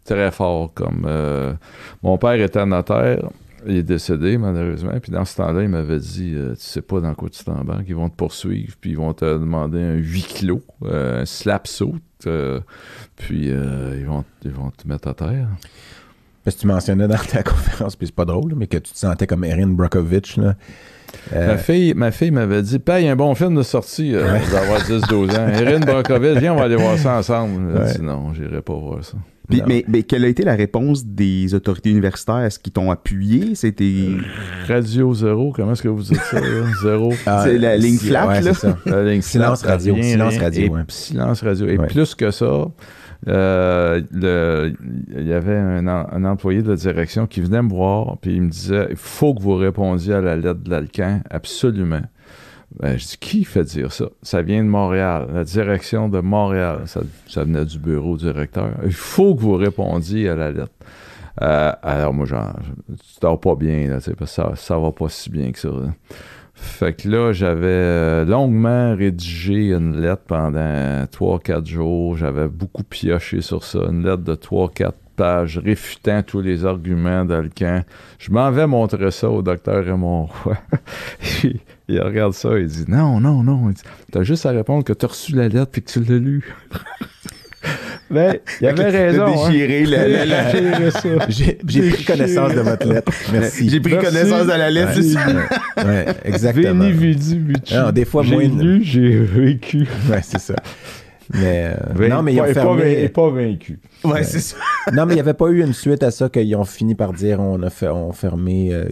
très 0.04 0.30
fort 0.30 0.72
comme... 0.74 1.04
euh, 1.08 1.54
Mon 2.04 2.16
père 2.18 2.34
était 2.40 2.64
notaire, 2.64 3.28
il 3.66 3.76
est 3.76 3.82
décédé 3.82 4.38
malheureusement, 4.38 4.92
puis 5.00 5.12
dans 5.12 5.24
ce 5.24 5.36
temps-là, 5.36 5.62
il 5.62 5.68
m'avait 5.68 5.98
dit, 5.98 6.32
euh, 6.34 6.50
tu 6.54 6.60
sais 6.62 6.82
pas 6.82 7.00
dans 7.00 7.14
quoi 7.14 7.30
tu 7.30 7.42
t'embarques, 7.44 7.84
ils 7.88 7.94
vont 7.94 8.08
te 8.08 8.16
poursuivre, 8.16 8.74
puis 8.80 8.90
ils 8.90 8.96
vont 8.96 9.12
te 9.14 9.24
demander 9.24 9.80
un 9.80 9.94
8 9.94 10.22
kilos, 10.26 10.60
euh, 10.84 11.22
un 11.22 11.24
slap 11.24 11.66
saut, 11.66 11.94
euh, 12.26 12.60
puis 13.16 13.46
ils, 13.46 14.06
vont, 14.06 14.24
ils 14.44 14.50
vont 14.50 14.70
te 14.70 14.86
mettre 14.86 15.08
à 15.08 15.14
terre. 15.14 15.48
Parce 16.46 16.54
que 16.54 16.60
tu 16.60 16.66
mentionnais 16.68 17.08
dans 17.08 17.16
ta 17.16 17.42
conférence, 17.44 17.96
puis 17.96 18.06
c'est 18.06 18.14
pas 18.14 18.24
drôle, 18.24 18.54
mais 18.56 18.68
que 18.68 18.78
tu 18.78 18.92
te 18.92 18.98
sentais 18.98 19.26
comme 19.26 19.42
Erin 19.42 19.66
Brockovich. 19.66 20.36
Là. 20.36 20.54
Euh, 21.32 21.46
Ma 21.48 21.56
fille, 21.58 21.92
ma 21.94 22.12
fille 22.12 22.30
m'avait 22.30 22.62
dit 22.62 22.78
Paye 22.78 23.08
un 23.08 23.16
bon 23.16 23.34
film 23.34 23.56
de 23.56 23.62
sortie 23.62 24.14
euh, 24.14 24.38
d'avoir 24.52 24.80
10-12 24.80 25.36
ans. 25.36 25.48
Erin 25.48 25.80
Brockovich, 25.80 26.38
viens, 26.38 26.52
on 26.54 26.56
va 26.56 26.64
aller 26.64 26.76
voir 26.76 26.96
ça 26.98 27.18
ensemble. 27.18 27.72
Ouais. 27.76 27.94
dit 27.94 28.02
non, 28.02 28.32
j'irai 28.32 28.62
pas 28.62 28.74
voir 28.74 29.04
ça. 29.04 29.16
Puis, 29.48 29.62
mais, 29.66 29.84
mais 29.88 30.02
quelle 30.02 30.24
a 30.24 30.28
été 30.28 30.42
la 30.42 30.54
réponse 30.54 31.04
des 31.06 31.54
autorités 31.54 31.90
universitaires? 31.90 32.38
Est-ce 32.40 32.58
qu'ils 32.58 32.72
t'ont 32.72 32.90
appuyé? 32.90 33.54
C'était. 33.54 34.08
Radio 34.66 35.14
Zéro, 35.14 35.52
comment 35.54 35.72
est-ce 35.72 35.82
que 35.82 35.88
vous 35.88 36.02
dites 36.02 36.16
ça? 36.16 36.40
là? 36.40 36.46
Zéro. 36.82 37.12
ah, 37.26 37.42
c'est 37.44 37.58
la 37.58 37.76
ligne 37.76 37.96
si- 37.98 38.08
flat, 38.08 38.26
ouais, 38.26 38.40
là. 38.40 38.54
c'est 38.54 38.66
ça. 38.66 38.78
La 38.86 39.04
ligne 39.04 39.22
Silence 39.22 39.62
flat, 39.62 39.70
radio, 39.72 39.94
rien, 39.94 40.02
silence 40.04 40.38
radio, 40.38 40.62
Et 40.64 40.68
ouais. 40.70 40.80
silence 40.88 41.42
radio. 41.42 41.66
Et 41.68 41.78
Ouais. 41.78 41.86
plus 41.86 42.14
que 42.14 42.30
ça, 42.30 42.66
euh, 43.28 44.00
le- 44.12 44.72
il 45.16 45.26
y 45.26 45.32
avait 45.32 45.56
un, 45.56 45.86
un 45.88 46.24
employé 46.24 46.62
de 46.62 46.68
la 46.70 46.76
direction 46.76 47.26
qui 47.26 47.40
venait 47.40 47.62
me 47.62 47.68
voir, 47.70 48.18
puis 48.18 48.34
il 48.36 48.42
me 48.42 48.50
disait 48.50 48.86
il 48.90 48.96
faut 48.96 49.34
que 49.34 49.42
vous 49.42 49.54
répondiez 49.56 50.14
à 50.14 50.20
la 50.20 50.36
lettre 50.36 50.60
de 50.62 50.70
l'Alcan, 50.70 51.20
absolument. 51.30 52.02
Ben, 52.74 52.98
je 52.98 53.06
dis 53.06 53.16
qui 53.18 53.44
fait 53.44 53.64
dire 53.64 53.92
ça? 53.92 54.06
Ça 54.22 54.42
vient 54.42 54.62
de 54.62 54.68
Montréal, 54.68 55.28
la 55.32 55.44
direction 55.44 56.08
de 56.08 56.20
Montréal. 56.20 56.82
Ça, 56.86 57.44
venait 57.44 57.64
du 57.64 57.78
bureau 57.78 58.16
directeur. 58.16 58.70
Il 58.84 58.92
faut 58.92 59.34
que 59.34 59.40
vous 59.40 59.56
répondiez 59.56 60.28
à 60.28 60.34
la 60.34 60.50
lettre. 60.50 60.72
Euh, 61.42 61.72
alors, 61.82 62.12
moi, 62.12 62.26
genre, 62.26 62.54
tu 62.88 63.20
dors 63.20 63.40
pas 63.40 63.54
bien, 63.54 63.88
là, 63.88 63.98
parce 64.00 64.16
que 64.16 64.26
ça, 64.26 64.52
ça 64.56 64.78
va 64.78 64.90
pas 64.90 65.08
si 65.08 65.30
bien 65.30 65.52
que 65.52 65.58
ça. 65.58 65.70
Fait 66.54 66.94
que 66.94 67.08
là, 67.08 67.32
j'avais 67.32 67.66
euh, 67.66 68.24
longuement 68.24 68.96
rédigé 68.96 69.72
une 69.72 70.00
lettre 70.00 70.22
pendant 70.26 71.04
3-4 71.04 71.66
jours. 71.66 72.16
J'avais 72.16 72.48
beaucoup 72.48 72.82
pioché 72.82 73.42
sur 73.42 73.62
ça. 73.62 73.80
Une 73.90 74.02
lettre 74.02 74.22
de 74.22 74.34
3-4 74.34 74.92
pages 75.16 75.58
réfutant 75.58 76.22
tous 76.22 76.40
les 76.40 76.64
arguments 76.64 77.24
d'Alcan. 77.24 77.82
Je 78.18 78.30
m'en 78.30 78.50
vais 78.50 78.66
montrer 78.66 79.10
ça 79.10 79.30
au 79.30 79.42
docteur 79.42 79.84
Raymond 79.84 80.28
Roy. 80.44 80.56
il, 81.88 82.00
regarde 82.00 82.32
ça, 82.34 82.58
il 82.58 82.66
dit 82.66 82.84
Non, 82.88 83.20
non, 83.20 83.42
non. 83.42 83.68
Il 83.70 83.74
dit, 83.74 83.82
T'as 84.12 84.22
juste 84.22 84.46
à 84.46 84.50
répondre 84.50 84.84
que 84.84 84.92
t'as 84.92 85.06
reçu 85.06 85.34
la 85.34 85.48
lettre 85.48 85.70
puis 85.72 85.82
que 85.82 85.90
tu 85.90 86.00
l'as 86.00 86.18
lue. 86.18 86.54
Mais 88.10 88.40
il 88.60 88.66
avait 88.68 88.90
raison. 88.90 89.26
hein. 89.44 89.50
Déchirer 89.50 89.84
la- 89.86 90.08
la- 90.08 90.24
la- 90.26 90.52
Déchirer 90.52 90.90
ça. 90.90 91.08
J'ai 91.28 91.58
j'ai 91.66 91.90
pris 91.90 92.04
connaissance 92.04 92.54
de 92.54 92.60
votre 92.60 92.86
lettre. 92.88 93.12
Merci. 93.32 93.68
J'ai 93.68 93.80
pris 93.80 93.92
Merci. 93.94 94.06
connaissance 94.06 94.42
de 94.46 94.52
la 94.52 94.70
lettre. 94.70 95.00
Ouais, 95.84 96.06
exactement. 96.24 96.84
Veni, 96.84 96.92
vidi, 96.92 97.38
vici. 97.38 97.74
Non, 97.74 97.90
des 97.90 98.04
fois, 98.04 98.22
j'ai 98.22 98.36
moins- 98.48 98.62
lu, 98.62 98.80
j'ai 98.84 99.16
vécu. 99.18 99.86
Ouais, 100.08 100.20
c'est 100.22 100.38
ça. 100.40 100.54
Mais 101.34 101.74
euh, 101.98 102.08
non, 102.08 102.22
mais 102.22 102.34
ils 102.34 102.40
ont 102.40 102.44
pas, 102.44 102.52
fermé. 102.54 103.08
pas, 103.08 103.22
pas 103.22 103.30
vaincu. 103.34 103.78
Ouais, 104.04 104.22
c'est 104.22 104.38
ça. 104.40 104.56
non, 104.92 105.06
mais 105.06 105.12
il 105.12 105.16
n'y 105.16 105.20
avait 105.20 105.34
pas 105.34 105.48
eu 105.48 105.62
une 105.62 105.72
suite 105.72 106.02
à 106.02 106.10
ça 106.10 106.28
qu'ils 106.28 106.54
ont 106.54 106.64
fini 106.64 106.94
par 106.94 107.12
dire 107.12 107.40
on 107.40 107.60
a 107.62 107.70
fait, 107.70 107.88
on 107.88 108.12
fermé. 108.12 108.70
euh, 108.72 108.84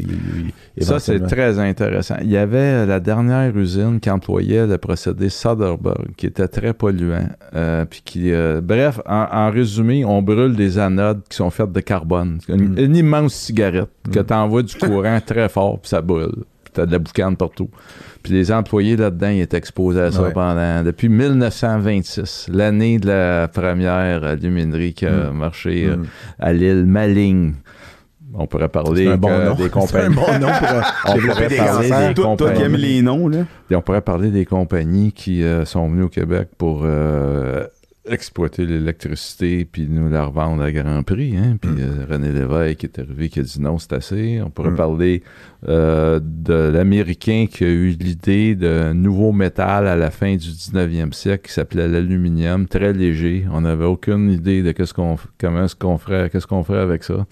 Ça, 0.81 0.99
c'est 0.99 1.21
très 1.21 1.59
intéressant. 1.59 2.17
Il 2.23 2.31
y 2.31 2.37
avait 2.37 2.59
euh, 2.59 2.87
la 2.87 2.99
dernière 3.01 3.57
usine 3.57 4.01
qui 4.01 4.11
employait 4.11 4.67
le 4.67 4.79
procédé 4.79 5.29
Soderbergh, 5.29 6.15
qui 6.17 6.27
était 6.27 6.49
très 6.49 6.75
polluant. 6.75 7.29
euh, 7.55 7.85
puis 7.85 8.03
qui, 8.05 8.33
euh, 8.33 8.61
bref, 8.63 9.01
en, 9.07 9.27
en 9.31 9.51
résumé, 9.51 10.05
on 10.05 10.21
brûle 10.23 10.57
des 10.57 10.79
anodes 10.79 11.21
qui 11.29 11.37
sont 11.37 11.51
faites 11.51 11.71
de 11.73 11.81
carbone. 11.81 12.39
Une, 12.49 12.75
Mm. 12.75 12.79
une 12.79 12.97
immense 12.97 13.35
cigarette 13.35 13.91
que 14.13 14.19
Mm. 14.21 14.27
tu 14.27 14.35
envoies 14.35 14.63
du 14.63 14.75
courant 14.77 15.19
très 15.25 15.49
fort, 15.49 15.79
puis 15.81 15.89
ça 15.91 16.01
brûle. 16.01 16.45
Puis 16.75 16.81
tu 16.81 16.81
as 16.81 16.87
de 16.87 16.93
la 16.93 16.99
boucane 16.99 17.37
partout. 17.37 17.71
Puis 18.23 18.33
les 18.33 18.51
employés 18.53 18.97
là-dedans, 18.97 19.29
ils 19.29 19.41
étaient 19.43 19.57
exposés 19.59 20.01
à 20.01 20.11
ça 20.11 20.23
Ouais. 20.23 20.33
pendant 20.33 20.83
depuis 20.83 21.09
1926, 21.09 22.47
l'année 22.53 22.99
de 22.99 23.07
la 23.09 23.49
première 23.49 24.25
aluminerie 24.25 24.93
qui 24.95 25.07
a 25.07 25.31
Mm. 25.31 25.37
marché 25.37 25.87
euh, 25.87 25.97
Mm. 25.97 26.05
à 26.41 26.53
l'île 26.53 26.87
Maligne. 26.87 27.55
On 28.37 28.47
pourrait 28.49 28.69
parler 28.69 29.05
C'est 29.05 29.13
un 29.13 29.17
bon 29.17 29.29
que 29.29 29.45
nom. 29.45 29.55
des 29.55 29.63
C'est 29.63 29.65
un 29.67 29.69
compagnies. 29.69 30.15
bon 30.17 30.39
nom 30.41 30.53
pour 30.59 30.69
euh, 30.73 30.81
On 31.07 31.15
développer 31.15 31.33
pourrait 31.35 31.49
des 31.49 31.57
parler 31.57 31.89
cancers. 31.91 32.09
des 32.09 32.15
Toi, 32.15 32.37
toi 32.37 32.51
qui 32.51 32.63
aimes 32.63 32.73
compagnies. 32.73 32.83
les 32.95 33.03
noms, 33.03 33.29
là? 33.29 33.39
Et 33.71 33.77
on 33.77 33.83
pourrait 33.83 34.01
parler 34.01 34.31
des 34.31 34.45
compagnies 34.45 35.13
qui 35.13 35.43
euh, 35.45 35.65
sont 35.65 35.89
venues 35.89 36.03
au 36.05 36.09
Québec 36.09 36.49
pour 36.59 36.81
euh, 36.85 37.65
exploiter 38.09 38.67
l'électricité 38.67 39.65
puis 39.65 39.87
nous 39.89 40.09
la 40.11 40.27
revendre 40.27 40.63
à 40.63 40.71
grand 40.73 41.03
prix. 41.03 41.37
Hein? 41.37 41.57
Puis 41.61 41.71
Mm. 41.71 41.79
euh, 41.81 42.07
René 42.11 42.33
Lévesque 42.33 42.85
est 42.85 42.99
arrivé 42.99 43.29
qui 43.29 43.41
a 43.41 43.43
dit 43.43 43.61
non, 43.61 43.79
c'est 43.79 43.93
assez. 43.95 44.41
On 44.45 44.51
pourrait 44.51 44.71
Mm. 44.71 44.77
parler 44.77 45.23
euh, 45.69 46.21
de 46.23 46.53
l'Américain 46.55 47.47
qui 47.51 47.65
a 47.65 47.69
eu 47.69 47.89
l'idée 47.99 48.55
d'un 48.55 48.93
nouveau 48.93 49.33
métal 49.33 49.87
à 49.87 49.97
la 49.97 50.11
fin 50.11 50.37
du 50.37 50.49
19e 50.51 51.13
siècle 51.15 51.47
qui 51.49 51.53
s'appelait 51.55 51.89
l'aluminium, 51.89 52.67
très 52.67 52.93
léger. 52.93 53.47
On 53.51 53.63
n'avait 53.63 53.87
aucune 53.87 54.31
idée 54.31 54.63
de 54.63 54.73
qu'est-ce 54.73 54.93
qu'on, 54.93 55.17
comment 55.41 55.65
est-ce 55.65 55.75
qu'on 55.77 55.97
ferait, 55.97 56.29
qu'est-ce 56.31 56.47
qu'on 56.47 56.63
ferait 56.65 56.81
avec 56.81 57.05
ça. 57.05 57.27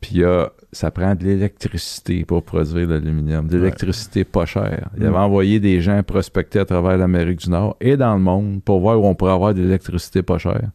Puis 0.00 0.22
ça 0.70 0.90
prend 0.90 1.14
de 1.14 1.24
l'électricité 1.24 2.24
pour 2.24 2.42
produire 2.44 2.86
de 2.86 2.94
l'aluminium, 2.94 3.48
de 3.48 3.56
l'électricité 3.58 4.24
pas 4.24 4.44
chère. 4.46 4.90
Il 4.96 5.02
Mm. 5.02 5.06
avait 5.06 5.16
envoyé 5.16 5.60
des 5.60 5.80
gens 5.80 6.02
prospecter 6.02 6.58
à 6.60 6.64
travers 6.64 6.96
l'Amérique 6.98 7.40
du 7.40 7.50
Nord 7.50 7.76
et 7.80 7.96
dans 7.96 8.14
le 8.14 8.20
monde 8.20 8.62
pour 8.62 8.80
voir 8.80 9.00
où 9.00 9.06
on 9.06 9.14
pourrait 9.14 9.32
avoir 9.32 9.54
de 9.54 9.62
l'électricité 9.62 10.22
pas 10.22 10.38
chère. 10.38 10.70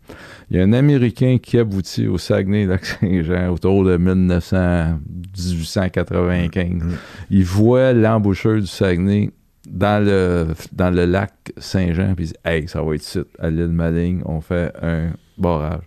Il 0.50 0.58
y 0.58 0.60
a 0.60 0.64
un 0.64 0.74
Américain 0.74 1.38
qui 1.42 1.58
aboutit 1.58 2.08
au 2.08 2.18
Saguenay-Lac-Saint-Jean 2.18 3.50
autour 3.54 3.84
de 3.86 3.96
1900, 3.98 4.98
1895. 5.38 6.70
Mm. 6.84 6.92
Il 7.30 7.44
voit 7.46 7.94
l'embouchure 7.94 8.60
du 8.60 8.68
Saguenay 8.68 9.32
dans 9.70 10.04
le, 10.04 10.48
dans 10.74 10.90
le 10.94 11.06
lac 11.06 11.32
Saint-Jean, 11.58 12.14
puis 12.16 12.26
il 12.26 12.28
dit 12.30 12.34
Hey, 12.44 12.68
ça 12.68 12.82
va 12.82 12.96
être 12.96 13.02
ici, 13.04 13.20
à 13.40 13.50
l'île 13.50 13.68
Maligne, 13.70 14.22
on 14.26 14.42
fait 14.42 14.74
un 14.82 15.12
barrage. 15.38 15.84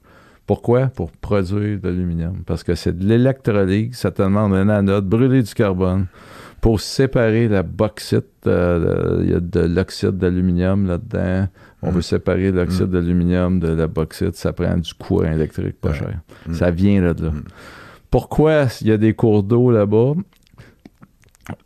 Pourquoi? 0.46 0.86
Pour 0.86 1.10
produire 1.10 1.80
de 1.80 1.88
l'aluminium. 1.88 2.42
Parce 2.46 2.62
que 2.62 2.74
c'est 2.74 2.96
de 2.96 3.04
l'électrolyse, 3.04 3.96
ça 3.96 4.10
te 4.10 4.22
demande 4.22 4.54
un 4.54 4.68
anode, 4.68 5.08
brûler 5.08 5.42
du 5.42 5.52
carbone 5.54 6.06
pour 6.60 6.80
séparer 6.80 7.48
la 7.48 7.62
bauxite. 7.62 8.24
euh, 8.46 9.20
Il 9.24 9.30
y 9.30 9.34
a 9.34 9.40
de 9.40 9.60
l'oxyde 9.60 10.18
d'aluminium 10.18 10.86
là-dedans. 10.86 11.48
On 11.82 11.90
Mm. 11.90 11.94
veut 11.94 12.02
séparer 12.02 12.52
l'oxyde 12.52 12.86
Mm. 12.88 12.92
d'aluminium 12.92 13.58
de 13.60 13.68
la 13.68 13.86
bauxite. 13.88 14.36
Ça 14.36 14.52
prend 14.52 14.76
du 14.76 14.94
courant 14.94 15.32
électrique 15.32 15.80
pas 15.80 15.90
Ouais. 15.90 15.96
cher. 15.98 16.20
Mm. 16.46 16.54
Ça 16.54 16.70
vient 16.70 17.00
là 17.02 17.12
de 17.14 17.24
là. 17.24 17.30
Mm. 17.32 17.42
Pourquoi 18.10 18.66
il 18.82 18.86
y 18.86 18.92
a 18.92 18.96
des 18.98 19.14
cours 19.14 19.42
d'eau 19.42 19.70
là-bas? 19.72 20.12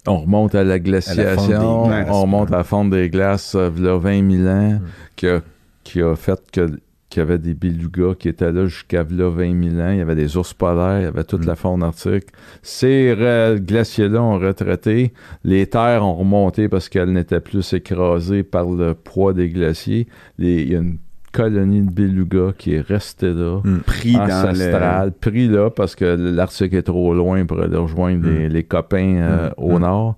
On 0.06 0.18
remonte 0.18 0.54
à 0.54 0.64
la 0.64 0.78
glaciation, 0.78 1.86
glaces, 1.86 2.08
on 2.10 2.22
remonte 2.22 2.52
à 2.52 2.58
la 2.58 2.64
fonte 2.64 2.90
des 2.90 3.08
glaces, 3.08 3.54
euh, 3.54 3.70
v'là 3.70 3.96
20 3.96 4.30
000 4.30 4.48
ans, 4.48 4.72
Mm. 4.72 4.80
qui, 5.16 5.26
a, 5.28 5.40
qui 5.84 6.02
a 6.02 6.14
fait 6.16 6.40
que 6.52 6.78
qu'il 7.10 7.20
y 7.20 7.22
avait 7.22 7.38
des 7.38 7.54
belugas 7.54 8.14
qui 8.18 8.28
étaient 8.28 8.50
là 8.52 8.64
jusqu'à 8.66 9.02
v'là 9.02 9.28
20 9.28 9.70
000 9.70 9.80
ans. 9.82 9.90
Il 9.90 9.98
y 9.98 10.00
avait 10.00 10.14
des 10.14 10.36
ours 10.36 10.54
polaires, 10.54 11.00
il 11.00 11.04
y 11.04 11.06
avait 11.06 11.24
toute 11.24 11.42
Mm. 11.44 11.48
la 11.48 11.56
faune 11.56 11.82
arctique. 11.82 12.28
Ces 12.62 13.14
glaciers-là 13.58 14.22
ont 14.22 14.38
retraité. 14.38 15.12
Les 15.44 15.66
terres 15.66 16.04
ont 16.06 16.14
remonté 16.14 16.68
parce 16.68 16.88
qu'elles 16.88 17.12
n'étaient 17.12 17.40
plus 17.40 17.72
écrasées 17.72 18.42
par 18.42 18.70
le 18.70 18.94
poids 18.94 19.32
des 19.32 19.48
glaciers. 19.48 20.06
Les- 20.38 20.62
il 20.62 20.72
y 20.72 20.76
a 20.76 20.78
une 20.78 20.98
colonie 21.32 21.82
de 21.82 21.90
belugas 21.92 22.52
qui 22.58 22.74
est 22.74 22.80
restée 22.80 23.32
là 23.32 23.60
Pris 23.86 24.14
dans 24.14 24.26
le. 24.26 24.32
ancestral, 24.50 25.12
pris 25.12 25.46
là 25.48 25.70
parce 25.70 25.94
que 25.94 26.04
l'Arctique 26.04 26.72
est 26.74 26.82
trop 26.82 27.14
loin 27.14 27.44
pour 27.44 27.60
aller 27.60 27.76
rejoindre 27.76 28.28
les, 28.28 28.48
les 28.48 28.64
copains 28.64 29.16
euh, 29.20 29.48
Mm. 29.50 29.52
au 29.58 29.78
Mm. 29.78 29.82
nord. 29.82 30.16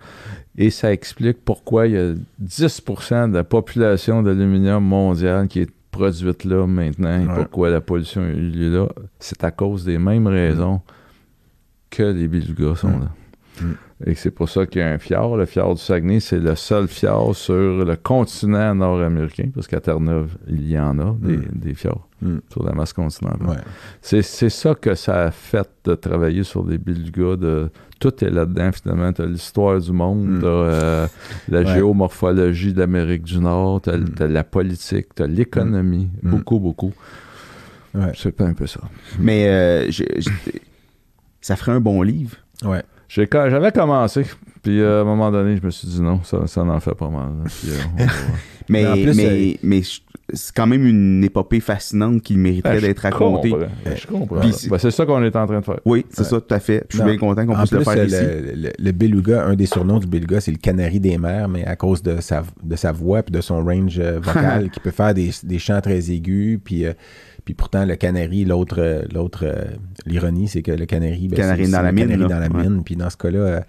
Et 0.59 0.71
ça 0.71 0.93
explique 0.93 1.39
pourquoi 1.45 1.87
il 1.87 1.95
y 1.95 1.99
a 1.99 2.13
10% 2.39 3.29
de 3.29 3.35
la 3.35 3.45
population 3.45 4.23
d'aluminium 4.23 4.85
mondiale 4.85 5.49
qui 5.49 5.61
est 5.61 5.71
produite 5.93 6.45
là 6.45 6.67
maintenant 6.67 7.21
et 7.21 7.27
Ouais. 7.27 7.35
pourquoi 7.37 7.71
la 7.71 7.81
pollution 7.81 8.23
a 8.23 8.29
eu 8.31 8.51
lieu 8.51 8.75
là, 8.77 8.89
c'est 9.21 9.45
à 9.45 9.51
cause 9.53 9.85
des 9.85 9.99
mêmes 9.99 10.27
raisons 10.27 10.81
que 11.91 12.03
les 12.03 12.27
belugas 12.27 12.75
sont 12.77 12.89
Mm. 12.89 13.01
là. 13.01 13.11
Mm. 13.63 13.75
Et 14.07 14.15
c'est 14.15 14.31
pour 14.31 14.49
ça 14.49 14.67
qu'il 14.67 14.81
y 14.81 14.85
a 14.85 14.89
un 14.91 14.99
fjord. 14.99 15.37
Le 15.37 15.47
fjord 15.47 15.75
du 15.75 15.81
Saguenay, 15.81 16.21
c'est 16.21 16.39
le 16.39 16.55
seul 16.57 16.89
fjord 16.89 17.37
sur 17.37 17.55
le 17.85 17.97
continent 17.97 18.75
nord-américain, 18.75 19.49
parce 19.55 19.67
qu'à 19.67 19.81
Terre-Neuve, 19.81 20.37
il 20.49 20.69
y 20.69 20.79
en 20.79 20.99
a 20.99 21.15
des, 21.21 21.37
Mm. 21.37 21.45
des 21.55 21.75
fjords 21.75 22.09
Mm. 22.21 22.39
sur 22.51 22.65
la 22.65 22.73
masse 22.73 22.93
continentale. 22.93 23.47
Ouais. 23.49 23.57
C'est, 24.01 24.23
ça 24.51 24.75
que 24.75 24.95
ça 24.95 25.25
a 25.25 25.31
fait 25.31 25.69
de 25.85 25.95
travailler 25.95 26.43
sur 26.45 26.65
des 26.65 26.79
belugas. 26.79 27.37
De, 27.37 27.71
tout 28.01 28.25
est 28.25 28.31
là-dedans, 28.31 28.71
finalement. 28.73 29.13
Tu 29.13 29.23
as 29.23 29.27
l'histoire 29.27 29.81
du 29.81 29.93
monde, 29.93 30.27
Mm. 30.27 30.41
tu 30.41 30.47
as 30.47 31.09
la 31.49 31.61
Ouais. 31.61 31.67
géomorphologie 31.75 32.73
de 32.73 32.81
l'Amérique 32.81 33.23
du 33.23 33.39
Nord, 33.39 33.83
tu 33.83 33.91
as, 33.91 33.97
Mm. 33.99 34.15
la 34.29 34.43
politique, 34.45 35.15
tu 35.15 35.23
as 35.23 35.27
l'économie. 35.29 36.09
Mm. 36.23 36.31
Beaucoup, 36.31 36.59
beaucoup. 36.59 36.93
Ouais. 37.95 38.13
C'est 38.17 38.33
pas 38.33 38.45
un 38.47 38.55
peu 38.55 38.67
ça. 38.67 38.81
Mais 39.21 39.47
euh, 39.49 39.91
ça 41.41 41.57
ferait 41.57 41.73
un 41.73 41.81
bon 41.81 42.03
livre. 42.03 42.37
Ouais. 42.65 42.83
J'avais 43.15 43.73
commencé, 43.73 44.25
puis 44.63 44.81
euh, 44.81 44.99
à 44.99 45.03
un 45.03 45.05
moment 45.05 45.31
donné, 45.31 45.57
je 45.57 45.65
me 45.67 45.71
suis 45.71 45.87
dit 45.89 46.01
non, 46.01 46.21
ça, 46.25 46.47
ça 46.47 46.63
en 46.63 46.81
fait 46.81 46.95
pas 46.95 47.09
mal. 47.11 47.29
là. 47.43 47.45
Puis, 47.45 47.71
euh, 47.71 48.05
Mais, 48.69 48.85
Mais 48.85 48.89
en 48.89 48.93
plus, 48.95 49.59
mais, 49.65 49.83
c'est 50.35 50.55
quand 50.55 50.69
même 50.69 50.87
une 50.87 51.23
épopée 51.25 51.59
fascinante 51.61 52.23
qui 52.23 52.37
mériterait 52.37 52.77
je 52.81 52.87
d'être 52.87 53.01
racontée. 53.01 53.51
comprends. 53.51 53.67
Je 53.97 54.07
comprends. 54.07 54.41
Puis 54.41 54.51
Ben, 54.71 54.79
c'est- 54.79 54.91
ça 54.93 55.05
qu'on 55.05 55.23
est 55.25 55.35
en 55.37 55.47
train 55.47 55.59
de 55.59 55.65
faire. 55.65 55.81
Oui, 55.85 56.07
c'est 56.11 56.21
Ouais. 56.21 56.27
ça, 56.29 56.41
tout 56.41 56.55
à 56.55 56.61
fait. 56.61 56.85
Je 56.89 56.95
suis 56.97 57.03
Non. 57.05 57.11
bien 57.11 57.19
content 57.19 57.45
qu'on 57.45 57.57
puisse 57.57 57.73
le 57.73 57.81
faire 57.85 57.99
euh, 57.99 58.05
ici. 58.07 58.17
le, 58.21 58.63
le- 58.69 58.73
le 58.79 58.93
beluga, 58.93 59.45
un 59.45 59.55
des 59.57 59.67
surnoms 59.67 59.99
du 59.99 60.07
beluga, 60.07 60.41
c'est 60.41 60.53
le 60.53 60.59
canari 60.59 61.01
des 61.01 61.19
mers, 61.19 61.49
mais 61.49 61.65
à 61.67 61.75
cause 61.77 62.03
de 62.03 62.21
sa, 62.21 62.45
de 62.63 62.77
sa 62.77 62.93
voix 62.93 63.19
et 63.27 63.31
de 63.31 63.41
son 63.41 63.63
range 63.65 63.99
euh, 63.99 64.21
vocal, 64.23 64.71
qui 64.73 64.79
peut 64.81 64.93
faire 64.93 65.13
des, 65.13 65.33
des 65.43 65.59
chants 65.59 65.81
très 65.81 66.11
aigus. 66.11 66.61
Puis, 66.65 66.87
euh, 66.87 66.93
puis 67.45 67.55
pourtant, 67.55 67.85
le 67.85 67.97
canari, 67.97 68.45
l'autre, 68.45 68.77
euh, 68.79 69.03
l'autre 69.13 69.45
euh, 69.45 69.65
l'ironie, 70.07 70.49
c'est 70.49 70.63
que 70.63 70.73
le 70.73 70.87
canari, 70.87 71.29
ben, 71.29 71.37
Canari 71.37 71.67
c'est- 71.67 71.71
dans 71.73 71.79
c'est 71.79 71.83
la 71.83 71.91
le 71.91 71.95
mine, 71.95 72.05
canari 72.09 72.21
là. 72.23 72.29
dans 72.29 72.39
la 72.39 72.49
Ouais. 72.63 72.69
mine. 72.69 72.83
Puis 72.85 72.97
dans 72.97 73.11
ce 73.11 73.17
cas-là, 73.17 73.65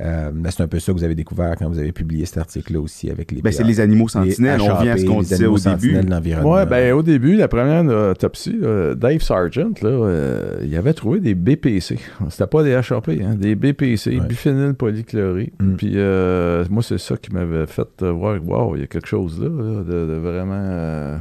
euh, 0.00 0.30
ben, 0.32 0.50
c'est 0.50 0.62
un 0.62 0.66
peu 0.66 0.80
ça 0.80 0.92
que 0.92 0.98
vous 0.98 1.04
avez 1.04 1.14
découvert 1.14 1.54
quand 1.56 1.68
vous 1.68 1.78
avez 1.78 1.92
publié 1.92 2.26
cet 2.26 2.38
article-là 2.38 2.80
aussi 2.80 3.10
avec 3.10 3.30
les 3.30 3.40
Ben, 3.42 3.52
c'est 3.52 3.62
les 3.62 3.78
animaux 3.80 4.08
sentinelles. 4.08 4.60
On 4.60 4.74
revient 4.74 4.88
à 4.90 4.96
ce 4.98 5.04
qu'on 5.06 5.20
disait 5.20 5.46
au 5.46 5.56
début. 5.56 5.96
Ouais, 6.42 6.66
ben 6.66 6.92
au 6.94 7.02
début, 7.02 7.36
la 7.36 7.46
première 7.48 7.84
autopsie, 8.10 8.58
Dave 8.96 9.20
Sargent, 9.22 9.70
là, 9.82 9.88
euh, 9.88 10.56
il 10.64 10.76
avait 10.76 10.94
trouvé 10.94 11.20
des 11.20 11.34
BPC. 11.34 11.96
C'était 12.28 12.46
pas 12.48 12.62
des 12.64 12.74
HAP, 12.74 13.08
hein, 13.22 13.36
des 13.36 13.54
BPC, 13.54 14.18
Ouais. 14.18 14.26
biphényl 14.26 14.74
polychloré. 14.74 15.52
Mm. 15.60 15.74
Puis 15.76 15.92
euh, 15.94 16.64
moi, 16.70 16.82
c'est 16.82 16.98
ça 16.98 17.16
qui 17.16 17.32
m'avait 17.32 17.66
fait 17.66 18.02
voir, 18.02 18.36
wow, 18.44 18.74
il 18.74 18.80
y 18.80 18.84
a 18.84 18.86
quelque 18.88 19.08
chose 19.08 19.40
là, 19.40 19.48
là, 19.48 19.82
de, 19.84 20.06
de 20.08 20.14
vraiment 20.18 21.20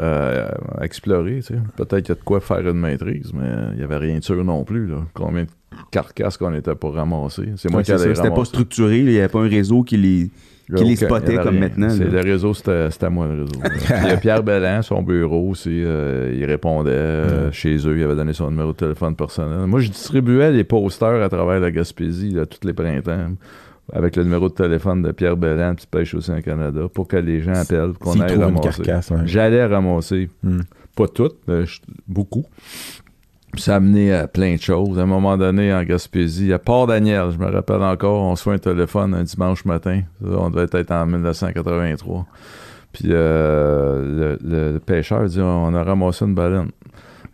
euh, 0.00 0.48
explorer. 0.80 1.36
tu 1.36 1.42
sais. 1.42 1.54
Peut-être 1.76 2.00
qu'il 2.00 2.08
y 2.08 2.12
a 2.12 2.14
de 2.14 2.24
quoi 2.24 2.40
faire 2.40 2.66
une 2.66 2.78
maîtrise, 2.78 3.32
mais 3.32 3.50
il 3.72 3.78
n'y 3.78 3.84
avait 3.84 3.96
rien 3.98 4.18
de 4.18 4.24
sûr 4.24 4.42
non 4.44 4.64
plus. 4.64 4.86
Là. 4.86 5.04
Combien 5.14 5.44
de 5.44 5.48
carcasses 5.90 6.36
qu'on 6.36 6.54
était 6.54 6.74
pour 6.74 6.94
ramasser. 6.94 7.52
C'est 7.56 7.70
moi 7.70 7.78
Ouais, 7.78 7.84
qui 7.84 7.92
allais 7.92 8.14
C'était 8.14 8.30
pas 8.30 8.44
structuré, 8.44 8.98
il 8.98 9.06
n'y 9.06 9.18
avait 9.18 9.28
pas 9.28 9.40
un 9.40 9.48
réseau 9.48 9.82
qui 9.82 9.96
les. 9.96 10.30
Qui 10.74 10.82
les 10.82 10.96
spottait 10.96 11.36
comme 11.36 11.58
rien. 11.58 11.60
maintenant, 11.60 11.88
le 11.94 12.20
réseau, 12.20 12.54
c'était 12.54 12.88
à 13.02 13.10
moi 13.10 13.26
le 13.26 13.42
réseau. 13.42 13.60
Puis 13.62 13.94
il 14.02 14.08
y 14.08 14.12
a 14.12 14.16
Pierre 14.16 14.42
Bellan, 14.42 14.80
son 14.80 15.02
bureau 15.02 15.50
aussi, 15.50 15.82
euh, 15.84 16.34
il 16.34 16.42
répondait 16.46 16.90
euh, 16.90 17.52
chez 17.52 17.76
eux, 17.86 17.98
il 17.98 18.02
avait 18.02 18.14
donné 18.14 18.32
son 18.32 18.50
numéro 18.50 18.72
de 18.72 18.76
téléphone 18.76 19.14
personnel. 19.14 19.66
Moi, 19.66 19.80
je 19.80 19.90
distribuais 19.90 20.52
les 20.52 20.64
posters 20.64 21.22
à 21.22 21.28
travers 21.28 21.60
la 21.60 21.70
Gaspésie 21.70 22.30
là, 22.30 22.46
tous 22.46 22.66
les 22.66 22.72
printemps 22.72 23.34
avec 23.92 24.16
le 24.16 24.24
numéro 24.24 24.48
de 24.48 24.54
téléphone 24.54 25.02
de 25.02 25.12
Pierre 25.12 25.36
Bellan, 25.36 25.74
puis 25.74 25.86
Pêche 25.90 26.14
aussi 26.14 26.30
en 26.32 26.40
Canada, 26.40 26.82
pour 26.92 27.06
que 27.06 27.16
les 27.16 27.40
gens 27.42 27.52
appellent, 27.54 27.92
qu'on 28.00 28.12
aille 28.22 28.36
ramasser. 28.44 28.82
ouais. 29.14 29.22
J'allais 29.26 29.66
ramasser, 29.66 30.30
Hmm. 30.42 30.60
pas 30.96 31.08
toutes, 31.08 31.36
mais 31.46 31.64
beaucoup. 32.08 32.44
Puis 33.52 33.62
ça 33.62 33.74
a 33.74 33.76
amené 33.76 34.12
à 34.12 34.26
plein 34.26 34.56
de 34.56 34.60
choses. 34.60 34.98
À 34.98 35.02
un 35.02 35.06
moment 35.06 35.36
donné, 35.36 35.72
en 35.72 35.84
Gaspésie, 35.84 36.52
à 36.52 36.58
Port-Daniel, 36.58 37.30
je 37.30 37.38
me 37.38 37.46
rappelle 37.46 37.82
encore, 37.82 38.22
on 38.22 38.34
se 38.34 38.42
fait 38.42 38.50
un 38.52 38.58
téléphone 38.58 39.14
un 39.14 39.22
dimanche 39.22 39.64
matin. 39.64 40.00
On 40.24 40.50
devait 40.50 40.66
être 40.72 40.90
en 40.90 41.06
1983. 41.06 42.26
Puis 42.92 43.08
euh, 43.10 44.38
le, 44.42 44.48
le- 44.48 44.72
le 44.72 44.78
pêcheur 44.80 45.24
dit 45.26 45.40
on 45.40 45.74
a 45.74 45.82
ramassé 45.84 46.24
une 46.24 46.34
baleine. 46.34 46.70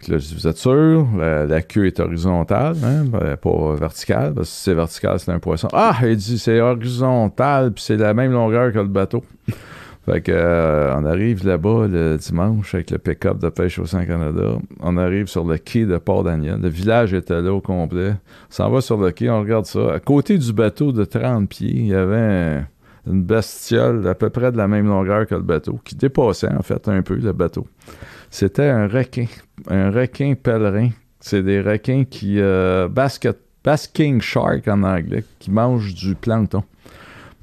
Là, 0.08 0.18
je 0.18 0.26
dis 0.28 0.34
Vous 0.34 0.48
êtes 0.48 0.56
sûr? 0.56 1.06
La, 1.18 1.62
queue 1.62 1.86
est 1.86 2.00
horizontale, 2.00 2.76
hein, 2.82 3.04
ben, 3.04 3.36
pas 3.36 3.74
verticale, 3.74 4.34
parce 4.34 4.48
que 4.48 4.54
si 4.54 4.62
c'est 4.64 4.74
vertical, 4.74 5.18
c'est 5.20 5.30
un 5.32 5.38
poisson. 5.38 5.68
Ah 5.72 5.94
Il 6.02 6.16
dit 6.16 6.38
C'est 6.38 6.60
horizontal, 6.60 7.72
puis 7.72 7.84
c'est 7.84 7.96
la 7.96 8.14
même 8.14 8.32
longueur 8.32 8.72
que 8.72 8.78
le 8.78 8.88
bateau. 8.88 9.22
Fait 10.06 10.22
que, 10.22 10.32
euh, 10.34 10.94
on 10.96 11.04
arrive 11.04 11.46
là-bas 11.46 11.86
le 11.86 12.16
dimanche 12.16 12.74
avec 12.74 12.90
le 12.90 12.96
pick-up 12.96 13.38
de 13.38 13.50
Pêche 13.50 13.78
au 13.78 13.84
Canada. 13.84 14.54
On 14.80 14.96
arrive 14.96 15.26
sur 15.26 15.44
le 15.44 15.58
quai 15.58 15.84
de 15.84 15.98
Port-Daniel. 15.98 16.58
Le 16.62 16.70
village 16.70 17.12
était 17.12 17.40
là 17.42 17.52
au 17.52 17.60
complet. 17.60 18.12
On 18.14 18.52
s'en 18.52 18.70
va 18.70 18.80
sur 18.80 18.96
le 18.96 19.10
quai, 19.10 19.28
on 19.28 19.40
regarde 19.40 19.66
ça. 19.66 19.92
À 19.92 20.00
côté 20.00 20.38
du 20.38 20.54
bateau 20.54 20.92
de 20.92 21.04
30 21.04 21.50
pieds, 21.50 21.70
il 21.74 21.86
y 21.88 21.94
avait 21.94 22.16
un- 22.16 22.66
une 23.06 23.22
bestiole 23.22 24.06
à 24.08 24.14
peu 24.14 24.30
près 24.30 24.50
de 24.50 24.56
la 24.56 24.68
même 24.68 24.86
longueur 24.86 25.26
que 25.26 25.34
le 25.34 25.42
bateau, 25.42 25.78
qui 25.84 25.94
dépassait 25.94 26.52
en 26.52 26.62
fait 26.62 26.88
un 26.88 27.02
peu 27.02 27.16
le 27.16 27.32
bateau. 27.32 27.66
C'était 28.30 28.68
un 28.68 28.86
requin. 28.86 29.26
Un 29.68 29.90
requin 29.90 30.34
pèlerin. 30.40 30.90
C'est 31.20 31.42
des 31.42 31.60
requins 31.60 32.04
qui... 32.08 32.36
euh, 32.40 32.88
basket, 32.88 33.36
basking 33.64 34.20
shark 34.20 34.66
en 34.68 34.82
anglais, 34.84 35.24
qui 35.38 35.50
mangent 35.50 35.94
du 35.94 36.14
plancton. 36.14 36.62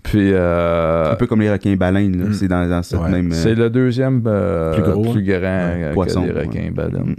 Puis... 0.04 0.32
euh, 0.34 1.12
Un 1.12 1.16
peu 1.16 1.28
comme 1.28 1.42
les 1.42 1.52
requins 1.52 1.76
baleines, 1.76 2.18
là. 2.18 2.26
Mm. 2.30 2.34
c'est 2.34 2.48
dans, 2.48 2.68
dans 2.70 2.82
cette 2.82 3.00
Ouais. 3.02 3.12
même. 3.12 3.32
euh, 3.32 3.36
c'est 3.36 3.54
le 3.56 3.70
deuxième 3.70 4.24
euh, 4.26 4.74
Plus 4.74 4.84
gros, 4.84 5.12
plus 5.12 5.24
grand 5.24 5.38
Ouais, 5.42 5.84
euh, 5.84 5.94
poisson, 5.94 6.22
que 6.24 6.28
les 6.30 6.34
ouais. 6.34 6.46
requins 6.46 6.72
baleines. 6.72 7.12
Mm. 7.12 7.16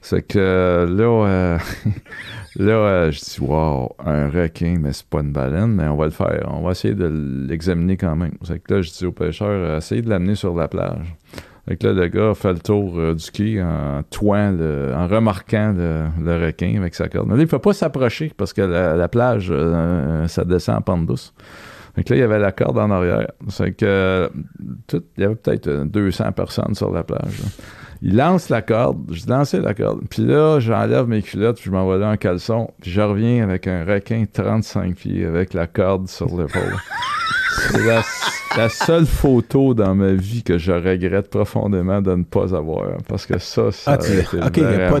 C'est 0.00 0.22
que 0.22 0.86
là, 0.88 1.26
euh, 1.26 1.58
là 2.56 2.72
euh, 2.72 3.10
je 3.10 3.18
dis, 3.18 3.38
wow, 3.40 3.96
un 4.04 4.28
requin, 4.28 4.76
mais 4.80 4.92
c'est 4.92 5.06
pas 5.06 5.20
une 5.20 5.32
baleine, 5.32 5.72
mais 5.74 5.88
on 5.88 5.96
va 5.96 6.04
le 6.04 6.10
faire. 6.12 6.46
On 6.52 6.62
va 6.62 6.70
essayer 6.72 6.94
de 6.94 7.10
l'examiner 7.48 7.96
quand 7.96 8.14
même. 8.14 8.32
C'est 8.44 8.62
que 8.62 8.74
là, 8.74 8.82
je 8.82 8.90
dis 8.90 9.06
au 9.06 9.12
pêcheur, 9.12 9.78
essayez 9.78 10.02
de 10.02 10.08
l'amener 10.10 10.34
sur 10.36 10.54
la 10.54 10.68
plage. 10.68 11.16
Fait 11.68 11.76
que 11.76 11.86
là, 11.86 11.92
le 11.92 12.08
gars 12.08 12.32
fait 12.34 12.52
le 12.54 12.58
tour 12.60 12.98
euh, 12.98 13.14
du 13.14 13.30
quai 13.30 13.62
en 13.62 14.02
le- 14.52 14.92
en 14.96 15.06
remarquant 15.06 15.74
le, 15.76 16.06
le 16.24 16.46
requin 16.46 16.74
avec 16.78 16.94
sa 16.94 17.08
corde. 17.08 17.26
Mais 17.28 17.34
là, 17.34 17.40
il 17.42 17.44
ne 17.44 17.48
faut 17.50 17.58
pas 17.58 17.74
s'approcher 17.74 18.32
parce 18.36 18.52
que 18.54 18.62
la, 18.62 18.96
la 18.96 19.08
plage, 19.08 19.48
euh, 19.50 20.26
ça 20.28 20.44
descend 20.44 20.76
en 20.76 20.80
pente 20.80 21.06
douce. 21.06 21.34
Fait 21.94 22.04
que 22.04 22.10
là, 22.14 22.16
il 22.16 22.20
y 22.20 22.22
avait 22.22 22.38
la 22.38 22.52
corde 22.52 22.78
en 22.78 22.90
arrière. 22.90 23.26
C'est 23.48 23.72
que 23.72 23.84
euh, 23.84 24.28
tout- 24.86 25.02
il 25.18 25.22
y 25.22 25.26
avait 25.26 25.34
peut-être 25.34 25.66
euh, 25.68 25.84
200 25.84 26.32
personnes 26.32 26.74
sur 26.74 26.90
la 26.90 27.02
plage. 27.02 27.38
là. 27.42 27.48
Il 28.00 28.16
lance 28.16 28.48
la 28.48 28.62
corde, 28.62 28.98
je 29.10 29.26
lançais 29.26 29.60
la 29.60 29.74
corde. 29.74 30.02
Puis 30.08 30.22
là, 30.24 30.60
j'enlève 30.60 31.06
mes 31.08 31.20
culottes, 31.20 31.56
puis 31.56 31.64
je 31.66 31.70
m'envoie 31.72 31.98
là 31.98 32.10
en 32.10 32.16
caleçon, 32.16 32.70
puis 32.80 32.92
je 32.92 33.00
reviens 33.00 33.42
avec 33.42 33.66
un 33.66 33.84
requin 33.84 34.24
35 34.32 34.94
pieds 34.94 35.26
avec 35.26 35.52
la 35.52 35.66
corde 35.66 36.06
sur 36.08 36.28
l'épaule. 36.28 36.76
C'est 37.72 37.84
la, 37.84 38.02
la 38.58 38.68
seule 38.68 39.06
photo 39.06 39.74
dans 39.74 39.94
ma 39.94 40.12
vie 40.12 40.42
que 40.42 40.58
je 40.58 40.72
regrette 40.72 41.28
profondément 41.30 42.00
de 42.02 42.14
ne 42.14 42.24
pas 42.24 42.54
avoir. 42.54 42.84
Parce 43.08 43.24
que 43.26 43.38
ça, 43.38 43.70
ça 43.72 43.92
Ah, 43.92 43.98
aurait 43.98 44.18
été 44.18 44.36
pas 44.38 44.50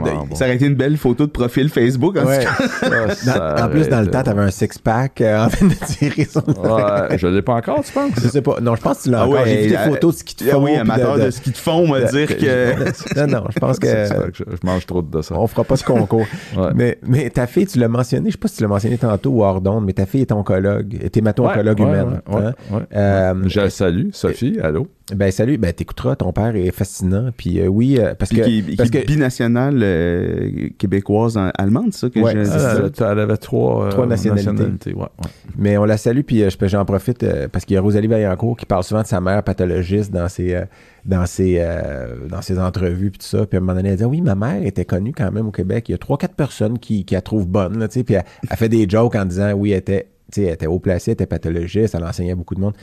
vraiment 0.00 0.26
bon. 0.26 0.34
Ça 0.34 0.44
aurait 0.46 0.56
été 0.56 0.66
une 0.66 0.74
belle 0.74 0.96
photo 0.96 1.26
de 1.26 1.30
profil 1.30 1.68
Facebook. 1.68 2.16
en 2.18 2.24
Ouais. 2.26 2.44
tout 2.44 2.46
cas. 2.46 2.68
Ça, 2.68 3.14
ça 3.14 3.54
Dans- 3.56 3.64
en 3.64 3.68
plus, 3.68 3.88
dans 3.88 4.00
le 4.00 4.06
temps, 4.08 4.22
t'avais 4.22 4.42
un 4.42 4.50
six-pack 4.50 5.20
euh, 5.20 5.44
en 5.44 5.48
train 5.48 5.66
de 5.66 5.74
tirer 5.74 6.26
le 6.34 7.08
Ouais, 7.10 7.18
je 7.18 7.26
l'ai 7.26 7.42
pas 7.42 7.54
encore, 7.54 7.82
tu 7.84 7.92
penses? 7.92 8.12
Je 8.22 8.28
sais 8.28 8.42
pas. 8.42 8.60
Non, 8.60 8.74
je 8.76 8.80
pense 8.80 8.98
que 8.98 9.02
tu 9.04 9.10
l'as 9.10 9.20
Ah 9.20 9.26
encore. 9.26 9.42
ouais, 9.42 9.48
J'ai 9.48 9.62
vu 9.62 9.68
des 9.70 9.74
euh, 9.76 9.88
photos 9.90 10.14
de 10.14 10.18
ski 10.20 10.44
de 10.44 10.50
Ah 10.50 10.54
fond. 10.54 10.64
oui, 10.64 10.76
amateur 10.76 11.18
de, 11.18 11.30
ski 11.30 11.50
de 11.50 11.56
fond, 11.56 11.84
on 11.88 11.92
va 11.92 12.00
de- 12.02 12.06
dire 12.10 12.26
que. 12.38 13.18
Non, 13.20 13.26
non, 13.40 13.44
je 13.54 13.58
pense 13.58 13.78
que 13.78 13.86
je, 13.88 14.44
je 14.50 14.56
mange 14.66 14.86
trop 14.86 15.02
de 15.02 15.22
ça. 15.22 15.34
on 15.38 15.46
fera 15.46 15.64
pas 15.64 15.76
ce 15.76 15.84
concours. 15.84 16.26
Ouais. 16.56 16.70
mais, 16.74 16.98
mais 17.06 17.28
ta 17.30 17.46
fille, 17.46 17.66
tu 17.66 17.78
l'as 17.78 17.88
mentionné, 17.88 18.30
je 18.30 18.32
sais 18.32 18.38
pas 18.38 18.48
si 18.48 18.56
tu 18.56 18.62
l'as 18.62 18.68
mentionné 18.68 18.98
tantôt 18.98 19.30
ou 19.30 19.42
hors 19.42 19.60
d'onde, 19.60 19.84
mais 19.84 19.92
ta 19.92 20.06
fille 20.06 20.20
est 20.22 20.32
oncologue, 20.32 20.96
est 21.00 21.16
hémato-oncologue 21.16 21.80
Ouais, 21.80 21.86
humaine. 21.86 22.20
ouais, 22.28 22.42
hein. 22.72 22.80
Euh, 22.94 23.34
Je 23.48 23.60
la 23.60 23.70
salue, 23.70 24.08
Sophie, 24.12 24.58
allô? 24.62 24.86
ben 25.16 25.30
salut, 25.30 25.56
ben 25.56 25.72
t'écouteras, 25.72 26.16
ton 26.16 26.32
père 26.32 26.54
est 26.54 26.70
fascinant. 26.70 27.30
Puis 27.36 27.60
euh, 27.60 27.66
oui, 27.66 27.98
euh, 27.98 28.14
parce 28.14 28.30
Puis 28.30 28.40
que, 28.40 28.44
qui, 28.44 28.62
qui 28.62 28.76
parce 28.76 28.90
est 28.90 29.00
que 29.00 29.06
binationale 29.06 29.80
euh, 29.82 30.68
québécoise 30.76 31.36
en- 31.38 31.50
allemande, 31.56 31.94
ça 31.94 32.10
que 32.10 32.20
Ouais, 32.20 32.32
je. 32.34 32.44
ça. 32.44 32.72
Elle, 32.72 32.76
avait- 32.84 32.90
elle 33.12 33.18
avait 33.20 33.36
trois, 33.38 33.86
euh, 33.86 33.90
Trois 33.90 34.06
nationalités. 34.06 34.92
ouais, 34.92 35.00
ouais. 35.00 35.08
Mais 35.56 35.78
on 35.78 35.84
la 35.86 35.96
salue, 35.96 36.20
puis 36.20 36.42
euh, 36.42 36.50
je- 36.50 36.66
j'en 36.66 36.84
profite 36.84 37.22
euh, 37.22 37.48
parce 37.50 37.64
qu'il 37.64 37.74
y 37.74 37.78
a 37.78 37.80
Rosalie 37.80 38.06
Vaillancourt 38.06 38.56
qui 38.56 38.66
parle 38.66 38.84
souvent 38.84 39.00
de 39.02 39.06
sa 39.06 39.20
mère 39.20 39.42
pathologiste 39.42 40.12
dans 40.12 40.28
ses, 40.28 40.54
euh, 40.54 40.64
dans 41.06 41.24
ses, 41.24 41.56
euh, 41.58 42.28
dans 42.28 42.42
ses 42.42 42.58
entrevues, 42.58 43.10
puis 43.10 43.18
tout 43.20 43.26
ça. 43.26 43.46
Puis 43.46 43.56
à 43.56 43.58
un 43.58 43.60
moment 43.60 43.74
donné, 43.76 43.88
elle 43.90 43.96
dit 43.96 44.04
Oui, 44.04 44.20
ma 44.20 44.34
mère 44.34 44.62
était 44.62 44.84
connue 44.84 45.12
quand 45.16 45.32
même 45.32 45.46
au 45.48 45.52
Québec. 45.52 45.88
Il 45.88 45.92
y 45.92 45.94
a 45.94 45.98
trois, 45.98 46.18
quatre 46.18 46.34
personnes 46.34 46.78
qui, 46.78 47.04
qui 47.06 47.14
la 47.14 47.22
trouvent 47.22 47.48
bonne, 47.48 47.78
là, 47.78 47.88
tu 47.88 47.94
sais. 47.94 48.04
Puis 48.04 48.14
elle, 48.14 48.24
elle 48.50 48.56
fait 48.58 48.68
des 48.68 48.86
jokes 48.88 49.14
en 49.14 49.24
disant 49.24 49.52
Oui, 49.54 49.70
elle 49.72 49.78
était, 49.78 50.08
tu 50.30 50.42
sais, 50.42 50.46
elle 50.48 50.54
était 50.54 50.66
haut 50.66 50.78
placée, 50.80 51.12
elle 51.12 51.14
était 51.14 51.26
pathologiste, 51.26 51.94
elle 51.94 52.04
enseignait 52.04 52.32
à 52.32 52.34
beaucoup 52.36 52.54
de 52.54 52.60
monde. 52.60 52.74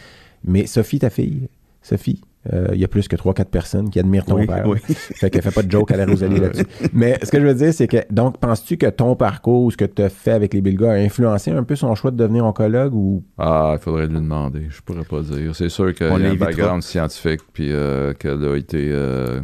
Mais 0.46 0.66
Sophie, 0.68 1.00
ta 1.00 1.10
fille, 1.10 1.50
Sophie, 1.82 2.22
Euh, 2.54 2.68
Il 2.76 2.80
y 2.80 2.84
a 2.84 2.88
plus 2.88 3.08
que 3.08 3.16
3-4 3.16 3.46
personnes 3.46 3.90
qui 3.90 4.00
admirent 4.00 4.24
ton 4.24 4.36
Oui, 4.36 4.46
père. 4.46 4.68
oui. 4.68 4.78
Fait 4.88 5.32
qu'elle 5.32 5.42
fait 5.42 5.50
pas 5.50 5.64
de 5.64 5.72
joke 5.72 5.90
à 5.92 5.98
la 5.98 6.06
Rosalie 6.06 6.40
là-dessus. 6.40 6.68
Mais 6.94 7.18
ce 7.24 7.32
que 7.32 7.40
je 7.42 7.46
veux 7.48 7.56
dire, 7.56 7.74
c'est 7.74 7.88
que, 7.88 7.98
donc, 8.12 8.38
penses-tu 8.38 8.78
que 8.78 8.86
ton 8.86 9.16
parcours, 9.16 9.72
ce 9.72 9.78
que 9.78 9.86
tu 9.86 10.04
as 10.04 10.10
fait 10.10 10.30
avec 10.34 10.54
les 10.54 10.62
Bilgas, 10.62 10.92
a 10.92 10.94
influencé 10.98 11.50
un 11.50 11.64
peu 11.64 11.76
son 11.76 11.96
choix 11.96 12.12
de 12.12 12.18
devenir 12.18 12.46
oncologue 12.46 12.94
ou? 12.94 13.24
Ah, 13.40 13.74
il 13.76 13.80
faudrait 13.82 14.06
lui 14.06 14.14
demander. 14.14 14.68
Je 14.70 14.80
pourrais 14.82 15.06
pas 15.06 15.22
dire. 15.22 15.56
C'est 15.56 15.70
sûr 15.70 15.92
qu'il 15.96 16.06
a 16.06 16.14
un 16.14 16.36
background 16.36 16.84
scientifique, 16.84 17.42
puis 17.52 17.72
euh, 17.72 18.14
qu'elle 18.14 18.44
a 18.46 18.56
été 18.56 18.90
euh, 18.92 19.42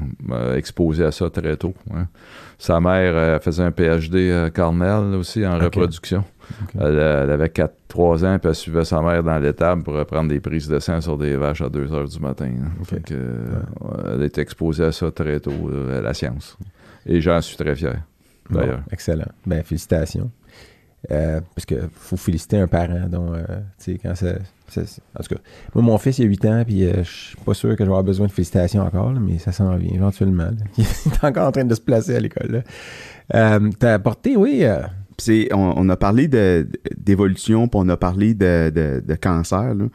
exposée 0.55 1.03
à 1.05 1.11
ça 1.11 1.27
très 1.31 1.57
tôt. 1.57 1.73
hein. 1.95 2.07
Sa 2.59 2.79
mère 2.79 3.13
euh, 3.15 3.39
faisait 3.39 3.63
un 3.63 3.71
PhD 3.71 4.31
à 4.31 4.51
Cornell 4.51 5.15
aussi 5.15 5.43
en 5.43 5.57
reproduction. 5.57 6.23
Elle, 6.75 6.81
euh, 6.81 7.23
elle 7.23 7.31
avait 7.31 7.47
4-3 7.49 8.25
ans, 8.25 8.39
puis 8.39 8.49
elle 8.49 8.55
suivait 8.55 8.85
sa 8.85 9.01
mère 9.01 9.23
dans 9.23 9.37
l'étable 9.39 9.83
pour 9.83 10.05
prendre 10.05 10.29
des 10.29 10.39
prises 10.39 10.67
de 10.67 10.79
sang 10.79 11.01
sur 11.01 11.17
des 11.17 11.35
vaches 11.35 11.61
à 11.61 11.69
2 11.69 11.91
heures 11.93 12.07
du 12.07 12.19
matin. 12.19 12.45
hein. 12.61 12.69
Ok. 12.79 12.87
Fait 12.87 13.03
que, 13.03 13.13
euh, 13.13 14.13
Elle 14.15 14.23
était 14.23 14.41
exposée 14.41 14.83
à 14.85 14.91
ça 14.91 15.11
très 15.11 15.39
tôt, 15.39 15.51
euh, 15.71 15.99
à 15.99 16.01
la 16.01 16.13
science. 16.13 16.57
Et 17.05 17.19
j'en 17.21 17.41
suis 17.41 17.57
très 17.57 17.75
fier, 17.75 17.95
d'ailleurs. 18.49 18.77
Bon, 18.77 18.83
excellent. 18.91 19.27
Ben, 19.45 19.63
félicitations. 19.63 20.29
Euh, 21.09 21.41
parce 21.55 21.65
que 21.65 21.75
faut 21.95 22.15
féliciter 22.15 22.57
un 22.59 22.67
parent 22.67 23.07
dont, 23.09 23.33
euh, 23.33 23.41
tu 23.83 23.93
sais, 23.93 23.99
quand 24.03 24.13
ça, 24.13 24.33
ça- 24.67 24.85
ça- 24.85 25.01
En 25.19 25.23
tout 25.23 25.33
cas, 25.33 25.41
moi, 25.73 25.83
mon 25.83 25.97
fils, 25.97 26.19
il 26.19 26.25
a 26.25 26.27
8 26.27 26.45
ans, 26.45 26.63
puis 26.63 26.85
euh, 26.85 27.03
je 27.03 27.09
suis 27.09 27.37
pas 27.37 27.55
sûr 27.55 27.71
que 27.71 27.77
je 27.77 27.85
vais 27.85 27.85
avoir 27.85 28.03
besoin 28.03 28.27
de 28.27 28.31
félicitations 28.31 28.83
encore, 28.83 29.11
là, 29.11 29.19
mais 29.19 29.39
ça 29.39 29.51
s'en 29.51 29.75
vient 29.77 29.91
éventuellement. 29.95 30.43
là. 30.43 30.51
Il 30.77 30.83
est 30.83 31.23
encore 31.23 31.47
en 31.47 31.51
train 31.51 31.65
de 31.65 31.73
se 31.73 31.81
placer 31.81 32.15
à 32.15 32.19
l'école. 32.19 32.63
T'as 33.31 33.93
apporté, 33.95 34.37
oui. 34.37 34.63
On, 35.53 35.89
a 35.89 35.97
parlé 35.97 36.27
d'évolution, 36.97 37.67
puis 37.67 37.79
on 37.81 37.89
a 37.89 37.97
parlé 37.97 38.33
de, 38.33 39.15
cancer. 39.21 39.75
là. 39.75 39.75
Moi, 39.75 39.89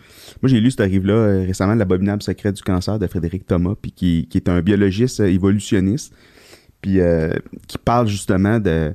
j'ai 0.45 0.61
lu 0.61 0.71
ce 0.71 0.83
livre-là 0.83 1.15
euh, 1.15 1.45
récemment, 1.45 1.75
L'abominable 1.75 2.23
secret 2.23 2.53
du 2.53 2.63
cancer 2.63 2.99
de 2.99 3.07
Frédéric 3.07 3.47
Thomas, 3.47 3.75
puis 3.81 3.93
qui, 3.93 4.29
est 4.35 4.49
un 4.49 4.61
biologiste 4.61 5.21
euh, 5.21 5.27
évolutionniste, 5.27 6.15
puis 6.81 7.01
euh, 7.01 7.33
qui 7.67 7.79
parle 7.79 8.07
justement 8.09 8.61
de 8.61 8.95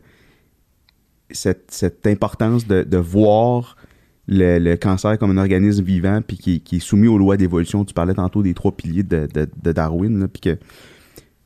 cette, 1.32 2.06
importance 2.06 2.68
de, 2.68 2.98
voir 2.98 3.76
le, 4.28 4.76
cancer 4.76 5.18
comme 5.18 5.32
un 5.32 5.38
organisme 5.38 5.84
vivant, 5.84 6.22
puis 6.26 6.38
qui, 6.38 6.76
est 6.76 6.80
soumis 6.80 7.08
aux 7.08 7.18
lois 7.18 7.38
d'évolution. 7.38 7.86
Tu 7.86 7.94
parlais 7.94 8.14
tantôt 8.14 8.44
des 8.44 8.54
trois 8.54 8.72
piliers 8.72 9.04
de, 9.04 9.28
Darwin, 9.72 10.28
puis 10.28 10.42
que 10.42 10.58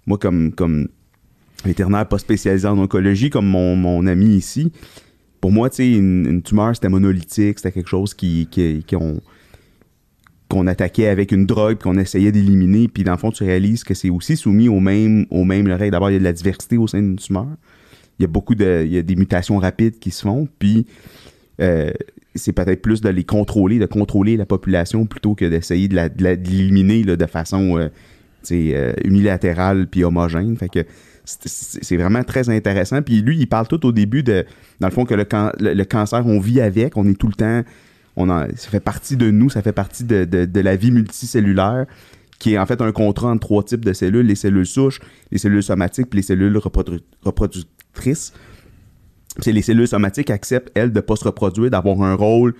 moi, 0.05 0.17
comme 0.17 0.87
vétérinaire 1.65 2.07
pas 2.07 2.17
spécialisé 2.17 2.67
en 2.67 2.77
oncologie, 2.77 3.29
comme 3.29 3.47
mon, 3.47 3.75
mon 3.75 4.05
ami 4.07 4.35
ici, 4.35 4.71
pour 5.41 5.51
moi, 5.51 5.69
tu 5.69 5.77
sais, 5.77 5.91
une, 5.91 6.41
tumeur, 6.41 6.75
c'était 6.75 6.89
monolithique, 6.89 7.59
c'était 7.59 7.71
quelque 7.71 7.89
chose 7.89 8.13
qui, 8.13 8.47
qui, 8.49 8.83
qu'on 10.49 10.67
attaquait 10.67 11.07
avec 11.07 11.31
une 11.31 11.45
drogue, 11.45 11.77
qu'on 11.77 11.97
essayait 11.97 12.31
d'éliminer, 12.31 12.87
puis 12.87 13.03
dans 13.03 13.11
le 13.11 13.17
fond, 13.17 13.31
tu 13.31 13.43
réalises 13.43 13.83
que 13.83 13.93
c'est 13.93 14.09
aussi 14.09 14.37
soumis 14.37 14.69
aux 14.69 14.79
mêmes, 14.79 15.25
aux 15.29 15.43
mêmes 15.43 15.67
règles. 15.67 15.91
D'abord, 15.91 16.09
il 16.09 16.13
y 16.13 16.15
a 16.15 16.19
de 16.19 16.23
la 16.23 16.33
diversité 16.33 16.77
au 16.77 16.87
sein 16.87 16.99
d'une 16.99 17.17
tumeur. 17.17 17.47
Il 18.17 18.23
y 18.23 18.25
a 18.25 18.27
beaucoup 18.27 18.55
de, 18.55 18.83
il 18.85 18.93
y 18.93 18.97
a 18.97 19.01
des 19.01 19.15
mutations 19.15 19.57
rapides 19.57 19.99
qui 19.99 20.11
se 20.11 20.21
font, 20.21 20.47
puis 20.57 20.85
euh, 21.61 21.91
c'est 22.33 22.53
peut-être 22.53 22.81
plus 22.81 23.01
de 23.01 23.09
les 23.09 23.23
contrôler, 23.23 23.79
de 23.79 23.85
contrôler 23.85 24.37
la 24.37 24.45
population 24.45 25.05
plutôt 25.05 25.35
que 25.35 25.45
d'essayer 25.45 25.87
de 25.87 25.95
la- 25.95 26.09
de 26.09 26.23
l'éliminer 26.23 27.03
de 27.03 27.25
façon 27.25 27.77
euh, 27.77 27.89
euh, 28.51 28.93
unilatérale 29.03 29.87
puis 29.87 30.03
homogène. 30.03 30.55
Fait 30.57 30.69
que 30.69 30.85
c'est- 31.25 31.97
vraiment 31.97 32.23
très 32.23 32.49
intéressant. 32.49 33.01
Puis 33.01 33.21
lui, 33.21 33.37
il 33.37 33.47
parle 33.47 33.67
tout 33.67 33.85
au 33.85 33.91
début 33.91 34.23
de, 34.23 34.45
dans 34.79 34.87
le 34.87 34.93
fond, 34.93 35.05
que 35.05 35.13
le, 35.13 35.25
can- 35.25 35.51
le, 35.59 35.73
le 35.73 35.85
cancer, 35.85 36.25
on 36.25 36.39
vit 36.39 36.61
avec, 36.61 36.95
on 36.97 37.07
est 37.07 37.15
tout 37.19 37.27
le 37.27 37.33
temps, 37.33 37.63
on 38.15 38.29
en- 38.29 38.45
ça 38.55 38.69
fait 38.69 38.79
partie 38.79 39.17
de 39.17 39.29
nous, 39.31 39.49
ça 39.49 39.61
fait 39.61 39.71
partie 39.73 40.03
de, 40.03 40.59
la 40.61 40.75
vie 40.75 40.91
multicellulaire, 40.91 41.85
qui 42.39 42.53
est 42.53 42.57
en 42.57 42.65
fait 42.65 42.81
un 42.81 42.91
contrat 42.91 43.29
entre 43.29 43.39
trois 43.41 43.63
types 43.63 43.83
de 43.85 43.93
cellules, 43.93 44.25
les 44.25 44.35
cellules 44.35 44.65
souches, 44.65 44.99
les 45.31 45.37
cellules 45.37 45.63
somatiques, 45.63 46.09
puis 46.09 46.17
les 46.19 46.23
cellules 46.23 46.55
reprodu- 46.57 46.99
reproductrices. 47.23 48.33
C'est 49.39 49.51
les 49.51 49.61
cellules 49.61 49.87
somatiques 49.87 50.29
acceptent, 50.29 50.71
elles, 50.75 50.91
de 50.91 50.97
ne 50.97 51.01
pas 51.01 51.15
se 51.15 51.23
reproduire, 51.25 51.69
d'avoir 51.69 52.01
un 52.03 52.13
rôle, 52.13 52.53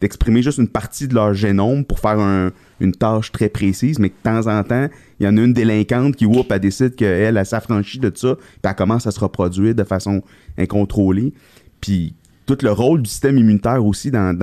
d'exprimer 0.00 0.42
juste 0.42 0.58
une 0.58 0.68
partie 0.68 1.06
de 1.08 1.14
leur 1.14 1.34
génome 1.34 1.84
pour 1.84 1.98
faire 2.00 2.18
un- 2.18 2.50
une 2.80 2.92
tâche 2.92 3.32
très 3.32 3.48
précise, 3.48 3.98
mais 3.98 4.08
que 4.10 4.14
de 4.16 4.22
temps 4.22 4.46
en 4.46 4.62
temps, 4.62 4.88
il 5.18 5.26
y 5.26 5.28
en 5.28 5.36
a 5.36 5.42
une 5.42 5.52
délinquante 5.52 6.16
qui, 6.16 6.24
whoop, 6.26 6.46
elle 6.50 6.60
décide 6.60 6.94
qu'elle, 6.94 7.36
elle 7.36 7.46
s'affranchit 7.46 7.98
de 7.98 8.10
ça, 8.14 8.36
puis 8.36 8.46
elle 8.64 8.74
commence 8.74 9.06
à 9.06 9.10
se 9.10 9.20
reproduire 9.20 9.74
de 9.74 9.84
façon 9.84 10.22
incontrôlée. 10.56 11.32
Puis 11.80 12.14
tout 12.46 12.56
le 12.62 12.72
rôle 12.72 13.02
du 13.02 13.10
système 13.10 13.38
immunitaire 13.38 13.84
aussi, 13.84 14.10
dans, 14.10 14.36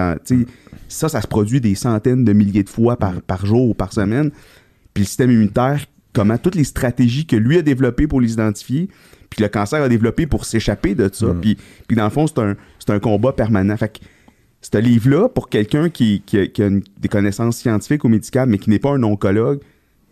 ça, 0.88 1.10
ça 1.10 1.22
se 1.22 1.28
produit 1.28 1.60
des 1.60 1.76
centaines 1.76 2.24
de 2.24 2.34
milliers 2.34 2.64
de 2.64 2.70
fois 2.70 2.96
par, 2.98 3.22
par 3.22 3.46
jour 3.46 3.70
ou 3.70 3.74
par 3.74 3.92
semaine. 3.94 4.32
Puis 4.94 5.04
le 5.04 5.08
système 5.08 5.32
immunitaire, 5.32 5.86
comment 6.14 6.38
toutes 6.38 6.56
les 6.56 6.64
stratégies 6.64 7.26
que 7.26 7.36
lui 7.36 7.58
a 7.58 7.62
développées 7.62 8.08
pour 8.08 8.22
les 8.22 8.34
identifier, 8.34 8.88
puis 9.30 9.42
le 9.44 9.50
cancer 9.50 9.82
a 9.82 9.90
développé 9.90 10.26
pour 10.26 10.46
s'échapper 10.46 10.96
de 10.96 11.10
ça. 11.12 11.28
Mm. 11.28 11.42
Puis, 11.42 11.58
puis 11.88 11.98
dans 11.98 12.06
le 12.06 12.10
fond, 12.10 12.28
c'est 12.28 12.40
un, 12.40 12.56
c'est 12.80 12.92
un 12.94 13.00
combat 13.00 13.34
permanent. 13.34 13.76
Fait 13.76 13.90
que 13.90 14.00
ce 14.62 14.78
livre-là, 14.78 15.30
pour 15.30 15.50
quelqu'un 15.50 15.90
qui, 15.90 16.22
qui 16.26 16.40
a, 16.40 16.48
qui 16.48 16.64
a 16.64 16.68
une- 16.68 16.84
des 17.00 17.08
connaissances 17.08 17.58
scientifiques 17.58 18.04
ou 18.04 18.10
médicales, 18.10 18.50
mais 18.50 18.58
qui 18.58 18.70
n'est 18.70 18.80
pas 18.80 18.92
un 18.92 19.04
oncologue, 19.04 19.60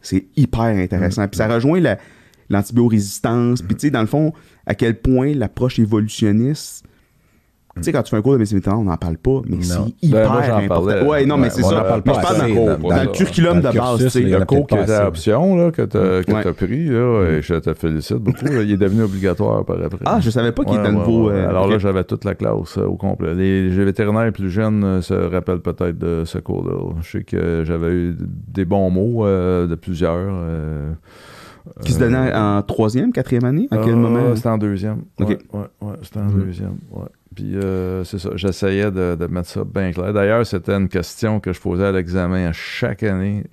c'est 0.02 0.26
hyper 0.38 0.62
intéressant. 0.62 1.28
Puis 1.28 1.38
ça 1.38 1.48
rejoint 1.48 1.80
la- 1.80 1.98
l'antibiorésistance. 2.50 3.62
Puis 3.62 3.76
tu 3.76 3.88
sais, 3.88 3.92
dans 3.92 4.02
le 4.02 4.08
fond, 4.08 4.34
à 4.66 4.76
quel 4.76 5.00
point 5.00 5.34
l'approche 5.34 5.80
évolutionniste. 5.80 6.86
Tu 7.78 7.84
sais, 7.84 7.92
quand 7.92 8.04
tu 8.04 8.10
fais 8.10 8.16
un 8.16 8.22
cours 8.22 8.32
de 8.32 8.38
médecine 8.38 8.58
vétérinaire, 8.58 8.82
on 8.82 8.90
n'en 8.90 8.96
parle 8.96 9.18
pas, 9.18 9.42
mais 9.48 9.62
c'est 9.62 9.78
hyper 10.02 10.22
Ben, 10.24 10.30
moi, 10.32 10.42
j'en 10.44 10.56
important. 10.60 10.68
parlais. 10.86 11.02
Ouais, 11.10 11.26
non, 11.26 11.36
mais 11.36 11.44
Ouais, 11.44 11.50
c'est 11.50 11.64
on 11.66 11.70
ça. 11.72 11.82
parle 11.82 12.04
pas 12.04 12.14
je 12.14 12.20
parle 12.22 12.38
dans, 12.56 12.78
dans- 12.78 12.90
dans 12.96 13.04
le 13.04 13.08
curriculum 13.12 13.58
de 13.60 13.70
base, 13.78 14.00
tu 14.00 14.10
sais. 14.10 14.22
Le 14.22 14.46
cours 14.46 14.66
qui 14.66 14.76
était 14.76 14.98
option, 15.02 15.56
là, 15.58 15.72
que 15.72 15.82
tu 15.82 15.98
as, 15.98 16.34
Ouais. 16.34 16.54
pris, 16.54 16.86
là, 16.86 17.26
et 17.32 17.42
je 17.42 17.54
te 17.56 17.74
félicite 17.74 18.16
beaucoup. 18.16 18.46
là, 18.46 18.62
il 18.62 18.72
est 18.72 18.78
devenu 18.78 19.02
obligatoire 19.04 19.66
par 19.66 19.76
après. 19.84 20.00
Ah, 20.06 20.20
je 20.22 20.30
savais 20.30 20.54
pas 20.54 20.64
qu'il 20.64 20.80
était 20.80 20.90
nouveau. 20.92 21.30
euh, 21.30 21.50
Alors 21.50 21.68
là, 21.68 21.78
j'avais 21.78 22.06
toute 22.06 22.24
la 22.24 22.34
classe 22.34 22.78
euh, 22.78 22.86
au 22.86 22.96
complet. 22.96 23.36
Les, 23.36 23.68
vétérinaires 23.84 24.32
plus 24.32 24.50
jeunes 24.50 24.84
euh, 24.86 25.02
se 25.02 25.14
rappellent 25.14 25.60
peut-être 25.60 25.98
de 25.98 26.24
ce 26.26 26.38
cours-là. 26.38 26.94
Je 27.02 27.12
sais 27.12 27.24
que 27.26 27.64
j'avais 27.66 27.92
eu 27.92 28.16
des 28.48 28.64
bons 28.64 28.90
mots 28.90 29.26
de 29.28 29.76
plusieurs. 29.76 30.34
Qui 31.84 31.92
se 31.94 32.00
donnait 32.00 32.32
en 32.34 32.62
troisième, 32.62 33.12
quatrième 33.12 33.44
année? 33.44 33.68
À 33.72 33.78
quel 33.80 33.96
moment? 33.96 34.34
C'était 34.36 34.50
en 34.50 34.58
deuxième. 34.58 35.02
Ok. 35.20 35.30
Ouais, 35.52 35.60
ouais, 35.82 35.94
c'était 36.04 36.20
en 36.20 36.26
Mhm. 36.26 36.44
deuxième. 36.46 36.76
Ouais. 36.92 37.04
Puis 37.36 37.56
euh, 37.58 38.04
c'est 38.06 38.18
ça, 38.20 38.30
j'essayais 38.36 38.92
de, 38.92 39.16
de 39.16 39.26
mettre 39.28 39.50
ça 39.50 39.64
bien 39.66 39.92
clair. 39.92 40.14
D'ailleurs, 40.14 40.46
c'était 40.46 40.72
une 40.74 40.88
question 40.90 41.40
que 41.40 41.52
je 41.54 41.60
posais 41.60 41.86
à 41.86 41.92
l'examen 41.92 42.48
à 42.48 42.54
chaque 42.54 43.04
année. 43.04 43.44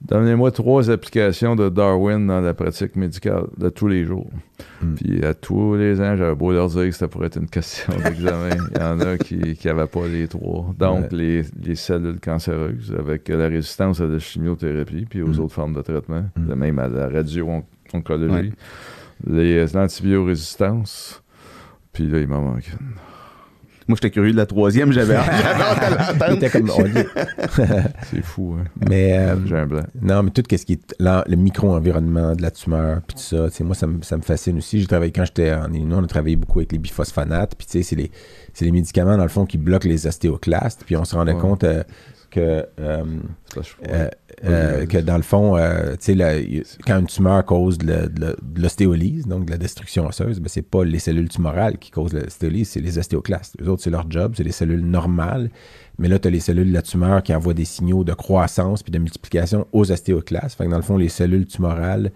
Donnez-moi 0.00 0.52
trois 0.52 0.88
applications 0.92 1.56
de 1.56 1.68
Darwin 1.68 2.24
dans 2.28 2.40
la 2.40 2.54
pratique 2.54 2.94
médicale 2.94 3.46
de 3.56 3.68
tous 3.68 3.88
les 3.88 4.04
jours. 4.04 4.30
Mhm. 4.80 4.94
Puis 4.94 5.24
à 5.24 5.34
tous 5.34 5.74
les 5.74 6.00
ans, 6.00 6.14
j'avais 6.16 6.36
beau 6.36 6.52
leur 6.52 6.68
dire 6.68 6.84
que 6.84 6.92
c'était 6.92 7.08
pour 7.08 7.24
être 7.24 7.36
une 7.36 7.48
question 7.48 7.92
d'examen. 8.04 8.50
Il 8.76 8.80
y 8.80 8.84
en 8.84 9.00
a 9.00 9.18
qui 9.18 9.58
n'avaient 9.64 9.88
pas 9.88 10.06
les 10.06 10.28
trois. 10.28 10.72
Donc, 10.78 11.10
les, 11.10 11.42
les 11.60 11.74
cellules 11.74 12.20
cancéreuses 12.20 12.94
avec 12.96 13.28
la 13.28 13.48
résistance 13.48 14.00
à 14.00 14.06
la 14.06 14.20
chimiothérapie 14.20 15.06
puis 15.10 15.20
aux 15.22 15.26
Mhm. 15.26 15.40
autres 15.40 15.54
formes 15.54 15.74
de 15.74 15.82
traitement, 15.82 16.24
de 16.36 16.54
même 16.54 16.78
à 16.78 16.86
la 16.86 17.08
radio-oncologie, 17.08 18.32
Ouais. 18.32 18.52
les 19.26 19.66
l'antibiorésistances. 19.66 21.24
Puis 21.92 22.06
là, 22.06 22.20
il 22.20 22.28
m'en 22.28 22.40
manque 22.42 22.68
une. 22.68 22.86
Moi, 23.88 23.96
j'étais 23.96 24.10
curieux 24.10 24.32
de 24.32 24.36
la 24.36 24.44
troisième, 24.46 24.92
j'avais 24.92 25.14
hâte 25.16 26.20
l'entendre. 26.20 26.48
comme. 26.52 26.66
dit- 26.92 27.08
C'est 28.10 28.22
fou, 28.22 28.56
hein? 28.60 28.64
mais. 28.88 29.18
euh, 29.18 29.36
J'ai 29.46 29.56
un 29.56 29.66
blanc. 29.66 29.82
Non, 30.02 30.22
mais 30.22 30.30
tout 30.30 30.42
ce 30.50 30.56
qui 30.64 30.74
est 30.74 30.94
le 31.00 31.36
micro-environnement 31.36 32.34
de 32.36 32.42
la 32.42 32.50
tumeur, 32.50 33.00
puis 33.06 33.16
tout 33.16 33.22
ça, 33.22 33.48
tu 33.48 33.56
sais, 33.56 33.64
moi, 33.64 33.74
ça 33.74 33.86
me, 33.86 34.02
ça 34.02 34.16
me 34.16 34.22
fascine 34.22 34.58
aussi. 34.58 34.80
J'ai 34.80 34.86
travaillé, 34.86 35.10
quand 35.12 35.24
j'étais 35.24 35.52
en 35.54 35.72
Illinois, 35.72 35.98
on 36.00 36.04
a 36.04 36.06
travaillé 36.06 36.36
beaucoup 36.36 36.58
avec 36.58 36.72
les 36.72 36.78
biphosphonates, 36.78 37.54
puis 37.56 37.66
tu 37.66 37.72
sais, 37.78 37.82
c'est 37.82 37.96
les, 37.96 38.10
c'est 38.52 38.64
les 38.66 38.72
médicaments, 38.72 39.16
dans 39.16 39.22
le 39.22 39.28
fond, 39.30 39.46
qui 39.46 39.56
bloquent 39.58 39.88
les 39.88 40.06
ostéoclastes, 40.06 40.82
puis 40.84 40.96
on 40.96 41.04
se 41.04 41.14
rendait 41.16 41.32
Ouais. 41.32 41.40
compte 41.40 41.64
euh, 41.64 41.82
que, 42.30 42.66
euh, 42.80 43.04
euh, 43.88 44.08
euh, 44.44 44.86
que 44.86 44.98
dans 44.98 45.16
le 45.16 45.22
fond, 45.22 45.56
euh, 45.56 45.94
la- 46.08 46.38
quand 46.86 46.98
une 47.00 47.06
tumeur 47.06 47.44
cause 47.44 47.78
de, 47.78 48.06
de 48.06 48.36
l'ostéolyse, 48.56 49.26
donc 49.26 49.46
de 49.46 49.50
la 49.50 49.56
destruction 49.56 50.06
osseuse, 50.06 50.38
ben, 50.40 50.48
c'est 50.48 50.62
pas 50.62 50.84
les 50.84 50.98
cellules 50.98 51.28
tumorales 51.28 51.78
qui 51.78 51.90
causent 51.90 52.12
l'ostéolyse, 52.12 52.68
c'est 52.70 52.80
les 52.80 52.98
ostéoclastes. 52.98 53.56
Eux 53.62 53.68
autres, 53.68 53.82
c'est 53.82 53.90
leur 53.90 54.10
job, 54.10 54.34
c'est 54.36 54.44
les 54.44 54.52
cellules 54.52 54.84
normales. 54.84 55.50
Mais 55.98 56.08
là, 56.08 56.18
tu 56.18 56.28
as 56.28 56.30
les 56.30 56.40
cellules 56.40 56.68
de 56.68 56.74
la 56.74 56.82
tumeur 56.82 57.22
qui 57.22 57.34
envoient 57.34 57.54
des 57.54 57.64
signaux 57.64 58.04
de 58.04 58.12
croissance 58.14 58.82
puis 58.82 58.92
de 58.92 58.98
multiplication 58.98 59.66
aux 59.72 59.90
ostéoclastes. 59.90 60.56
Fait 60.58 60.66
que 60.66 60.70
dans 60.70 60.76
le 60.76 60.82
fond, 60.82 60.96
les 60.96 61.08
cellules 61.08 61.46
tumorales 61.46 62.12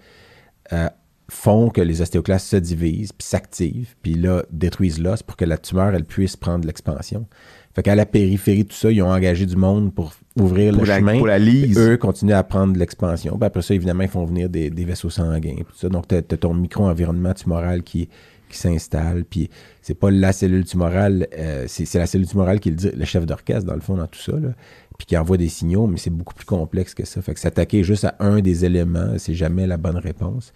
font 1.29 1.69
que 1.69 1.81
les 1.81 2.01
ostéoclastes 2.01 2.47
se 2.47 2.55
divisent 2.57 3.11
puis 3.11 3.25
s'activent, 3.25 3.95
puis 4.01 4.13
là, 4.15 4.43
détruisent 4.51 4.99
l'os 4.99 5.23
pour 5.23 5.35
que 5.35 5.45
la 5.45 5.57
tumeur, 5.57 5.93
elle 5.95 6.05
puisse 6.05 6.35
prendre 6.35 6.65
l'expansion. 6.65 7.27
Fait 7.75 7.81
qu'à 7.81 7.95
la 7.95 8.05
périphérie 8.05 8.65
tout 8.65 8.75
ça, 8.75 8.91
ils 8.91 9.01
ont 9.01 9.11
engagé 9.11 9.45
du 9.45 9.55
monde 9.55 9.93
pour 9.93 10.13
ouvrir 10.39 10.73
pour, 10.73 10.83
le 10.83 10.87
la, 10.87 10.97
chemin. 10.97 11.17
pour 11.17 11.27
la 11.27 11.39
lise. 11.39 11.77
Eux 11.77 11.97
continuent 11.97 12.33
à 12.33 12.43
prendre 12.43 12.73
de 12.73 12.79
l'expansion. 12.79 13.35
Puis 13.37 13.45
après 13.45 13.61
ça, 13.63 13.73
évidemment, 13.73 14.03
ils 14.03 14.09
font 14.09 14.25
venir 14.25 14.47
des, 14.47 14.69
des 14.69 14.85
vaisseaux 14.85 15.09
sanguins. 15.09 15.55
tout 15.57 15.75
ça. 15.75 15.89
Donc, 15.89 16.07
tu 16.07 16.15
as, 16.15 16.21
ton 16.21 16.53
micro-environnement 16.53 17.33
tumoral 17.33 17.81
qui, 17.81 18.09
qui 18.47 18.57
s'installe. 18.57 19.25
Puis 19.25 19.49
c'est 19.81 19.95
pas 19.95 20.11
la 20.11 20.31
cellule 20.31 20.65
tumorale, 20.65 21.27
euh, 21.37 21.65
c'est 21.67 21.95
la 21.95 22.05
cellule 22.05 22.27
tumorale 22.27 22.59
qui 22.59 22.69
est 22.69 22.83
le, 22.83 22.91
le 22.95 23.05
chef 23.05 23.25
d'orchestre, 23.25 23.65
dans 23.65 23.75
le 23.75 23.81
fond, 23.81 23.97
dans 23.97 24.07
tout 24.07 24.21
ça. 24.21 24.33
Là. 24.33 24.49
Puis 24.97 25.07
qui 25.07 25.17
envoie 25.17 25.37
des 25.37 25.49
signaux, 25.49 25.87
mais 25.87 25.97
c'est 25.97 26.11
beaucoup 26.11 26.35
plus 26.35 26.45
complexe 26.45 26.93
que 26.93 27.05
ça. 27.05 27.21
Fait 27.21 27.33
que 27.33 27.39
s'attaquer 27.39 27.83
juste 27.83 28.05
à 28.05 28.15
un 28.19 28.39
des 28.39 28.65
éléments, 28.65 29.15
c'est 29.17 29.33
jamais 29.33 29.65
la 29.65 29.77
bonne 29.77 29.97
réponse. 29.97 30.53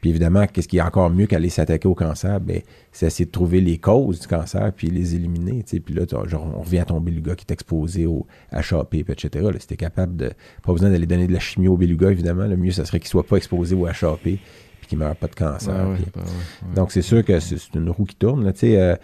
Puis 0.00 0.10
évidemment, 0.10 0.46
qu'est-ce 0.46 0.68
qui 0.68 0.76
est 0.78 0.82
encore 0.82 1.10
mieux 1.10 1.26
qu'aller 1.26 1.48
s'attaquer 1.48 1.88
au 1.88 1.94
cancer? 1.94 2.40
Ben, 2.40 2.60
c'est 2.92 3.06
essayer 3.06 3.24
de 3.26 3.30
trouver 3.32 3.60
les 3.60 3.78
causes 3.78 4.20
du 4.20 4.26
cancer 4.28 4.72
puis 4.72 4.88
les 4.88 5.16
éliminer. 5.16 5.64
Puis 5.64 5.92
là, 5.94 6.04
genre, 6.26 6.46
on 6.56 6.60
revient 6.60 6.78
à 6.78 6.84
ton 6.84 7.00
beluga 7.00 7.34
qui 7.34 7.44
est 7.48 7.52
exposé 7.52 8.06
au 8.06 8.24
HAP, 8.52 8.94
etc. 8.94 9.28
Là, 9.52 9.58
si 9.58 9.66
t'es 9.66 9.76
capable 9.76 10.14
de. 10.16 10.30
Pas 10.62 10.72
besoin 10.72 10.90
d'aller 10.90 11.06
donner 11.06 11.26
de 11.26 11.32
la 11.32 11.40
chimio 11.40 11.72
au 11.72 11.76
beluga, 11.76 12.10
évidemment. 12.12 12.46
Le 12.46 12.56
mieux, 12.56 12.70
ça 12.70 12.84
serait 12.84 13.00
qu'il 13.00 13.08
soit 13.08 13.26
pas 13.26 13.36
exposé 13.36 13.74
au 13.74 13.86
HAP 13.86 14.20
puis 14.22 14.40
qu'il 14.88 14.98
meure 14.98 15.16
pas 15.16 15.26
de 15.26 15.34
cancer. 15.34 15.74
Ben 16.64 16.74
donc, 16.76 16.92
c'est 16.92 17.02
sûr 17.02 17.24
que 17.24 17.40
c'est 17.40 17.74
une 17.74 17.90
roue 17.90 18.04
qui 18.04 18.14
tourne. 18.16 18.44
là. 18.44 18.52
Euh, 18.62 18.96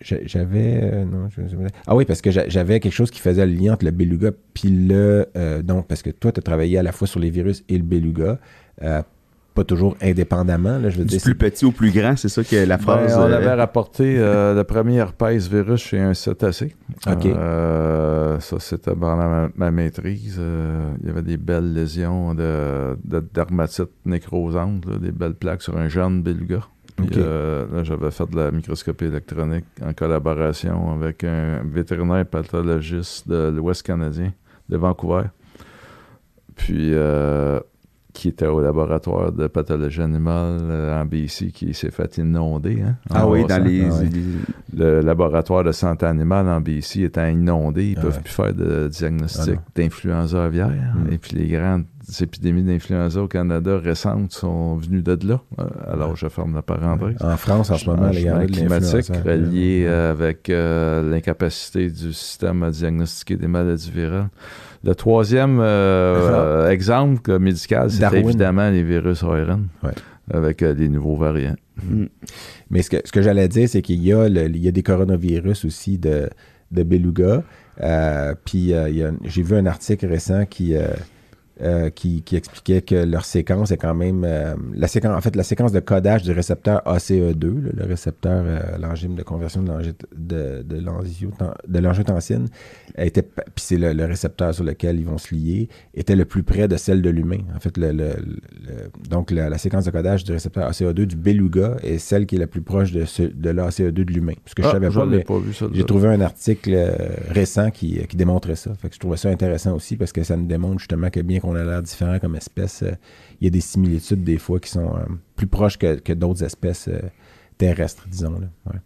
je- 0.00 0.16
j'avais. 0.24 0.80
euh, 0.82 1.04
ah 1.86 1.94
oui, 1.94 2.04
parce 2.06 2.20
que 2.22 2.30
j'a- 2.30 2.48
j'avais 2.48 2.80
quelque 2.80 2.92
chose 2.92 3.10
qui 3.10 3.20
faisait 3.20 3.46
le 3.46 3.52
lien 3.52 3.74
entre 3.74 3.84
le 3.84 3.90
beluga 3.92 4.30
puis 4.54 4.68
le. 4.70 5.26
euh, 5.36 5.62
donc, 5.62 5.86
parce 5.86 6.02
que 6.02 6.10
toi, 6.10 6.32
tu 6.32 6.40
as 6.40 6.42
travaillé 6.42 6.78
à 6.78 6.82
la 6.82 6.90
fois 6.92 7.06
sur 7.06 7.20
les 7.20 7.30
virus 7.30 7.62
et 7.68 7.76
le 7.76 7.84
beluga. 7.84 8.38
Pas 9.54 9.64
toujours 9.64 9.96
indépendamment, 10.02 10.78
là, 10.78 10.88
je 10.90 10.98
veux 10.98 11.04
Du 11.04 11.10
dire. 11.16 11.22
plus 11.22 11.34
petit 11.34 11.64
au 11.64 11.72
plus 11.72 11.90
grand, 11.90 12.16
c'est 12.16 12.28
ça 12.28 12.42
que 12.42 12.56
la 12.56 12.76
Ben, 12.76 12.82
phrase. 12.82 13.16
on 13.18 13.22
euh, 13.30 13.36
avait 13.36 13.54
rapporté 13.54 14.16
euh, 14.18 14.54
le 14.56 14.64
premier 14.64 14.96
herpès 14.96 15.48
virus 15.48 15.80
chez 15.82 15.98
un 16.00 16.14
cétacé. 16.14 16.74
OK. 17.06 17.26
Euh, 17.26 18.40
ça, 18.40 18.56
c'était 18.60 18.94
pendant 18.94 19.28
ma, 19.28 19.48
ma 19.54 19.70
maîtrise. 19.70 20.36
Euh, 20.40 20.92
il 21.02 21.06
y 21.08 21.10
avait 21.10 21.22
des 21.22 21.36
belles 21.36 21.72
lésions 21.72 22.34
de, 22.34 22.96
de 23.04 23.20
dermatite 23.34 23.90
nécrosante, 24.06 24.86
là, 24.86 24.96
des 24.98 25.12
belles 25.12 25.34
plaques 25.34 25.62
sur 25.62 25.76
un 25.76 25.88
jeune 25.88 26.22
beluga. 26.22 26.60
Puis, 26.96 27.06
OK. 27.06 27.16
euh, 27.16 27.64
là, 27.72 27.84
j'avais 27.84 28.10
fait 28.10 28.28
de 28.30 28.36
la 28.36 28.50
microscopie 28.50 29.06
électronique 29.06 29.64
en 29.82 29.92
collaboration 29.94 30.92
avec 30.92 31.24
un 31.24 31.62
vétérinaire 31.64 32.26
pathologiste 32.26 33.28
de 33.28 33.48
l'Ouest 33.54 33.82
canadien, 33.82 34.32
de 34.68 34.76
Vancouver. 34.76 35.24
Puis, 36.54 36.92
euh, 36.94 37.60
qui 38.12 38.28
était 38.28 38.46
au 38.46 38.60
laboratoire 38.60 39.32
de 39.32 39.46
pathologie 39.46 40.02
animale 40.02 40.58
euh, 40.62 41.00
en 41.00 41.06
BC, 41.06 41.50
qui 41.52 41.72
s'est 41.74 41.90
fait 41.90 42.18
inonder. 42.18 42.82
Hein, 42.86 42.96
Ah 43.10 43.26
oui, 43.26 43.44
dans 43.46 43.62
les. 43.62 43.84
Ah. 43.84 44.02
Le 44.76 45.00
laboratoire 45.00 45.64
de 45.64 45.72
santé 45.72 46.06
animale 46.06 46.46
en 46.48 46.60
BC 46.60 47.02
étant 47.02 47.26
inondé, 47.26 47.90
ils 47.90 47.98
Ah 47.98 48.02
peuvent 48.02 48.14
ouais. 48.16 48.22
plus 48.22 48.32
faire 48.32 48.54
de 48.54 48.88
diagnostic 48.88 49.54
Ah 49.58 49.70
d'influenza 49.74 50.44
aviaire. 50.44 50.68
Mm. 50.68 51.12
Et 51.12 51.18
puis 51.18 51.36
les 51.36 51.48
grandes 51.48 51.84
épidémies 52.20 52.62
d'influenza 52.62 53.22
au 53.22 53.28
Canada 53.28 53.78
récentes 53.78 54.32
sont 54.32 54.76
venues 54.76 55.02
de 55.02 55.18
là. 55.28 55.40
Euh, 55.58 55.64
Alors 55.92 56.16
je 56.16 56.28
ferme 56.28 56.54
la 56.54 56.62
parenthèse. 56.62 57.16
En 57.22 57.36
France, 57.36 57.70
en 57.70 57.76
ce 57.76 57.88
moment, 57.90 58.08
les 58.08 58.22
Changement 58.22 58.38
gars, 58.40 58.46
de 58.46 58.52
climatique 58.52 59.08
l'influenza. 59.08 59.30
relié 59.30 59.86
avec 59.86 60.50
euh, 60.50 61.08
l'incapacité 61.10 61.88
du 61.90 62.12
système 62.12 62.62
à 62.62 62.70
diagnostiquer 62.70 63.36
des 63.36 63.48
maladies 63.48 63.90
virales. 63.90 64.28
Le 64.84 64.94
troisième 64.94 65.58
euh, 65.60 66.68
exemple 66.70 67.30
euh, 67.30 67.38
médical, 67.38 67.90
c'est 67.90 68.12
évidemment 68.14 68.68
les 68.70 68.82
virus 68.82 69.22
ARN 69.22 69.68
Ouais. 69.84 69.90
avec 70.32 70.62
euh, 70.62 70.74
les 70.74 70.88
nouveaux 70.88 71.16
variants. 71.16 71.56
Mm. 71.84 72.06
Mais 72.70 72.82
ce 72.82 72.90
que, 72.90 72.96
ce 73.04 73.12
que 73.12 73.22
j'allais 73.22 73.48
dire, 73.48 73.68
c'est 73.68 73.80
qu'il 73.82 74.02
y, 74.02 74.12
a 74.12 74.28
le- 74.28 74.48
il 74.48 74.58
y 74.58 74.68
a 74.68 74.72
des 74.72 74.82
coronavirus 74.82 75.64
aussi 75.64 75.98
de, 75.98 76.28
de 76.72 76.82
beluga. 76.82 77.42
Euh, 77.80 78.34
puis 78.44 78.74
euh, 78.74 79.12
j'ai 79.24 79.42
vu 79.42 79.56
un 79.56 79.66
article 79.66 80.06
récent 80.06 80.44
qui, 80.46 80.74
euh, 81.62 81.90
qui, 81.90 82.22
qui 82.22 82.36
expliquait 82.36 82.82
que 82.82 82.94
leur 82.94 83.24
séquence 83.24 83.70
est 83.70 83.76
quand 83.76 83.94
même. 83.94 84.24
euh, 84.24 84.54
la 84.74 84.88
séquence, 84.88 85.16
en 85.16 85.20
fait, 85.20 85.36
la 85.36 85.42
séquence 85.42 85.72
de 85.72 85.80
codage 85.80 86.22
du 86.22 86.32
récepteur 86.32 86.82
ACE2, 86.86 87.64
là, 87.64 87.70
le 87.74 87.84
récepteur, 87.84 88.44
euh, 88.46 88.78
l'enzyme 88.80 89.14
de 89.14 89.22
conversion 89.22 89.62
de 89.62 89.72
de, 90.16 90.62
de 90.62 90.76
l'angioten- 90.80 91.54
de 91.68 91.78
l'angiotensine, 91.78 92.46
était, 92.96 93.22
puis 93.22 93.34
c'est 93.56 93.76
le, 93.78 93.92
le 93.92 94.04
récepteur 94.04 94.54
sur 94.54 94.64
lequel 94.64 94.98
ils 94.98 95.06
vont 95.06 95.18
se 95.18 95.34
lier, 95.34 95.68
était 95.94 96.16
le 96.16 96.24
plus 96.24 96.42
près 96.42 96.68
de 96.68 96.76
celle 96.76 97.02
de 97.02 97.10
l'humain. 97.10 97.38
En 97.56 97.60
fait, 97.60 97.76
le, 97.78 97.92
donc 99.08 99.30
la, 99.30 99.48
la 99.48 99.58
séquence 99.58 99.84
de 99.84 99.90
codage 99.90 100.24
du 100.24 100.32
récepteur 100.32 100.70
ACE2 100.70 101.04
du 101.04 101.16
beluga 101.16 101.76
est 101.82 101.98
celle 101.98 102.26
qui 102.26 102.36
est 102.36 102.38
la 102.38 102.46
plus 102.46 102.62
proche 102.62 102.92
de, 102.92 103.04
ce, 103.04 103.22
de 103.22 103.50
l'ACE2 103.50 103.90
de 103.92 104.12
l'humain. 104.12 104.34
Parce 104.44 104.54
que 104.54 104.62
je 104.62 104.68
Ah, 104.68 104.72
savais 104.72 104.90
pas, 104.90 105.06
mais 105.06 105.24
pas 105.24 105.38
vu 105.38 105.52
ça. 105.52 105.66
j'ai 105.72 105.84
trouvé 105.84 106.08
un 106.08 106.20
article 106.20 106.72
euh, 106.74 106.90
récent 107.30 107.70
qui, 107.70 107.98
qui 108.06 108.16
démontrait 108.16 108.56
ça. 108.56 108.72
Fait 108.74 108.88
que 108.88 108.94
je 108.94 109.00
trouvais 109.00 109.16
ça 109.16 109.28
intéressant 109.28 109.74
aussi 109.74 109.96
parce 109.96 110.12
que 110.12 110.22
ça 110.22 110.36
nous 110.36 110.46
démontre 110.46 110.78
justement 110.80 111.10
que 111.10 111.20
bien 111.20 111.40
qu'on 111.40 111.51
a 111.54 111.64
l'air 111.64 111.82
différent 111.82 112.18
comme 112.18 112.36
espèce, 112.36 112.82
euh, 112.82 112.92
il 113.40 113.44
y 113.44 113.46
a 113.48 113.50
des 113.50 113.60
similitudes 113.60 114.22
des 114.24 114.38
fois 114.38 114.60
qui 114.60 114.70
sont 114.70 114.94
euh, 114.96 115.00
plus 115.36 115.46
proches 115.46 115.78
que, 115.78 115.96
que 116.00 116.12
d'autres 116.12 116.42
espèces 116.44 116.88
euh, 116.88 117.00
terrestres, 117.58 118.06
disons. 118.10 118.38
Là. 118.38 118.46
Ouais. 118.66 118.78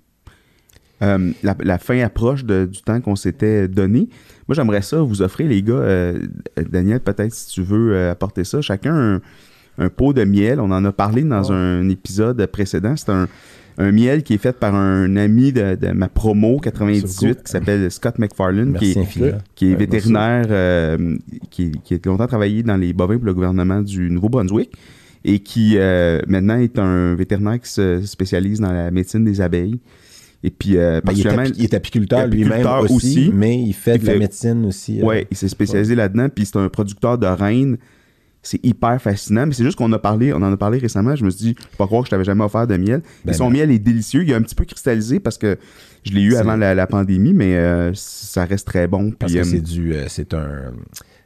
Euh, 1.03 1.31
la, 1.43 1.55
la 1.63 1.79
fin 1.79 1.99
approche 2.01 2.45
de- 2.45 2.65
du 2.71 2.81
temps 2.81 3.01
qu'on 3.03 3.17
s'était 3.17 3.69
donné. 3.69 4.09
Moi, 4.49 4.55
j'aimerais 4.55 4.81
ça 4.83 5.01
vous 5.03 5.21
offrir, 5.21 5.49
les 5.49 5.63
gars. 5.63 5.75
euh, 5.75 6.19
Daniel, 6.71 7.01
peut-être 7.01 7.35
si 7.35 7.49
tu 7.51 7.63
veux 7.63 7.95
euh, 7.95 8.11
apporter 8.13 8.45
ça. 8.45 8.63
Chacun 8.63 9.17
un, 9.17 9.21
un 9.79 9.89
pot 9.91 10.15
de 10.15 10.25
miel. 10.25 10.59
On 10.59 10.71
en 10.71 10.85
a 10.87 10.93
parlé 10.93 11.23
dans 11.23 11.53
un 11.53 11.87
épisode 11.91 12.47
précédent. 12.47 12.95
C'est 12.97 13.11
un, 13.11 13.29
un 13.79 13.93
miel 13.93 14.23
qui 14.23 14.35
est 14.35 14.39
fait 14.39 14.57
par 14.57 14.75
un 14.75 15.17
ami 15.17 15.53
de, 15.53 15.75
de 15.75 15.89
ma 15.93 16.09
promo 16.09 16.59
98 16.61 17.43
qui 17.45 17.51
s'appelle 17.51 17.91
Scott 17.91 18.19
McFarlane, 18.19 18.75
qui 18.79 18.93
est, 18.93 18.99
infiniment. 18.99 19.39
qui 19.55 19.67
est 19.67 19.71
Ouais, 19.73 19.77
vétérinaire, 19.77 20.47
euh, 20.51 21.17
qui, 21.51 21.73
qui 21.85 21.95
a 21.95 21.99
longtemps 22.07 22.27
travaillé 22.27 22.63
dans 22.63 22.77
les 22.77 22.93
bovins 22.93 23.17
pour 23.17 23.27
le 23.27 23.35
gouvernement 23.35 23.83
du 23.83 24.11
Nouveau-Brunswick 24.11 24.71
et 25.25 25.41
qui 25.41 25.75
euh, 25.77 26.21
maintenant 26.29 26.57
est 26.59 26.79
un 26.79 27.15
vétérinaire 27.15 27.61
qui 27.61 27.71
se 27.71 28.01
spécialise 28.03 28.61
dans 28.61 28.73
la 28.73 28.91
médecine 28.91 29.25
des 29.25 29.41
abeilles. 29.41 29.79
Et 30.45 30.51
puis, 30.51 30.77
euh, 30.77 31.01
Ben, 31.05 31.13
il, 31.13 31.21
est 31.21 31.25
particulièrement- 31.25 31.43
api- 31.43 31.55
il 31.59 31.65
est 31.65 31.75
apiculteur 31.75 32.27
lui-même 32.29 32.67
aussi, 32.83 32.95
aussi. 32.95 33.31
mais 33.35 33.61
il 33.61 33.73
fait 33.73 33.97
Il 33.97 34.03
de 34.03 34.07
la 34.07 34.19
médecine 34.19 34.65
aussi. 34.67 35.01
euh, 35.01 35.05
Ouais, 35.05 35.27
il 35.31 35.37
s'est 35.37 35.49
spécialisé 35.49 35.95
là-dedans, 35.95 36.29
puis 36.33 36.45
c'est 36.45 36.57
un 36.59 36.69
producteur 36.69 37.19
de 37.19 37.27
reines. 37.27 37.79
C'est 38.49 38.65
hyper 38.65 39.03
fascinant, 39.03 39.45
mais 39.47 39.53
c'est 39.55 39.65
juste 39.65 39.77
qu'on 39.77 39.93
a 39.93 39.99
parlé, 39.99 40.33
on 40.33 40.37
en 40.37 40.53
a 40.53 40.57
parlé 40.57 40.79
récemment. 40.79 41.17
Je 41.17 41.25
me 41.25 41.31
suis 41.31 41.47
dit, 41.47 41.57
je 41.59 41.65
peux 41.67 41.77
pas 41.79 41.87
croire 41.87 42.03
que 42.03 42.07
je 42.07 42.11
t'avais 42.13 42.23
jamais 42.25 42.45
offert 42.45 42.67
de 42.69 42.77
miel. 42.77 43.03
Ben 43.25 43.33
et 43.33 43.35
son 43.35 43.45
non. 43.45 43.51
miel 43.51 43.71
est 43.73 43.79
délicieux. 43.81 44.23
Il 44.23 44.31
est 44.31 44.35
un 44.35 44.43
petit 44.43 44.55
peu 44.55 44.65
cristallisé 44.65 45.19
parce 45.19 45.37
que 45.37 45.59
je 46.05 46.13
l'ai 46.13 46.23
eu 46.23 46.37
avant 46.37 46.55
la, 46.55 46.75
la 46.75 46.87
pandémie, 46.87 47.33
mais 47.35 47.57
euh, 47.57 47.91
ça 47.95 48.45
reste 48.45 48.67
très 48.69 48.87
bon. 48.87 49.11
Parce 49.11 49.33
Puis, 49.33 49.41
que 49.43 49.47
euh, 49.47 49.51
c'est 49.51 49.61
du, 49.61 49.95
euh, 49.95 50.05
c'est 50.07 50.33
un, 50.35 50.73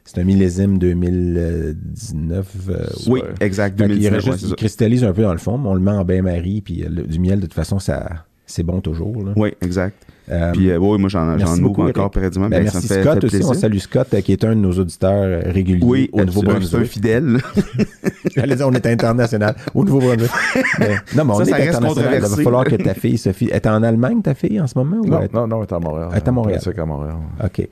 c'est 0.03 0.19
un 0.19 0.23
millésime 0.23 0.79
2019. 0.79 2.47
euh, 2.69 2.85
oui, 3.07 3.21
Ouais. 3.21 3.27
exact. 3.39 3.77
Fait 3.77 3.85
qu'il 3.87 3.99
2019, 3.99 4.13
reste 4.13 4.25
ouais, 4.25 4.31
juste- 4.33 4.45
c'est 4.45 4.49
il 4.51 4.55
cristallise 4.55 5.03
un 5.03 5.13
peu 5.13 5.21
dans 5.21 5.31
le 5.33 5.37
fond, 5.37 5.57
mais 5.57 5.69
on 5.69 5.73
le 5.75 5.79
met 5.81 5.91
en 5.91 6.03
bain-marie, 6.03 6.61
puis 6.61 6.83
le- 6.89 7.03
du 7.03 7.19
miel, 7.19 7.37
de 7.39 7.45
toute 7.45 7.53
façon, 7.53 7.79
ça, 7.79 8.25
c'est 8.45 8.63
bon 8.63 8.81
toujours. 8.81 9.23
là. 9.23 9.33
Oui, 9.35 9.53
exact. 9.61 9.95
Euh, 10.31 10.51
Puis, 10.53 10.69
euh, 10.71 10.77
ouais, 10.79 10.97
moi, 10.97 11.09
j'en, 11.09 11.25
merci 11.25 11.45
j'en 11.45 11.51
ouvre 11.53 11.61
beaucoup, 11.63 11.81
encore 11.87 12.09
périodiquement. 12.09 12.47
ben, 12.47 12.65
ça 12.67 12.73
merci 12.75 12.77
me 12.77 12.81
fait, 12.95 13.01
Scott 13.03 13.19
fait 13.19 13.25
aussi. 13.37 13.45
On 13.45 13.53
salue 13.53 13.77
Scott, 13.79 14.13
euh, 14.13 14.21
qui 14.21 14.31
est 14.31 14.43
un 14.45 14.49
de 14.51 14.61
nos 14.61 14.71
auditeurs 14.71 15.43
réguliers 15.45 15.83
Oui, 15.83 16.09
au 16.13 16.19
c'est 16.19 16.23
un- 16.23 16.25
c'est 16.25 16.37
un 16.37 16.41
Nouveau-Brunswick. 16.41 16.85
fidèle. 16.85 17.37
J'allais 18.35 18.55
dire, 18.55 18.67
on 18.67 18.71
est 18.71 18.85
international 18.85 19.55
au 19.73 19.83
Nouveau-Brunswick. 19.83 20.31
Non, 21.15 21.25
mais 21.25 21.33
on 21.33 21.35
Ça, 21.37 21.43
est 21.43 21.45
ça 21.49 21.55
reste 21.57 21.69
international. 21.75 22.13
Il 22.15 22.21
va 22.21 22.43
falloir 22.43 22.63
que 22.63 22.75
ta 22.75 22.93
fille, 22.93 23.17
Sophie, 23.17 23.49
est 23.51 23.67
en 23.67 23.83
Allemagne, 23.83 24.21
ta 24.21 24.33
fille, 24.33 24.61
en 24.61 24.67
ce 24.67 24.77
moment? 24.77 24.97
Ou 24.97 25.07
Non, 25.07 25.19
elle- 25.21 25.29
non, 25.33 25.47
non, 25.47 25.57
elle 25.57 25.67
est 25.69 25.73
à 25.73 25.79
Montréal. 25.79 26.09
Elle 26.11 26.17
est 26.17 26.27
à 26.27 26.31
Montréal. 26.31 26.59
C'est 26.63 26.79
à 26.79 26.85
Montréal. 26.85 27.15
OK. 27.43 27.67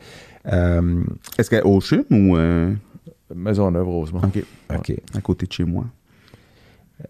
Euh, 0.52 1.04
Est-ce 1.38 1.50
qu'elle 1.50 1.60
est 1.60 1.64
au 1.66 1.80
CHUM 1.80 2.04
ou 2.12 2.36
euh, 2.38 2.74
Maisonneuve, 3.34 3.88
Rosemont. 3.88 4.22
OK, 4.24 4.44
OK. 4.76 4.94
à 5.16 5.22
côté 5.22 5.46
de 5.46 5.52
chez 5.54 5.64
moi? 5.64 5.86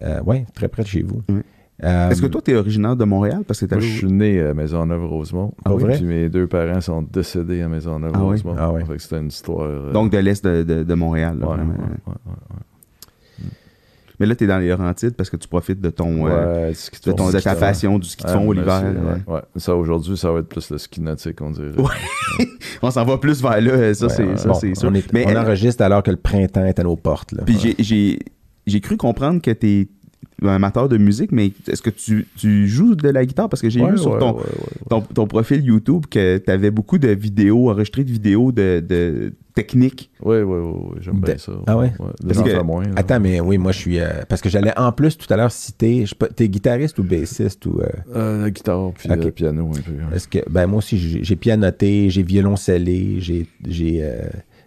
Euh, 0.02 0.20
oui, 0.24 0.44
très 0.54 0.68
près 0.68 0.82
de 0.82 0.88
chez 0.88 1.02
vous. 1.02 1.22
Oui. 1.28 1.40
Euh, 1.82 2.10
Est-ce 2.10 2.20
que 2.20 2.26
toi, 2.26 2.42
tu 2.44 2.50
es 2.50 2.56
originaire 2.56 2.94
de 2.96 3.04
Montréal? 3.04 3.42
Parce 3.46 3.60
que 3.60 3.66
t'as 3.66 3.76
Moi, 3.76 3.84
je 3.84 3.90
suis 3.98 4.12
né 4.12 4.40
à 4.40 4.52
Maisonneuve-Rosemont. 4.54 5.54
Ah 5.64 5.74
oui? 5.74 5.84
Puis 5.94 6.04
mes 6.04 6.28
deux 6.28 6.46
parents 6.46 6.80
sont 6.80 7.02
décédés 7.02 7.62
à 7.62 7.68
Maisonneuve-Rosemont. 7.68 8.54
Ah 8.58 8.70
oui? 8.72 8.82
Fait 8.86 8.94
que 8.96 9.02
c'était 9.02 9.18
une 9.18 9.28
histoire. 9.28 9.62
euh, 9.66 9.92
Donc, 9.92 10.12
de 10.12 10.18
l'est 10.18 10.44
de, 10.44 10.62
de- 10.62 10.82
de 10.82 10.94
Montréal. 10.94 11.38
là, 11.40 11.48
ouais, 11.48 11.56
vraiment. 11.56 11.72
ouais, 11.72 11.78
ouais, 12.06 12.12
ouais. 12.26 12.56
Mais 14.18 14.26
là, 14.26 14.34
tu 14.36 14.44
es 14.44 14.46
dans 14.46 14.58
les 14.58 14.68
Laurentides 14.68 15.14
parce 15.14 15.30
que 15.30 15.38
tu 15.38 15.48
profites 15.48 15.80
de 15.80 15.88
ton, 15.88 16.26
euh, 16.28 16.74
ski 16.74 17.00
de, 17.08 17.12
ton- 17.12 17.30
de 17.30 17.40
ta 17.40 17.54
passion 17.54 17.98
du 17.98 18.06
ski 18.06 18.22
de 18.24 18.28
Ah, 18.28 18.34
fond 18.34 18.52
l'hiver. 18.52 18.82
ouais, 19.26 19.34
ouais. 19.34 19.40
Ça, 19.56 19.74
aujourd'hui, 19.74 20.14
ça 20.18 20.30
va 20.30 20.40
être 20.40 20.48
plus 20.48 20.70
le 20.70 20.76
ski 20.76 21.00
nautique, 21.00 21.40
on 21.40 21.50
dirait. 21.50 21.70
Ouais. 21.78 22.46
On 22.82 22.90
s'en 22.90 23.04
va 23.06 23.16
plus 23.16 23.40
vers 23.40 23.58
là, 23.62 23.94
ça, 23.94 24.06
ouais, 24.08 24.12
c'est, 24.36 24.46
Bon, 24.46 24.52
c'est 24.54 24.74
sûr. 24.74 24.90
On, 24.90 24.94
est- 24.94 25.10
Mais 25.14 25.24
on 25.26 25.36
enregistre 25.40 25.82
alors 25.82 26.02
que 26.02 26.10
le 26.10 26.18
printemps 26.18 26.64
est 26.66 26.78
à 26.78 26.82
nos 26.82 26.96
portes. 26.96 27.32
Là. 27.32 27.44
Puis 27.46 27.54
Ouais. 27.56 27.74
j'ai, 27.78 27.82
j'ai, 27.82 28.18
j'ai 28.66 28.80
cru 28.82 28.98
comprendre 28.98 29.40
que 29.40 29.50
t'es 29.52 29.88
amateur 30.48 30.88
de 30.88 30.96
musique, 30.96 31.32
mais 31.32 31.52
est-ce 31.68 31.82
que 31.82 31.90
tu, 31.90 32.26
tu 32.36 32.66
joues 32.68 32.94
de 32.94 33.08
la 33.08 33.24
guitare? 33.24 33.48
Parce 33.48 33.60
que 33.62 33.68
j'ai 33.70 33.80
Ouais, 33.82 33.92
vu 33.92 33.98
sur 33.98 34.12
ouais, 34.12 34.18
ton, 34.18 34.32
ouais, 34.32 34.38
ouais, 34.40 34.44
ouais. 34.44 34.86
ton, 34.88 35.00
ton 35.02 35.26
profil 35.26 35.64
YouTube 35.64 36.06
que 36.10 36.38
tu 36.38 36.50
avais 36.50 36.70
beaucoup 36.70 36.98
de 36.98 37.08
vidéos, 37.08 37.70
enregistrées 37.70 38.04
de 38.04 38.10
vidéos 38.10 38.52
de, 38.52 38.82
de 38.86 39.32
techniques. 39.54 40.10
Oui, 40.22 40.38
oui, 40.38 40.44
oui, 40.44 40.72
oui, 40.92 40.96
j'aime 41.00 41.20
De- 41.20 41.26
bien 41.26 41.36
ça. 41.38 41.52
Ah 41.66 41.76
ouais? 41.76 41.92
Parce 42.26 42.42
que- 42.42 42.62
moins. 42.62 42.84
Attends, 42.96 43.20
mais 43.20 43.40
oui, 43.40 43.58
moi, 43.58 43.72
je 43.72 43.78
suis. 43.78 43.98
euh, 44.00 44.08
parce 44.28 44.40
que 44.40 44.48
j'allais 44.48 44.72
en 44.78 44.92
plus 44.92 45.18
tout 45.18 45.30
à 45.32 45.36
l'heure 45.36 45.50
citer. 45.52 46.04
T'es 46.36 46.48
guitariste 46.48 46.98
ou 46.98 47.02
bassiste 47.04 47.66
ou. 47.66 47.80
euh, 47.80 47.86
Euh, 48.14 48.42
la 48.42 48.50
guitare, 48.50 48.92
puis 48.96 49.08
le 49.08 49.30
piano 49.30 49.68
un 49.70 49.80
peu. 49.80 50.14
Est-ce 50.16 50.28
que. 50.28 50.38
Ben, 50.48 50.66
moi 50.66 50.78
aussi, 50.78 50.96
j'ai 50.98 51.22
j'ai 51.24 51.36
pianoté, 51.36 52.10
j'ai 52.10 52.22
violoncellé, 52.22 53.16
j'ai. 53.20 53.46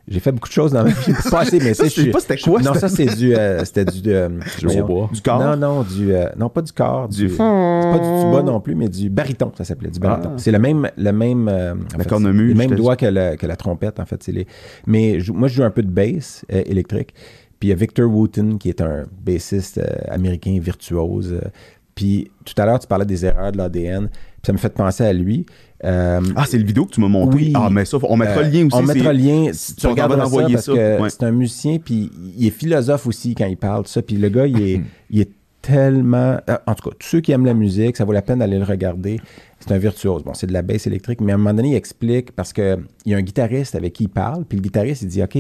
J'ai 0.08 0.20
fait 0.20 0.34
beaucoup 0.34 0.50
de 0.50 0.54
choses 0.54 0.74
dans 0.74 0.84
ma 0.84 0.90
vie. 0.90 1.14
Pas 1.32 1.40
assez, 1.42 1.60
mais 1.60 1.74
Ça, 1.74 1.86
tu 1.86 1.90
je 1.92 2.02
sais 2.06 2.10
pas 2.12 2.20
c'était 2.20 2.38
quoi, 2.38 2.62
Non, 2.62 2.74
ça. 2.74 2.90
c'est 2.90 3.06
du. 3.16 3.34
euh, 3.34 3.64
C'était 3.64 3.86
du. 3.86 4.02
euh, 4.08 4.28
Du 4.60 4.66
voyons. 4.66 5.08
Du 5.14 5.22
corps? 5.22 5.40
Non, 5.40 5.56
non, 5.56 5.84
du. 5.84 6.14
euh, 6.14 6.28
non, 6.38 6.50
pas 6.50 6.62
du 6.62 6.74
corps. 6.74 7.08
Du, 7.08 7.28
Du- 7.28 7.30
c'est 7.30 7.38
pas 7.38 8.00
du 8.00 8.22
tuba 8.26 8.44
non 8.44 8.60
plus, 8.60 8.76
mais 8.76 8.90
du 8.90 9.10
baryton, 9.10 9.52
ça 9.58 9.64
s'appelait. 9.64 9.90
Du 9.92 10.00
baryton. 10.00 10.32
Ah. 10.34 10.38
C'est 10.38 10.52
le 10.52 10.60
même. 10.60 10.90
Le 10.98 11.12
même 11.14 11.48
euh, 11.48 11.74
La 11.98 12.04
fait, 12.04 12.10
cornemuse, 12.10 12.50
Le 12.50 12.56
même 12.58 12.72
doigt 12.76 12.98
que 12.98 13.06
la, 13.06 13.38
que 13.38 13.48
la 13.48 13.56
trompette, 13.56 14.00
en 14.02 14.06
fait. 14.06 14.28
Les... 14.28 14.46
Mais 14.88 15.22
je- 15.22 15.32
moi, 15.32 15.48
je 15.48 15.56
joue 15.56 15.64
un 15.64 15.72
peu 15.72 15.84
de 15.84 15.90
bass 15.92 16.46
euh, 16.52 16.64
électrique. 16.66 17.14
Puis 17.60 17.70
il 17.70 17.70
y 17.70 17.72
a 17.72 17.76
Victor 17.76 18.12
Wooten, 18.14 18.58
qui 18.58 18.68
est 18.68 18.82
un 18.82 19.06
bassiste 19.26 19.78
euh, 19.78 19.86
américain 20.10 20.58
virtuose. 20.62 21.32
euh, 21.42 21.48
puis 21.96 22.30
tout 22.44 22.60
à 22.62 22.66
l'heure, 22.66 22.80
tu 22.80 22.88
parlais 22.88 23.06
des 23.06 23.26
erreurs 23.26 23.54
de 23.54 23.58
l'ADN. 23.58 24.10
Puis 24.10 24.48
ça 24.48 24.52
me 24.52 24.58
fait 24.58 24.74
penser 24.74 25.06
à 25.06 25.14
lui. 25.14 25.46
Euh, 25.84 26.22
Ah, 26.36 26.46
c'est 26.48 26.58
le 26.58 26.66
vidéo 26.66 26.86
que 26.86 26.92
tu 26.94 27.02
m'as 27.02 27.08
monté? 27.08 27.36
Oui. 27.36 27.52
Ah, 27.56 27.70
mais 27.72 27.86
ça, 27.86 27.98
on 28.04 28.16
mettra 28.18 28.40
euh, 28.40 28.44
le 28.44 28.50
lien 28.50 28.68
aussi. 28.68 28.76
On 28.76 28.84
mettra 28.84 29.14
le 29.14 29.20
lien. 29.20 29.52
Si 29.54 29.76
tu 29.76 29.88
regardes 29.88 30.12
ça, 30.14 30.18
parce 30.20 30.66
ça, 30.66 30.74
que 30.74 31.02
ouais. 31.02 31.10
c'est 31.10 31.24
un 31.24 31.32
musicien, 31.32 31.78
puis 31.80 32.12
il 32.38 32.48
est 32.48 32.52
philosophe 32.52 33.08
aussi 33.08 33.36
quand 33.36 33.46
il 33.46 33.58
parle 33.58 33.84
de 33.84 33.88
ça. 33.88 34.02
Puis 34.02 34.16
le 34.16 34.30
gars, 34.30 34.48
il 34.48 34.62
est, 34.62 34.82
il 35.10 35.22
est 35.22 35.30
tellement... 35.62 36.38
euh, 36.50 36.58
En 36.68 36.76
tout 36.76 36.90
cas, 36.90 36.96
tous 37.00 37.08
ceux 37.08 37.22
qui 37.22 37.32
aiment 37.32 37.46
la 37.46 37.54
musique, 37.54 37.98
ça 37.98 38.06
vaut 38.06 38.12
la 38.14 38.22
peine 38.22 38.40
d'aller 38.40 38.58
le 38.58 38.66
regarder. 38.66 39.20
C'est 39.60 39.72
un 39.72 39.78
virtuose. 39.78 40.24
Bon, 40.24 40.34
c'est 40.34 40.48
de 40.48 40.54
la 40.54 40.62
basse 40.62 40.88
électrique, 40.88 41.22
mais 41.22 41.32
à 41.32 41.36
un 41.36 41.38
moment 41.38 41.54
donné, 41.54 41.70
il 41.70 41.76
explique, 41.76 42.32
parce 42.34 42.52
qu'il 42.54 42.78
y 43.06 43.14
a 43.14 43.18
un 43.18 43.22
guitariste 43.22 43.76
avec 43.76 43.94
qui 43.94 44.04
il 44.06 44.10
parle, 44.10 44.44
puis 44.46 44.58
le 44.58 44.62
guitariste, 44.62 45.04
il 45.04 45.08
dit, 45.08 45.24
OK, 45.24 45.38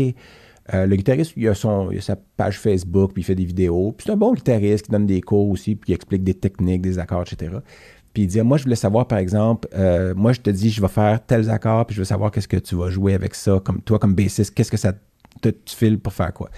euh, 0.74 0.86
le 0.86 0.96
guitariste, 0.96 1.34
il 1.36 1.46
a, 1.50 1.54
son, 1.56 1.92
il 1.92 1.98
a 1.98 2.02
sa 2.02 2.16
page 2.16 2.58
Facebook, 2.58 3.12
puis 3.14 3.22
il 3.22 3.26
fait 3.26 3.36
des 3.36 3.44
vidéos. 3.44 3.92
Puis 3.98 4.06
c'est 4.08 4.14
un 4.14 4.18
bon 4.18 4.34
guitariste 4.34 4.86
qui 4.86 4.92
donne 4.92 5.06
des 5.06 5.20
cours 5.20 5.50
aussi, 5.50 5.76
puis 5.76 5.92
il 5.92 5.96
explique 5.96 6.24
des 6.24 6.36
techniques, 6.36 6.82
des 6.82 7.00
accords, 7.00 7.24
etc. 7.30 7.58
Puis 8.14 8.24
il 8.24 8.28
dit, 8.28 8.42
moi, 8.42 8.58
je 8.58 8.64
voulais 8.64 8.76
savoir, 8.76 9.08
par 9.08 9.18
exemple, 9.18 9.68
euh, 9.74 10.14
moi, 10.16 10.34
je 10.34 10.42
te 10.42 10.50
dis, 10.50 10.70
je 10.70 10.82
vais 10.82 10.88
faire 10.88 11.26
tels 11.26 11.50
accords, 11.50 11.86
puis 11.88 11.96
je 11.96 12.02
veux 12.02 12.06
savoir 12.06 12.32
qu'est-ce 12.32 12.48
que 12.48 12.58
tu 12.58 12.76
vas 12.76 12.90
jouer 12.90 13.14
avec 13.14 13.34
ça, 13.34 13.60
comme 13.64 13.82
toi, 13.82 13.98
comme 13.98 14.14
bassiste, 14.14 14.54
qu'est-ce 14.54 14.72
que 14.72 14.78
ça 14.78 14.94
te, 15.42 15.50
tu 15.50 15.76
files 15.76 16.00
pour 16.00 16.14
faire 16.14 16.32
quoi? 16.34 16.50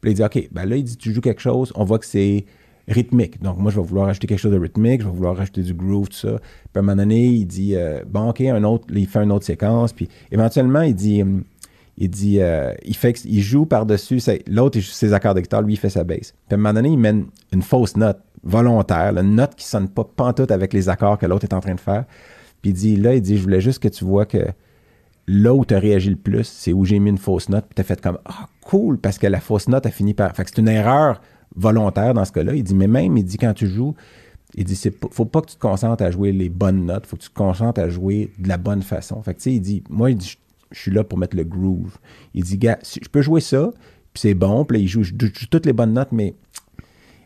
Puis 0.00 0.12
il 0.12 0.14
dit, 0.14 0.24
OK, 0.24 0.48
ben 0.50 0.64
là, 0.64 0.76
il 0.76 0.84
dit, 0.84 0.96
tu 0.96 1.12
joues 1.12 1.20
quelque 1.20 1.42
chose, 1.42 1.72
on 1.76 1.84
voit 1.84 1.98
que 1.98 2.06
c'est 2.06 2.46
rythmique. 2.88 3.40
Donc, 3.42 3.58
moi, 3.58 3.70
je 3.70 3.78
vais 3.78 3.86
vouloir 3.86 4.08
ajouter 4.08 4.26
quelque 4.26 4.38
chose 4.38 4.52
de 4.52 4.58
rythmique, 4.58 5.02
je 5.02 5.06
vais 5.06 5.12
vouloir 5.12 5.36
rajouter 5.36 5.62
du 5.62 5.74
groove, 5.74 6.08
tout 6.08 6.16
ça. 6.16 6.38
Puis 6.38 6.76
à 6.76 6.78
un 6.78 6.82
moment 6.82 6.96
donné, 6.96 7.26
il 7.26 7.46
dit, 7.46 7.76
euh, 7.76 8.02
bon, 8.06 8.30
OK, 8.30 8.40
un 8.40 8.64
autre, 8.64 8.86
il 8.92 9.06
fait 9.06 9.22
une 9.22 9.32
autre 9.32 9.44
séquence. 9.44 9.92
Puis 9.92 10.08
éventuellement, 10.30 10.82
il 10.82 10.94
dit, 10.94 11.22
hum, 11.22 11.44
il 11.98 12.08
dit, 12.08 12.40
euh, 12.40 12.72
il 12.84 12.96
fait, 12.96 13.14
joue 13.40 13.66
par-dessus, 13.66 14.20
l'autre, 14.46 14.78
il 14.78 14.82
joue 14.82 14.92
ses 14.92 15.12
accords 15.12 15.34
de 15.34 15.40
guitare, 15.40 15.62
lui, 15.62 15.74
il 15.74 15.78
fait 15.78 15.90
sa 15.90 16.04
basse. 16.04 16.34
Puis 16.48 16.52
à 16.52 16.54
un 16.54 16.56
moment 16.56 16.72
donné, 16.72 16.88
il 16.88 16.98
mène 16.98 17.26
une 17.52 17.62
fausse 17.62 17.96
note 17.96 18.20
volontaire, 18.42 19.16
une 19.18 19.36
note 19.36 19.54
qui 19.54 19.66
sonne 19.66 19.88
pas 19.88 20.04
pantoute 20.04 20.50
avec 20.50 20.72
les 20.72 20.88
accords 20.88 21.18
que 21.18 21.26
l'autre 21.26 21.44
est 21.44 21.54
en 21.54 21.60
train 21.60 21.74
de 21.74 21.80
faire. 21.80 22.04
Puis 22.60 22.70
il 22.70 22.74
dit, 22.74 22.96
là, 22.96 23.14
il 23.14 23.20
dit, 23.20 23.36
je 23.36 23.42
voulais 23.42 23.60
juste 23.60 23.80
que 23.80 23.88
tu 23.88 24.04
vois 24.04 24.26
que 24.26 24.46
là 25.26 25.54
où 25.54 25.64
tu 25.64 25.74
as 25.74 25.78
réagi 25.78 26.10
le 26.10 26.16
plus, 26.16 26.44
c'est 26.44 26.72
où 26.72 26.84
j'ai 26.84 26.98
mis 26.98 27.10
une 27.10 27.18
fausse 27.18 27.48
note, 27.48 27.66
puis 27.66 27.74
tu 27.74 27.80
as 27.80 27.84
fait 27.84 28.00
comme 28.00 28.18
Ah, 28.24 28.48
cool, 28.62 28.98
parce 28.98 29.18
que 29.18 29.26
la 29.26 29.40
fausse 29.40 29.68
note 29.68 29.86
a 29.86 29.90
fini 29.90 30.14
par. 30.14 30.34
Fait 30.34 30.44
que 30.44 30.50
c'est 30.50 30.60
une 30.60 30.68
erreur 30.68 31.20
volontaire 31.54 32.14
dans 32.14 32.24
ce 32.24 32.32
cas-là. 32.32 32.54
Il 32.54 32.64
dit, 32.64 32.74
mais 32.74 32.86
même, 32.86 33.16
il 33.16 33.24
dit, 33.24 33.36
quand 33.36 33.52
tu 33.52 33.66
joues, 33.66 33.94
il 34.54 34.64
dit, 34.64 34.76
c'est 34.76 34.94
faut 35.12 35.24
pas 35.24 35.40
que 35.40 35.46
tu 35.46 35.56
te 35.56 35.60
concentres 35.60 36.02
à 36.02 36.10
jouer 36.10 36.32
les 36.32 36.48
bonnes 36.48 36.86
notes, 36.86 37.06
faut 37.06 37.16
que 37.16 37.22
tu 37.22 37.30
te 37.30 37.34
concentres 37.34 37.80
à 37.80 37.88
jouer 37.88 38.32
de 38.38 38.48
la 38.48 38.56
bonne 38.56 38.82
façon. 38.82 39.22
Fait 39.22 39.34
que, 39.34 39.38
tu 39.38 39.44
sais, 39.44 39.54
il 39.54 39.60
dit, 39.60 39.84
moi, 39.88 40.10
il 40.10 40.16
dit, 40.16 40.36
je- 40.72 40.80
suis 40.80 40.90
là 40.90 41.04
pour 41.04 41.18
mettre 41.18 41.36
le 41.36 41.44
groove. 41.44 41.98
Il 42.34 42.44
dit, 42.44 42.58
gars, 42.58 42.78
si- 42.82 43.00
je 43.02 43.08
peux 43.08 43.22
jouer 43.22 43.40
ça, 43.40 43.70
puis 44.12 44.20
c'est 44.20 44.34
bon, 44.34 44.64
puis 44.64 44.78
là, 44.78 44.82
il 44.82 44.88
joue, 44.88 45.02
je 45.02 45.12
toutes 45.50 45.66
les 45.66 45.72
bonnes 45.72 45.92
notes, 45.94 46.12
mais 46.12 46.34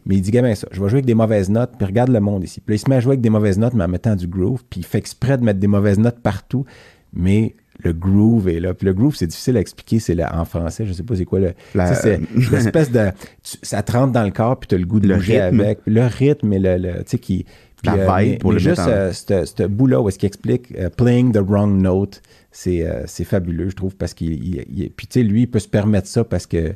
mais 0.08 0.14
il 0.14 0.20
dit, 0.22 0.30
gamin, 0.30 0.54
ça, 0.54 0.68
je 0.70 0.80
vais 0.80 0.88
jouer 0.88 0.98
avec 0.98 1.04
des 1.06 1.14
mauvaises 1.14 1.50
notes, 1.50 1.72
puis 1.76 1.84
regarde 1.84 2.10
le 2.10 2.20
monde 2.20 2.44
ici. 2.44 2.60
Puis 2.60 2.74
là, 2.74 2.76
il 2.76 2.78
se 2.78 2.88
met 2.88 2.94
à 2.96 3.00
jouer 3.00 3.12
avec 3.14 3.22
des 3.22 3.30
mauvaises 3.30 3.58
notes, 3.58 3.74
mais 3.74 3.82
en 3.82 3.88
mettant 3.88 4.14
du 4.14 4.28
groove, 4.28 4.62
puis 4.70 4.80
il 4.80 4.86
fait 4.86 4.98
exprès 4.98 5.36
de 5.36 5.42
mettre 5.42 5.58
des 5.58 5.66
mauvaises 5.66 5.98
notes 5.98 6.20
partout, 6.20 6.64
mais 7.12 7.56
le 7.82 7.92
groove 7.92 8.48
est 8.48 8.60
là. 8.60 8.72
Puis 8.72 8.86
le 8.86 8.92
groove, 8.94 9.16
c'est 9.16 9.26
difficile 9.26 9.56
à 9.56 9.60
expliquer, 9.60 9.98
c'est 9.98 10.16
en 10.24 10.44
français, 10.44 10.86
je 10.86 10.92
sais 10.92 11.02
pas 11.02 11.16
c'est 11.16 11.24
quoi 11.24 11.40
le. 11.40 11.54
C'est 11.74 12.20
l'espèce 12.52 12.92
de. 12.92 13.10
tu- 13.42 13.58
ça 13.62 13.82
te 13.82 13.92
rentre 13.92 14.12
dans 14.12 14.22
le 14.22 14.30
corps, 14.30 14.58
puis 14.60 14.68
tu 14.68 14.76
as 14.76 14.78
le 14.78 14.86
goût 14.86 15.00
de 15.00 15.08
Le 15.08 15.16
bouger 15.16 15.40
rythme. 15.42 15.60
avec. 15.60 15.82
Puis 15.82 15.92
le 15.92 16.06
rythme 16.06 16.52
et 16.52 16.58
le. 16.60 16.76
le- 16.78 16.92
tu 16.98 17.02
sais, 17.06 17.18
qui. 17.18 17.44
La 17.84 17.92
puis, 17.92 18.00
vibe 18.00 18.30
mais- 18.32 18.38
pour 18.38 18.50
mais 18.50 18.54
le 18.54 18.60
juste 18.60 18.80
euh, 18.86 19.12
ce 19.12 19.44
ce 19.44 19.62
bout-là 19.66 20.00
où 20.00 20.08
est-ce 20.08 20.18
qu'il 20.18 20.26
explique 20.28 20.72
euh, 20.78 20.88
playing 20.88 21.32
the 21.32 21.38
wrong 21.46 21.80
note, 21.82 22.22
c'est 22.58 22.86
euh, 22.88 23.02
c'est 23.06 23.24
fabuleux, 23.24 23.68
je 23.68 23.76
trouve, 23.76 23.96
parce 23.96 24.14
qu'il. 24.14 24.32
il- 24.42 24.64
il- 24.74 24.90
puis 24.90 25.06
tu 25.06 25.20
sais, 25.20 25.22
lui, 25.22 25.42
il 25.42 25.46
peut 25.46 25.58
se 25.58 25.68
permettre 25.68 26.08
ça 26.08 26.24
parce 26.24 26.46
que. 26.46 26.74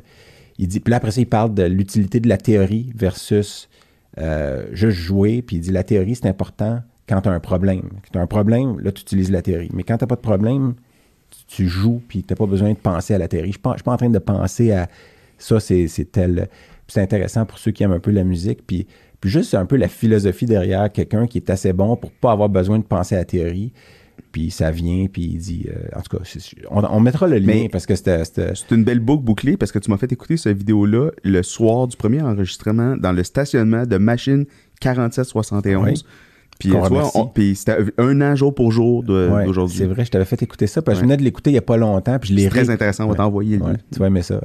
Il 0.59 0.67
dit, 0.67 0.79
puis 0.79 0.91
là, 0.91 0.97
après 0.97 1.09
ça, 1.09 1.19
il 1.21 1.25
parle 1.27 1.55
de 1.55 1.63
l'utilité 1.63 2.19
de 2.19 2.29
la 2.29 2.37
théorie 2.37 2.91
versus 2.95 3.67
euh, 4.19 4.67
juste 4.73 4.97
jouer. 4.97 5.41
Puis 5.41 5.55
il 5.55 5.59
dit, 5.61 5.71
la 5.71 5.83
théorie, 5.83 6.13
c'est 6.13 6.27
important 6.27 6.81
quand 7.09 7.21
tu 7.21 7.29
as 7.29 7.31
un 7.31 7.39
problème. 7.39 7.81
Quand 7.81 8.11
tu 8.13 8.17
as 8.19 8.21
un 8.21 8.27
problème, 8.27 8.79
là, 8.79 8.91
tu 8.91 9.01
utilises 9.01 9.31
la 9.31 9.41
théorie. 9.41 9.69
Mais 9.73 9.81
quand 9.81 9.97
tu 9.97 10.03
n'as 10.03 10.07
pas 10.07 10.17
de 10.17 10.21
problème, 10.21 10.75
tu, 11.31 11.63
tu 11.63 11.67
joues, 11.67 11.99
puis 12.07 12.21
tu 12.21 12.31
n'as 12.31 12.35
pas 12.35 12.45
besoin 12.45 12.69
de 12.73 12.77
penser 12.77 13.15
à 13.15 13.17
la 13.17 13.27
théorie. 13.27 13.51
Je 13.53 13.59
ne 13.67 13.73
suis 13.75 13.83
pas 13.83 13.93
en 13.93 13.97
train 13.97 14.09
de 14.11 14.19
penser 14.19 14.71
à 14.71 14.87
ça, 15.39 15.59
c'est 15.59 15.87
tel. 16.11 16.47
C'est 16.87 17.01
intéressant 17.01 17.45
pour 17.47 17.57
ceux 17.57 17.71
qui 17.71 17.81
aiment 17.81 17.93
un 17.93 17.99
peu 17.99 18.11
la 18.11 18.23
musique. 18.25 18.59
Puis, 18.67 18.85
puis 19.19 19.31
juste 19.31 19.55
un 19.55 19.65
peu 19.65 19.77
la 19.77 19.87
philosophie 19.87 20.45
derrière 20.45 20.91
quelqu'un 20.91 21.25
qui 21.25 21.39
est 21.39 21.49
assez 21.49 21.73
bon 21.73 21.95
pour 21.95 22.11
pas 22.11 22.33
avoir 22.33 22.49
besoin 22.49 22.77
de 22.77 22.83
penser 22.83 23.15
à 23.15 23.19
la 23.19 23.25
théorie. 23.25 23.71
Puis 24.31 24.51
ça 24.51 24.71
vient, 24.71 25.07
puis 25.11 25.23
il 25.33 25.37
dit. 25.37 25.65
euh, 25.69 25.97
en 25.97 26.01
tout 26.01 26.17
cas, 26.17 26.23
on, 26.69 26.83
on 26.83 26.99
mettra 26.99 27.27
le 27.27 27.37
lien 27.37 27.45
Mais- 27.63 27.69
parce 27.69 27.85
que 27.85 27.95
c'était. 27.95 28.23
C'est 28.25 28.71
une 28.71 28.83
belle 28.83 28.99
boucle 28.99 29.23
bouclée 29.23 29.57
parce 29.57 29.71
que 29.71 29.79
tu 29.79 29.89
m'as 29.91 29.97
fait 29.97 30.11
écouter 30.11 30.37
cette 30.37 30.57
vidéo-là 30.57 31.09
le 31.23 31.43
soir 31.43 31.87
du 31.87 31.97
premier 31.97 32.21
enregistrement 32.21 32.95
dans 32.97 33.11
le 33.11 33.23
stationnement 33.23 33.85
de 33.85 33.97
machine 33.97 34.45
4771. 34.79 35.83
Oui. 35.85 36.03
Puis, 37.33 37.55
c'était 37.55 37.77
un 37.97 38.21
an 38.21 38.35
jour 38.35 38.53
pour 38.53 38.71
jour 38.71 39.03
Ouais, 39.09 39.45
d'aujourd'hui. 39.45 39.77
c'est 39.77 39.85
vrai, 39.87 40.05
je 40.05 40.11
t'avais 40.11 40.25
fait 40.25 40.41
écouter 40.43 40.67
ça 40.67 40.81
parce 40.83 40.97
que 40.97 40.99
je 40.99 41.05
venais 41.05 41.17
de 41.17 41.23
l'écouter 41.23 41.49
il 41.49 41.53
n'y 41.53 41.59
a 41.59 41.63
pas 41.63 41.77
longtemps. 41.77 42.19
Puis 42.19 42.29
je 42.29 42.35
l'ai 42.35 42.43
C'est 42.43 42.49
très 42.49 42.69
intéressant, 42.69 43.05
on 43.05 43.07
va 43.07 43.11
Ouais. 43.13 43.17
t'envoyer 43.17 43.57
le 43.57 43.63
tu 43.91 43.99
vas 43.99 44.07
aimer 44.07 44.21
ça. 44.21 44.39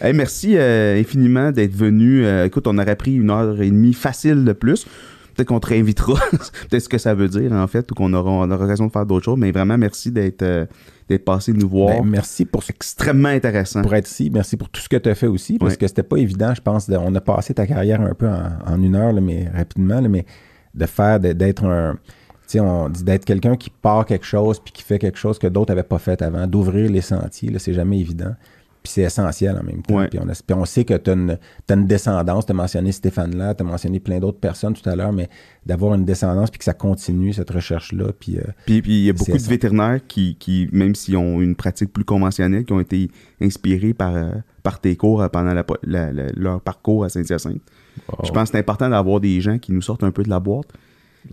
Hey, 0.00 0.14
merci 0.14 0.56
euh, 0.56 0.98
infiniment 0.98 1.52
d'être 1.52 1.74
venu. 1.74 2.24
Euh, 2.24 2.46
écoute, 2.46 2.66
on 2.66 2.76
aurait 2.78 2.96
pris 2.96 3.14
une 3.14 3.30
heure 3.30 3.60
et 3.60 3.70
demie 3.70 3.92
facile 3.92 4.44
de 4.44 4.52
plus. 4.52 4.86
Peut-être 5.34 5.48
qu'on 5.48 5.60
te 5.60 5.68
réinvitera. 5.68 6.14
Peut-être 6.70 6.82
ce 6.82 6.88
que 6.88 6.98
ça 6.98 7.14
veut 7.14 7.28
dire, 7.28 7.52
en 7.52 7.66
fait, 7.66 7.90
ou 7.90 7.94
qu'on 7.94 8.12
aura, 8.12 8.30
on 8.30 8.50
aura 8.50 8.66
raison 8.66 8.86
de 8.86 8.92
faire 8.92 9.06
d'autres 9.06 9.24
choses. 9.24 9.38
Mais 9.38 9.50
vraiment, 9.52 9.78
merci 9.78 10.10
d'être 10.10 10.42
euh, 10.42 10.66
d'être 11.08 11.24
passé 11.24 11.52
nous 11.52 11.68
voir. 11.68 12.00
Ben, 12.02 12.04
merci 12.04 12.44
pour, 12.44 12.62
Extrêmement 12.68 13.28
intéressant. 13.28 13.82
pour 13.82 13.94
être 13.94 14.08
ici. 14.10 14.30
Merci 14.32 14.56
pour 14.56 14.68
tout 14.68 14.80
ce 14.80 14.88
que 14.88 14.96
tu 14.96 15.08
as 15.08 15.14
fait 15.14 15.26
aussi 15.26 15.58
parce 15.58 15.76
que 15.76 15.86
c'était 15.86 16.02
pas 16.02 16.16
évident, 16.16 16.54
je 16.54 16.60
pense. 16.60 16.88
de- 16.88 16.96
on 16.96 17.14
a 17.14 17.20
passé 17.20 17.54
ta 17.54 17.66
carrière 17.66 18.00
un 18.00 18.14
peu 18.14 18.28
en, 18.28 18.50
en 18.66 18.82
une 18.82 18.94
heure, 18.94 19.12
là, 19.12 19.20
mais 19.20 19.48
rapidement, 19.54 20.00
là, 20.00 20.08
mais 20.08 20.24
de 20.74 20.86
faire, 20.86 21.20
d'être 21.20 21.64
un. 21.64 21.96
On 22.54 22.90
dit 22.90 23.02
d'être 23.02 23.24
quelqu'un 23.24 23.56
qui 23.56 23.70
part 23.70 24.04
quelque 24.04 24.26
chose 24.26 24.60
puis 24.60 24.72
qui 24.74 24.82
fait 24.82 24.98
quelque 24.98 25.16
chose 25.18 25.38
que 25.38 25.46
d'autres 25.46 25.70
n'avaient 25.70 25.82
pas 25.82 25.98
fait 25.98 26.20
avant, 26.20 26.46
d'ouvrir 26.46 26.90
les 26.90 27.00
sentiers, 27.00 27.50
c'est 27.58 27.72
jamais 27.72 27.98
évident. 27.98 28.34
Puis 28.82 28.92
c'est 28.94 29.02
essentiel 29.02 29.56
en 29.56 29.62
même 29.62 29.80
temps. 29.82 29.94
Ouais. 29.96 30.08
Puis, 30.08 30.18
on, 30.20 30.28
a- 30.28 30.42
puis 30.44 30.54
on 30.56 30.64
sait 30.64 30.84
que 30.84 30.94
tu 30.94 31.10
as 31.10 31.12
une, 31.14 31.86
descendance. 31.86 32.46
Tu 32.46 32.50
as 32.52 32.54
mentionné 32.54 32.90
Stéphane 32.90 33.36
là, 33.36 33.54
tu 33.54 33.62
as 33.62 33.66
mentionné 33.66 34.00
plein 34.00 34.18
d'autres 34.18 34.40
personnes 34.40 34.74
tout 34.74 34.88
à 34.88 34.96
l'heure, 34.96 35.12
mais 35.12 35.28
d'avoir 35.64 35.94
une 35.94 36.04
descendance 36.04 36.50
puis 36.50 36.58
que 36.58 36.64
ça 36.64 36.74
continue, 36.74 37.32
cette 37.32 37.50
recherche-là. 37.50 38.06
Puis, 38.18 38.38
euh, 38.38 38.42
Puis, 38.66 38.82
puis 38.82 38.92
il 38.92 39.04
y 39.04 39.10
a 39.10 39.12
beaucoup 39.12 39.30
de 39.30 39.42
vétérinaires 39.42 40.00
qui, 40.08 40.34
qui, 40.36 40.68
même 40.72 40.94
s'ils 40.96 41.16
ont 41.16 41.40
une 41.40 41.54
pratique 41.54 41.92
plus 41.92 42.04
conventionnelle, 42.04 42.64
qui 42.64 42.72
ont 42.72 42.80
été 42.80 43.08
inspirés 43.40 43.94
par, 43.94 44.16
euh, 44.16 44.30
par 44.64 44.80
tes 44.80 44.96
cours 44.96 45.22
euh, 45.22 45.28
pendant 45.28 45.54
la 45.54 45.62
po- 45.64 45.76
la- 45.84 46.12
la- 46.12 46.32
leur 46.34 46.60
parcours 46.60 47.04
à 47.04 47.08
Saint-Hyacinthe. 47.08 47.62
Wow. 48.08 48.24
Je 48.24 48.30
pense 48.32 48.48
que 48.50 48.56
c'est 48.56 48.58
important 48.60 48.88
d'avoir 48.88 49.20
des 49.20 49.40
gens 49.40 49.58
qui 49.58 49.72
nous 49.72 49.82
sortent 49.82 50.02
un 50.04 50.10
peu 50.10 50.22
de 50.24 50.30
la 50.30 50.40
boîte. 50.40 50.66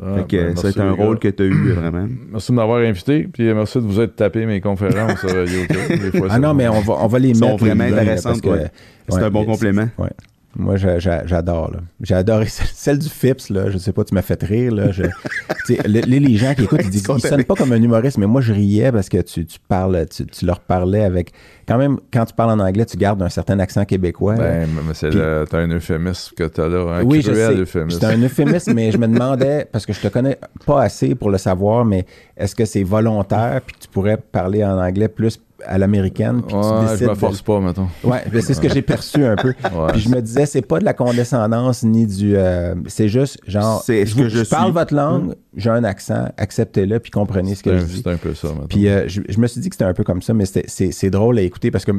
Ah, 0.02 0.18
fait 0.18 0.28
que 0.28 0.38
ben, 0.48 0.56
ça 0.56 0.68
a 0.68 0.72
été 0.72 0.82
un 0.82 0.92
rôle 0.92 1.16
gars. 1.16 1.32
que 1.32 1.36
tu 1.36 1.44
as 1.44 1.46
eu 1.48 1.70
euh, 1.72 1.74
vraiment. 1.80 2.08
Merci 2.32 2.52
de 2.52 2.56
m'avoir 2.56 2.80
invité, 2.80 3.28
puis 3.32 3.54
merci 3.54 3.78
de 3.80 3.84
vous 3.84 4.00
être 4.00 4.16
tapé 4.16 4.46
mes 4.46 4.62
conférences 4.62 5.20
sur 5.20 5.30
euh, 5.30 5.46
YouTube. 5.50 6.00
Des 6.12 6.18
fois, 6.18 6.28
Ah 6.30 6.40
non, 6.40 6.54
mais 6.54 6.68
on 6.68 6.82
va, 6.82 6.94
on 7.02 7.08
va 7.08 7.20
les 7.20 7.34
sont 7.34 7.46
mettre. 7.52 7.64
les 7.66 7.70
vraiment 7.74 7.84
intéressantes, 7.98 8.46
ouais. 8.46 8.68
C'est 9.08 9.16
ouais, 9.18 9.24
un 9.24 9.30
bon 9.32 9.46
complément. 9.46 9.90
Ouais. 9.98 10.10
Moi, 10.58 10.78
j'a- 10.78 10.98
j'a- 10.98 11.26
j'adore. 11.28 11.72
J'ai 12.02 12.16
adoré 12.16 12.48
celle, 12.48 12.98
du 12.98 13.08
Fips. 13.08 13.50
Là. 13.52 13.70
Je 13.70 13.78
sais 13.78 13.94
pas, 13.94 14.04
tu 14.04 14.16
m'as 14.16 14.24
fait 14.24 14.42
rire. 14.42 14.74
Là. 14.74 14.92
Je- 14.92 15.04
les, 15.86 16.02
les 16.20 16.36
gens 16.38 16.56
qui 16.56 16.64
écoutent, 16.64 16.82
ils 16.84 16.90
disent 16.90 17.06
ils 17.16 17.22
sonnent 17.22 17.44
pas 17.44 17.54
comme 17.56 17.72
un 17.72 17.82
humoriste, 17.82 18.18
mais 18.18 18.26
moi, 18.26 18.42
je 18.42 18.52
riais 18.54 18.92
parce 18.92 19.10
que 19.10 19.22
tu, 19.22 19.46
tu 19.46 19.60
parles, 19.68 20.06
tu, 20.10 20.26
tu 20.26 20.46
leur 20.46 20.60
parlais 20.60 21.04
avec. 21.04 21.32
Quand 21.70 21.78
même, 21.78 21.98
quand 22.12 22.26
tu 22.26 22.34
parles 22.34 22.60
en 22.60 22.60
anglais, 22.66 22.86
tu 22.86 22.98
gardes 22.98 23.22
un 23.22 23.30
certain 23.30 23.60
accent 23.60 23.86
québécois. 23.86 24.34
Ben, 24.36 24.68
mais 24.88 24.94
c'est 24.96 25.10
Puis- 25.10 25.20
le- 25.20 25.46
t'as 25.50 25.60
un 25.60 25.70
euphémisme 25.70 26.34
que 26.36 26.44
t'as 26.46 26.68
là, 26.68 26.80
un 27.00 27.04
oui, 27.04 27.22
je 27.22 27.30
cruel 27.32 27.54
sais. 27.54 27.60
euphémisme. 27.62 28.00
C'est 28.02 28.06
un 28.08 28.22
euphémisme, 28.24 28.74
mais 28.74 28.92
je 28.92 28.98
me 28.98 29.08
demandais, 29.14 29.68
parce 29.72 29.86
que 29.86 29.94
je 29.94 30.02
te 30.02 30.08
connais 30.08 30.38
pas 30.66 30.82
assez 30.82 31.14
pour 31.14 31.30
le 31.30 31.38
savoir, 31.38 31.86
mais 31.86 32.06
est-ce 32.36 32.56
que 32.56 32.66
c'est 32.66 32.84
volontaire 32.84 33.62
puis 33.66 33.76
que 33.76 33.82
tu 33.84 33.88
pourrais 33.88 34.18
parler 34.18 34.66
en 34.66 34.78
anglais 34.82 35.08
plus 35.10 35.40
à 35.68 35.78
l'américaine. 35.78 36.42
Puis 36.42 36.52
tu 36.52 36.56
Ouais, 36.56 36.64
je 36.86 36.92
décides 36.94 37.08
me 37.10 37.14
de- 37.16 37.20
force 37.20 37.42
pas, 37.42 37.60
mettons. 37.60 37.88
Ouais, 38.06 38.24
ben, 38.32 38.42
c'est 38.42 38.54
ce 38.54 38.62
que 38.62 38.70
j'ai 38.70 38.82
perçu 38.82 39.26
un 39.26 39.36
peu. 39.36 39.50
Ouais. 39.50 39.92
Puis 39.92 40.00
je 40.00 40.08
me 40.10 40.22
disais, 40.22 40.46
c'est 40.46 40.62
pas 40.62 40.80
de 40.80 40.86
la 40.86 40.94
condescendance 40.94 41.84
ni 41.84 42.08
du. 42.08 42.38
euh, 42.38 42.76
c'est 42.88 43.10
juste 43.10 43.40
genre. 43.46 43.84
C'est 43.84 44.06
ce 44.06 44.16
vous- 44.16 44.22
que 44.22 44.30
je 44.30 44.44
parle 44.44 44.68
suis. 44.68 44.72
votre 44.74 44.94
langue, 44.96 45.34
j'ai 45.58 45.70
un 45.70 45.84
accent, 45.84 46.30
acceptez-le 46.38 47.02
puis 47.02 47.12
comprenez 47.12 47.56
ce 47.56 47.64
que 47.64 47.78
je 47.78 47.84
un- 47.84 47.86
dis. 47.86 48.02
c'est 48.02 48.10
un 48.10 48.16
peu 48.16 48.34
ça, 48.36 48.48
mettons. 48.54 48.68
Puis 48.68 48.88
euh, 48.88 49.04
je, 49.10 49.20
je 49.28 49.38
me 49.38 49.48
suis 49.48 49.60
dit 49.60 49.68
que 49.68 49.76
c'était 49.76 49.84
un 49.84 49.94
peu 49.94 50.06
comme 50.06 50.22
ça, 50.22 50.34
mais 50.34 50.46
c'est 50.46 51.10
drôle 51.10 51.38
à 51.40 51.42
écouter 51.42 51.59
parce 51.72 51.86
que 51.86 51.92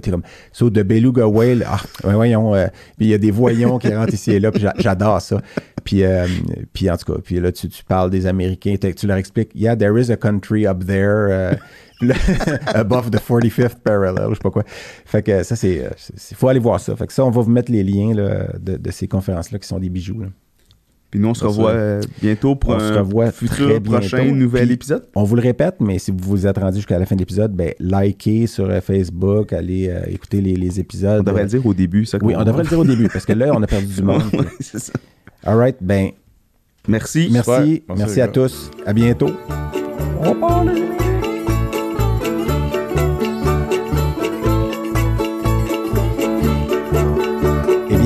t'es 0.00 0.10
comme 0.10 0.22
so 0.52 0.70
de 0.70 0.82
beluga 0.82 1.26
whale, 1.26 1.64
ah, 1.66 1.80
voyons, 2.04 2.54
euh, 2.54 2.66
il 2.98 3.08
y 3.08 3.14
a 3.14 3.18
des 3.18 3.30
voyons 3.30 3.78
qui 3.78 3.92
rentrent 3.94 4.14
ici 4.14 4.32
et 4.32 4.40
là, 4.40 4.50
j'adore 4.78 5.20
ça. 5.20 5.40
Puis, 5.84 6.04
euh, 6.04 6.26
puis 6.72 6.90
en 6.90 6.96
tout 6.96 7.12
cas, 7.12 7.20
puis 7.22 7.40
là 7.40 7.52
tu, 7.52 7.68
parles 7.86 8.10
des 8.10 8.26
Américains, 8.26 8.76
tu 8.96 9.06
leur 9.06 9.16
expliques, 9.16 9.50
yeah, 9.54 9.76
there 9.76 9.98
is 10.00 10.10
a 10.10 10.16
country 10.16 10.66
up 10.66 10.84
there. 10.86 11.28
euh, 11.30 11.54
là, 12.00 12.14
above 12.74 13.10
the 13.10 13.18
45th 13.18 13.80
parallel, 13.82 14.28
je 14.30 14.34
sais 14.34 14.40
pas 14.40 14.50
quoi. 14.50 14.64
Fait 14.66 15.22
que 15.22 15.42
ça, 15.42 15.56
c'est. 15.56 15.88
faut 16.34 16.48
aller 16.48 16.60
voir 16.60 16.80
ça. 16.80 16.94
Fait 16.96 17.06
que 17.06 17.12
ça, 17.12 17.24
on 17.24 17.30
va 17.30 17.42
vous 17.42 17.50
mettre 17.50 17.72
les 17.72 17.82
liens 17.82 18.14
là, 18.14 18.48
de, 18.58 18.90
ces 18.90 19.08
conférences-là 19.08 19.58
qui 19.58 19.66
sont 19.66 19.78
des 19.78 19.88
bijoux. 19.88 20.20
là. 20.20 20.28
Puis 21.10 21.18
nous, 21.20 21.28
on 21.28 21.34
se 21.34 21.44
revoit 21.46 21.70
euh, 21.70 22.00
bientôt 22.20 22.54
pour 22.54 22.70
On 22.70 22.74
un 22.74 22.80
se 22.92 22.98
revoit 22.98 23.30
futur 23.30 23.54
très 23.56 23.80
bientôt. 23.80 23.90
prochain 23.98 24.24
nouvel 24.32 24.64
Puis- 24.66 24.74
épisode. 24.74 25.04
On 25.14 25.24
vous 25.24 25.36
le 25.36 25.40
répète, 25.42 25.76
mais 25.80 25.98
si 25.98 26.10
vous 26.10 26.18
vous 26.20 26.46
êtes 26.46 26.58
rendu 26.58 26.76
jusqu'à 26.76 26.98
la 26.98 27.06
fin 27.06 27.14
de 27.14 27.20
l'épisode, 27.20 27.52
ben, 27.54 27.72
likez 27.80 28.46
sur 28.46 28.68
euh, 28.68 28.80
Facebook, 28.82 29.52
allez 29.54 29.88
euh, 29.88 30.00
écouter 30.08 30.40
les, 30.42 30.54
les 30.54 30.78
épisodes. 30.80 31.20
On 31.20 31.22
devrait 31.24 31.44
le 31.44 31.48
dire 31.48 31.64
au 31.64 31.72
début, 31.72 32.04
ça. 32.04 32.18
Oui, 32.20 32.34
on 32.36 32.44
devrait 32.44 32.64
le 32.64 32.68
dire 32.68 32.78
au 32.78 32.84
début, 32.84 33.08
parce 33.08 33.24
que 33.24 33.32
là, 33.32 33.52
on 33.54 33.62
a 33.62 33.66
perdu 33.66 33.86
du 33.86 34.02
monde. 34.04 34.22
Ouais, 34.34 34.44
c'est 34.60 34.78
ça. 34.80 34.92
All 35.44 35.56
right, 35.56 35.76
ben, 35.80 36.10
Merci. 36.86 37.28
merci. 37.32 37.50
Merci, 37.50 37.82
Merci, 37.96 38.20
à 38.20 38.28
tous. 38.28 38.70
À 38.84 38.92
bientôt. 38.92 39.30
On 40.20 40.34
parle. 40.34 41.07